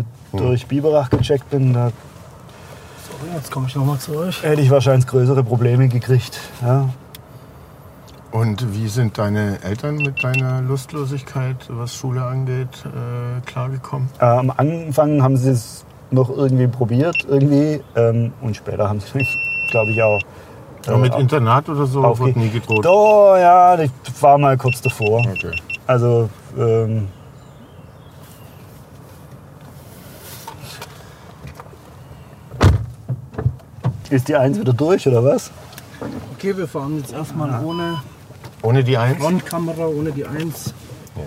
äh, 0.00 0.02
durch 0.36 0.66
Biberach 0.66 1.10
gecheckt 1.10 1.48
bin, 1.50 1.72
da 1.72 1.92
Sorry, 3.06 3.30
jetzt 3.36 3.52
komme 3.52 3.68
ich 3.68 3.76
nochmal 3.76 3.98
zu 4.00 4.16
euch. 4.16 4.42
hätte 4.42 4.60
ich 4.60 4.70
wahrscheinlich 4.70 5.06
größere 5.06 5.44
Probleme 5.44 5.86
gekriegt. 5.86 6.40
Ja. 6.60 6.88
Und 8.32 8.74
wie 8.74 8.88
sind 8.88 9.16
deine 9.16 9.62
Eltern 9.62 9.98
mit 9.98 10.24
deiner 10.24 10.62
Lustlosigkeit, 10.62 11.58
was 11.68 11.94
Schule 11.94 12.24
angeht, 12.24 12.84
äh, 12.86 13.40
klargekommen? 13.46 14.08
Äh, 14.18 14.24
am 14.24 14.50
Anfang 14.56 15.22
haben 15.22 15.36
sie 15.36 15.50
es 15.50 15.84
noch 16.10 16.28
irgendwie 16.28 16.66
probiert, 16.66 17.24
irgendwie, 17.28 17.80
ähm, 17.94 18.32
und 18.40 18.56
später 18.56 18.88
haben 18.88 18.98
sie 18.98 19.16
mich, 19.16 19.28
glaube 19.70 19.92
ich, 19.92 20.02
auch. 20.02 20.20
Aber 20.86 20.98
mit 20.98 21.14
äh, 21.14 21.20
Internat 21.20 21.68
oder 21.68 21.86
so 21.86 22.02
aufge- 22.02 22.18
wurde 22.20 22.38
nie 22.38 22.50
gedroht. 22.50 22.86
Oh 22.86 23.34
ja, 23.36 23.78
ich 23.78 23.90
war 24.20 24.38
mal 24.38 24.56
kurz 24.56 24.80
davor. 24.80 25.20
Okay. 25.20 25.52
Also, 25.86 26.28
ähm, 26.58 27.08
ist 34.10 34.28
die 34.28 34.36
Eins 34.36 34.58
wieder 34.58 34.72
durch 34.72 35.06
oder 35.08 35.24
was? 35.24 35.50
Okay, 36.36 36.56
wir 36.56 36.68
fahren 36.68 36.98
jetzt 36.98 37.12
erstmal 37.12 37.64
ohne 37.64 38.02
Ohne 38.62 38.84
die 38.84 38.96
Eins? 38.96 39.18
Frontkamera, 39.18 39.86
ohne 39.86 40.12
die 40.12 40.24
1. 40.26 40.74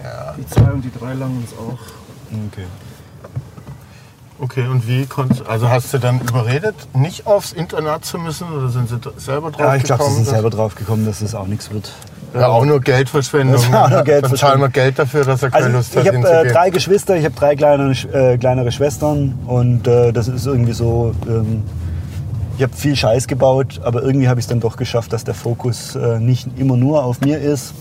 Ja. 0.04 0.34
Die 0.38 0.46
2 0.46 0.62
und 0.72 0.82
die 0.84 0.92
3 0.92 1.14
langen 1.14 1.38
uns 1.38 1.54
auch. 1.54 1.80
Okay. 2.52 2.66
Okay, 4.40 4.68
und 4.68 4.88
wie 4.88 5.08
konntest 5.08 5.48
also 5.48 5.68
hast 5.70 5.92
du 5.94 5.98
dann 5.98 6.22
überredet, 6.22 6.76
nicht 6.94 7.26
aufs 7.26 7.54
Internat 7.54 8.06
zu 8.06 8.20
müssen 8.20 8.48
oder 8.52 8.70
sind 8.70 8.88
sie 8.88 8.98
selber 9.18 9.50
drauf 9.50 9.62
Ja, 9.62 9.76
ich 9.76 9.84
glaube, 9.84 10.04
sie 10.04 10.10
gekommen, 10.10 10.16
sind 10.18 10.28
dass- 10.28 10.34
selber 10.36 10.50
drauf 10.52 10.76
gekommen, 10.76 11.06
dass 11.08 11.22
es 11.22 11.34
auch 11.34 11.48
nichts 11.48 11.72
wird. 11.72 11.92
Ja, 12.36 12.50
auch 12.50 12.66
nur 12.66 12.80
Geldverschwendung. 12.82 13.56
Das 13.56 13.72
war 13.72 13.86
auch 13.86 13.90
nur 13.90 14.04
Dann 14.04 14.36
zahlen 14.36 14.60
wir 14.62 14.70
Geld 14.70 15.00
dafür, 15.00 15.24
dass 15.24 15.42
er 15.42 15.50
keine 15.50 15.66
Also 15.66 15.78
Lust 15.78 15.96
hat, 15.96 16.04
ich 16.04 16.08
habe 16.10 16.18
äh, 16.18 16.22
hinzugehen. 16.22 16.54
drei 16.54 16.70
Geschwister, 16.70 17.16
ich 17.16 17.26
habe 17.26 17.36
drei 17.36 17.56
kleine, 17.56 17.92
äh, 18.14 18.38
kleinere 18.38 18.72
Schwestern 18.72 19.40
und 19.48 19.88
äh, 19.88 20.12
das 20.12 20.28
ist 20.28 20.46
irgendwie 20.46 20.74
so. 20.74 21.14
Ähm, 21.28 21.64
ich 22.58 22.64
habe 22.64 22.76
viel 22.76 22.96
Scheiß 22.96 23.28
gebaut, 23.28 23.80
aber 23.84 24.04
irgendwie 24.04 24.28
habe 24.28 24.40
ich 24.40 24.46
es 24.46 24.50
dann 24.50 24.60
doch 24.60 24.78
geschafft, 24.78 25.14
dass 25.14 25.24
der 25.24 25.36
Fokus 25.36 25.96
äh, 25.96 26.20
nicht 26.20 26.48
immer 26.60 26.76
nur 26.76 27.04
auf 27.04 27.22
mir 27.22 27.40
ist. 27.40 27.74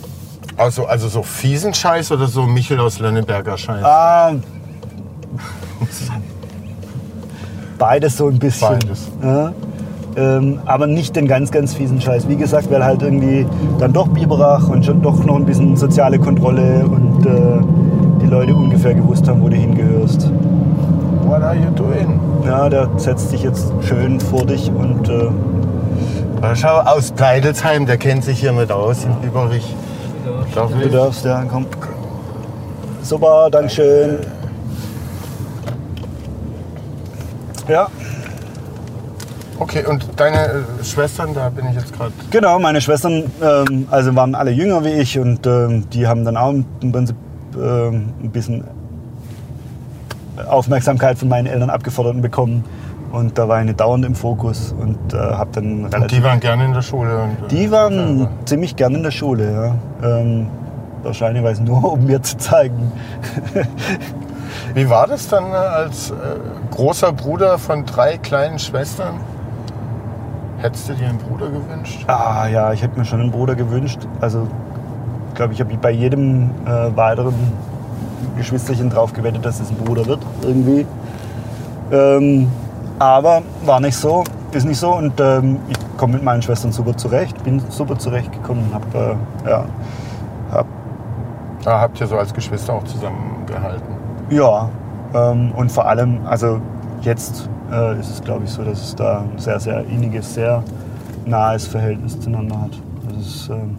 Also, 0.57 0.87
also 0.87 1.09
so 1.09 1.23
fiesen 1.23 1.74
Scheiß 1.74 2.12
oder 2.12 2.27
so 2.28 2.43
Michel 2.43 2.78
aus 2.81 2.99
Lönneberger 2.99 3.59
Scheiß? 3.59 3.85
Ah, 3.85 4.33
beides 7.78 8.16
so 8.16 8.28
ein 8.28 8.39
bisschen. 8.39 8.78
Beides. 8.78 9.09
Ja, 9.23 9.53
ähm, 10.16 10.61
aber 10.65 10.86
nicht 10.86 11.15
den 11.15 11.28
ganz, 11.28 11.51
ganz 11.51 11.74
fiesen 11.74 12.01
Scheiß. 12.01 12.28
Wie 12.28 12.36
gesagt, 12.36 12.70
weil 12.70 12.82
halt 12.82 13.03
irgendwie 13.03 13.47
dann 13.78 13.93
doch 13.93 14.09
Biberach 14.09 14.69
und 14.69 14.85
schon 14.85 15.03
doch 15.03 15.24
noch 15.24 15.36
ein 15.36 15.44
bisschen 15.44 15.77
soziale 15.77 16.19
Kontrolle 16.19 16.85
und 16.86 17.27
äh, 17.27 18.23
die 18.23 18.27
Leute 18.27 18.55
ungefähr 18.55 18.94
gewusst 18.94 19.28
haben, 19.28 19.43
wo 19.43 19.48
du 19.48 19.57
hingehörst. 19.57 20.31
What 21.24 21.43
are 21.43 21.55
you 21.55 21.70
doing? 21.74 22.19
Ja, 22.47 22.69
der 22.69 22.89
setzt 22.97 23.31
sich 23.31 23.43
jetzt 23.43 23.73
schön 23.82 24.20
vor 24.20 24.47
dich 24.47 24.70
und 24.70 25.09
äh, 25.09 25.28
Schau, 26.55 26.78
aus 26.78 27.11
Pleidelsheim, 27.11 27.86
der 27.86 27.97
kennt 27.97 28.24
sich 28.24 28.39
hier 28.39 28.53
mit 28.53 28.70
aus 28.70 29.05
in 29.05 29.15
Biberich. 29.20 29.74
Darf 30.55 30.70
du 30.81 30.89
darfst, 30.89 31.24
ja, 31.24 31.44
komm. 31.51 31.66
Super, 33.03 33.48
Dankeschön. 33.51 34.19
Ja, 37.69 37.89
Okay, 39.59 39.87
und 39.87 40.07
deine 40.17 40.37
äh, 40.45 40.85
Schwestern, 40.85 41.33
da 41.33 41.49
bin 41.49 41.67
ich 41.71 41.77
jetzt 41.77 41.93
gerade. 41.97 42.13
genau, 42.31 42.59
meine 42.59 42.81
Schwestern 42.83 43.25
ähm, 43.43 43.89
also 43.91 44.15
waren 44.15 44.35
alle 44.35 44.51
jünger 44.51 44.85
wie 44.85 44.91
ich 44.91 45.19
und 45.19 45.47
ähm, 45.47 45.89
die 45.91 46.07
haben 46.07 46.27
dann 46.27 46.37
auch 46.37 46.53
im 46.53 46.93
Prinzip 46.93 47.17
ähm, 47.57 48.13
ein 48.23 48.31
bisschen 48.31 48.65
Aufmerksamkeit 50.47 51.17
von 51.19 51.29
meinen 51.29 51.47
Eltern 51.47 51.71
abgefordert 51.71 52.21
bekommen. 52.21 52.65
Und 53.13 53.39
da 53.39 53.49
war 53.49 53.61
ich 53.61 53.67
nicht 53.67 53.81
dauernd 53.81 54.05
im 54.05 54.15
Fokus 54.15 54.75
und 54.79 55.15
äh, 55.15 55.17
habe 55.17 55.49
dann 55.55 55.85
Und 55.87 55.95
relativ 55.95 56.19
die 56.19 56.25
waren 56.25 56.41
gerne 56.41 56.65
in 56.67 56.75
der 56.75 56.83
Schule. 56.83 57.23
Und, 57.23 57.31
äh, 57.47 57.49
Die 57.49 57.71
waren 57.71 58.19
selber. 58.19 58.31
ziemlich 58.45 58.77
gern 58.77 58.95
in 58.95 59.03
der 59.05 59.11
Schule, 59.11 59.75
ja. 60.03 60.19
Ähm, 60.19 60.49
wahrscheinlich 61.03 61.43
weiß 61.43 61.61
nur, 61.61 61.93
um 61.95 62.05
mir 62.05 62.21
zu 62.23 62.37
zeigen. 62.37 62.93
Wie 64.74 64.89
war 64.91 65.07
das 65.07 65.28
dann 65.28 65.53
äh, 65.53 65.57
als 65.57 66.11
äh, 66.11 66.15
großer 66.70 67.12
Bruder 67.12 67.59
von 67.59 67.85
drei 67.85 68.19
kleinen 68.19 68.59
Schwestern? 68.59 69.15
Hättest 70.59 70.89
du 70.89 70.95
dir 70.95 71.09
einen 71.09 71.19
Bruder 71.19 71.49
gewünscht? 71.49 72.05
Ah 72.09 72.47
ja, 72.49 72.73
ich 72.73 72.83
hätte 72.83 72.99
mir 72.99 73.05
schon 73.05 73.20
einen 73.20 73.31
Bruder 73.31 73.55
gewünscht. 73.55 74.01
Also, 74.20 74.49
ich 75.28 75.35
glaube, 75.35 75.53
ich 75.53 75.61
habe 75.61 75.77
bei 75.77 75.91
jedem 75.91 76.51
äh, 76.66 76.97
weiteren 76.97 77.35
Geschwisterchen 78.37 78.91
drauf 78.91 79.12
gewettet, 79.12 79.45
dass 79.45 79.61
es 79.61 79.70
ein 79.70 79.77
Bruder 79.77 80.07
wird, 80.07 80.20
irgendwie. 80.43 80.87
Ähm, 81.93 82.51
aber 82.99 83.43
war 83.65 83.81
nicht 83.81 83.97
so, 83.97 84.24
ist 84.53 84.65
nicht 84.65 84.78
so. 84.78 84.95
Und 84.95 85.20
ähm, 85.20 85.59
ich 85.69 85.77
komme 85.97 86.15
mit 86.15 86.23
meinen 86.23 86.43
Schwestern 86.43 86.73
super 86.73 86.97
zurecht, 86.97 87.43
bin 87.45 87.62
super 87.69 87.99
zurechtgekommen 87.99 88.65
und 88.66 88.74
habe, 88.74 89.19
äh, 89.45 89.51
ja, 89.51 89.65
hab 90.51 90.66
Da 91.62 91.81
habt 91.81 92.01
ihr 92.01 92.07
so 92.07 92.16
als 92.16 92.33
Geschwister 92.33 92.73
auch 92.73 92.85
zusammengehalten. 92.85 94.06
Ja, 94.31 94.69
ähm, 95.15 95.53
und 95.53 95.70
vor 95.70 95.86
allem, 95.86 96.20
also 96.27 96.61
jetzt 97.03 97.48
äh, 97.73 97.98
ist 97.98 98.11
es, 98.11 98.23
glaube 98.23 98.44
ich, 98.44 98.51
so, 98.51 98.62
dass 98.62 98.81
es 98.81 98.94
da 98.97 99.20
ein 99.20 99.39
sehr, 99.39 99.61
sehr 99.61 99.85
inniges, 99.85 100.35
sehr 100.35 100.62
nahes 101.24 101.66
Verhältnis 101.66 102.19
zueinander 102.20 102.61
hat. 102.61 102.70
Das 103.09 103.27
ist, 103.27 103.48
ähm, 103.48 103.77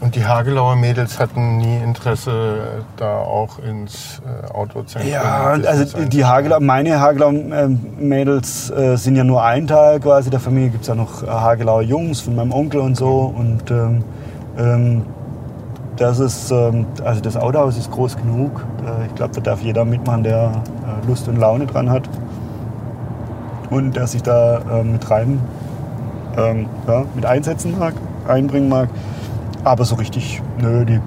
Und 0.00 0.16
die 0.16 0.24
Hagelauer 0.24 0.76
Mädels 0.76 1.18
hatten 1.18 1.58
nie 1.58 1.76
Interesse, 1.78 2.82
da 2.96 3.18
auch 3.18 3.58
ins 3.58 4.20
äh, 4.26 4.50
Autozentrum. 4.52 5.12
ja, 5.12 5.56
also 5.66 6.04
die. 6.04 6.24
Hagelau, 6.24 6.60
meine 6.60 6.98
Hagelau-Mädels 7.00 8.70
äh, 8.70 8.96
sind 8.96 9.16
ja 9.16 9.24
nur 9.24 9.42
ein 9.42 9.66
Teil 9.66 10.00
quasi 10.00 10.30
der 10.30 10.40
Familie. 10.40 10.70
Gibt 10.70 10.82
es 10.82 10.88
ja 10.88 10.94
noch 10.94 11.22
äh, 11.22 11.26
Hagelauer 11.26 11.82
Jungs 11.82 12.20
von 12.20 12.34
meinem 12.34 12.52
Onkel 12.52 12.80
und 12.80 12.96
so. 12.96 13.32
Und 13.36 13.70
ähm, 13.70 14.04
ähm, 14.58 15.02
das 15.96 16.18
ist, 16.18 16.50
ähm, 16.50 16.86
also 17.04 17.20
das 17.20 17.36
Autohaus 17.36 17.76
ist 17.76 17.90
groß 17.90 18.16
genug. 18.16 18.64
Äh, 18.84 19.06
ich 19.06 19.14
glaube, 19.14 19.34
da 19.34 19.40
darf 19.40 19.60
jeder 19.60 19.84
mitmachen, 19.84 20.22
der 20.22 20.62
äh, 20.84 21.06
Lust 21.06 21.28
und 21.28 21.36
Laune 21.36 21.66
dran 21.66 21.90
hat. 21.90 22.08
Und 23.70 23.96
der 23.96 24.06
sich 24.06 24.22
da 24.22 24.58
äh, 24.58 24.84
mit 24.84 25.10
rein, 25.10 25.40
ähm, 26.36 26.66
ja, 26.86 27.04
mit 27.14 27.26
einsetzen 27.26 27.78
mag, 27.78 27.94
einbringen 28.26 28.68
mag. 28.68 28.88
Aber 29.64 29.84
so 29.84 29.94
richtig, 29.94 30.42
nö, 30.60 30.84
die 30.84 31.00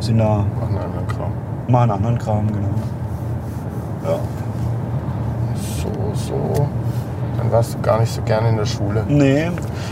sind 0.00 0.18
da, 0.18 0.44
Machen 0.60 0.76
einen 0.76 0.78
anderen 0.78 1.06
Kram. 1.06 1.32
machen 1.68 1.90
anderen 1.90 2.18
Kram, 2.18 2.46
genau. 2.48 2.68
Ja. 4.04 4.18
So, 5.54 6.14
so. 6.14 6.68
Dann 7.44 7.52
warst 7.52 7.74
du 7.74 7.80
gar 7.82 8.00
nicht 8.00 8.10
so 8.10 8.22
gerne 8.22 8.48
in 8.48 8.56
der 8.56 8.64
Schule. 8.64 9.04
Nee, 9.06 9.50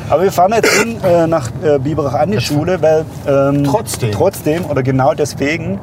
aber 0.09 0.23
wir 0.23 0.33
fahren 0.33 0.53
jetzt 0.55 0.73
hin, 0.73 0.97
äh, 1.05 1.27
nach 1.27 1.51
äh, 1.63 1.79
Biberach 1.79 2.15
an 2.15 2.31
die 2.31 2.41
Schule, 2.41 2.81
weil 2.81 3.05
ähm, 3.27 3.65
Trotzdem? 3.65 4.11
trotzdem 4.11 4.65
oder 4.65 4.83
genau 4.83 5.13
deswegen, 5.13 5.79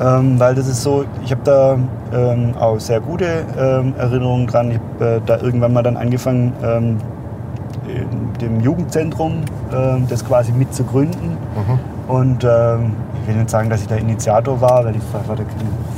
ähm, 0.00 0.38
weil 0.38 0.54
das 0.54 0.68
ist 0.68 0.82
so, 0.82 1.06
ich 1.24 1.30
habe 1.30 1.40
da 1.44 1.78
ähm, 2.12 2.54
auch 2.58 2.78
sehr 2.78 3.00
gute 3.00 3.46
ähm, 3.58 3.94
Erinnerungen 3.96 4.46
dran. 4.46 4.70
Ich 4.70 4.78
habe 5.00 5.16
äh, 5.16 5.20
da 5.24 5.38
irgendwann 5.38 5.72
mal 5.72 5.82
dann 5.82 5.96
angefangen, 5.96 6.52
ähm, 6.62 6.98
in 7.88 8.34
dem 8.38 8.60
Jugendzentrum 8.60 9.44
ähm, 9.72 10.06
das 10.10 10.26
quasi 10.26 10.52
mit 10.52 10.74
zu 10.74 10.84
gründen. 10.84 11.38
Mhm. 11.56 12.14
Und 12.14 12.44
will 13.28 13.36
nicht 13.36 13.50
sagen, 13.50 13.68
dass 13.70 13.82
ich 13.82 13.86
der 13.86 13.98
Initiator 13.98 14.60
war, 14.60 14.84
weil 14.84 14.96
ich 14.96 15.02
war, 15.12 15.36
da 15.36 15.42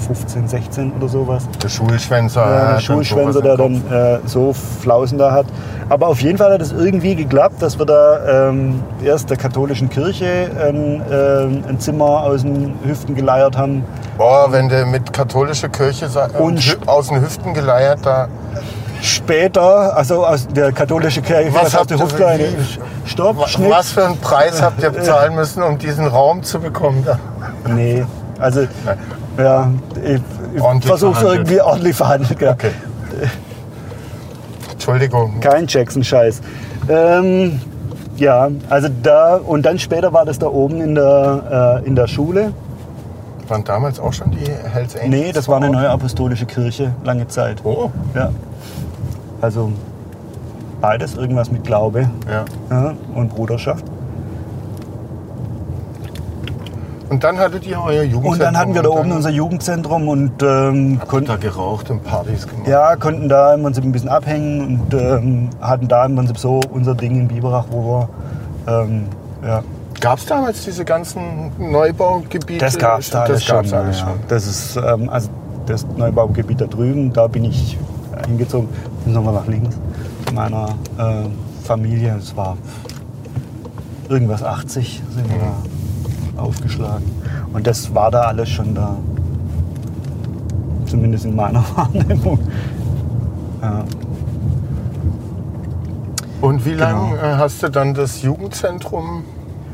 15, 0.07 0.49
16 0.49 0.93
oder 0.93 1.09
sowas. 1.09 1.45
Der 1.63 1.69
Schulschwänzer. 1.69 2.41
Ja, 2.41 2.73
der 2.75 2.81
Schulschwänzer, 2.81 3.41
der 3.41 3.57
dann 3.57 3.77
äh, 3.91 4.19
so 4.27 4.53
Flausen 4.53 5.17
da 5.19 5.31
hat. 5.33 5.47
Aber 5.89 6.09
auf 6.09 6.21
jeden 6.21 6.39
Fall 6.39 6.53
hat 6.53 6.61
es 6.61 6.73
irgendwie 6.73 7.15
geklappt, 7.15 7.63
dass 7.63 7.79
wir 7.79 7.87
da 7.87 8.49
ähm, 8.49 8.83
erst 9.05 9.31
der 9.31 9.37
katholischen 9.37 9.89
Kirche 9.89 10.51
ein, 10.61 11.03
ähm, 11.11 11.65
ein 11.69 11.79
Zimmer 11.81 12.23
aus 12.25 12.43
den 12.43 12.75
Hüften 12.85 13.15
geleiert 13.15 13.57
haben. 13.57 13.85
Boah, 14.19 14.49
wenn 14.51 14.69
du 14.69 14.85
mit 14.87 15.13
katholischer 15.13 15.69
Kirche 15.69 16.07
Hü- 16.07 16.87
aus 16.87 17.09
den 17.09 17.21
Hüften 17.21 17.55
geleiert, 17.55 18.01
da. 18.05 18.29
Später, 19.03 19.97
also 19.97 20.27
aus 20.27 20.47
der 20.49 20.73
katholischen 20.73 21.23
Kirche, 21.23 21.53
Was 21.55 21.73
ihr- 21.91 21.99
Hufkleine. 21.99 22.45
wie- 22.45 23.09
Stopp, 23.11 23.49
Schnitt. 23.49 23.71
Was 23.71 23.93
für 23.93 24.05
einen 24.07 24.19
Preis 24.19 24.61
habt 24.63 24.83
ihr 24.83 24.91
bezahlen 24.99 25.35
müssen, 25.35 25.63
um 25.63 25.79
diesen 25.79 26.07
Raum 26.07 26.43
zu 26.43 26.61
bekommen? 26.61 27.05
Da? 27.05 27.19
Nee, 27.69 28.05
also 28.39 28.67
ja, 29.39 29.71
ich, 30.05 30.21
ich 30.55 30.87
versuche 30.87 31.25
irgendwie 31.25 31.61
ordentlich 31.61 31.97
verhandelt. 31.97 32.41
Ja. 32.41 32.53
Okay. 32.53 32.71
Entschuldigung. 34.73 35.41
Kein 35.41 35.67
Jackson-Scheiß. 35.67 36.41
Ähm, 36.89 37.61
ja, 38.17 38.49
also 38.69 38.89
da 39.03 39.37
und 39.37 39.65
dann 39.65 39.79
später 39.79 40.13
war 40.13 40.25
das 40.25 40.39
da 40.39 40.47
oben 40.47 40.81
in 40.81 40.95
der, 40.95 41.81
äh, 41.85 41.87
in 41.87 41.95
der 41.97 42.07
Schule. 42.07 42.53
Waren 43.49 43.65
damals 43.65 43.99
auch 43.99 44.13
schon 44.13 44.31
die 44.31 44.51
Hells 44.73 44.95
Angels? 44.97 45.09
Nee, 45.11 45.33
das 45.33 45.49
war 45.49 45.57
eine 45.57 45.71
neue 45.71 45.89
apostolische 45.91 46.47
Kirche, 46.47 46.93
lange 47.05 47.27
Zeit. 47.29 47.59
Oh, 47.65 47.91
Ja. 48.15 48.31
Also 49.41 49.73
beides, 50.81 51.15
irgendwas 51.15 51.51
mit 51.51 51.65
Glaube 51.65 52.11
ja. 52.29 52.45
ja, 52.71 52.95
und 53.15 53.35
Bruderschaft. 53.35 53.85
Und 57.09 57.25
dann 57.25 57.39
hattet 57.39 57.67
ihr 57.67 57.81
euer 57.83 58.05
Jugendzentrum. 58.05 58.33
Und 58.33 58.39
dann 58.41 58.57
hatten 58.57 58.75
wir 58.75 58.83
da 58.83 58.89
oben 58.91 59.11
unser 59.11 59.31
Jugendzentrum 59.31 60.07
und 60.07 60.43
ähm, 60.45 61.01
konnten, 61.09 61.27
da 61.27 61.37
geraucht 61.37 61.91
und 61.91 62.05
Partys 62.05 62.47
gemacht. 62.47 62.69
ja, 62.69 62.95
konnten 62.95 63.29
da 63.29 63.55
im 63.55 63.65
Prinzip 63.65 63.83
ein 63.83 63.91
bisschen 63.91 64.09
abhängen 64.09 64.81
und 64.81 64.95
ähm, 64.95 65.51
hatten 65.61 65.89
da 65.89 66.07
im 66.07 66.15
Prinzip 66.15 66.39
so 66.39 66.61
unser 66.71 66.95
Ding 66.95 67.17
in 67.17 67.27
Biberach, 67.27 67.65
wo 67.71 67.85
wir 67.85 68.09
ähm, 68.69 69.07
ja, 69.45 69.63
Gab 70.01 70.19
es 70.19 70.27
damals 70.27 70.65
diese 70.65 70.85
ganzen 70.85 71.53
Neubaugebiete? 71.59 72.65
Das 72.65 72.79
gab 72.79 73.01
es 73.01 73.11
da 73.11 73.25
alles 73.25 73.45
das 73.45 73.45
schon. 73.45 73.75
alles 73.75 74.01
ja. 74.01 74.07
schon. 74.07 74.19
Das 74.29 74.47
ist 74.47 74.77
ähm, 74.77 75.11
also 75.11 75.29
das 75.67 75.87
Neubaugebiet 75.97 76.61
da 76.61 76.67
drüben, 76.67 77.13
da 77.13 77.27
bin 77.27 77.45
ich 77.45 77.77
hingezogen. 78.27 78.69
Jetzt 79.05 79.15
nochmal 79.15 79.35
nach 79.35 79.47
links 79.47 79.77
zu 80.27 80.35
meiner 80.35 80.69
äh, 80.99 81.25
Familie. 81.65 82.17
Es 82.19 82.37
war 82.37 82.57
irgendwas 84.09 84.43
80 84.43 85.03
sind 85.15 85.29
wir 85.29 85.37
da 85.39 86.43
aufgeschlagen. 86.43 87.05
Und 87.53 87.67
das 87.67 87.95
war 87.95 88.11
da 88.11 88.23
alles 88.23 88.49
schon 88.49 88.75
da. 88.75 88.97
Zumindest 90.87 91.25
in 91.25 91.37
meiner 91.37 91.63
Wahrnehmung. 91.77 92.39
Ja. 93.63 93.85
Und 96.41 96.65
wie 96.65 96.73
lange 96.75 97.11
Genau. 97.17 97.23
äh, 97.23 97.37
hast 97.37 97.63
du 97.63 97.69
dann 97.69 97.93
das 97.95 98.23
Jugendzentrum 98.23 99.25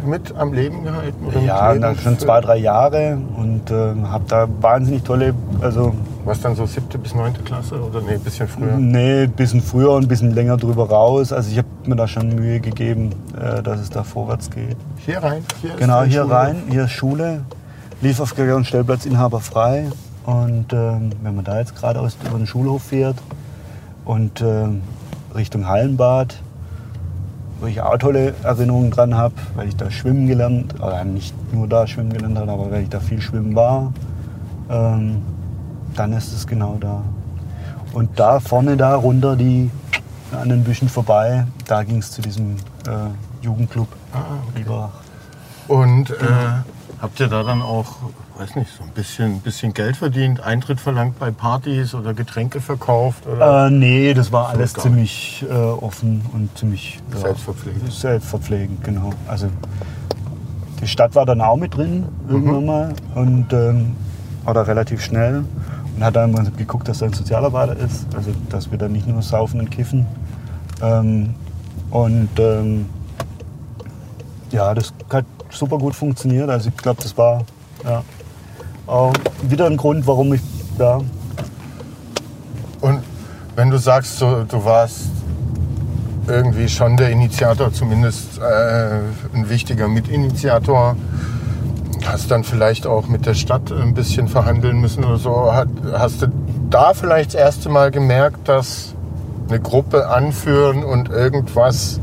mit 0.05 0.35
am 0.36 0.52
Leben 0.52 0.82
gehalten? 0.85 1.27
Ja, 1.47 1.73
mit 1.73 1.82
dann 1.82 1.93
Leben 1.93 2.02
schon 2.02 2.18
zwei, 2.18 2.40
drei 2.40 2.56
Jahre 2.59 3.18
und 3.36 3.70
äh, 3.70 3.94
habe 4.10 4.24
da 4.28 4.48
wahnsinnig 4.60 5.05
tolle, 5.05 5.32
also 5.60 5.94
Was 6.26 6.40
dann 6.40 6.56
so 6.56 6.66
siebte 6.66 6.98
bis 6.98 7.14
neunte 7.14 7.40
Klasse 7.42 7.80
oder 7.80 8.00
nee, 8.00 8.14
ein 8.14 8.20
bisschen 8.20 8.48
früher? 8.48 8.76
Nee, 8.76 9.22
ein 9.22 9.30
bisschen 9.30 9.60
früher 9.60 9.92
und 9.92 10.06
ein 10.06 10.08
bisschen 10.08 10.34
länger 10.34 10.56
drüber 10.56 10.88
raus. 10.88 11.32
Also 11.32 11.52
ich 11.52 11.58
habe 11.58 11.68
mir 11.86 11.94
da 11.94 12.08
schon 12.08 12.34
Mühe 12.34 12.58
gegeben, 12.58 13.10
äh, 13.40 13.62
dass 13.62 13.78
es 13.78 13.90
da 13.90 14.02
vorwärts 14.02 14.50
geht. 14.50 14.76
Hier 14.96 15.22
rein? 15.22 15.44
Hier 15.62 15.76
Genau, 15.76 16.02
hier 16.02 16.22
Schulhof. 16.22 16.32
rein, 16.32 16.56
hier 16.68 16.84
ist 16.86 16.90
Schule, 16.90 17.42
Lieferverkehr 18.00 18.56
und 18.56 18.66
Stellplatzinhaber 18.66 19.38
frei. 19.38 19.86
Und 20.24 20.72
ähm, 20.72 21.10
wenn 21.22 21.36
man 21.36 21.44
da 21.44 21.60
jetzt 21.60 21.76
geradeaus 21.76 22.18
über 22.28 22.38
den 22.38 22.48
Schulhof 22.48 22.82
fährt 22.82 23.18
und 24.04 24.40
ähm, 24.40 24.82
Richtung 25.32 25.68
Hallenbad, 25.68 26.34
wo 27.60 27.66
ich 27.66 27.80
auch 27.82 27.98
tolle 27.98 28.34
Erinnerungen 28.42 28.90
dran 28.90 29.14
habe, 29.16 29.34
weil 29.54 29.68
ich 29.68 29.76
da 29.76 29.92
schwimmen 29.92 30.26
gelernt, 30.26 30.74
oder 30.80 31.04
nicht 31.04 31.36
nur 31.54 31.68
da 31.68 31.86
schwimmen 31.86 32.12
gelernt 32.12 32.36
habe, 32.36 32.50
aber 32.50 32.72
weil 32.72 32.82
ich 32.82 32.88
da 32.88 32.98
viel 32.98 33.20
schwimmen 33.20 33.54
war, 33.54 33.92
ähm, 34.68 35.22
dann 35.97 36.12
ist 36.12 36.32
es 36.32 36.47
genau 36.47 36.77
da. 36.81 37.02
Und 37.93 38.18
da 38.18 38.40
vorne 38.40 38.77
da 38.77 38.94
runter, 38.94 39.36
die 39.36 39.70
an 40.32 40.48
den 40.48 40.64
Büschen 40.64 40.89
vorbei, 40.89 41.47
da 41.66 41.82
ging 41.82 41.98
es 41.98 42.10
zu 42.10 42.20
diesem 42.20 42.56
äh, 42.86 43.44
Jugendclub 43.44 43.89
Ah, 44.12 44.18
okay. 44.48 44.62
Biberach. 44.62 44.90
Und 45.68 46.10
äh, 46.10 46.14
habt 47.01 47.18
ihr 47.20 47.28
da 47.28 47.43
dann 47.43 47.62
auch, 47.62 47.86
weiß 48.39 48.56
nicht, 48.56 48.70
so 48.77 48.82
ein 48.85 48.90
bisschen, 48.90 49.40
bisschen 49.40 49.73
Geld 49.73 49.97
verdient, 49.97 50.40
Eintritt 50.40 50.81
verlangt 50.81 51.18
bei 51.18 51.31
Partys 51.31 51.94
oder 51.94 52.12
Getränke 52.14 52.60
verkauft? 52.60 53.27
Oder? 53.27 53.66
Äh, 53.66 53.70
nee, 53.70 54.14
das 54.14 54.31
war 54.32 54.48
alles 54.48 54.74
ziemlich 54.74 55.44
äh, 55.48 55.55
offen 55.55 56.23
und 56.32 56.56
ziemlich 56.59 57.01
ja, 57.12 57.18
Selbstverpflegend. 57.18 57.93
Selbstverpflegend, 57.93 58.85
genau. 58.85 59.10
Also 59.28 59.48
die 60.81 60.86
Stadt 60.89 61.14
war 61.14 61.24
dann 61.27 61.40
auch 61.40 61.56
mit 61.56 61.74
drin 61.74 62.06
irgendwann 62.28 62.60
Mhm. 62.60 62.66
mal 62.66 62.94
und 63.14 63.52
ähm, 63.52 63.93
oder 64.47 64.66
relativ 64.66 65.02
schnell 65.02 65.44
und 65.97 66.05
hat 66.05 66.16
dann 66.16 66.35
geguckt, 66.56 66.89
dass 66.89 66.98
da 66.98 67.06
ein 67.06 67.12
Sozialarbeiter 67.12 67.77
ist, 67.77 68.06
also 68.14 68.31
dass 68.51 68.70
wir 68.70 68.78
dann 68.78 68.93
nicht 68.93 69.06
nur 69.06 69.23
saufen 69.23 69.60
und 69.60 69.70
kiffen. 69.70 70.06
Ähm, 70.82 71.35
und 71.90 72.28
ähm, 72.39 72.86
ja, 74.51 74.74
das 74.74 74.93
hat 75.10 75.24
super 75.51 75.78
gut 75.78 75.94
funktioniert. 75.94 76.51
Also 76.51 76.68
ich 76.68 76.77
glaube, 76.77 77.02
das 77.02 77.16
war 77.16 77.44
ja, 77.85 78.02
auch 78.86 79.12
wieder 79.43 79.66
ein 79.66 79.77
Grund, 79.77 80.06
warum 80.06 80.35
ich 80.35 80.43
ja, 80.78 81.01
Und 82.82 83.02
wenn 83.55 83.70
du 83.70 83.78
sagst, 83.78 84.18
so, 84.18 84.44
du 84.44 84.62
warst 84.64 85.09
irgendwie 86.27 86.68
schon 86.68 86.97
der 86.97 87.10
Initiator, 87.10 87.73
zumindest 87.73 88.39
äh, 88.39 89.01
ein 89.35 89.48
wichtiger 89.48 89.89
Mitinitiator, 89.89 90.97
hast 92.08 92.30
dann 92.30 92.44
vielleicht 92.44 92.86
auch 92.86 93.08
mit 93.08 93.26
der 93.26 93.34
Stadt 93.34 93.72
ein 93.72 93.94
bisschen 93.94 94.28
verhandeln 94.28 94.80
müssen 94.80 95.04
oder 95.04 95.18
so. 95.18 95.52
Hast 95.92 96.22
du 96.22 96.26
da 96.70 96.94
vielleicht 96.94 97.34
das 97.34 97.40
erste 97.40 97.68
Mal 97.68 97.90
gemerkt, 97.90 98.48
dass 98.48 98.94
eine 99.48 99.60
Gruppe 99.60 100.08
anführen 100.08 100.82
und 100.84 101.08
irgendwas 101.08 102.00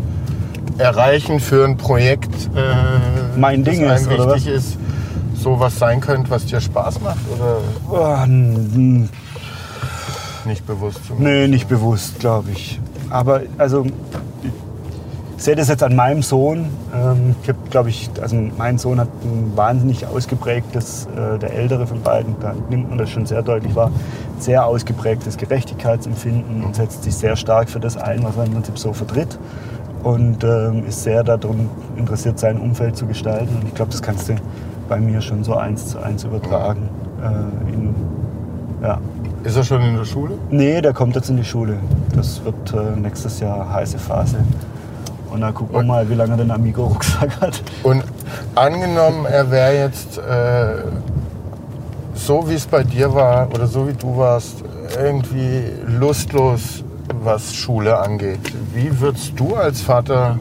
erreichen 0.78 1.40
für 1.40 1.66
ein 1.66 1.78
Projekt, 1.78 2.34
äh, 2.56 3.38
Mein 3.40 3.64
Ding 3.64 3.88
das 3.88 4.02
ist, 4.02 4.08
oder 4.12 4.36
wichtig 4.36 4.54
ist, 4.54 4.78
sowas 5.36 5.78
sein 5.78 6.00
könnte, 6.00 6.30
was 6.32 6.46
dir 6.46 6.62
Spaß 6.62 7.02
macht 7.02 7.18
oder 7.90 8.24
n- 8.24 9.10
nicht 10.46 10.66
bewusst? 10.66 11.00
Nee, 11.18 11.48
nicht 11.48 11.68
bewusst, 11.68 12.20
glaube 12.20 12.52
ich. 12.52 12.80
Aber 13.10 13.42
also, 13.58 13.86
ich 15.44 15.46
sehe 15.46 15.58
das 15.58 15.68
jetzt 15.68 15.84
an 15.84 15.94
meinem 15.94 16.22
Sohn. 16.22 16.70
Ähm, 16.96 17.36
ich 17.44 17.50
habe, 17.50 17.60
glaube 17.70 17.90
ich, 17.90 18.10
also 18.22 18.38
mein 18.58 18.78
Sohn 18.78 18.98
hat 18.98 19.10
ein 19.26 19.52
wahnsinnig 19.58 20.08
ausgeprägtes, 20.08 21.06
äh, 21.08 21.38
der 21.38 21.54
ältere 21.54 21.86
von 21.86 22.02
beiden, 22.02 22.38
da 22.40 22.56
nimmt 22.70 22.88
man 22.88 22.98
das 22.98 23.10
schon 23.10 23.26
sehr 23.26 23.42
deutlich 23.42 23.76
wahr, 23.76 23.92
sehr 24.40 24.66
ausgeprägtes 24.66 25.36
Gerechtigkeitsempfinden 25.36 26.64
und 26.64 26.78
setzt 26.78 27.04
sich 27.04 27.16
sehr 27.16 27.36
stark 27.36 27.70
für 27.70 27.82
das 27.82 27.98
ein, 27.98 28.24
was 28.24 28.38
er 28.38 28.46
im 28.46 28.54
Prinzip 28.54 28.80
so 28.80 28.94
vertritt. 28.94 29.38
Und 30.04 30.46
ähm, 30.46 30.86
ist 30.88 31.04
sehr 31.04 31.26
darum 31.26 31.70
interessiert, 31.98 32.40
sein 32.40 32.58
Umfeld 32.58 32.96
zu 32.96 33.06
gestalten. 33.06 33.54
Und 33.58 33.68
ich 33.68 33.76
glaube, 33.76 33.92
das 33.92 34.02
kannst 34.02 34.30
du 34.30 34.36
bei 34.88 35.02
mir 35.02 35.20
schon 35.20 35.44
so 35.44 35.56
eins 35.56 35.88
zu 35.88 36.00
eins 36.00 36.24
übertragen. 36.24 36.88
Äh, 37.22 37.74
in, 37.74 37.94
ja. 38.82 38.98
Ist 39.44 39.58
er 39.58 39.66
schon 39.66 39.82
in 39.82 39.98
der 39.98 40.06
Schule? 40.06 40.36
Nee, 40.52 40.80
der 40.80 40.94
kommt 40.94 41.16
jetzt 41.16 41.30
in 41.30 41.36
die 41.36 41.44
Schule. 41.44 41.76
Das 42.16 42.42
wird 42.46 42.74
äh, 42.74 42.98
nächstes 42.98 43.42
Jahr 43.42 43.74
heiße 43.74 44.00
Phase. 44.00 44.38
Und 45.34 45.42
dann 45.42 45.54
gucken 45.54 45.76
wir 45.76 45.84
mal, 45.84 46.08
wie 46.08 46.14
lange 46.14 46.34
er 46.34 46.38
den 46.38 46.52
Amigo-Rucksack 46.52 47.42
hat. 47.42 47.64
Und 47.82 48.04
angenommen, 48.54 49.26
er 49.26 49.50
wäre 49.50 49.76
jetzt 49.76 50.20
äh, 50.20 50.84
so, 52.14 52.48
wie 52.48 52.54
es 52.54 52.68
bei 52.68 52.84
dir 52.84 53.14
war 53.16 53.50
oder 53.52 53.66
so 53.66 53.88
wie 53.88 53.94
du 53.94 54.16
warst, 54.16 54.64
irgendwie 54.96 55.64
lustlos, 55.88 56.84
was 57.24 57.56
Schule 57.56 57.98
angeht. 57.98 58.40
Wie 58.76 59.00
würdest 59.02 59.34
du 59.36 59.56
als 59.56 59.82
Vater 59.82 60.38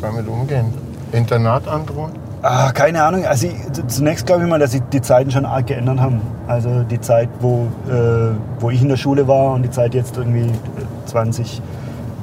damit 0.00 0.28
umgehen? 0.28 0.72
Internat 1.10 1.66
androhen? 1.66 2.12
Ah, 2.42 2.70
keine 2.70 3.02
Ahnung. 3.02 3.24
Also 3.24 3.48
ich, 3.48 3.54
zunächst 3.88 4.26
glaube 4.26 4.44
ich 4.44 4.48
mal, 4.48 4.58
dass 4.58 4.70
sich 4.70 4.82
die 4.92 5.00
Zeiten 5.00 5.32
schon 5.32 5.44
arg 5.44 5.66
geändert 5.66 6.00
haben. 6.00 6.20
Also 6.46 6.84
die 6.84 7.00
Zeit, 7.00 7.28
wo, 7.40 7.66
äh, 7.88 8.34
wo 8.60 8.70
ich 8.70 8.82
in 8.82 8.88
der 8.88 8.96
Schule 8.96 9.26
war 9.26 9.54
und 9.54 9.62
die 9.62 9.70
Zeit 9.70 9.94
jetzt 9.94 10.16
irgendwie 10.16 10.50
20, 11.06 11.60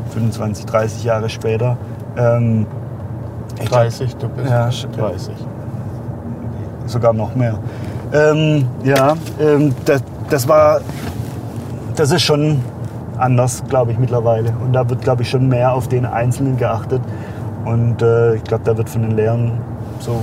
25, 0.09 0.65
30 0.65 1.03
Jahre 1.03 1.29
später. 1.29 1.77
Ähm, 2.17 2.65
ich 3.61 3.65
glaub, 3.69 3.81
30, 3.81 4.15
du 4.17 4.29
bist 4.29 4.49
Ja, 4.49 4.67
sch- 4.69 4.87
30. 4.97 5.33
sogar 6.85 7.13
noch 7.13 7.35
mehr. 7.35 7.55
Ähm, 8.13 8.65
ja, 8.83 9.13
ähm, 9.39 9.73
das, 9.85 10.03
das 10.29 10.47
war, 10.47 10.79
das 11.95 12.11
ist 12.11 12.23
schon 12.23 12.61
anders, 13.17 13.63
glaube 13.69 13.91
ich, 13.91 13.99
mittlerweile. 13.99 14.51
Und 14.63 14.73
da 14.73 14.89
wird, 14.89 15.01
glaube 15.01 15.21
ich, 15.23 15.29
schon 15.29 15.47
mehr 15.47 15.73
auf 15.73 15.87
den 15.87 16.05
Einzelnen 16.05 16.57
geachtet. 16.57 17.01
Und 17.65 18.01
äh, 18.01 18.35
ich 18.35 18.43
glaube, 18.43 18.63
da 18.63 18.77
wird 18.77 18.89
von 18.89 19.01
den 19.01 19.11
Lehrern 19.11 19.59
so, 19.99 20.21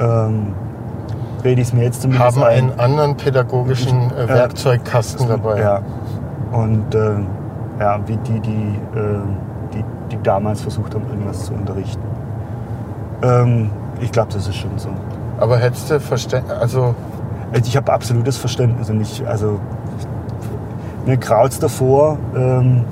ähm, 0.00 0.54
rede 1.44 1.60
ich 1.60 1.68
es 1.68 1.74
mir 1.74 1.84
jetzt 1.84 2.02
zumindest 2.02 2.36
Haben 2.36 2.44
ein. 2.44 2.70
einen 2.70 2.80
anderen 2.80 3.16
pädagogischen 3.16 4.10
äh. 4.12 4.28
Werkzeugkasten 4.28 5.28
dabei. 5.28 5.60
Ja. 5.60 5.80
Und 6.52 6.94
äh, 6.94 7.10
ja, 7.78 7.98
wie 8.06 8.16
die, 8.16 8.40
die, 8.40 8.78
äh, 8.98 9.20
die, 9.72 9.84
die 10.10 10.22
damals 10.22 10.60
versucht 10.60 10.94
haben, 10.94 11.06
irgendwas 11.08 11.46
zu 11.46 11.54
unterrichten. 11.54 12.02
Ähm, 13.22 13.70
ich 14.00 14.12
glaube, 14.12 14.32
das 14.32 14.46
ist 14.46 14.56
schon 14.56 14.76
so. 14.76 14.88
Aber 15.38 15.58
hättest 15.58 15.90
du 15.90 16.00
Verständnis, 16.00 16.56
also 16.58 16.94
Ich 17.64 17.76
habe 17.76 17.92
absolutes 17.92 18.36
Verständnis 18.36 18.90
und 18.90 19.00
ich, 19.00 19.26
also 19.26 19.60
mir 21.06 21.16
graut 21.16 21.62
davor, 21.62 22.18
ähm, 22.34 22.84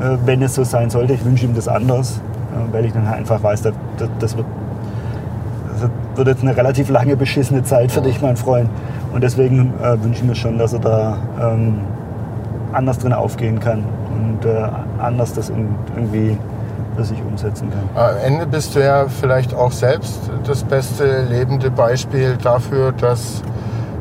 äh, 0.00 0.16
wenn 0.24 0.42
es 0.42 0.54
so 0.54 0.64
sein 0.64 0.90
sollte. 0.90 1.14
Ich 1.14 1.24
wünsche 1.24 1.44
ihm 1.44 1.54
das 1.54 1.68
anders, 1.68 2.20
äh, 2.52 2.72
weil 2.72 2.84
ich 2.84 2.92
dann 2.92 3.08
halt 3.08 3.18
einfach 3.18 3.42
weiß, 3.42 3.62
das, 3.62 3.74
das, 3.96 4.08
das, 4.20 4.36
wird, 4.36 4.46
das 5.72 5.90
wird 6.16 6.28
jetzt 6.28 6.42
eine 6.42 6.56
relativ 6.56 6.88
lange 6.88 7.16
beschissene 7.16 7.64
Zeit 7.64 7.90
für 7.90 8.00
dich, 8.00 8.22
mein 8.22 8.36
Freund. 8.36 8.70
Und 9.12 9.22
deswegen 9.22 9.72
äh, 9.82 10.02
wünsche 10.02 10.22
ich 10.22 10.28
mir 10.28 10.36
schon, 10.36 10.58
dass 10.58 10.72
er 10.72 10.80
da 10.80 11.18
ähm, 11.40 11.80
anders 12.72 12.98
drin 12.98 13.12
aufgehen 13.12 13.58
kann 13.58 13.84
und 14.18 14.44
äh, 14.44 14.68
anders 14.98 15.32
das 15.32 15.48
in, 15.48 15.74
irgendwie 15.94 16.36
für 16.96 17.04
sich 17.04 17.22
umsetzen 17.22 17.70
kann. 17.70 17.88
am 17.94 18.16
Ende 18.24 18.46
bist 18.46 18.74
du 18.74 18.80
ja 18.80 19.06
vielleicht 19.08 19.54
auch 19.54 19.72
selbst 19.72 20.30
das 20.44 20.64
beste 20.64 21.22
lebende 21.22 21.70
Beispiel 21.70 22.36
dafür, 22.42 22.92
dass 22.92 23.42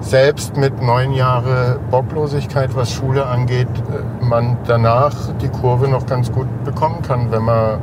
selbst 0.02 0.58
mit 0.58 0.82
neun 0.82 1.14
Jahre 1.14 1.80
Bocklosigkeit, 1.92 2.76
was 2.76 2.92
Schule 2.92 3.26
angeht, 3.26 3.68
äh, 3.68 4.26
man 4.26 4.58
danach 4.66 5.14
die 5.42 5.50
Kurve 5.50 5.88
noch 5.88 6.06
ganz 6.06 6.32
gut 6.32 6.48
bekommen 6.64 7.02
kann, 7.02 7.32
wenn 7.32 7.44
man 7.44 7.80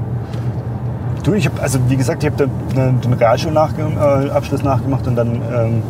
Du, 1.23 1.33
ich 1.33 1.47
habe, 1.47 1.63
also 1.63 1.79
wie 1.89 1.97
gesagt, 1.97 2.23
ich 2.23 2.31
habe 2.31 2.51
den, 2.77 3.01
den 3.01 3.13
Realschulabschluss 3.15 4.61
äh, 4.61 4.65
nachgemacht 4.65 5.07
und 5.07 5.17
dann 5.17 5.41
ähm, 5.51 5.83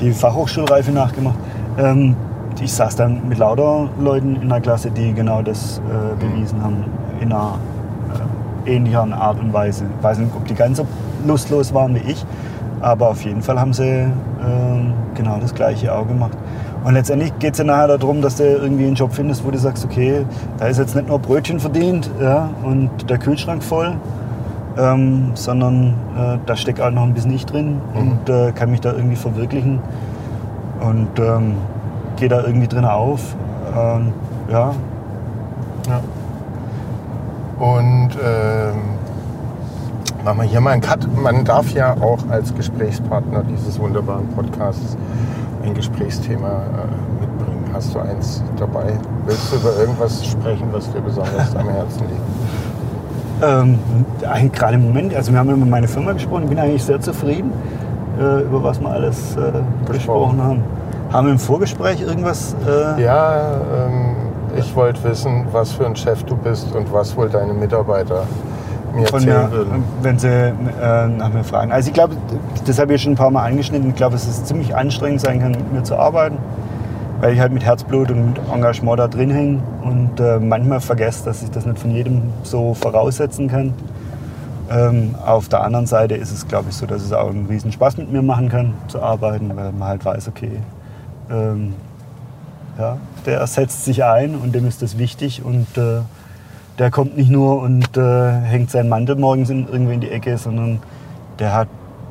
die 0.00 0.10
Fachhochschulreife 0.10 0.90
nachgemacht. 0.90 1.36
Ähm, 1.78 2.16
ich 2.60 2.72
saß 2.72 2.96
dann 2.96 3.28
mit 3.28 3.38
lauter 3.38 3.88
Leuten 4.00 4.36
in 4.36 4.48
der 4.48 4.60
Klasse, 4.60 4.90
die 4.90 5.12
genau 5.12 5.42
das 5.42 5.78
äh, 5.78 6.14
bewiesen 6.24 6.62
haben, 6.62 6.84
in 7.20 7.32
einer 7.32 7.58
äh, 8.66 8.76
ähnlichen 8.76 9.12
Art 9.12 9.38
und 9.40 9.52
Weise. 9.52 9.84
Ich 9.98 10.04
weiß 10.04 10.18
nicht, 10.18 10.34
ob 10.34 10.46
die 10.46 10.54
ganz 10.54 10.78
so 10.78 10.86
lustlos 11.26 11.72
waren 11.72 11.94
wie 11.94 12.10
ich, 12.10 12.24
aber 12.80 13.10
auf 13.10 13.22
jeden 13.24 13.42
Fall 13.42 13.60
haben 13.60 13.72
sie 13.72 13.88
äh, 13.88 14.08
genau 15.14 15.38
das 15.40 15.54
Gleiche 15.54 15.94
auch 15.94 16.06
gemacht. 16.06 16.36
Und 16.84 16.94
letztendlich 16.94 17.32
geht 17.38 17.52
es 17.52 17.58
ja 17.58 17.64
nachher 17.64 17.96
darum, 17.96 18.22
dass 18.22 18.36
du 18.36 18.44
irgendwie 18.44 18.86
einen 18.86 18.96
Job 18.96 19.12
findest, 19.12 19.44
wo 19.44 19.50
du 19.50 19.58
sagst, 19.58 19.84
okay, 19.84 20.26
da 20.58 20.66
ist 20.66 20.78
jetzt 20.78 20.96
nicht 20.96 21.08
nur 21.08 21.20
Brötchen 21.20 21.60
verdient 21.60 22.10
ja, 22.20 22.50
und 22.64 22.90
der 23.08 23.18
Kühlschrank 23.18 23.62
voll, 23.62 23.94
ähm, 24.76 25.30
sondern 25.34 25.94
äh, 26.16 26.38
da 26.44 26.56
steckt 26.56 26.80
auch 26.80 26.90
noch 26.90 27.04
ein 27.04 27.14
bisschen 27.14 27.32
ich 27.32 27.46
drin 27.46 27.80
und 27.94 28.28
äh, 28.28 28.50
kann 28.52 28.70
mich 28.72 28.80
da 28.80 28.92
irgendwie 28.92 29.16
verwirklichen 29.16 29.78
und 30.80 31.18
ähm, 31.20 31.54
gehe 32.22 32.28
da 32.28 32.44
irgendwie 32.44 32.68
drin 32.68 32.84
auf. 32.84 33.34
Ähm, 33.76 34.12
ja, 34.48 34.72
Ja. 35.88 36.00
Und 37.58 38.10
ähm, 38.24 38.76
machen 40.24 40.38
wir 40.38 40.44
hier 40.44 40.60
mal 40.60 40.70
einen 40.70 40.82
Cut. 40.82 41.00
Man 41.20 41.44
darf 41.44 41.72
ja 41.72 41.94
auch 42.00 42.20
als 42.30 42.54
Gesprächspartner 42.54 43.42
dieses 43.42 43.80
wunderbaren 43.80 44.28
Podcasts 44.28 44.96
ein 45.64 45.74
Gesprächsthema 45.74 46.48
äh, 46.48 47.20
mitbringen. 47.22 47.64
Hast 47.72 47.92
du 47.92 47.98
eins 47.98 48.40
dabei? 48.56 48.92
Willst 49.26 49.52
du 49.52 49.56
über 49.56 49.76
irgendwas 49.80 50.24
sprechen, 50.24 50.68
was 50.70 50.92
dir 50.92 51.00
besonders 51.00 51.56
am 51.56 51.68
Herzen 51.70 52.02
liegt? 52.02 53.42
Ähm, 53.42 53.78
eigentlich 54.30 54.52
gerade 54.52 54.74
im 54.74 54.84
Moment, 54.84 55.12
also 55.16 55.32
wir 55.32 55.40
haben 55.40 55.50
über 55.50 55.66
meine 55.66 55.88
Firma 55.88 56.12
gesprochen, 56.12 56.44
ich 56.44 56.50
bin 56.50 56.58
eigentlich 56.60 56.84
sehr 56.84 57.00
zufrieden, 57.00 57.52
äh, 58.20 58.42
über 58.42 58.62
was 58.62 58.80
wir 58.80 58.90
alles 58.90 59.36
äh, 59.36 59.90
gesprochen 59.90 60.40
haben. 60.40 60.62
Haben 61.12 61.26
wir 61.26 61.32
im 61.32 61.38
Vorgespräch 61.38 62.00
irgendwas? 62.00 62.56
Äh, 62.66 63.02
Ja, 63.02 63.56
ähm, 63.86 64.16
ich 64.56 64.74
wollte 64.74 65.02
wissen, 65.04 65.46
was 65.52 65.72
für 65.72 65.86
ein 65.86 65.96
Chef 65.96 66.22
du 66.24 66.36
bist 66.36 66.74
und 66.74 66.92
was 66.92 67.16
wohl 67.16 67.28
deine 67.28 67.52
Mitarbeiter 67.52 68.24
mir 68.94 69.06
Von 69.06 69.20
erzählen 69.22 69.50
mir, 69.50 69.52
würden. 69.52 69.84
wenn 70.02 70.18
sie 70.18 70.28
äh, 70.28 71.08
nach 71.08 71.30
mir 71.32 71.44
fragen. 71.44 71.72
Also 71.72 71.88
ich 71.88 71.94
glaube, 71.94 72.14
das 72.66 72.78
habe 72.78 72.94
ich 72.94 73.02
schon 73.02 73.12
ein 73.12 73.16
paar 73.16 73.30
Mal 73.30 73.44
angeschnitten. 73.44 73.90
Ich 73.90 73.96
glaube, 73.96 74.16
es 74.16 74.44
ziemlich 74.44 74.74
anstrengend 74.74 75.20
sein 75.20 75.40
kann, 75.40 75.52
mit 75.52 75.72
mir 75.72 75.82
zu 75.82 75.96
arbeiten, 75.96 76.38
weil 77.20 77.34
ich 77.34 77.40
halt 77.40 77.52
mit 77.52 77.64
Herzblut 77.64 78.10
und 78.10 78.38
Engagement 78.52 78.98
da 78.98 79.08
drin 79.08 79.30
hänge 79.30 79.60
und 79.82 80.18
äh, 80.20 80.38
manchmal 80.38 80.80
vergesse, 80.80 81.24
dass 81.24 81.42
ich 81.42 81.50
das 81.50 81.66
nicht 81.66 81.78
von 81.78 81.90
jedem 81.90 82.22
so 82.42 82.74
voraussetzen 82.74 83.48
kann. 83.48 83.74
Ähm, 84.70 85.14
auf 85.26 85.48
der 85.48 85.62
anderen 85.62 85.86
Seite 85.86 86.14
ist 86.14 86.32
es, 86.32 86.48
glaube 86.48 86.66
ich, 86.70 86.76
so, 86.76 86.86
dass 86.86 87.02
es 87.02 87.12
auch 87.12 87.28
einen 87.30 87.46
riesen 87.46 87.72
Spaß 87.72 87.96
mit 87.98 88.10
mir 88.12 88.22
machen 88.22 88.48
kann, 88.48 88.74
zu 88.88 89.02
arbeiten, 89.02 89.50
weil 89.54 89.72
man 89.72 89.88
halt 89.88 90.04
weiß, 90.04 90.28
okay, 90.28 90.60
ähm, 91.30 91.74
ja, 92.78 92.96
der 93.26 93.46
setzt 93.46 93.84
sich 93.84 94.04
ein 94.04 94.34
und 94.34 94.54
dem 94.54 94.66
ist 94.66 94.82
das 94.82 94.98
wichtig 94.98 95.44
und 95.44 95.76
äh, 95.76 96.00
der 96.78 96.90
kommt 96.90 97.16
nicht 97.16 97.30
nur 97.30 97.60
und 97.60 97.96
äh, 97.96 98.32
hängt 98.32 98.70
seinen 98.70 98.88
Mantel 98.88 99.16
morgens 99.16 99.50
in, 99.50 99.68
irgendwie 99.68 99.94
in 99.94 100.00
die 100.00 100.10
Ecke, 100.10 100.38
sondern 100.38 100.80
der 101.38 101.52
hat 101.52 101.68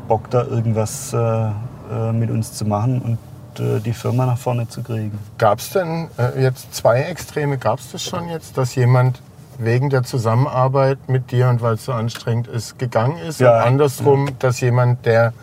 Bock 0.07 0.29
da 0.29 0.43
irgendwas 0.43 1.13
äh, 1.13 1.17
äh, 1.17 2.11
mit 2.13 2.29
uns 2.29 2.53
zu 2.53 2.65
machen 2.65 3.01
und 3.01 3.59
äh, 3.59 3.79
die 3.79 3.93
Firma 3.93 4.25
nach 4.25 4.37
vorne 4.37 4.67
zu 4.67 4.83
kriegen. 4.83 5.17
Gab 5.37 5.59
es 5.59 5.71
denn 5.71 6.07
äh, 6.17 6.41
jetzt 6.41 6.73
zwei 6.75 7.01
Extreme? 7.01 7.57
Gab 7.57 7.79
es 7.79 7.91
das 7.91 8.03
schon 8.03 8.29
jetzt, 8.29 8.57
dass 8.57 8.75
jemand 8.75 9.21
wegen 9.57 9.89
der 9.89 10.03
Zusammenarbeit 10.03 10.97
mit 11.07 11.31
dir 11.31 11.49
und 11.49 11.61
weil 11.61 11.75
es 11.75 11.85
so 11.85 11.93
anstrengend 11.93 12.47
ist, 12.47 12.79
gegangen 12.79 13.17
ist? 13.17 13.39
Ja. 13.39 13.57
Und 13.57 13.67
andersrum, 13.67 14.29
dass 14.39 14.61
jemand, 14.61 15.05
der 15.05 15.33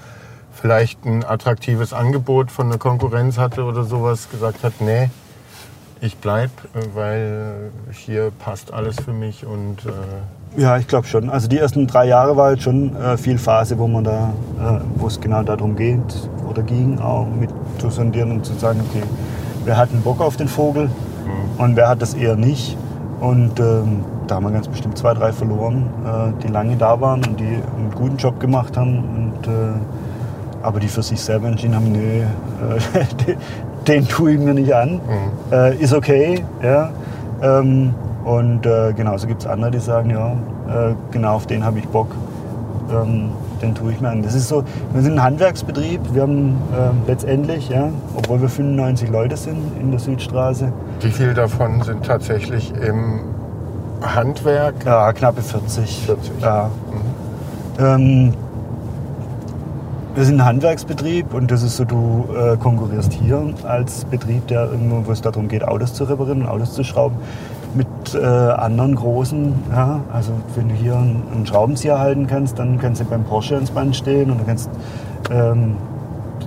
vielleicht 0.60 1.04
ein 1.04 1.24
attraktives 1.24 1.92
Angebot 1.92 2.50
von 2.50 2.68
der 2.68 2.78
Konkurrenz 2.78 3.38
hatte 3.38 3.64
oder 3.64 3.84
sowas, 3.84 4.28
gesagt 4.30 4.64
hat, 4.64 4.74
nee, 4.80 5.10
ich 6.00 6.16
bleib, 6.16 6.50
äh, 6.74 6.94
weil 6.94 7.70
hier 7.92 8.30
passt 8.38 8.72
alles 8.72 8.96
für 9.00 9.12
mich 9.12 9.44
und 9.44 9.84
äh, 9.86 10.60
Ja, 10.60 10.78
ich 10.78 10.86
glaube 10.86 11.06
schon. 11.06 11.30
Also 11.30 11.48
die 11.48 11.58
ersten 11.58 11.86
drei 11.86 12.06
Jahre 12.06 12.36
war 12.36 12.52
jetzt 12.52 12.62
schon 12.62 12.94
äh, 12.96 13.16
viel 13.16 13.38
Phase, 13.38 13.78
wo 13.78 13.88
man 13.88 14.04
da, 14.04 14.32
äh, 14.60 14.80
wo 14.96 15.06
es 15.06 15.20
genau 15.20 15.42
darum 15.42 15.76
geht 15.76 16.28
oder 16.48 16.62
ging, 16.62 16.98
auch 17.00 17.26
mit 17.26 17.50
zu 17.78 17.90
sondieren 17.90 18.30
und 18.32 18.46
zu 18.46 18.54
sagen, 18.54 18.80
okay, 18.88 19.02
wer 19.64 19.76
hat 19.76 19.90
einen 19.90 20.02
Bock 20.02 20.20
auf 20.20 20.36
den 20.36 20.48
Vogel 20.48 20.90
und 21.58 21.76
wer 21.76 21.88
hat 21.88 22.00
das 22.00 22.14
eher 22.14 22.36
nicht. 22.36 22.76
Und 23.20 23.58
ähm, 23.58 24.04
da 24.28 24.36
haben 24.36 24.44
wir 24.44 24.52
ganz 24.52 24.68
bestimmt 24.68 24.96
zwei, 24.96 25.12
drei 25.14 25.32
verloren, 25.32 25.90
äh, 26.04 26.42
die 26.42 26.48
lange 26.48 26.76
da 26.76 27.00
waren 27.00 27.24
und 27.24 27.40
die 27.40 27.44
einen 27.44 27.90
guten 27.94 28.16
Job 28.16 28.38
gemacht 28.38 28.76
haben. 28.76 29.32
Und, 29.44 29.46
äh, 29.46 29.72
aber 30.62 30.80
die 30.80 30.88
für 30.88 31.02
sich 31.02 31.20
selber 31.20 31.48
entschieden 31.48 31.74
haben, 31.74 31.92
nee, 31.92 32.20
äh, 32.20 33.24
den, 33.26 33.36
den 33.86 34.08
tue 34.08 34.32
ich 34.32 34.38
mir 34.38 34.54
nicht 34.54 34.72
an. 34.72 35.00
Äh, 35.50 35.76
ist 35.76 35.94
okay, 35.94 36.44
ja. 36.62 36.90
Ähm, 37.42 37.94
und 38.24 38.66
äh, 38.66 38.92
genauso 38.92 39.26
gibt 39.26 39.42
es 39.42 39.46
andere, 39.46 39.70
die 39.70 39.78
sagen, 39.78 40.10
ja, 40.10 40.32
äh, 40.32 40.94
genau 41.10 41.34
auf 41.34 41.46
den 41.46 41.64
habe 41.64 41.78
ich 41.78 41.88
Bock. 41.88 42.08
Ähm, 42.90 43.30
den 43.62 43.74
tue 43.74 43.92
ich 43.92 44.00
mir 44.00 44.10
an. 44.10 44.22
Das 44.22 44.34
ist 44.34 44.48
so, 44.48 44.64
wir 44.92 45.02
sind 45.02 45.14
ein 45.14 45.22
Handwerksbetrieb. 45.22 46.00
Wir 46.12 46.22
haben 46.22 46.56
äh, 46.72 47.10
letztendlich, 47.10 47.68
ja, 47.68 47.88
obwohl 48.16 48.40
wir 48.40 48.48
95 48.48 49.10
Leute 49.10 49.36
sind 49.36 49.58
in 49.80 49.90
der 49.90 50.00
Südstraße, 50.00 50.72
wie 51.00 51.10
viel 51.10 51.34
davon 51.34 51.82
sind 51.82 52.04
tatsächlich 52.04 52.72
im 52.74 53.20
Handwerk? 54.02 54.74
ja, 54.84 55.12
knappe 55.12 55.42
40. 55.42 56.04
40. 56.06 56.32
Ja. 56.40 56.70
Ähm, 57.78 58.34
wir 60.18 60.24
sind 60.24 60.40
ein 60.40 60.46
Handwerksbetrieb 60.46 61.32
und 61.32 61.48
das 61.52 61.62
ist 61.62 61.76
so, 61.76 61.84
du 61.84 62.24
äh, 62.34 62.56
konkurrierst 62.56 63.12
hier 63.12 63.40
als 63.62 64.04
Betrieb, 64.04 64.48
der 64.48 64.64
irgendwo, 64.64 65.06
wo 65.06 65.12
es 65.12 65.20
darum 65.20 65.46
geht, 65.46 65.62
Autos 65.62 65.94
zu 65.94 66.02
reparieren 66.02 66.42
und 66.42 66.48
Autos 66.48 66.72
zu 66.72 66.82
schrauben, 66.82 67.14
mit 67.74 67.86
äh, 68.14 68.26
anderen 68.26 68.96
großen. 68.96 69.54
Ja? 69.70 70.00
Also 70.12 70.32
wenn 70.56 70.70
du 70.70 70.74
hier 70.74 70.96
einen, 70.96 71.22
einen 71.32 71.46
Schraubenzieher 71.46 72.00
halten 72.00 72.26
kannst, 72.26 72.58
dann 72.58 72.80
kannst 72.80 73.00
du 73.00 73.04
beim 73.04 73.22
Porsche 73.22 73.54
ins 73.54 73.70
Band 73.70 73.94
stehen 73.94 74.32
und 74.32 74.40
du 74.40 74.44
kannst 74.44 74.68
ähm, 75.30 75.76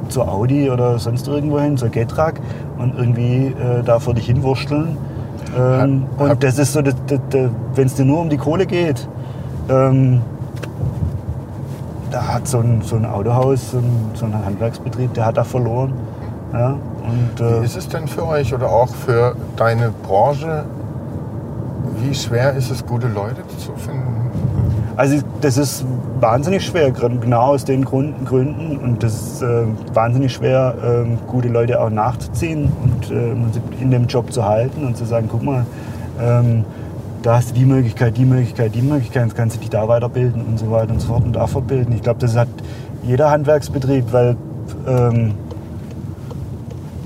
zur 0.10 0.30
Audi 0.30 0.70
oder 0.70 1.00
sonst 1.00 1.30
irgendwo 1.30 1.58
hin, 1.62 1.78
zur 1.78 1.90
Getrag 1.90 2.42
und 2.78 2.98
irgendwie 2.98 3.48
äh, 3.48 3.84
da 3.86 4.00
vor 4.00 4.14
dich 4.14 4.26
hinwursteln. 4.26 4.98
Ähm, 5.58 6.04
Hab- 6.18 6.20
hab- 6.20 6.32
und 6.32 6.44
das 6.44 6.60
ist 6.60 6.74
so, 6.74 6.82
wenn 6.84 7.86
es 7.88 7.96
dir 7.96 8.04
nur 8.04 8.20
um 8.20 8.28
die 8.28 8.38
Kohle 8.38 8.66
geht, 8.66 9.08
ähm, 9.70 10.20
da 12.12 12.28
hat 12.28 12.48
so 12.48 12.60
ein, 12.60 12.82
so 12.82 12.96
ein 12.96 13.06
Autohaus, 13.06 13.72
so 13.72 13.78
ein, 13.78 14.12
so 14.14 14.26
ein 14.26 14.46
Handwerksbetrieb, 14.46 15.14
der 15.14 15.26
hat 15.26 15.38
da 15.38 15.44
verloren. 15.44 15.94
Ja? 16.54 16.78
Und, 17.04 17.40
Wie 17.40 17.44
äh, 17.44 17.66
ist 17.66 17.78
es 17.78 17.88
denn 17.88 18.08
für 18.08 18.28
euch 18.28 18.54
oder 18.54 18.70
auch 18.70 18.90
für 18.90 19.36
deine 19.56 19.92
Branche? 20.04 20.66
wie 22.02 22.14
schwer 22.16 22.54
ist 22.54 22.72
es, 22.72 22.86
gute 22.86 23.08
Leute 23.08 23.42
zu 23.58 23.74
finden? 23.74 24.32
Also 24.98 25.20
das 25.40 25.58
ist 25.58 25.86
wahnsinnig 26.20 26.66
schwer, 26.66 26.92
genau 26.92 27.54
aus 27.54 27.66
den 27.66 27.86
Gründen. 27.86 28.26
Gründen. 28.26 28.78
Und 28.78 29.04
das 29.04 29.14
ist 29.14 29.42
äh, 29.42 29.66
wahnsinnig 29.94 30.34
schwer, 30.34 30.76
ähm, 30.84 31.18
gute 31.28 31.48
Leute 31.48 31.82
auch 31.82 31.90
nachzuziehen 31.90 32.72
und 32.84 33.12
äh, 33.12 33.32
in 33.82 33.92
dem 33.92 34.08
Job 34.08 34.32
zu 34.32 34.46
halten 34.46 34.86
und 34.86 34.98
zu 34.98 35.06
sagen, 35.06 35.28
guck 35.32 35.44
mal, 35.44 35.66
ähm, 36.20 36.66
da 37.22 37.36
hast 37.36 37.52
du 37.52 37.56
die 37.56 37.66
Möglichkeit, 37.66 38.18
die 38.18 38.26
Möglichkeit, 38.26 38.74
die 38.74 38.82
Möglichkeit, 38.82 39.26
jetzt 39.26 39.36
kannst 39.36 39.56
du 39.56 39.60
dich 39.60 39.70
da 39.70 39.88
weiterbilden 39.88 40.44
und 40.44 40.58
so 40.58 40.72
weiter 40.72 40.92
und 40.92 41.00
so 41.00 41.08
fort 41.08 41.24
und 41.24 41.34
da 41.34 41.48
verbilden. 41.48 41.94
Ich 41.94 42.02
glaube, 42.02 42.20
das 42.20 42.36
hat 42.36 42.48
jeder 43.04 43.30
Handwerksbetrieb, 43.30 44.12
weil 44.12 44.36
ähm, 44.88 45.34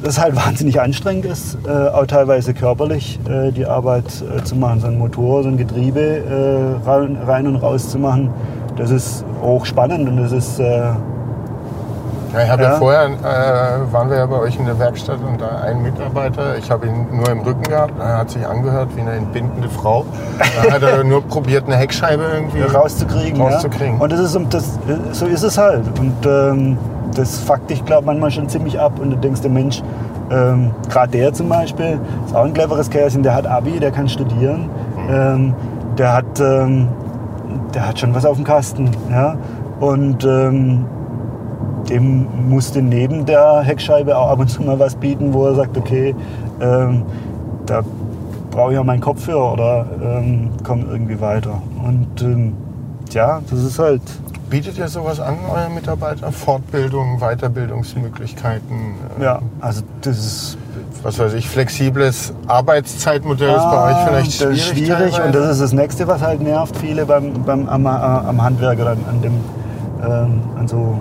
das 0.03 0.19
halt 0.19 0.35
wahnsinnig 0.45 0.79
anstrengend 0.79 1.25
ist, 1.25 1.57
äh, 1.67 1.69
auch 1.69 2.05
teilweise 2.05 2.53
körperlich 2.53 3.19
äh, 3.29 3.51
die 3.51 3.65
Arbeit 3.65 4.05
äh, 4.21 4.43
zu 4.43 4.55
machen, 4.55 4.79
so 4.79 4.87
ein 4.87 4.97
Motor, 4.97 5.43
so 5.43 5.49
ein 5.49 5.57
Getriebe 5.57 5.99
äh, 5.99 6.89
rein, 6.89 7.17
rein 7.25 7.47
und 7.47 7.57
raus 7.57 7.89
zu 7.89 7.99
machen. 7.99 8.29
Das 8.77 8.91
ist 8.91 9.25
hochspannend 9.41 10.07
und 10.07 10.17
das 10.17 10.31
ist 10.31 10.59
äh, 10.59 10.91
Ja, 12.35 12.43
ich 12.43 12.49
habe 12.49 12.63
ja. 12.63 12.71
Ja. 12.71 12.75
vorher, 12.75 13.05
äh, 13.05 13.93
waren 13.93 14.09
wir 14.09 14.17
ja 14.17 14.25
bei 14.25 14.37
euch 14.37 14.59
in 14.59 14.65
der 14.65 14.77
Werkstatt 14.77 15.19
und 15.25 15.39
da 15.39 15.61
ein 15.63 15.81
Mitarbeiter, 15.81 16.57
ich 16.57 16.69
habe 16.69 16.87
ihn 16.87 17.07
nur 17.15 17.29
im 17.29 17.39
Rücken 17.39 17.63
gehabt, 17.63 17.93
er 17.97 18.17
hat 18.17 18.29
sich 18.29 18.45
angehört 18.45 18.89
wie 18.95 19.01
eine 19.01 19.13
entbindende 19.13 19.69
Frau. 19.69 20.05
Da 20.37 20.73
hat 20.73 20.81
er 20.81 21.05
nur 21.05 21.21
probiert, 21.21 21.65
eine 21.65 21.77
Heckscheibe 21.77 22.23
irgendwie 22.33 22.61
rauszukriegen. 22.61 23.39
rauszukriegen. 23.39 23.95
Ja? 23.95 24.03
Und 24.03 24.11
das 24.11 24.19
ist, 24.19 24.37
das, 24.49 24.79
so 25.13 25.27
ist 25.27 25.43
es 25.43 25.57
halt. 25.57 25.83
Und 25.97 26.13
ähm, 26.25 26.77
das 27.15 27.39
fuckt 27.39 27.69
dich, 27.69 27.85
glaube 27.85 28.05
manchmal 28.07 28.31
schon 28.31 28.49
ziemlich 28.49 28.77
ab. 28.77 28.99
Und 28.99 29.11
du 29.11 29.15
denkst, 29.15 29.39
der 29.39 29.51
Mensch, 29.51 29.81
ähm, 30.29 30.71
gerade 30.89 31.13
der 31.13 31.31
zum 31.31 31.47
Beispiel, 31.47 31.99
ist 32.25 32.35
auch 32.35 32.43
ein 32.43 32.53
cleveres 32.53 32.89
Kerlchen, 32.89 33.23
der 33.23 33.33
hat 33.33 33.47
Abi, 33.47 33.79
der 33.79 33.91
kann 33.91 34.09
studieren. 34.09 34.69
Ähm, 35.09 35.53
der, 35.97 36.11
hat, 36.11 36.39
ähm, 36.41 36.89
der 37.73 37.87
hat 37.87 37.97
schon 37.97 38.13
was 38.13 38.25
auf 38.25 38.35
dem 38.35 38.43
Kasten. 38.43 38.91
Ja? 39.09 39.37
Und 39.79 40.25
ähm, 40.25 40.85
dem 41.89 42.27
musste 42.49 42.81
neben 42.81 43.25
der 43.25 43.61
Heckscheibe 43.61 44.17
auch 44.17 44.29
ab 44.29 44.39
und 44.39 44.47
zu 44.49 44.61
mal 44.63 44.79
was 44.79 44.95
bieten, 44.95 45.33
wo 45.33 45.45
er 45.47 45.55
sagt, 45.55 45.77
okay, 45.77 46.15
ähm, 46.61 47.03
da 47.65 47.81
brauche 48.51 48.73
ich 48.73 48.79
auch 48.79 48.83
meinen 48.83 49.01
Kopfhörer 49.01 49.53
oder 49.53 49.85
ähm, 50.01 50.49
komme 50.63 50.85
irgendwie 50.91 51.19
weiter. 51.19 51.61
Und 51.85 52.21
ähm, 52.21 52.53
ja, 53.11 53.41
das 53.49 53.59
ist 53.63 53.79
halt. 53.79 54.01
Bietet 54.49 54.77
ihr 54.77 54.87
sowas 54.87 55.19
an, 55.19 55.35
euren 55.51 55.73
Mitarbeitern? 55.73 56.31
Fortbildung, 56.31 57.19
Weiterbildungsmöglichkeiten? 57.19 58.95
äh, 59.19 59.23
Ja, 59.23 59.39
also 59.59 59.81
das 60.01 60.17
ist 60.17 60.57
Was 61.03 61.17
weiß 61.19 61.33
ich, 61.33 61.49
flexibles 61.49 62.31
Arbeitszeitmodell 62.47 63.49
ist 63.55 63.63
bei 63.63 63.91
euch 63.91 63.97
vielleicht 64.07 64.41
Ah, 64.41 64.45
das 64.49 64.57
schwierig. 64.57 64.57
ist 64.57 64.67
schwierig 64.67 64.87
teilweise? 65.15 65.23
und 65.23 65.35
das 65.35 65.49
ist 65.51 65.61
das 65.61 65.73
Nächste, 65.73 66.07
was 66.07 66.21
halt 66.21 66.41
nervt 66.41 66.75
viele 66.77 67.05
beim, 67.05 67.33
beim, 67.43 67.67
am, 67.67 67.85
äh, 67.85 67.89
am 67.89 68.41
Handwerk 68.41 68.79
oder 68.79 68.91
an, 68.91 68.99
an, 69.09 69.21
dem, 69.21 69.33
ähm, 70.03 70.41
an 70.57 70.67
so 70.67 70.97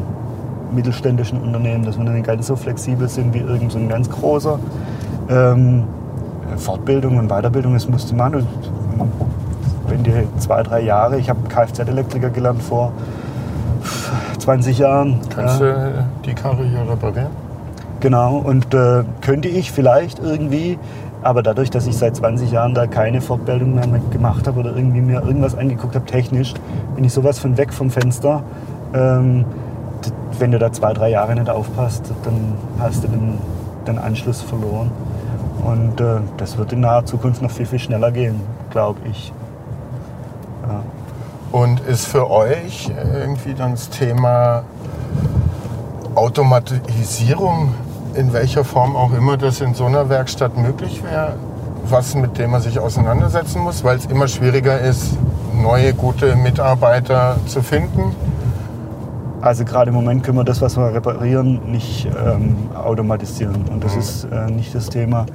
mittelständischen 0.73 1.41
Unternehmen, 1.41 1.85
dass 1.85 1.99
wir 1.99 2.05
nicht 2.05 2.27
ganz 2.27 2.47
so 2.47 2.57
flexibel 2.57 3.09
sind 3.09 3.35
wie 3.35 3.39
irgend 3.39 3.73
so 3.73 3.78
ein 3.78 3.89
ganz 3.89 4.09
großer. 4.09 4.59
Ähm, 5.28 5.85
Fortbildung 6.57 7.16
und 7.16 7.28
Weiterbildung, 7.28 7.74
das 7.74 7.89
musst 7.89 8.11
du 8.11 8.15
machen. 8.15 8.47
Und 8.99 9.11
wenn 9.89 10.03
die 10.03 10.12
zwei, 10.39 10.62
drei 10.62 10.81
Jahre, 10.81 11.19
ich 11.19 11.28
habe 11.28 11.41
Kfz-Elektriker 11.49 12.31
gelernt 12.31 12.62
vor 12.62 12.93
20 14.39 14.78
Jahren. 14.78 15.20
Kannst 15.35 15.61
ja. 15.61 15.89
du 15.89 16.05
die 16.24 16.35
Karre 16.35 16.65
hier 16.65 16.89
reparieren? 16.89 17.31
Genau, 18.01 18.36
und 18.36 18.74
äh, 18.74 19.05
könnte 19.23 19.49
ich 19.49 19.73
vielleicht 19.73 20.19
irgendwie, 20.19 20.78
aber 21.23 21.43
dadurch, 21.43 21.70
dass 21.70 21.86
ich 21.86 21.97
seit 21.97 22.16
20 22.16 22.53
Jahren 22.53 22.74
da 22.74 22.86
keine 22.86 23.23
Fortbildung 23.23 23.74
mehr 23.74 23.86
gemacht 24.11 24.47
habe 24.47 24.61
oder 24.61 24.77
irgendwie 24.77 25.01
mir 25.01 25.23
irgendwas 25.23 25.57
angeguckt 25.57 25.95
habe, 25.95 26.05
technisch, 26.05 26.53
bin 26.95 27.05
ich 27.05 27.12
sowas 27.12 27.39
von 27.39 27.57
weg 27.57 27.73
vom 27.73 27.91
Fenster. 27.91 28.43
Ähm, 28.93 29.47
wenn 30.39 30.51
du 30.51 30.59
da 30.59 30.72
zwei, 30.72 30.93
drei 30.93 31.10
Jahre 31.10 31.35
nicht 31.35 31.51
aufpasst, 31.51 32.12
dann 32.24 32.55
hast 32.78 33.05
du 33.05 33.09
den, 33.09 33.39
den 33.86 33.98
Anschluss 33.98 34.43
verloren. 34.43 34.90
Und 35.64 36.01
äh, 36.01 36.20
das 36.36 36.59
wird 36.59 36.72
in 36.72 36.81
naher 36.81 37.05
Zukunft 37.05 37.40
noch 37.40 37.51
viel, 37.51 37.66
viel 37.66 37.78
schneller 37.78 38.10
gehen, 38.10 38.40
glaube 38.70 39.01
ich. 39.10 39.32
Ja. 40.68 40.82
Und 41.52 41.81
ist 41.81 42.06
für 42.06 42.31
euch 42.31 42.90
irgendwie 43.14 43.55
dann 43.55 43.72
das 43.72 43.89
Thema 43.89 44.64
Automatisierung, 46.14 47.74
in 48.14 48.32
welcher 48.32 48.64
Form 48.64 48.97
auch 48.97 49.12
immer 49.12 49.36
das 49.36 49.60
in 49.60 49.74
so 49.74 49.86
einer 49.86 50.09
Werkstatt 50.09 50.56
möglich 50.56 51.02
wäre, 51.02 51.35
was 51.89 52.14
mit 52.14 52.39
dem 52.39 52.51
man 52.51 52.60
sich 52.60 52.78
auseinandersetzen 52.78 53.62
muss, 53.62 53.85
weil 53.85 53.97
es 53.97 54.06
immer 54.06 54.28
schwieriger 54.28 54.81
ist, 54.81 55.16
neue 55.52 55.94
gute 55.94 56.36
Mitarbeiter 56.36 57.36
zu 57.47 57.62
finden? 57.62 58.14
Also 59.45 59.66
gerade 59.66 59.91
im 59.91 59.95
Moment 59.95 60.25
können 60.25 60.39
wir 60.39 60.45
das, 60.45 60.62
was 60.62 60.79
wir 60.79 60.95
reparieren, 60.95 61.71
nicht 61.71 62.07
ähm, 62.07 62.71
automatisieren. 62.75 63.66
Und 63.71 63.85
das 63.85 63.95
ist 63.95 64.25
äh, 64.25 64.51
nicht 64.51 64.75
das 64.75 64.89
Thema, 64.89 65.27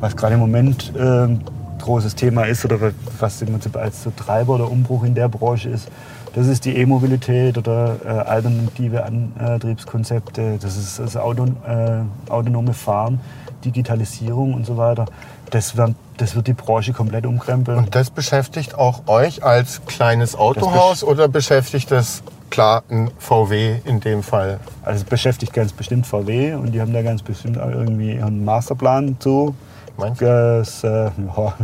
was 0.00 0.14
gerade 0.14 0.34
im 0.34 0.40
Moment 0.40 0.92
ähm, 0.98 1.40
großes 1.80 2.14
Thema 2.14 2.42
ist 2.42 2.66
oder 2.66 2.92
was 3.18 3.40
im 3.40 3.48
Prinzip 3.48 3.74
als 3.76 4.02
so 4.02 4.12
Treiber 4.14 4.56
oder 4.56 4.70
Umbruch 4.70 5.04
in 5.04 5.14
der 5.14 5.28
Branche 5.30 5.70
ist. 5.70 5.88
Das 6.34 6.46
ist 6.46 6.66
die 6.66 6.76
E-Mobilität 6.76 7.56
oder 7.56 7.96
äh, 8.04 8.08
alternative 8.08 9.02
Antriebskonzepte. 9.02 10.58
Das 10.60 10.76
ist 10.76 10.98
das 10.98 11.16
Auto, 11.16 11.46
äh, 11.66 12.02
autonome 12.30 12.74
Fahren, 12.74 13.18
Digitalisierung 13.64 14.52
und 14.52 14.66
so 14.66 14.76
weiter. 14.76 15.06
Das, 15.48 15.74
werden, 15.74 15.94
das 16.18 16.36
wird 16.36 16.48
die 16.48 16.52
Branche 16.52 16.92
komplett 16.92 17.24
umkrempeln. 17.24 17.78
Und 17.78 17.94
das 17.94 18.10
beschäftigt 18.10 18.74
auch 18.74 19.06
euch 19.06 19.42
als 19.42 19.86
kleines 19.86 20.36
Autohaus 20.36 21.02
oder 21.02 21.28
beschäftigt 21.28 21.90
das 21.90 22.22
klar 22.54 22.84
ein 22.88 23.10
VW 23.18 23.80
in 23.84 23.98
dem 23.98 24.22
Fall? 24.22 24.60
Also 24.84 25.02
es 25.02 25.04
beschäftigt 25.04 25.52
ganz 25.52 25.72
bestimmt 25.72 26.06
VW 26.06 26.54
und 26.54 26.70
die 26.70 26.80
haben 26.80 26.92
da 26.92 27.02
ganz 27.02 27.20
bestimmt 27.20 27.58
auch 27.58 27.68
irgendwie 27.68 28.14
ihren 28.14 28.44
Masterplan 28.44 29.16
zu. 29.18 29.56
Meinst 29.96 30.20
du? 30.20 30.24
Das, 30.24 30.84
äh, 30.84 31.10
ja, 31.36 31.54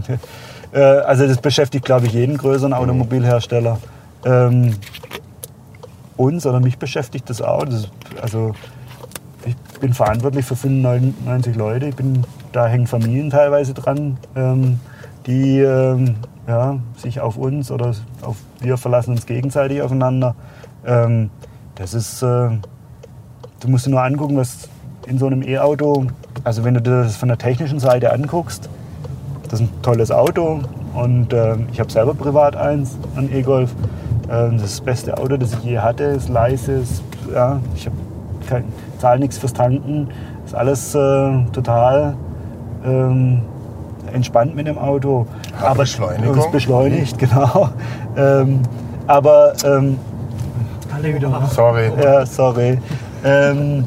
äh, 0.73 1.01
also 1.03 1.29
das 1.29 1.39
beschäftigt, 1.39 1.85
glaube 1.85 2.07
ich, 2.07 2.13
jeden 2.13 2.37
größeren 2.37 2.73
Automobilhersteller. 2.73 3.79
Ähm, 4.25 4.75
uns 6.17 6.45
oder 6.45 6.59
mich 6.59 6.77
beschäftigt 6.77 7.31
das 7.31 7.41
auch. 7.41 7.65
Das, 7.65 7.89
also 8.21 8.53
ich 9.47 9.55
bin 9.79 9.95
verantwortlich 9.95 10.45
für 10.45 10.57
95 10.57 11.55
Leute. 11.55 11.87
Ich 11.87 11.95
bin, 11.95 12.25
da 12.51 12.67
hängen 12.67 12.89
Familien 12.89 13.31
teilweise 13.31 13.75
dran, 13.75 14.19
ähm, 14.35 14.81
die 15.27 15.61
ähm, 15.61 16.17
ja, 16.49 16.81
sich 16.97 17.21
auf 17.21 17.37
uns 17.37 17.71
oder 17.71 17.95
auf 18.23 18.37
wir 18.59 18.77
verlassen 18.77 19.13
uns 19.13 19.27
gegenseitig 19.27 19.83
aufeinander. 19.83 20.35
Ähm, 20.87 21.31
das 21.75 21.95
ist, 21.95 22.23
äh, 22.23 22.51
du 23.61 23.69
musst 23.69 23.87
dir 23.87 23.91
nur 23.91 24.03
angucken, 24.03 24.37
was 24.37 24.69
in 25.07 25.19
so 25.19 25.27
einem 25.27 25.43
E-Auto, 25.43 26.07
also 26.45 26.65
wenn 26.65 26.75
du 26.75 26.83
dir 26.83 27.03
das 27.03 27.17
von 27.17 27.29
der 27.29 27.39
technischen 27.39 27.81
Seite 27.81 28.13
anguckst, 28.13 28.69
das 29.45 29.61
ist 29.61 29.67
ein 29.67 29.83
tolles 29.83 30.11
Auto 30.11 30.61
und 30.95 31.33
ähm, 31.33 31.67
ich 31.73 31.81
habe 31.81 31.91
selber 31.91 32.15
privat 32.15 32.57
eins, 32.57 32.97
ein 33.17 33.33
E-Golf. 33.35 33.75
Ähm, 34.31 34.59
das 34.59 34.71
ist 34.71 34.79
das 34.79 34.81
beste 34.81 35.19
Auto, 35.19 35.37
das 35.37 35.53
ich 35.55 35.61
je 35.61 35.79
hatte, 35.79 36.05
ist 36.05 36.29
leise, 36.29 36.73
ist, 36.73 37.03
ja, 37.33 37.61
ich 37.75 37.87
habe 37.87 37.97
kein, 38.49 38.65
zahle 38.99 39.21
nichts 39.21 39.39
fürs 39.39 39.53
Tanken, 39.53 40.09
ist 40.45 40.55
alles 40.55 40.95
äh, 40.95 41.45
total 41.53 42.15
ähm, 42.85 43.43
entspannt 44.13 44.55
mit 44.55 44.67
dem 44.67 44.79
Auto. 44.79 45.27
Hat 45.59 45.77
Beschleunigung. 45.77 46.39
Es 46.39 46.51
beschleunigt, 46.51 47.19
genau. 47.19 47.71
Ähm, 48.17 48.61
aber 49.07 49.55
ähm, 49.65 49.99
Alle 51.03 51.15
wieder 51.15 51.33
wach. 51.33 51.51
Sorry. 51.51 51.91
ja, 52.03 52.27
sorry. 52.27 52.79
Ähm, 53.25 53.85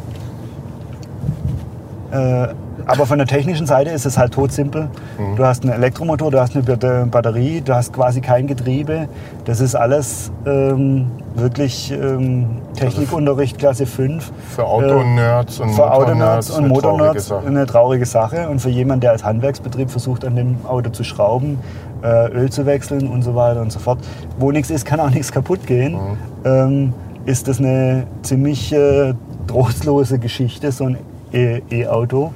äh, 2.12 2.48
aber 2.86 3.06
von 3.06 3.18
der 3.18 3.28
technischen 3.28 3.66
Seite 3.66 3.92
ist 3.92 4.06
es 4.06 4.18
halt 4.18 4.34
todsimpel. 4.34 4.90
Du 5.38 5.46
hast 5.46 5.64
einen 5.64 5.72
Elektromotor, 5.72 6.32
du 6.32 6.40
hast 6.42 6.54
eine 6.54 6.64
Bat- 6.64 7.12
Batterie, 7.12 7.62
du 7.62 7.74
hast 7.74 7.94
quasi 7.94 8.20
kein 8.20 8.46
Getriebe. 8.46 9.08
Das 9.46 9.62
ist 9.62 9.74
alles 9.74 10.30
ähm, 10.46 11.08
wirklich 11.36 11.92
ähm, 11.94 12.58
Technikunterricht 12.76 13.58
Klasse 13.58 13.86
5. 13.86 14.32
Für 14.54 14.66
Autonerds 14.66 15.60
und 15.62 15.70
Für 15.72 15.90
Autonerds 15.94 16.50
Motornerds 16.50 16.60
und 16.60 16.66
eine 16.66 16.74
traurige 16.74 16.90
Motornerds 16.98 17.28
Sache. 17.28 17.48
eine 17.48 17.66
traurige 17.66 18.06
Sache. 18.06 18.50
Und 18.50 18.60
für 18.60 18.70
jemanden, 18.70 19.02
der 19.02 19.12
als 19.12 19.24
Handwerksbetrieb 19.24 19.90
versucht, 19.90 20.26
an 20.26 20.36
dem 20.36 20.58
Auto 20.68 20.90
zu 20.90 21.06
schrauben, 21.06 21.60
äh, 22.04 22.28
Öl 22.34 22.52
zu 22.52 22.66
wechseln 22.66 23.08
und 23.08 23.22
so 23.22 23.34
weiter 23.34 23.62
und 23.62 23.72
so 23.72 23.80
fort, 23.80 24.00
wo 24.40 24.52
nichts 24.52 24.70
ist, 24.70 24.86
kann 24.86 25.00
auch 25.00 25.10
nichts 25.10 25.32
kaputt 25.32 25.66
gehen, 25.66 25.98
ähm, 26.44 26.94
ist 27.26 27.48
das 27.48 27.60
eine 27.60 28.06
ziemlich 28.22 28.74
äh, 28.74 29.14
trostlose 29.48 30.20
Geschichte, 30.20 30.72
so 30.72 30.86
ein 30.86 30.98
E- 31.34 31.62
E-Auto. 31.72 32.32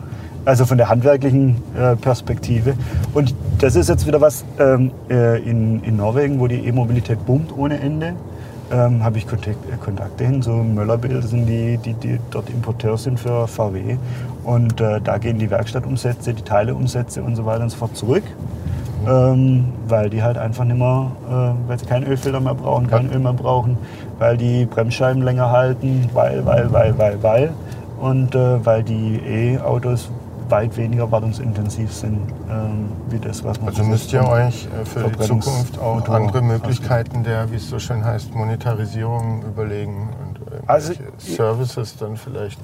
Also 0.46 0.66
von 0.66 0.78
der 0.78 0.88
handwerklichen 0.88 1.58
äh, 1.78 1.98
Perspektive. 1.98 2.76
Und 3.14 3.36
das 3.60 3.76
ist 3.76 3.90
jetzt 3.90 4.08
wieder 4.08 4.22
was 4.22 4.46
ähm, 4.60 4.92
äh, 5.10 5.42
in, 5.42 5.84
in 5.84 5.98
Norwegen, 5.98 6.40
wo 6.40 6.48
die 6.48 6.66
E-Mobilität 6.66 7.26
boomt 7.26 7.52
ohne 7.58 7.80
Ende. 7.82 8.14
Ähm, 8.72 9.04
habe 9.04 9.18
ich 9.18 9.28
Kontakt, 9.28 9.58
äh, 9.70 9.76
Kontakte 9.78 10.26
hin, 10.26 10.42
so 10.42 10.52
Möllerbild 10.52 11.16
das 11.24 11.30
sind 11.32 11.48
die, 11.48 11.78
die, 11.78 11.94
die 11.94 12.20
dort 12.32 12.50
Importeur 12.50 12.98
sind 12.98 13.20
für 13.20 13.46
VW. 13.48 13.98
Und 14.46 14.80
äh, 14.80 15.02
da 15.02 15.18
gehen 15.18 15.38
die 15.38 15.50
Werkstattumsätze, 15.50 16.34
die 16.34 16.44
Teileumsätze 16.44 17.22
und 17.24 17.36
so 17.36 17.46
weiter 17.46 17.64
und 17.64 17.70
so 17.70 17.78
fort 17.78 17.96
zurück. 17.98 18.24
ähm, 19.08 19.66
weil 19.88 20.10
die 20.10 20.24
halt 20.24 20.38
einfach 20.38 20.64
nicht 20.66 20.78
mehr, 20.78 21.12
äh, 21.30 21.70
weil 21.70 21.80
sie 21.80 21.86
keinen 21.86 22.08
Ölfilter 22.08 22.40
mehr 22.40 22.56
brauchen, 22.56 22.88
kein 22.88 23.12
Öl 23.12 23.20
mehr 23.20 23.34
brauchen, 23.34 23.78
weil 24.20 24.38
die 24.38 24.66
Bremsscheiben 24.66 25.22
länger 25.22 25.52
halten, 25.52 26.10
weil, 26.14 26.46
weil, 26.46 26.72
weil, 26.72 26.98
weil, 26.98 27.24
weil. 27.24 27.54
Und 28.00 28.36
äh, 28.36 28.66
weil 28.66 28.84
die 28.84 29.20
E-Autos 29.26 30.10
weit 30.50 30.78
weniger 30.78 31.12
wartungsintensiv 31.12 31.92
sind, 31.92 32.20
ähm, 32.50 32.90
wie 33.10 33.20
das, 33.20 33.44
was 33.44 33.60
man 33.60 33.70
Also 33.70 33.84
müsst 33.84 34.14
ihr 34.14 34.26
euch 34.28 34.68
äh, 34.68 34.86
für 34.86 35.10
die 35.10 35.20
Zukunft 35.20 35.80
auch 35.80 35.96
Motor 35.96 36.16
andere 36.16 36.42
Möglichkeiten 36.42 37.24
der, 37.24 37.52
wie 37.52 37.56
es 37.56 37.70
so 37.70 37.80
schön 37.80 38.04
heißt, 38.04 38.34
Monetarisierung 38.34 39.44
überlegen 39.44 40.10
und 40.24 40.70
Also, 40.70 40.94
Services 41.18 41.98
dann 41.98 42.16
vielleicht 42.18 42.60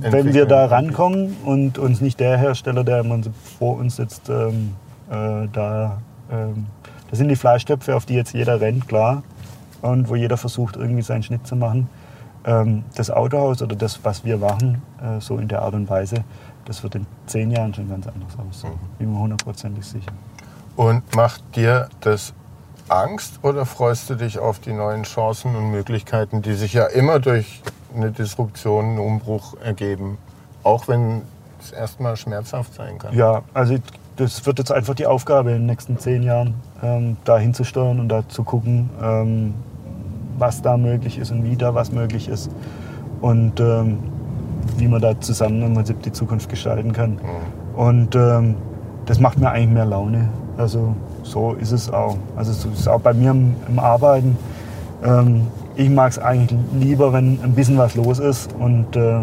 wenn 0.00 0.12
wir 0.12 0.18
entwickeln. 0.20 0.48
da 0.48 0.66
rankommen 0.66 1.36
und 1.44 1.78
uns 1.78 2.00
nicht 2.00 2.20
der 2.20 2.36
Hersteller, 2.36 2.84
der 2.84 3.00
immer 3.00 3.18
vor 3.58 3.78
uns 3.78 3.96
sitzt, 3.96 4.28
ähm, 4.28 4.74
äh, 5.10 5.48
da, 5.52 5.98
ähm, 6.30 6.66
das 7.08 7.18
sind 7.18 7.28
die 7.28 7.36
Fleischtöpfe, 7.36 7.96
auf 7.96 8.04
die 8.04 8.14
jetzt 8.14 8.34
jeder 8.34 8.60
rennt, 8.60 8.88
klar, 8.88 9.22
und 9.88 10.08
wo 10.08 10.14
jeder 10.14 10.36
versucht, 10.36 10.76
irgendwie 10.76 11.02
seinen 11.02 11.22
Schnitt 11.22 11.46
zu 11.46 11.56
machen. 11.56 11.88
Ähm, 12.44 12.84
das 12.94 13.10
Autohaus 13.10 13.62
oder 13.62 13.76
das, 13.76 14.04
was 14.04 14.24
wir 14.24 14.38
machen, 14.38 14.82
äh, 15.02 15.20
so 15.20 15.38
in 15.38 15.48
der 15.48 15.62
Art 15.62 15.74
und 15.74 15.88
Weise, 15.88 16.24
das 16.64 16.82
wird 16.82 16.94
in 16.94 17.06
zehn 17.26 17.50
Jahren 17.50 17.74
schon 17.74 17.88
ganz 17.88 18.06
anders 18.06 18.36
aussehen. 18.38 18.74
Bin 18.98 19.12
mir 19.12 19.18
hundertprozentig 19.18 19.84
sicher. 19.84 20.12
Und 20.76 21.14
macht 21.14 21.42
dir 21.56 21.88
das 22.00 22.34
Angst 22.88 23.40
oder 23.42 23.66
freust 23.66 24.10
du 24.10 24.14
dich 24.14 24.38
auf 24.38 24.60
die 24.60 24.72
neuen 24.72 25.02
Chancen 25.04 25.56
und 25.56 25.70
Möglichkeiten, 25.70 26.42
die 26.42 26.54
sich 26.54 26.72
ja 26.72 26.86
immer 26.86 27.18
durch 27.18 27.62
eine 27.94 28.12
Disruption, 28.12 28.84
einen 28.84 28.98
Umbruch 28.98 29.56
ergeben? 29.60 30.18
Auch 30.62 30.86
wenn 30.86 31.22
es 31.60 31.72
erstmal 31.72 32.16
schmerzhaft 32.16 32.74
sein 32.74 32.98
kann. 32.98 33.14
Ja, 33.14 33.42
also 33.54 33.76
das 34.16 34.44
wird 34.46 34.58
jetzt 34.58 34.72
einfach 34.72 34.94
die 34.94 35.06
Aufgabe 35.06 35.50
in 35.50 35.58
den 35.58 35.66
nächsten 35.66 35.98
zehn 35.98 36.22
Jahren, 36.22 36.54
ähm, 36.82 37.16
da 37.24 37.38
hinzusteuern 37.38 38.00
und 38.00 38.08
da 38.08 38.28
zu 38.28 38.44
gucken, 38.44 38.90
ähm, 39.02 39.54
was 40.38 40.62
da 40.62 40.76
möglich 40.76 41.18
ist 41.18 41.30
und 41.30 41.44
wie 41.44 41.56
da 41.56 41.74
was 41.74 41.92
möglich 41.92 42.28
ist. 42.28 42.50
Und 43.20 43.60
ähm, 43.60 43.98
wie 44.76 44.88
man 44.88 45.00
da 45.00 45.18
zusammen 45.20 45.62
im 45.62 45.74
Prinzip 45.74 46.02
die 46.02 46.12
Zukunft 46.12 46.48
gestalten 46.48 46.92
kann. 46.92 47.18
Und 47.76 48.14
ähm, 48.14 48.56
das 49.06 49.20
macht 49.20 49.38
mir 49.38 49.50
eigentlich 49.50 49.70
mehr 49.70 49.86
Laune. 49.86 50.28
Also 50.56 50.94
so 51.22 51.52
ist 51.52 51.72
es 51.72 51.90
auch. 51.90 52.16
Also 52.36 52.52
so 52.52 52.68
ist 52.68 52.80
es 52.80 52.88
auch 52.88 53.00
bei 53.00 53.14
mir 53.14 53.30
im, 53.30 53.54
im 53.68 53.78
Arbeiten. 53.78 54.36
Ähm, 55.04 55.42
ich 55.76 55.90
mag 55.90 56.10
es 56.10 56.18
eigentlich 56.18 56.58
lieber, 56.80 57.12
wenn 57.12 57.38
ein 57.42 57.52
bisschen 57.52 57.78
was 57.78 57.94
los 57.94 58.18
ist 58.18 58.52
und 58.58 58.96
äh, 58.96 59.20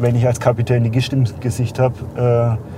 wenn 0.00 0.16
ich 0.16 0.26
als 0.26 0.40
Kapitän 0.40 0.84
die 0.84 0.90
Gischt 0.90 1.12
im 1.12 1.24
Gesicht 1.40 1.78
habe, 1.78 1.94
äh, 2.16 2.77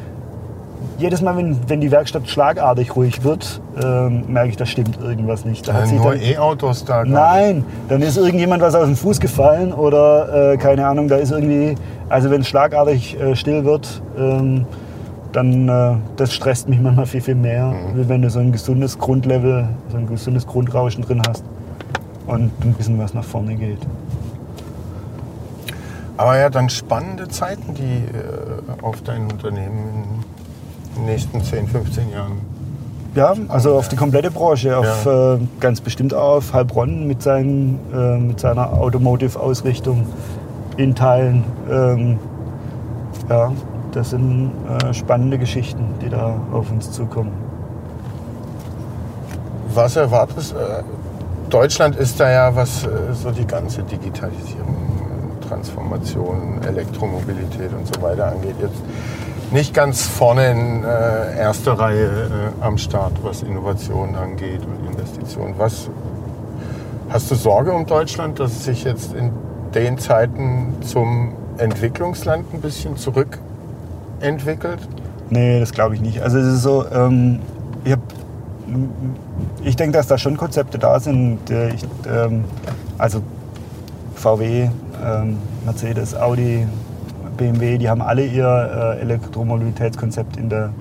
jedes 1.01 1.23
Mal, 1.23 1.37
wenn, 1.37 1.57
wenn 1.69 1.81
die 1.81 1.91
Werkstatt 1.91 2.29
schlagartig 2.29 2.95
ruhig 2.95 3.25
wird, 3.25 3.61
ähm, 3.83 4.25
merke 4.29 4.51
ich, 4.51 4.57
da 4.57 4.67
stimmt 4.67 5.01
irgendwas 5.01 5.45
nicht. 5.45 5.67
Da 5.67 5.83
Äh, 5.83 5.87
sich 5.87 5.99
nur 5.99 6.15
E-Autos 6.15 6.85
da. 6.85 7.05
Nein, 7.05 7.65
dann 7.89 8.03
ist 8.03 8.17
irgendjemand 8.17 8.63
was 8.63 8.75
aus 8.75 8.85
dem 8.87 8.97
Fuß 8.97 9.19
gefallen 9.21 9.73
oder 9.73 10.53
äh, 10.53 10.57
keine 10.59 10.87
Ahnung, 10.87 11.09
da 11.09 11.17
ist 11.17 11.33
irgendwie, 11.33 11.75
also 12.09 12.31
wenn 12.31 12.43
es 12.43 12.49
schlagartig 12.49 13.19
äh, 13.19 13.35
still 13.35 13.65
wird, 13.65 14.03
ähm, 14.19 14.67
dann 15.33 15.69
äh, 15.69 15.95
das 16.17 16.33
stresst 16.35 16.69
mich 16.69 16.81
manchmal 16.81 17.07
viel, 17.07 17.21
viel 17.23 17.35
mehr, 17.37 17.67
Mhm. 17.67 17.75
wie 17.99 18.09
wenn 18.09 18.23
du 18.23 18.31
so 18.31 18.39
ein 18.41 18.53
gesundes 18.53 18.99
Grundlevel, 18.99 19.69
so 19.91 19.97
ein 19.97 20.07
gesundes 20.07 20.47
Grundrauschen 20.47 21.03
drin 21.05 21.23
hast 21.29 21.45
und 22.27 22.51
ein 22.65 22.75
bisschen 22.75 22.99
was 22.99 23.15
nach 23.15 23.25
vorne 23.25 23.55
geht. 23.55 23.79
Aber 26.17 26.37
ja, 26.39 26.51
dann 26.51 26.69
spannende 26.69 27.29
Zeiten, 27.29 27.75
die 27.75 28.05
äh, 28.05 28.83
auf 28.83 29.01
dein 29.03 29.23
Unternehmen 29.23 30.20
in 30.97 31.03
den 31.03 31.07
nächsten 31.07 31.43
10, 31.43 31.67
15 31.69 32.11
Jahren. 32.11 32.33
Ja, 33.15 33.35
also 33.49 33.75
auf 33.77 33.89
die 33.89 33.97
komplette 33.97 34.31
Branche, 34.31 34.77
auf 34.77 35.05
Ja. 35.05 35.35
äh, 35.35 35.39
ganz 35.59 35.81
bestimmt 35.81 36.15
auch 36.15 36.37
auf 36.37 36.53
Heilbronn 36.55 37.07
mit, 37.09 37.23
seinen, 37.23 37.81
äh, 37.93 38.19
mit 38.19 38.39
seiner 38.39 38.73
Automotive-Ausrichtung 38.75 40.07
in 40.77 40.95
Teilen. 40.95 41.45
Ähm, 41.69 42.19
ja, 43.29 43.51
das 43.93 44.11
sind 44.11 44.53
äh, 44.85 44.95
spannende 44.95 45.39
Geschichten, 45.39 45.85
die 46.01 46.09
da 46.09 46.37
auf 46.53 46.71
uns 46.71 46.93
zukommen. 46.93 47.33
Was 49.75 49.97
erwartest 49.97 50.53
äh, 50.55 50.83
Deutschland 51.49 51.97
ist 51.97 52.21
da 52.21 52.31
ja, 52.31 52.55
was 52.55 52.85
äh, 52.85 52.89
so 53.13 53.31
die 53.33 53.45
ganze 53.47 53.83
Digitalisierung, 53.83 54.77
Transformation, 55.49 56.61
Elektromobilität 56.67 57.73
und 57.77 57.93
so 57.93 58.01
weiter 58.03 58.29
angeht, 58.29 58.55
jetzt 58.61 58.81
nicht 59.53 59.75
ganz 59.75 60.03
vorne 60.03 60.51
in 60.51 60.85
äh, 60.85 61.39
erster 61.39 61.73
Reihe 61.73 62.07
äh, 62.07 62.65
am 62.65 62.79
Start, 62.79 63.13
was 63.23 63.43
Innovation 63.43 64.15
angeht 64.15 64.61
und 64.65 64.87
Investitionen. 64.89 65.55
Was 65.59 65.91
hast 67.09 67.31
du 67.31 67.35
Sorge 67.35 67.73
um 67.73 67.87
Deutschland, 67.87 68.39
dass 68.39 68.53
es 68.53 68.65
sich 68.65 68.85
jetzt 68.85 69.13
in 69.15 69.33
den 69.75 69.99
Zeiten 69.99 70.75
zum 70.83 71.33
Entwicklungsland 71.59 72.53
ein 72.55 72.61
bisschen 72.61 72.97
zurückentwickelt? 72.97 74.81
Nee, 75.31 75.61
das 75.61 75.73
glaube 75.73 75.95
ich 75.95 76.01
nicht. 76.01 76.23
Also 76.23 76.39
es 76.39 76.55
ist 76.55 76.63
so, 76.63 76.85
ähm, 76.93 77.41
ich, 77.85 77.97
ich 79.63 79.77
denke, 79.77 79.97
dass 79.97 80.07
da 80.07 80.19
schon 80.19 80.37
Konzepte 80.37 80.79
da 80.79 81.01
sind. 81.01 81.39
die 81.49 81.75
Ich, 81.75 81.85
ähm, 82.09 82.45
also 82.99 83.21
VW, 84.15 84.69
ähm, 85.05 85.39
Mercedes, 85.65 86.15
Audi, 86.15 86.67
BMW, 87.41 87.79
die 87.79 87.89
haben 87.89 88.03
alle 88.03 88.27
ihr 88.27 88.97
äh, 88.99 89.01
Elektromobilitätskonzept 89.01 90.37
in 90.37 90.51
der, 90.51 90.75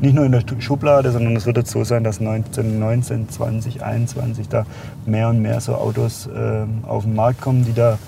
nicht 0.00 0.14
nur 0.14 0.24
in 0.24 0.32
der 0.32 0.42
Schublade, 0.58 1.12
sondern 1.12 1.36
es 1.36 1.44
wird 1.44 1.58
jetzt 1.58 1.70
so 1.70 1.84
sein, 1.84 2.04
dass 2.04 2.20
1919, 2.20 3.28
20, 3.28 3.82
21 3.82 4.48
da 4.48 4.64
mehr 5.04 5.28
und 5.28 5.42
mehr 5.42 5.60
so 5.60 5.74
Autos 5.74 6.26
ähm, 6.34 6.84
auf 6.86 7.04
den 7.04 7.14
Markt 7.14 7.42
kommen, 7.42 7.66
die 7.66 7.74
da 7.74 7.98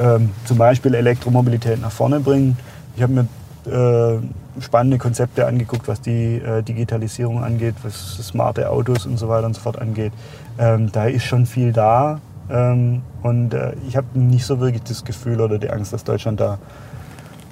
ähm, 0.00 0.30
zum 0.46 0.56
Beispiel 0.56 0.94
Elektromobilität 0.94 1.78
nach 1.78 1.92
vorne 1.92 2.20
bringen. 2.20 2.56
Ich 2.96 3.02
habe 3.02 3.12
mir 3.12 3.26
äh, 3.70 4.62
spannende 4.62 4.96
Konzepte 4.96 5.46
angeguckt, 5.46 5.86
was 5.88 6.00
die 6.00 6.36
äh, 6.36 6.62
Digitalisierung 6.62 7.44
angeht, 7.44 7.74
was 7.82 8.16
smarte 8.16 8.70
Autos 8.70 9.04
und 9.04 9.18
so 9.18 9.28
weiter 9.28 9.46
und 9.46 9.54
so 9.54 9.60
fort 9.60 9.78
angeht. 9.78 10.14
Ähm, 10.58 10.90
da 10.90 11.04
ist 11.04 11.24
schon 11.24 11.44
viel 11.44 11.72
da 11.72 12.18
ähm, 12.50 13.02
und 13.22 13.52
äh, 13.52 13.74
ich 13.86 13.98
habe 13.98 14.18
nicht 14.18 14.46
so 14.46 14.58
wirklich 14.58 14.84
das 14.84 15.04
Gefühl 15.04 15.42
oder 15.42 15.58
die 15.58 15.68
Angst, 15.68 15.92
dass 15.92 16.02
Deutschland 16.02 16.40
da 16.40 16.58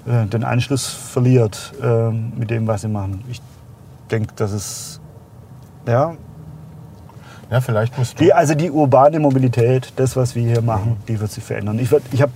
äh, 0.07 0.27
den 0.27 0.45
Anschluss 0.45 0.87
verliert 0.87 1.73
ähm, 1.83 2.33
mit 2.37 2.51
dem, 2.51 2.67
was 2.67 2.83
sie 2.83 2.89
machen. 2.89 3.25
Ich 3.31 3.41
denke, 4.11 4.35
dass 4.37 4.53
es 4.53 5.01
ja, 5.87 6.15
Ja, 7.51 7.61
vielleicht 7.61 7.97
musst 7.99 8.19
du. 8.19 8.25
die, 8.25 8.33
also 8.33 8.55
die 8.55 8.71
urbane 8.71 9.19
Mobilität, 9.19 9.93
das, 9.97 10.15
was 10.17 10.35
wir 10.35 10.43
hier 10.43 10.63
machen, 10.63 10.97
die 11.09 11.19
wird 11.19 11.31
sich 11.31 11.43
verändern. 11.43 11.79
Ich, 11.79 11.91
ich 12.13 12.23
hab, 12.23 12.31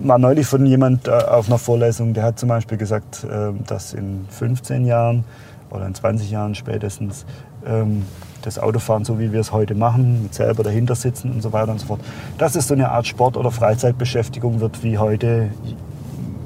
war 0.00 0.18
neulich 0.18 0.46
von 0.46 0.66
jemand 0.66 1.08
äh, 1.08 1.12
auf 1.12 1.46
einer 1.48 1.58
Vorlesung, 1.58 2.14
der 2.14 2.24
hat 2.24 2.38
zum 2.38 2.48
Beispiel 2.48 2.76
gesagt, 2.78 3.26
ähm, 3.30 3.60
dass 3.66 3.94
in 3.94 4.26
15 4.28 4.84
Jahren 4.84 5.24
oder 5.70 5.86
in 5.86 5.94
20 5.94 6.30
Jahren 6.30 6.54
spätestens 6.54 7.24
ähm, 7.64 8.04
das 8.42 8.58
Autofahren, 8.58 9.04
so 9.04 9.18
wie 9.18 9.32
wir 9.32 9.40
es 9.40 9.52
heute 9.52 9.74
machen, 9.74 10.24
mit 10.24 10.34
selber 10.34 10.62
dahinter 10.62 10.94
sitzen 10.94 11.30
und 11.30 11.42
so 11.42 11.52
weiter 11.52 11.72
und 11.72 11.78
so 11.78 11.86
fort, 11.86 12.00
dass 12.38 12.54
es 12.56 12.66
so 12.66 12.74
eine 12.74 12.90
Art 12.90 13.06
Sport- 13.06 13.36
oder 13.36 13.50
Freizeitbeschäftigung 13.50 14.60
wird 14.60 14.82
wie 14.82 14.98
heute 14.98 15.50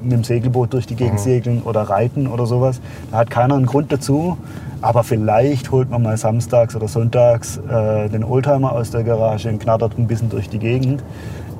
mit 0.05 0.13
dem 0.13 0.25
Segelboot 0.25 0.73
durch 0.73 0.87
die 0.87 0.97
Gegend 0.97 1.21
segeln 1.21 1.63
oder 1.63 1.83
reiten 1.83 2.27
oder 2.27 2.47
sowas. 2.47 2.81
Da 3.11 3.19
hat 3.19 3.31
keiner 3.31 3.55
einen 3.55 3.67
Grund 3.67 3.93
dazu. 3.93 4.37
Aber 4.81 5.03
vielleicht 5.03 5.73
holt 5.73 5.89
man 5.89 6.03
mal 6.03 6.19
samstags 6.19 6.77
oder 6.77 6.89
sonntags 6.89 7.57
äh, 7.57 8.11
den 8.11 8.23
Oldtimer 8.23 8.73
aus 8.73 8.91
der 8.91 9.03
Garage 9.03 9.49
und 9.49 9.59
knattert 9.59 9.97
ein 9.97 10.07
bisschen 10.07 10.29
durch 10.29 10.51
die 10.51 10.59
Gegend. 10.59 11.03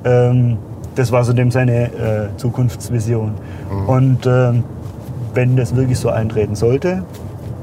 Ähm, 0.03 0.57
das 0.93 1.11
war 1.11 1.23
so 1.23 1.33
dem 1.33 1.49
seine 1.49 1.85
äh, 1.85 2.37
Zukunftsvision. 2.37 3.33
Und 3.87 4.27
ähm, 4.27 4.63
wenn 5.33 5.55
das 5.57 5.75
wirklich 5.75 5.97
so 5.97 6.09
eintreten 6.09 6.53
sollte, 6.55 7.03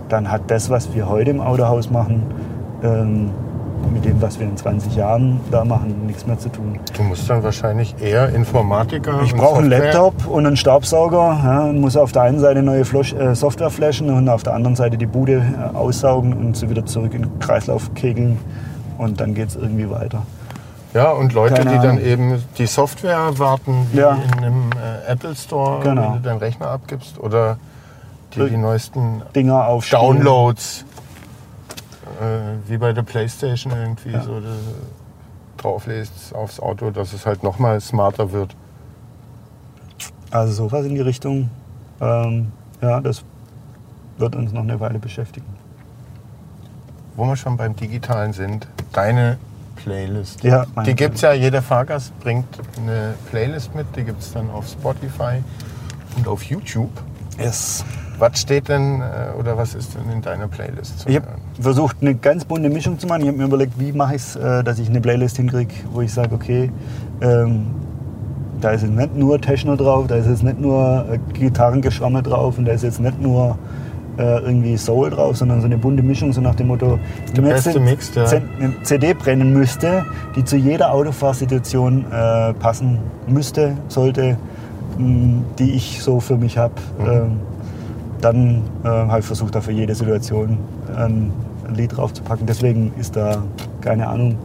dann 0.08 0.30
hat 0.30 0.42
das, 0.48 0.68
was 0.68 0.94
wir 0.94 1.08
heute 1.08 1.30
im 1.30 1.40
Autohaus 1.40 1.90
machen, 1.90 2.22
ähm, 2.82 3.30
mit 3.90 4.04
dem, 4.04 4.20
was 4.22 4.38
wir 4.38 4.46
in 4.46 4.56
20 4.56 4.94
Jahren 4.96 5.40
da 5.50 5.64
machen, 5.64 6.06
nichts 6.06 6.26
mehr 6.26 6.38
zu 6.38 6.48
tun. 6.48 6.78
Du 6.96 7.02
musst 7.02 7.28
dann 7.28 7.42
wahrscheinlich 7.42 7.94
eher 8.00 8.28
Informatiker. 8.30 9.22
Ich 9.24 9.34
brauche 9.34 9.58
einen 9.60 9.70
Laptop 9.70 10.26
und 10.26 10.46
einen 10.46 10.56
Staubsauger 10.56 11.40
ja, 11.44 11.64
und 11.64 11.80
muss 11.80 11.96
auf 11.96 12.12
der 12.12 12.22
einen 12.22 12.38
Seite 12.40 12.62
neue 12.62 12.84
Flosch, 12.84 13.12
äh, 13.12 13.34
Software 13.34 13.70
flashen 13.70 14.10
und 14.10 14.28
auf 14.28 14.42
der 14.42 14.54
anderen 14.54 14.76
Seite 14.76 14.96
die 14.98 15.06
Bude 15.06 15.42
äh, 15.42 15.76
aussaugen 15.76 16.32
und 16.32 16.56
sie 16.56 16.68
wieder 16.70 16.84
zurück 16.86 17.14
in 17.14 17.22
den 17.22 17.38
Kreislauf 17.38 17.92
kegeln 17.94 18.38
und 18.98 19.20
dann 19.20 19.34
geht 19.34 19.48
es 19.48 19.56
irgendwie 19.56 19.90
weiter. 19.90 20.22
Ja, 20.94 21.10
und 21.10 21.32
Leute, 21.32 21.54
Keine 21.54 21.70
die 21.70 21.78
dann 21.78 21.98
eben 22.04 22.42
die 22.58 22.66
Software 22.66 23.38
warten, 23.38 23.86
wie 23.92 23.98
Ja. 24.00 24.18
in 24.36 24.44
einem 24.44 24.70
äh, 25.06 25.10
Apple 25.10 25.34
Store, 25.34 25.80
Genau. 25.82 26.02
wenn 26.02 26.22
du 26.22 26.28
deinen 26.28 26.38
Rechner 26.38 26.68
abgibst, 26.68 27.18
oder 27.18 27.56
die, 28.34 28.48
die 28.50 28.56
neuesten 28.58 29.22
Dinger 29.34 29.66
aufstellen. 29.66 30.02
Downloads, 30.02 30.84
äh, 32.22 32.68
wie 32.68 32.78
bei 32.78 32.92
der 32.92 33.02
Playstation 33.02 33.72
irgendwie, 33.72 34.12
so 34.12 34.40
du 34.40 34.48
drauflässt 35.56 36.34
aufs 36.34 36.60
Auto, 36.60 36.90
dass 36.90 37.12
es 37.12 37.26
halt 37.26 37.42
nochmal 37.42 37.80
smarter 37.80 38.32
wird. 38.32 38.54
Also 40.30 40.52
sowas 40.52 40.86
in 40.86 40.94
die 40.94 41.00
Richtung. 41.00 41.50
Ähm, 42.00 42.52
ja, 42.80 43.00
das 43.00 43.22
wird 44.18 44.34
uns 44.34 44.52
noch 44.52 44.62
eine 44.62 44.80
Weile 44.80 44.98
beschäftigen. 44.98 45.46
Wo 47.14 47.26
wir 47.26 47.36
schon 47.36 47.56
beim 47.56 47.76
Digitalen 47.76 48.32
sind, 48.32 48.66
deine 48.92 49.38
Playlist. 49.76 50.42
Ja, 50.42 50.66
meine 50.74 50.88
die 50.88 50.94
gibt 50.94 51.16
es 51.16 51.20
ja, 51.20 51.32
jeder 51.32 51.60
Fahrgast 51.60 52.18
bringt 52.20 52.46
eine 52.78 53.14
Playlist 53.30 53.74
mit, 53.74 53.86
die 53.96 54.04
gibt 54.04 54.22
es 54.22 54.32
dann 54.32 54.50
auf 54.50 54.66
Spotify 54.68 55.42
und 56.16 56.26
auf 56.26 56.42
YouTube. 56.44 56.90
Yes. 57.38 57.84
Was 58.18 58.40
steht 58.40 58.68
denn 58.68 59.00
äh, 59.00 59.38
oder 59.38 59.56
was 59.56 59.74
ist 59.74 59.94
denn 59.94 60.10
in 60.12 60.22
deiner 60.22 60.48
Playlist 60.48 61.06
Ich 61.08 61.16
habe 61.16 61.26
versucht, 61.60 61.96
eine 62.00 62.14
ganz 62.14 62.44
bunte 62.44 62.68
Mischung 62.68 62.98
zu 62.98 63.06
machen. 63.06 63.22
Ich 63.22 63.28
habe 63.28 63.38
mir 63.38 63.44
überlegt, 63.44 63.78
wie 63.78 63.92
mache 63.92 64.14
ich 64.14 64.22
es, 64.22 64.36
äh, 64.36 64.62
dass 64.62 64.78
ich 64.78 64.88
eine 64.88 65.00
Playlist 65.00 65.36
hinkriege, 65.36 65.74
wo 65.92 66.00
ich 66.00 66.12
sage, 66.12 66.34
okay, 66.34 66.70
ähm, 67.20 67.66
da 68.60 68.70
ist 68.70 68.82
jetzt 68.82 68.94
nicht 68.94 69.16
nur 69.16 69.40
Techno 69.40 69.76
drauf, 69.76 70.06
da 70.06 70.16
ist 70.16 70.26
jetzt 70.28 70.42
nicht 70.42 70.60
nur 70.60 71.04
äh, 71.10 71.18
Gitarrengeschramme 71.32 72.22
drauf 72.22 72.58
und 72.58 72.64
da 72.64 72.72
ist 72.72 72.82
jetzt 72.82 73.00
nicht 73.00 73.20
nur 73.20 73.58
äh, 74.18 74.40
irgendwie 74.40 74.76
Soul 74.76 75.10
drauf, 75.10 75.36
sondern 75.36 75.60
so 75.60 75.66
eine 75.66 75.78
bunte 75.78 76.02
Mischung, 76.02 76.32
so 76.32 76.40
nach 76.40 76.54
dem 76.54 76.68
Motto, 76.68 76.98
wenn 77.34 77.44
man 77.44 77.54
jetzt 77.54 77.66
eine 77.68 78.74
CD 78.82 79.14
brennen 79.14 79.52
müsste, 79.52 80.04
die 80.36 80.44
zu 80.44 80.56
jeder 80.56 80.92
Autofahrsituation 80.92 82.04
äh, 82.12 82.52
passen 82.54 82.98
müsste, 83.26 83.76
sollte, 83.88 84.36
mh, 84.98 85.42
die 85.58 85.72
ich 85.72 86.02
so 86.02 86.20
für 86.20 86.36
mich 86.36 86.58
habe. 86.58 86.74
Ähm, 87.00 87.40
dann 88.22 88.62
äh, 88.84 88.88
habe 88.88 89.20
ich 89.20 89.26
versucht, 89.26 89.54
da 89.54 89.60
für 89.60 89.72
jede 89.72 89.94
Situation 89.94 90.58
ein, 90.96 91.32
ein 91.68 91.74
Lied 91.74 91.96
draufzupacken. 91.96 92.46
Deswegen 92.46 92.92
ist 92.98 93.16
da, 93.16 93.42
keine 93.80 94.06
Ahnung, 94.08 94.38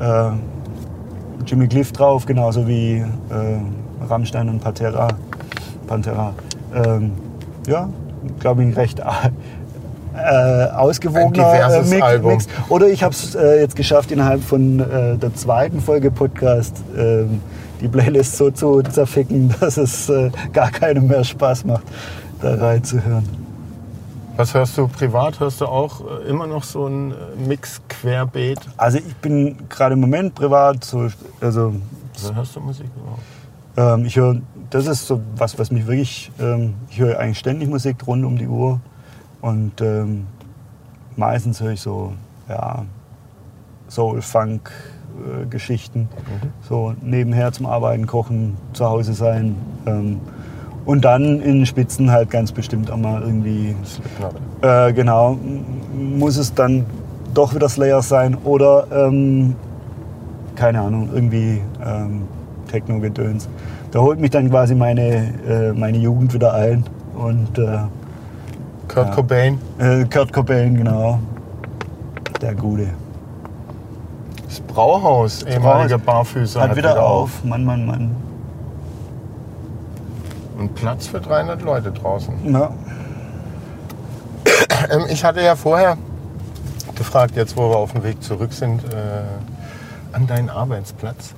äh, 0.00 0.30
Jimmy 1.44 1.68
Cliff 1.68 1.92
drauf, 1.92 2.26
genauso 2.26 2.66
wie 2.66 2.96
äh, 2.96 3.04
Rammstein 4.08 4.48
und 4.48 4.60
Pantera. 4.60 5.08
Pantera. 5.86 6.34
Ähm, 6.74 7.12
ja, 7.66 7.88
glaube 8.40 8.64
ich, 8.64 8.76
recht 8.76 9.00
äh, 10.16 10.66
ausgewogener 10.70 11.76
äh, 11.78 11.82
Mix, 11.82 12.02
Album. 12.02 12.32
Mix. 12.32 12.48
Oder 12.68 12.88
ich 12.88 13.02
habe 13.02 13.12
es 13.14 13.34
äh, 13.34 13.60
jetzt 13.60 13.76
geschafft, 13.76 14.10
innerhalb 14.10 14.42
von 14.42 14.80
äh, 14.80 15.16
der 15.16 15.34
zweiten 15.34 15.80
Folge 15.80 16.10
Podcast 16.10 16.76
ähm, 16.96 17.40
die 17.80 17.88
Playlist 17.88 18.36
so 18.36 18.50
zu 18.50 18.82
zerficken, 18.82 19.54
dass 19.60 19.76
es 19.76 20.08
äh, 20.08 20.30
gar 20.52 20.70
keinem 20.70 21.06
mehr 21.06 21.24
Spaß 21.24 21.64
macht, 21.64 21.84
da 22.40 22.54
reinzuhören. 22.54 23.24
Was 24.36 24.52
hörst 24.52 24.76
du 24.76 24.86
privat? 24.86 25.40
Hörst 25.40 25.62
du 25.62 25.66
auch 25.66 26.02
äh, 26.02 26.28
immer 26.28 26.46
noch 26.46 26.62
so 26.62 26.86
ein 26.86 27.12
äh, 27.12 27.14
Mix 27.48 27.80
querbeet? 27.88 28.60
Also 28.76 28.98
ich 28.98 29.16
bin 29.16 29.56
gerade 29.68 29.94
im 29.94 30.00
Moment 30.00 30.34
privat 30.34 30.84
so, 30.84 31.08
also 31.40 31.74
Oder 32.24 32.34
hörst 32.36 32.54
du 32.54 32.60
Musik 32.60 32.86
überhaupt? 32.94 33.22
ähm, 34.00 34.04
ich 34.04 34.16
höre, 34.16 34.36
das 34.68 34.86
ist 34.86 35.06
so 35.06 35.20
was, 35.36 35.58
was 35.58 35.70
mich 35.70 35.86
wirklich, 35.86 36.30
ähm, 36.38 36.74
ich 36.90 36.98
höre 36.98 37.18
eigentlich 37.18 37.38
ständig 37.38 37.68
Musik 37.68 38.06
rund 38.06 38.24
um 38.26 38.36
die 38.36 38.46
Uhr 38.46 38.80
und 39.40 39.80
ähm, 39.80 40.26
meistens 41.16 41.60
höre 41.62 41.72
ich 41.72 41.80
so, 41.80 42.12
ja, 42.48 42.84
Soul, 43.88 44.20
Funk, 44.20 44.70
äh, 45.16 45.46
Geschichten, 45.46 46.10
so 46.68 46.94
nebenher 47.00 47.52
zum 47.52 47.64
Arbeiten, 47.64 48.06
Kochen, 48.06 48.56
zu 48.74 48.84
Hause 48.84 49.14
sein 49.14 49.56
ähm, 49.86 50.20
und 50.86 51.04
dann 51.04 51.40
in 51.40 51.66
Spitzen 51.66 52.10
halt 52.10 52.30
ganz 52.30 52.52
bestimmt 52.52 52.90
auch 52.90 52.96
mal 52.96 53.20
irgendwie. 53.20 53.74
Äh, 54.62 54.92
genau. 54.92 55.36
Muss 55.94 56.36
es 56.38 56.54
dann 56.54 56.86
doch 57.34 57.54
wieder 57.54 57.68
Slayer 57.68 58.00
sein 58.02 58.36
oder, 58.44 58.86
ähm, 58.90 59.54
keine 60.54 60.80
Ahnung, 60.80 61.10
irgendwie 61.12 61.60
ähm, 61.84 62.22
Techno-Gedöns. 62.70 63.48
Da 63.90 64.00
holt 64.00 64.20
mich 64.20 64.30
dann 64.30 64.48
quasi 64.50 64.74
meine, 64.74 65.34
äh, 65.48 65.72
meine 65.74 65.98
Jugend 65.98 66.32
wieder 66.32 66.54
ein. 66.54 66.84
Und 67.14 67.58
äh, 67.58 67.78
Kurt 68.88 69.08
Ja. 69.08 69.14
Cobain. 69.14 69.58
äh, 69.78 70.04
Kurt 70.04 70.32
Cobain, 70.32 70.76
genau. 70.76 71.18
Der 72.40 72.54
Gute. 72.54 72.88
Das 74.46 74.60
Brauhaus, 74.60 75.42
ehemaliger 75.42 75.98
Barfüßer, 75.98 76.60
Hat, 76.60 76.76
wieder 76.76 77.02
auf. 77.02 77.42
Mann, 77.44 77.64
Mann, 77.64 77.86
Mann. 77.86 78.10
Und 80.56 80.74
Platz 80.74 81.06
für 81.06 81.20
300 81.20 81.62
Leute 81.62 81.92
draußen. 81.92 82.52
Ja. 82.52 82.72
Ähm, 84.90 85.06
ich 85.08 85.24
hatte 85.24 85.42
ja 85.42 85.56
vorher 85.56 85.96
gefragt, 86.94 87.34
jetzt 87.34 87.56
wo 87.56 87.70
wir 87.70 87.76
auf 87.76 87.92
dem 87.92 88.04
Weg 88.04 88.22
zurück 88.22 88.52
sind, 88.52 88.84
äh, 88.84 89.22
an 90.12 90.26
deinen 90.26 90.50
Arbeitsplatz, 90.50 91.34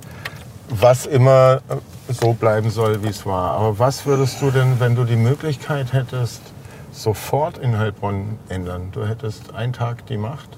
was 0.69 1.05
immer 1.05 1.61
äh, 1.69 2.13
so 2.13 2.33
bleiben 2.33 2.69
soll, 2.69 3.03
wie 3.03 3.07
es 3.07 3.25
war. 3.25 3.51
Aber 3.51 3.79
was 3.79 4.05
würdest 4.05 4.41
du 4.41 4.51
denn, 4.51 4.79
wenn 4.79 4.95
du 4.95 5.03
die 5.03 5.15
Möglichkeit 5.15 5.93
hättest, 5.93 6.41
sofort 6.91 7.57
in 7.57 7.77
Heilbronn 7.77 8.37
ändern? 8.49 8.89
Du 8.91 9.05
hättest 9.05 9.55
einen 9.55 9.73
Tag 9.73 10.05
die 10.07 10.17
Macht 10.17 10.49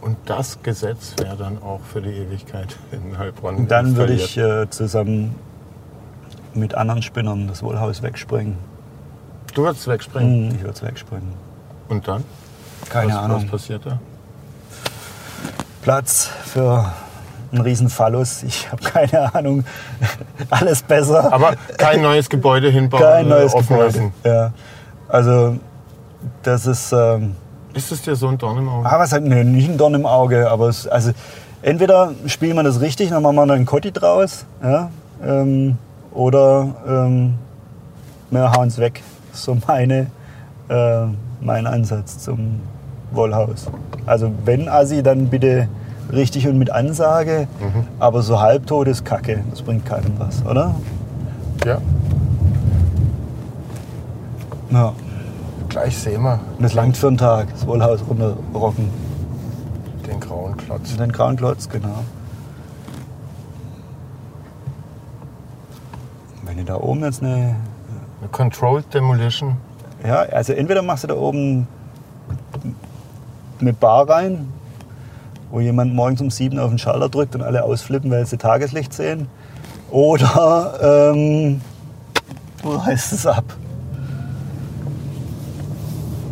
und 0.00 0.16
das 0.26 0.62
Gesetz 0.62 1.14
wäre 1.18 1.36
dann 1.36 1.62
auch 1.62 1.80
für 1.80 2.00
die 2.00 2.10
Ewigkeit 2.10 2.76
in 2.92 3.18
Heilbronn. 3.18 3.56
Und 3.56 3.70
dann 3.70 3.96
würde 3.96 4.14
ich 4.14 4.36
äh, 4.36 4.68
zusammen 4.70 5.34
mit 6.56 6.74
anderen 6.74 7.02
Spinnern 7.02 7.46
das 7.48 7.62
Wohlhaus 7.62 8.02
wegsprengen. 8.02 8.56
Du 9.54 9.62
würdest 9.62 9.86
wegspringen. 9.86 10.54
Ich 10.54 10.60
würde 10.60 10.74
es 10.74 10.82
wegsprengen. 10.82 11.32
Und 11.88 12.06
dann? 12.08 12.24
Keine 12.88 13.12
was, 13.12 13.18
Ahnung. 13.18 13.42
Was 13.44 13.50
passiert 13.50 13.86
da? 13.86 13.98
Platz 15.82 16.30
für 16.44 16.92
einen 17.52 17.60
riesen 17.60 17.88
Phallus. 17.88 18.42
Ich 18.42 18.70
habe 18.72 18.82
keine 18.82 19.34
Ahnung. 19.34 19.64
Alles 20.50 20.82
besser. 20.82 21.32
Aber 21.32 21.54
kein 21.76 22.02
neues 22.02 22.28
Gebäude 22.28 22.70
hinbauen, 22.70 23.02
kein 23.02 23.28
neues 23.28 23.52
äh, 23.52 23.56
offen 23.56 23.68
Gebäude. 23.68 23.86
lassen. 23.86 24.12
Ja. 24.24 24.52
Also 25.08 25.58
das 26.42 26.66
ist, 26.66 26.92
ähm, 26.92 27.36
Ist 27.74 27.92
es 27.92 28.02
dir 28.02 28.16
so 28.16 28.28
ein 28.28 28.38
Dorn 28.38 28.58
im 28.58 28.68
Auge? 28.68 28.88
ah, 28.88 28.98
was 28.98 29.12
halt, 29.12 29.24
nee, 29.24 29.44
nicht 29.44 29.68
ein 29.68 29.76
Dorn 29.78 29.94
im 29.94 30.06
Auge, 30.06 30.50
aber 30.50 30.68
es, 30.68 30.86
also 30.88 31.12
entweder 31.62 32.12
spielen 32.26 32.56
wir 32.56 32.62
das 32.62 32.80
richtig, 32.80 33.10
dann 33.10 33.22
machen 33.22 33.36
wir 33.36 33.42
einen 33.42 33.66
Kotti 33.66 33.92
draus, 33.92 34.46
ja, 34.62 34.90
ähm, 35.22 35.76
oder 36.14 36.74
ähm, 36.88 37.34
wir 38.30 38.52
hauen 38.52 38.68
es 38.68 38.78
weg. 38.78 39.02
So 39.32 39.56
meine, 39.66 40.06
äh, 40.68 41.06
mein 41.40 41.66
Ansatz 41.66 42.18
zum 42.18 42.60
Wollhaus. 43.12 43.66
Also 44.06 44.30
wenn 44.44 44.68
Assi, 44.68 45.02
dann 45.02 45.28
bitte 45.28 45.68
richtig 46.12 46.46
und 46.48 46.58
mit 46.58 46.70
Ansage, 46.70 47.48
aber 47.98 48.22
so 48.22 48.40
halbtot 48.40 48.88
ist 48.88 49.04
Kacke. 49.04 49.44
Das 49.50 49.62
bringt 49.62 49.84
keinem 49.86 50.12
was, 50.18 50.44
oder? 50.46 50.74
Ja. 51.64 51.78
Ja. 54.70 54.92
Gleich 55.68 55.96
sehen 55.96 56.22
wir 56.22 56.40
Und 56.56 56.62
das 56.62 56.74
langt 56.74 56.96
für 56.96 57.08
einen 57.08 57.16
Tag, 57.16 57.48
das 57.52 57.66
Wollhaus 57.66 58.00
runterrocken. 58.08 58.88
den 60.06 60.20
grauen 60.20 60.56
Klotz. 60.56 60.96
Den 60.96 61.10
grauen 61.10 61.36
Klotz, 61.36 61.68
genau. 61.68 62.04
Wenn 66.54 66.64
du 66.64 66.72
da 66.72 66.78
oben 66.78 67.02
jetzt 67.02 67.20
eine. 67.20 67.56
Eine 68.20 68.28
Controlled 68.30 68.94
Demolition. 68.94 69.56
Ja, 70.06 70.20
also 70.20 70.52
entweder 70.52 70.82
machst 70.82 71.02
du 71.04 71.08
da 71.08 71.14
oben 71.14 71.66
eine 73.60 73.72
Bar 73.72 74.08
rein, 74.08 74.48
wo 75.50 75.60
jemand 75.60 75.94
morgens 75.94 76.20
um 76.20 76.30
sieben 76.30 76.58
auf 76.60 76.68
den 76.68 76.78
Schalter 76.78 77.08
drückt 77.08 77.34
und 77.34 77.42
alle 77.42 77.64
ausflippen, 77.64 78.10
weil 78.10 78.24
sie 78.24 78.36
Tageslicht 78.36 78.92
sehen. 78.92 79.26
Oder 79.90 81.10
ähm, 81.12 81.60
du 82.62 82.70
reißt 82.70 83.12
es 83.14 83.26
ab. 83.26 83.44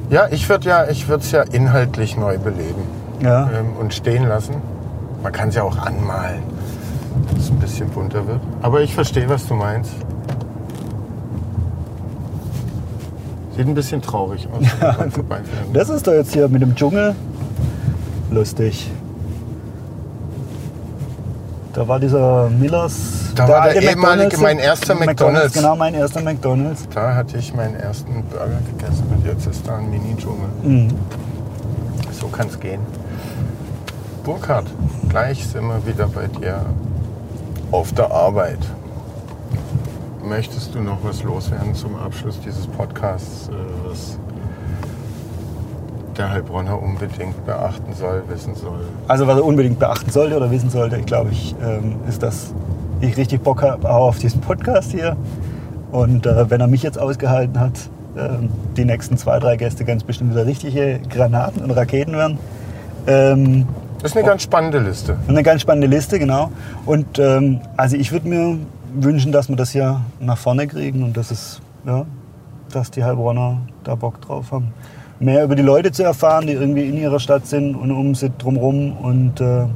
Ja, 0.09 0.29
ich 0.31 0.49
würde 0.49 0.69
ja, 0.69 0.89
ich 0.89 1.09
würde 1.09 1.25
es 1.25 1.33
ja 1.33 1.43
inhaltlich 1.43 2.17
neu 2.17 2.39
beleben 2.39 2.83
Ja. 3.21 3.51
ähm, 3.51 3.77
und 3.79 3.93
stehen 3.93 4.29
lassen. 4.29 4.55
Man 5.23 5.33
kann 5.33 5.49
es 5.49 5.57
ja 5.57 5.63
auch 5.63 5.79
anmalen, 5.79 6.43
dass 7.35 7.45
es 7.45 7.51
ein 7.51 7.59
bisschen 7.59 7.89
bunter 7.91 8.27
wird. 8.27 8.41
Aber 8.63 8.83
ich 8.83 8.95
verstehe, 8.95 9.29
was 9.29 9.47
du 9.47 9.55
meinst. 9.55 9.93
Sieht 13.57 13.67
ein 13.67 13.75
bisschen 13.75 14.01
traurig 14.03 14.49
aus. 14.53 14.67
vorbeifahren. 15.13 15.73
Das 15.73 15.89
ist 15.89 16.07
doch 16.07 16.13
jetzt 16.13 16.33
hier 16.33 16.49
mit 16.49 16.63
dem 16.63 16.75
Dschungel 16.75 17.15
lustig. 18.31 18.91
Da 21.75 21.87
war 21.89 21.99
dieser 21.99 22.51
Millers. 22.51 23.33
Da 23.35 23.49
war 23.49 23.65
der 23.65 23.77
ehemalige- 23.83 23.97
McDonald's. 24.37 24.41
mein 24.41 24.59
erster 24.59 24.95
McDonald's. 24.95 25.55
Genau, 25.55 25.75
mein 25.77 25.95
erster 25.95 26.21
McDonalds. 26.23 26.87
Da 26.95 27.15
hatte 27.15 27.39
ich 27.39 27.55
meinen 27.55 27.77
ersten 27.77 28.23
Burger 28.25 28.59
gegessen 28.77 29.05
und 29.15 29.25
jetzt 29.27 29.47
ist 29.47 29.67
da 29.67 29.77
ein 29.79 29.91
Mini-Dschungel. 29.91 30.49
Mhm. 30.63 30.89
So 32.13 32.27
kann 32.29 32.49
es 32.49 32.61
gehen. 32.61 32.81
Burkhard, 34.23 34.67
gleich 35.09 35.47
sind 35.47 35.65
wir 35.67 35.85
wieder 35.87 36.07
bei 36.09 36.27
dir 36.27 36.61
auf 37.71 37.93
der 37.95 38.11
Arbeit. 38.11 38.59
Möchtest 40.23 40.75
du 40.75 40.81
noch 40.81 40.99
was 41.03 41.23
loswerden 41.25 41.75
zum 41.75 41.97
Abschluss 41.97 42.39
dieses 42.41 42.67
Podcasts, 42.67 43.49
äh, 43.49 43.53
was 43.89 44.19
der 46.17 46.31
Heilbronner 46.31 46.81
unbedingt 46.81 47.45
beachten 47.45 47.93
soll, 47.95 48.23
wissen 48.29 48.55
soll? 48.55 48.81
Also, 49.09 49.27
was 49.27 49.37
er 49.39 49.45
unbedingt 49.45 49.79
beachten 49.79 50.11
sollte 50.11 50.37
oder 50.37 50.51
wissen 50.51 50.71
sollte, 50.71 50.97
ich 50.97 51.07
glaube 51.07 51.31
ich, 51.33 51.55
ähm, 51.65 51.97
ist, 52.09 52.23
dass 52.23 52.53
ich 53.01 53.17
richtig 53.17 53.43
Bock 53.43 53.63
habe 53.63 53.89
auf 53.91 54.19
diesen 54.19 54.41
Podcast 54.41 54.93
hier. 54.93 55.17
Und 55.91 56.25
äh, 56.27 56.49
wenn 56.51 56.61
er 56.61 56.69
mich 56.69 56.83
jetzt 56.83 56.99
ausgehalten 56.99 57.59
hat, 57.59 57.73
ähm, 58.17 58.49
die 58.77 58.85
nächsten 58.85 59.17
zwei, 59.17 59.39
drei 59.41 59.57
Gäste 59.57 59.85
ganz 59.85 60.05
bestimmt 60.05 60.31
wieder 60.33 60.47
richtige 60.47 61.01
Granaten 61.11 61.63
und 61.63 61.71
Raketen 61.73 62.13
werden. 62.13 62.39
Ähm, 63.07 63.67
Das 64.01 64.13
ist 64.13 64.17
eine 64.17 64.27
ganz 64.27 64.43
spannende 64.43 64.79
Liste. 64.79 65.17
eine 65.27 65.43
ganz 65.43 65.63
spannende 65.63 65.89
Liste, 65.89 66.19
genau. 66.19 66.51
Und 66.87 67.19
ähm, 67.19 67.61
also 67.77 67.97
ich 67.97 68.13
würde 68.13 68.29
mir 68.29 68.59
wünschen, 68.95 69.33
dass 69.33 69.49
wir 69.49 69.57
das 69.57 69.71
hier 69.71 70.01
nach 70.21 70.39
vorne 70.39 70.67
kriegen 70.67 71.03
und 71.03 71.17
dass 71.17 71.31
es, 71.31 71.61
ja, 71.87 72.07
dass 72.71 72.91
die 72.91 73.05
Heilbronner 73.05 73.59
da 73.85 73.95
Bock 73.95 74.21
drauf 74.21 74.53
haben. 74.53 74.73
Mehr 75.21 75.45
über 75.45 75.55
die 75.55 75.63
Leute 75.63 75.93
zu 75.93 76.03
erfahren, 76.03 76.47
die 76.47 76.55
irgendwie 76.55 76.89
in 76.89 76.97
ihrer 76.97 77.21
Stadt 77.21 77.47
sind 77.47 77.75
und 77.77 77.91
um 77.91 78.15
sie 78.15 78.31
drumherum 78.31 78.97
und 78.97 79.41
äh, 79.41 79.67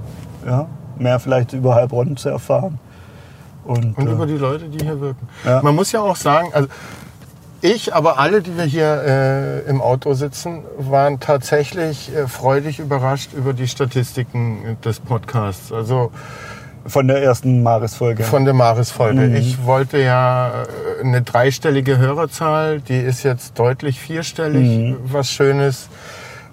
ja, 0.47 0.67
mehr 0.99 1.21
vielleicht 1.21 1.53
über 1.53 1.75
Heilbronn 1.75 2.17
zu 2.17 2.29
erfahren. 2.29 2.79
Und, 3.65 3.97
Und 3.97 4.09
äh, 4.09 4.13
über 4.13 4.27
die 4.27 4.37
Leute, 4.37 4.69
die 4.69 4.85
hier 4.85 5.01
wirken. 5.01 5.29
Ja. 5.45 5.63
Man 5.63 5.75
muss 5.75 5.93
ja 5.93 6.01
auch 6.01 6.17
sagen, 6.17 6.49
also 6.53 6.69
ich, 7.63 7.95
aber 7.95 8.19
alle, 8.19 8.43
die 8.43 8.57
wir 8.57 8.65
hier 8.65 9.03
äh, 9.03 9.61
im 9.69 9.81
Auto 9.81 10.15
sitzen, 10.15 10.63
waren 10.79 11.21
tatsächlich 11.21 12.15
äh, 12.15 12.29
freudig 12.29 12.79
überrascht 12.79 13.33
über 13.33 13.55
die 13.55 13.67
Statistiken 13.67 14.77
des 14.85 15.01
Podcasts. 15.01 15.73
Also 15.73 16.13
von 16.89 17.09
der 17.09 17.23
ersten 17.23 17.63
Maris-Folge. 17.63 18.23
von 18.25 18.45
der 18.45 18.55
Maris-Folge. 18.55 19.21
Mhm. 19.23 19.35
Ich 19.37 19.65
wollte 19.65 19.99
ja 19.99 20.49
äh, 21.01 21.05
eine 21.05 21.23
dreistellige 21.23 21.99
Hörerzahl, 21.99 22.81
die 22.81 22.99
ist 22.99 23.23
jetzt 23.23 23.59
deutlich 23.59 24.01
vierstellig, 24.01 24.79
Mhm. 24.79 24.97
was 25.05 25.31
Schönes. 25.31 25.89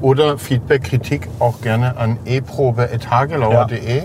oder 0.02 0.38
Feedback, 0.38 0.84
Kritik 0.84 1.28
auch 1.40 1.62
gerne 1.62 1.98
an 1.98 2.18
eprobe.hagelauer.de, 2.26 4.03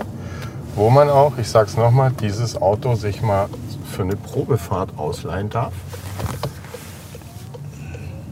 wo 0.75 0.89
man 0.89 1.09
auch, 1.09 1.33
ich 1.37 1.49
sag's 1.49 1.75
nochmal, 1.77 2.11
dieses 2.19 2.59
Auto 2.61 2.95
sich 2.95 3.21
mal 3.21 3.47
für 3.87 4.03
eine 4.03 4.15
Probefahrt 4.15 4.97
ausleihen 4.97 5.49
darf. 5.49 5.73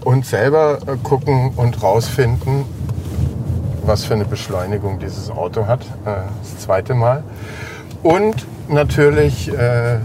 Und 0.03 0.25
selber 0.25 0.79
äh, 0.85 0.97
gucken 1.01 1.53
und 1.55 1.81
rausfinden, 1.81 2.65
was 3.83 4.05
für 4.05 4.13
eine 4.13 4.25
Beschleunigung 4.25 4.99
dieses 4.99 5.31
Auto 5.31 5.65
hat. 5.65 5.81
Äh, 6.05 6.17
das 6.41 6.59
zweite 6.59 6.93
Mal. 6.93 7.23
Und 8.03 8.45
natürlich 8.67 9.51
äh, 9.51 9.97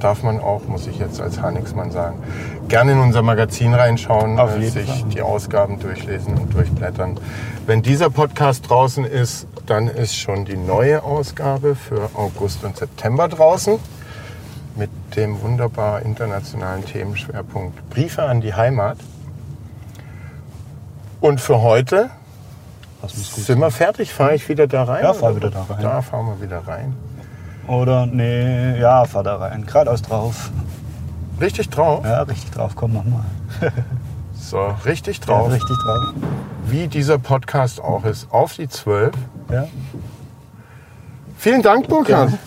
darf 0.00 0.22
man 0.22 0.40
auch, 0.40 0.66
muss 0.66 0.86
ich 0.86 0.98
jetzt 0.98 1.20
als 1.20 1.40
Hanixmann 1.40 1.90
sagen, 1.90 2.22
gerne 2.68 2.92
in 2.92 2.98
unser 2.98 3.22
Magazin 3.22 3.74
reinschauen, 3.74 4.38
äh, 4.38 4.68
sich 4.68 4.88
Fall. 4.88 5.08
die 5.10 5.22
Ausgaben 5.22 5.78
durchlesen 5.78 6.38
und 6.38 6.54
durchblättern. 6.54 7.20
Wenn 7.66 7.82
dieser 7.82 8.10
Podcast 8.10 8.68
draußen 8.68 9.04
ist, 9.04 9.46
dann 9.66 9.86
ist 9.86 10.16
schon 10.16 10.44
die 10.44 10.56
neue 10.56 11.02
Ausgabe 11.02 11.74
für 11.74 12.10
August 12.14 12.64
und 12.64 12.76
September 12.76 13.28
draußen 13.28 13.78
mit 14.76 14.90
dem 15.16 15.40
wunderbar 15.42 16.02
internationalen 16.02 16.84
Themenschwerpunkt 16.84 17.90
Briefe 17.90 18.22
an 18.22 18.40
die 18.40 18.54
Heimat. 18.54 18.98
Und 21.20 21.40
für 21.40 21.60
heute 21.62 22.10
sind 23.08 23.58
wir 23.60 23.70
fertig. 23.70 24.12
Fahre 24.12 24.34
ich 24.34 24.48
wieder 24.48 24.66
da 24.66 24.84
rein? 24.84 25.04
Ja, 25.04 25.12
fahr 25.12 25.36
wieder 25.36 25.50
da 25.50 25.62
rein. 25.68 25.82
Da 25.82 26.02
fahren 26.02 26.26
wir 26.26 26.40
wieder 26.40 26.66
rein. 26.66 26.96
Oder, 27.68 28.06
nee, 28.06 28.78
ja, 28.80 29.04
fahr 29.04 29.22
da 29.22 29.36
rein. 29.36 29.64
Geradeaus 29.66 30.02
drauf. 30.02 30.50
Richtig 31.40 31.70
drauf. 31.70 32.04
Ja, 32.04 32.22
richtig 32.22 32.50
drauf, 32.50 32.72
komm, 32.74 32.94
mach 32.94 33.04
mal. 33.04 33.24
So, 34.34 34.74
richtig 34.84 35.18
Ja, 35.20 35.24
drauf. 35.26 35.52
richtig 35.52 35.76
drauf. 35.84 36.14
Wie 36.66 36.88
dieser 36.88 37.16
Podcast 37.18 37.80
auch 37.80 38.04
ist. 38.04 38.26
Auf 38.32 38.54
die 38.54 38.68
12. 38.68 39.14
Ja, 39.50 39.66
Vielen 41.38 41.62
Dank, 41.62 41.86
Burkhard. 41.88 42.30
Gerne. 42.30 42.38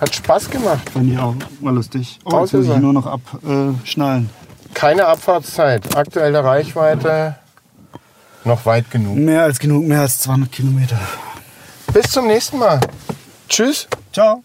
Hat 0.00 0.14
Spaß 0.14 0.50
gemacht. 0.50 0.90
fand 0.90 1.10
ich 1.10 1.18
auch 1.18 1.34
mal 1.60 1.74
lustig. 1.74 2.18
Oh, 2.24 2.40
jetzt 2.40 2.52
muss 2.52 2.66
ich 2.66 2.76
nur 2.76 2.92
noch 2.92 3.06
abschnallen. 3.06 4.30
Keine 4.74 5.06
Abfahrtszeit. 5.06 5.96
Aktuelle 5.96 6.42
Reichweite 6.42 7.36
noch 8.44 8.66
weit 8.66 8.90
genug. 8.90 9.16
Mehr 9.16 9.42
als 9.42 9.58
genug, 9.58 9.84
mehr 9.84 10.00
als 10.02 10.18
200 10.20 10.52
Kilometer. 10.52 10.98
Bis 11.92 12.10
zum 12.10 12.26
nächsten 12.26 12.58
Mal. 12.58 12.80
Tschüss. 13.48 13.88
Ciao. 14.12 14.42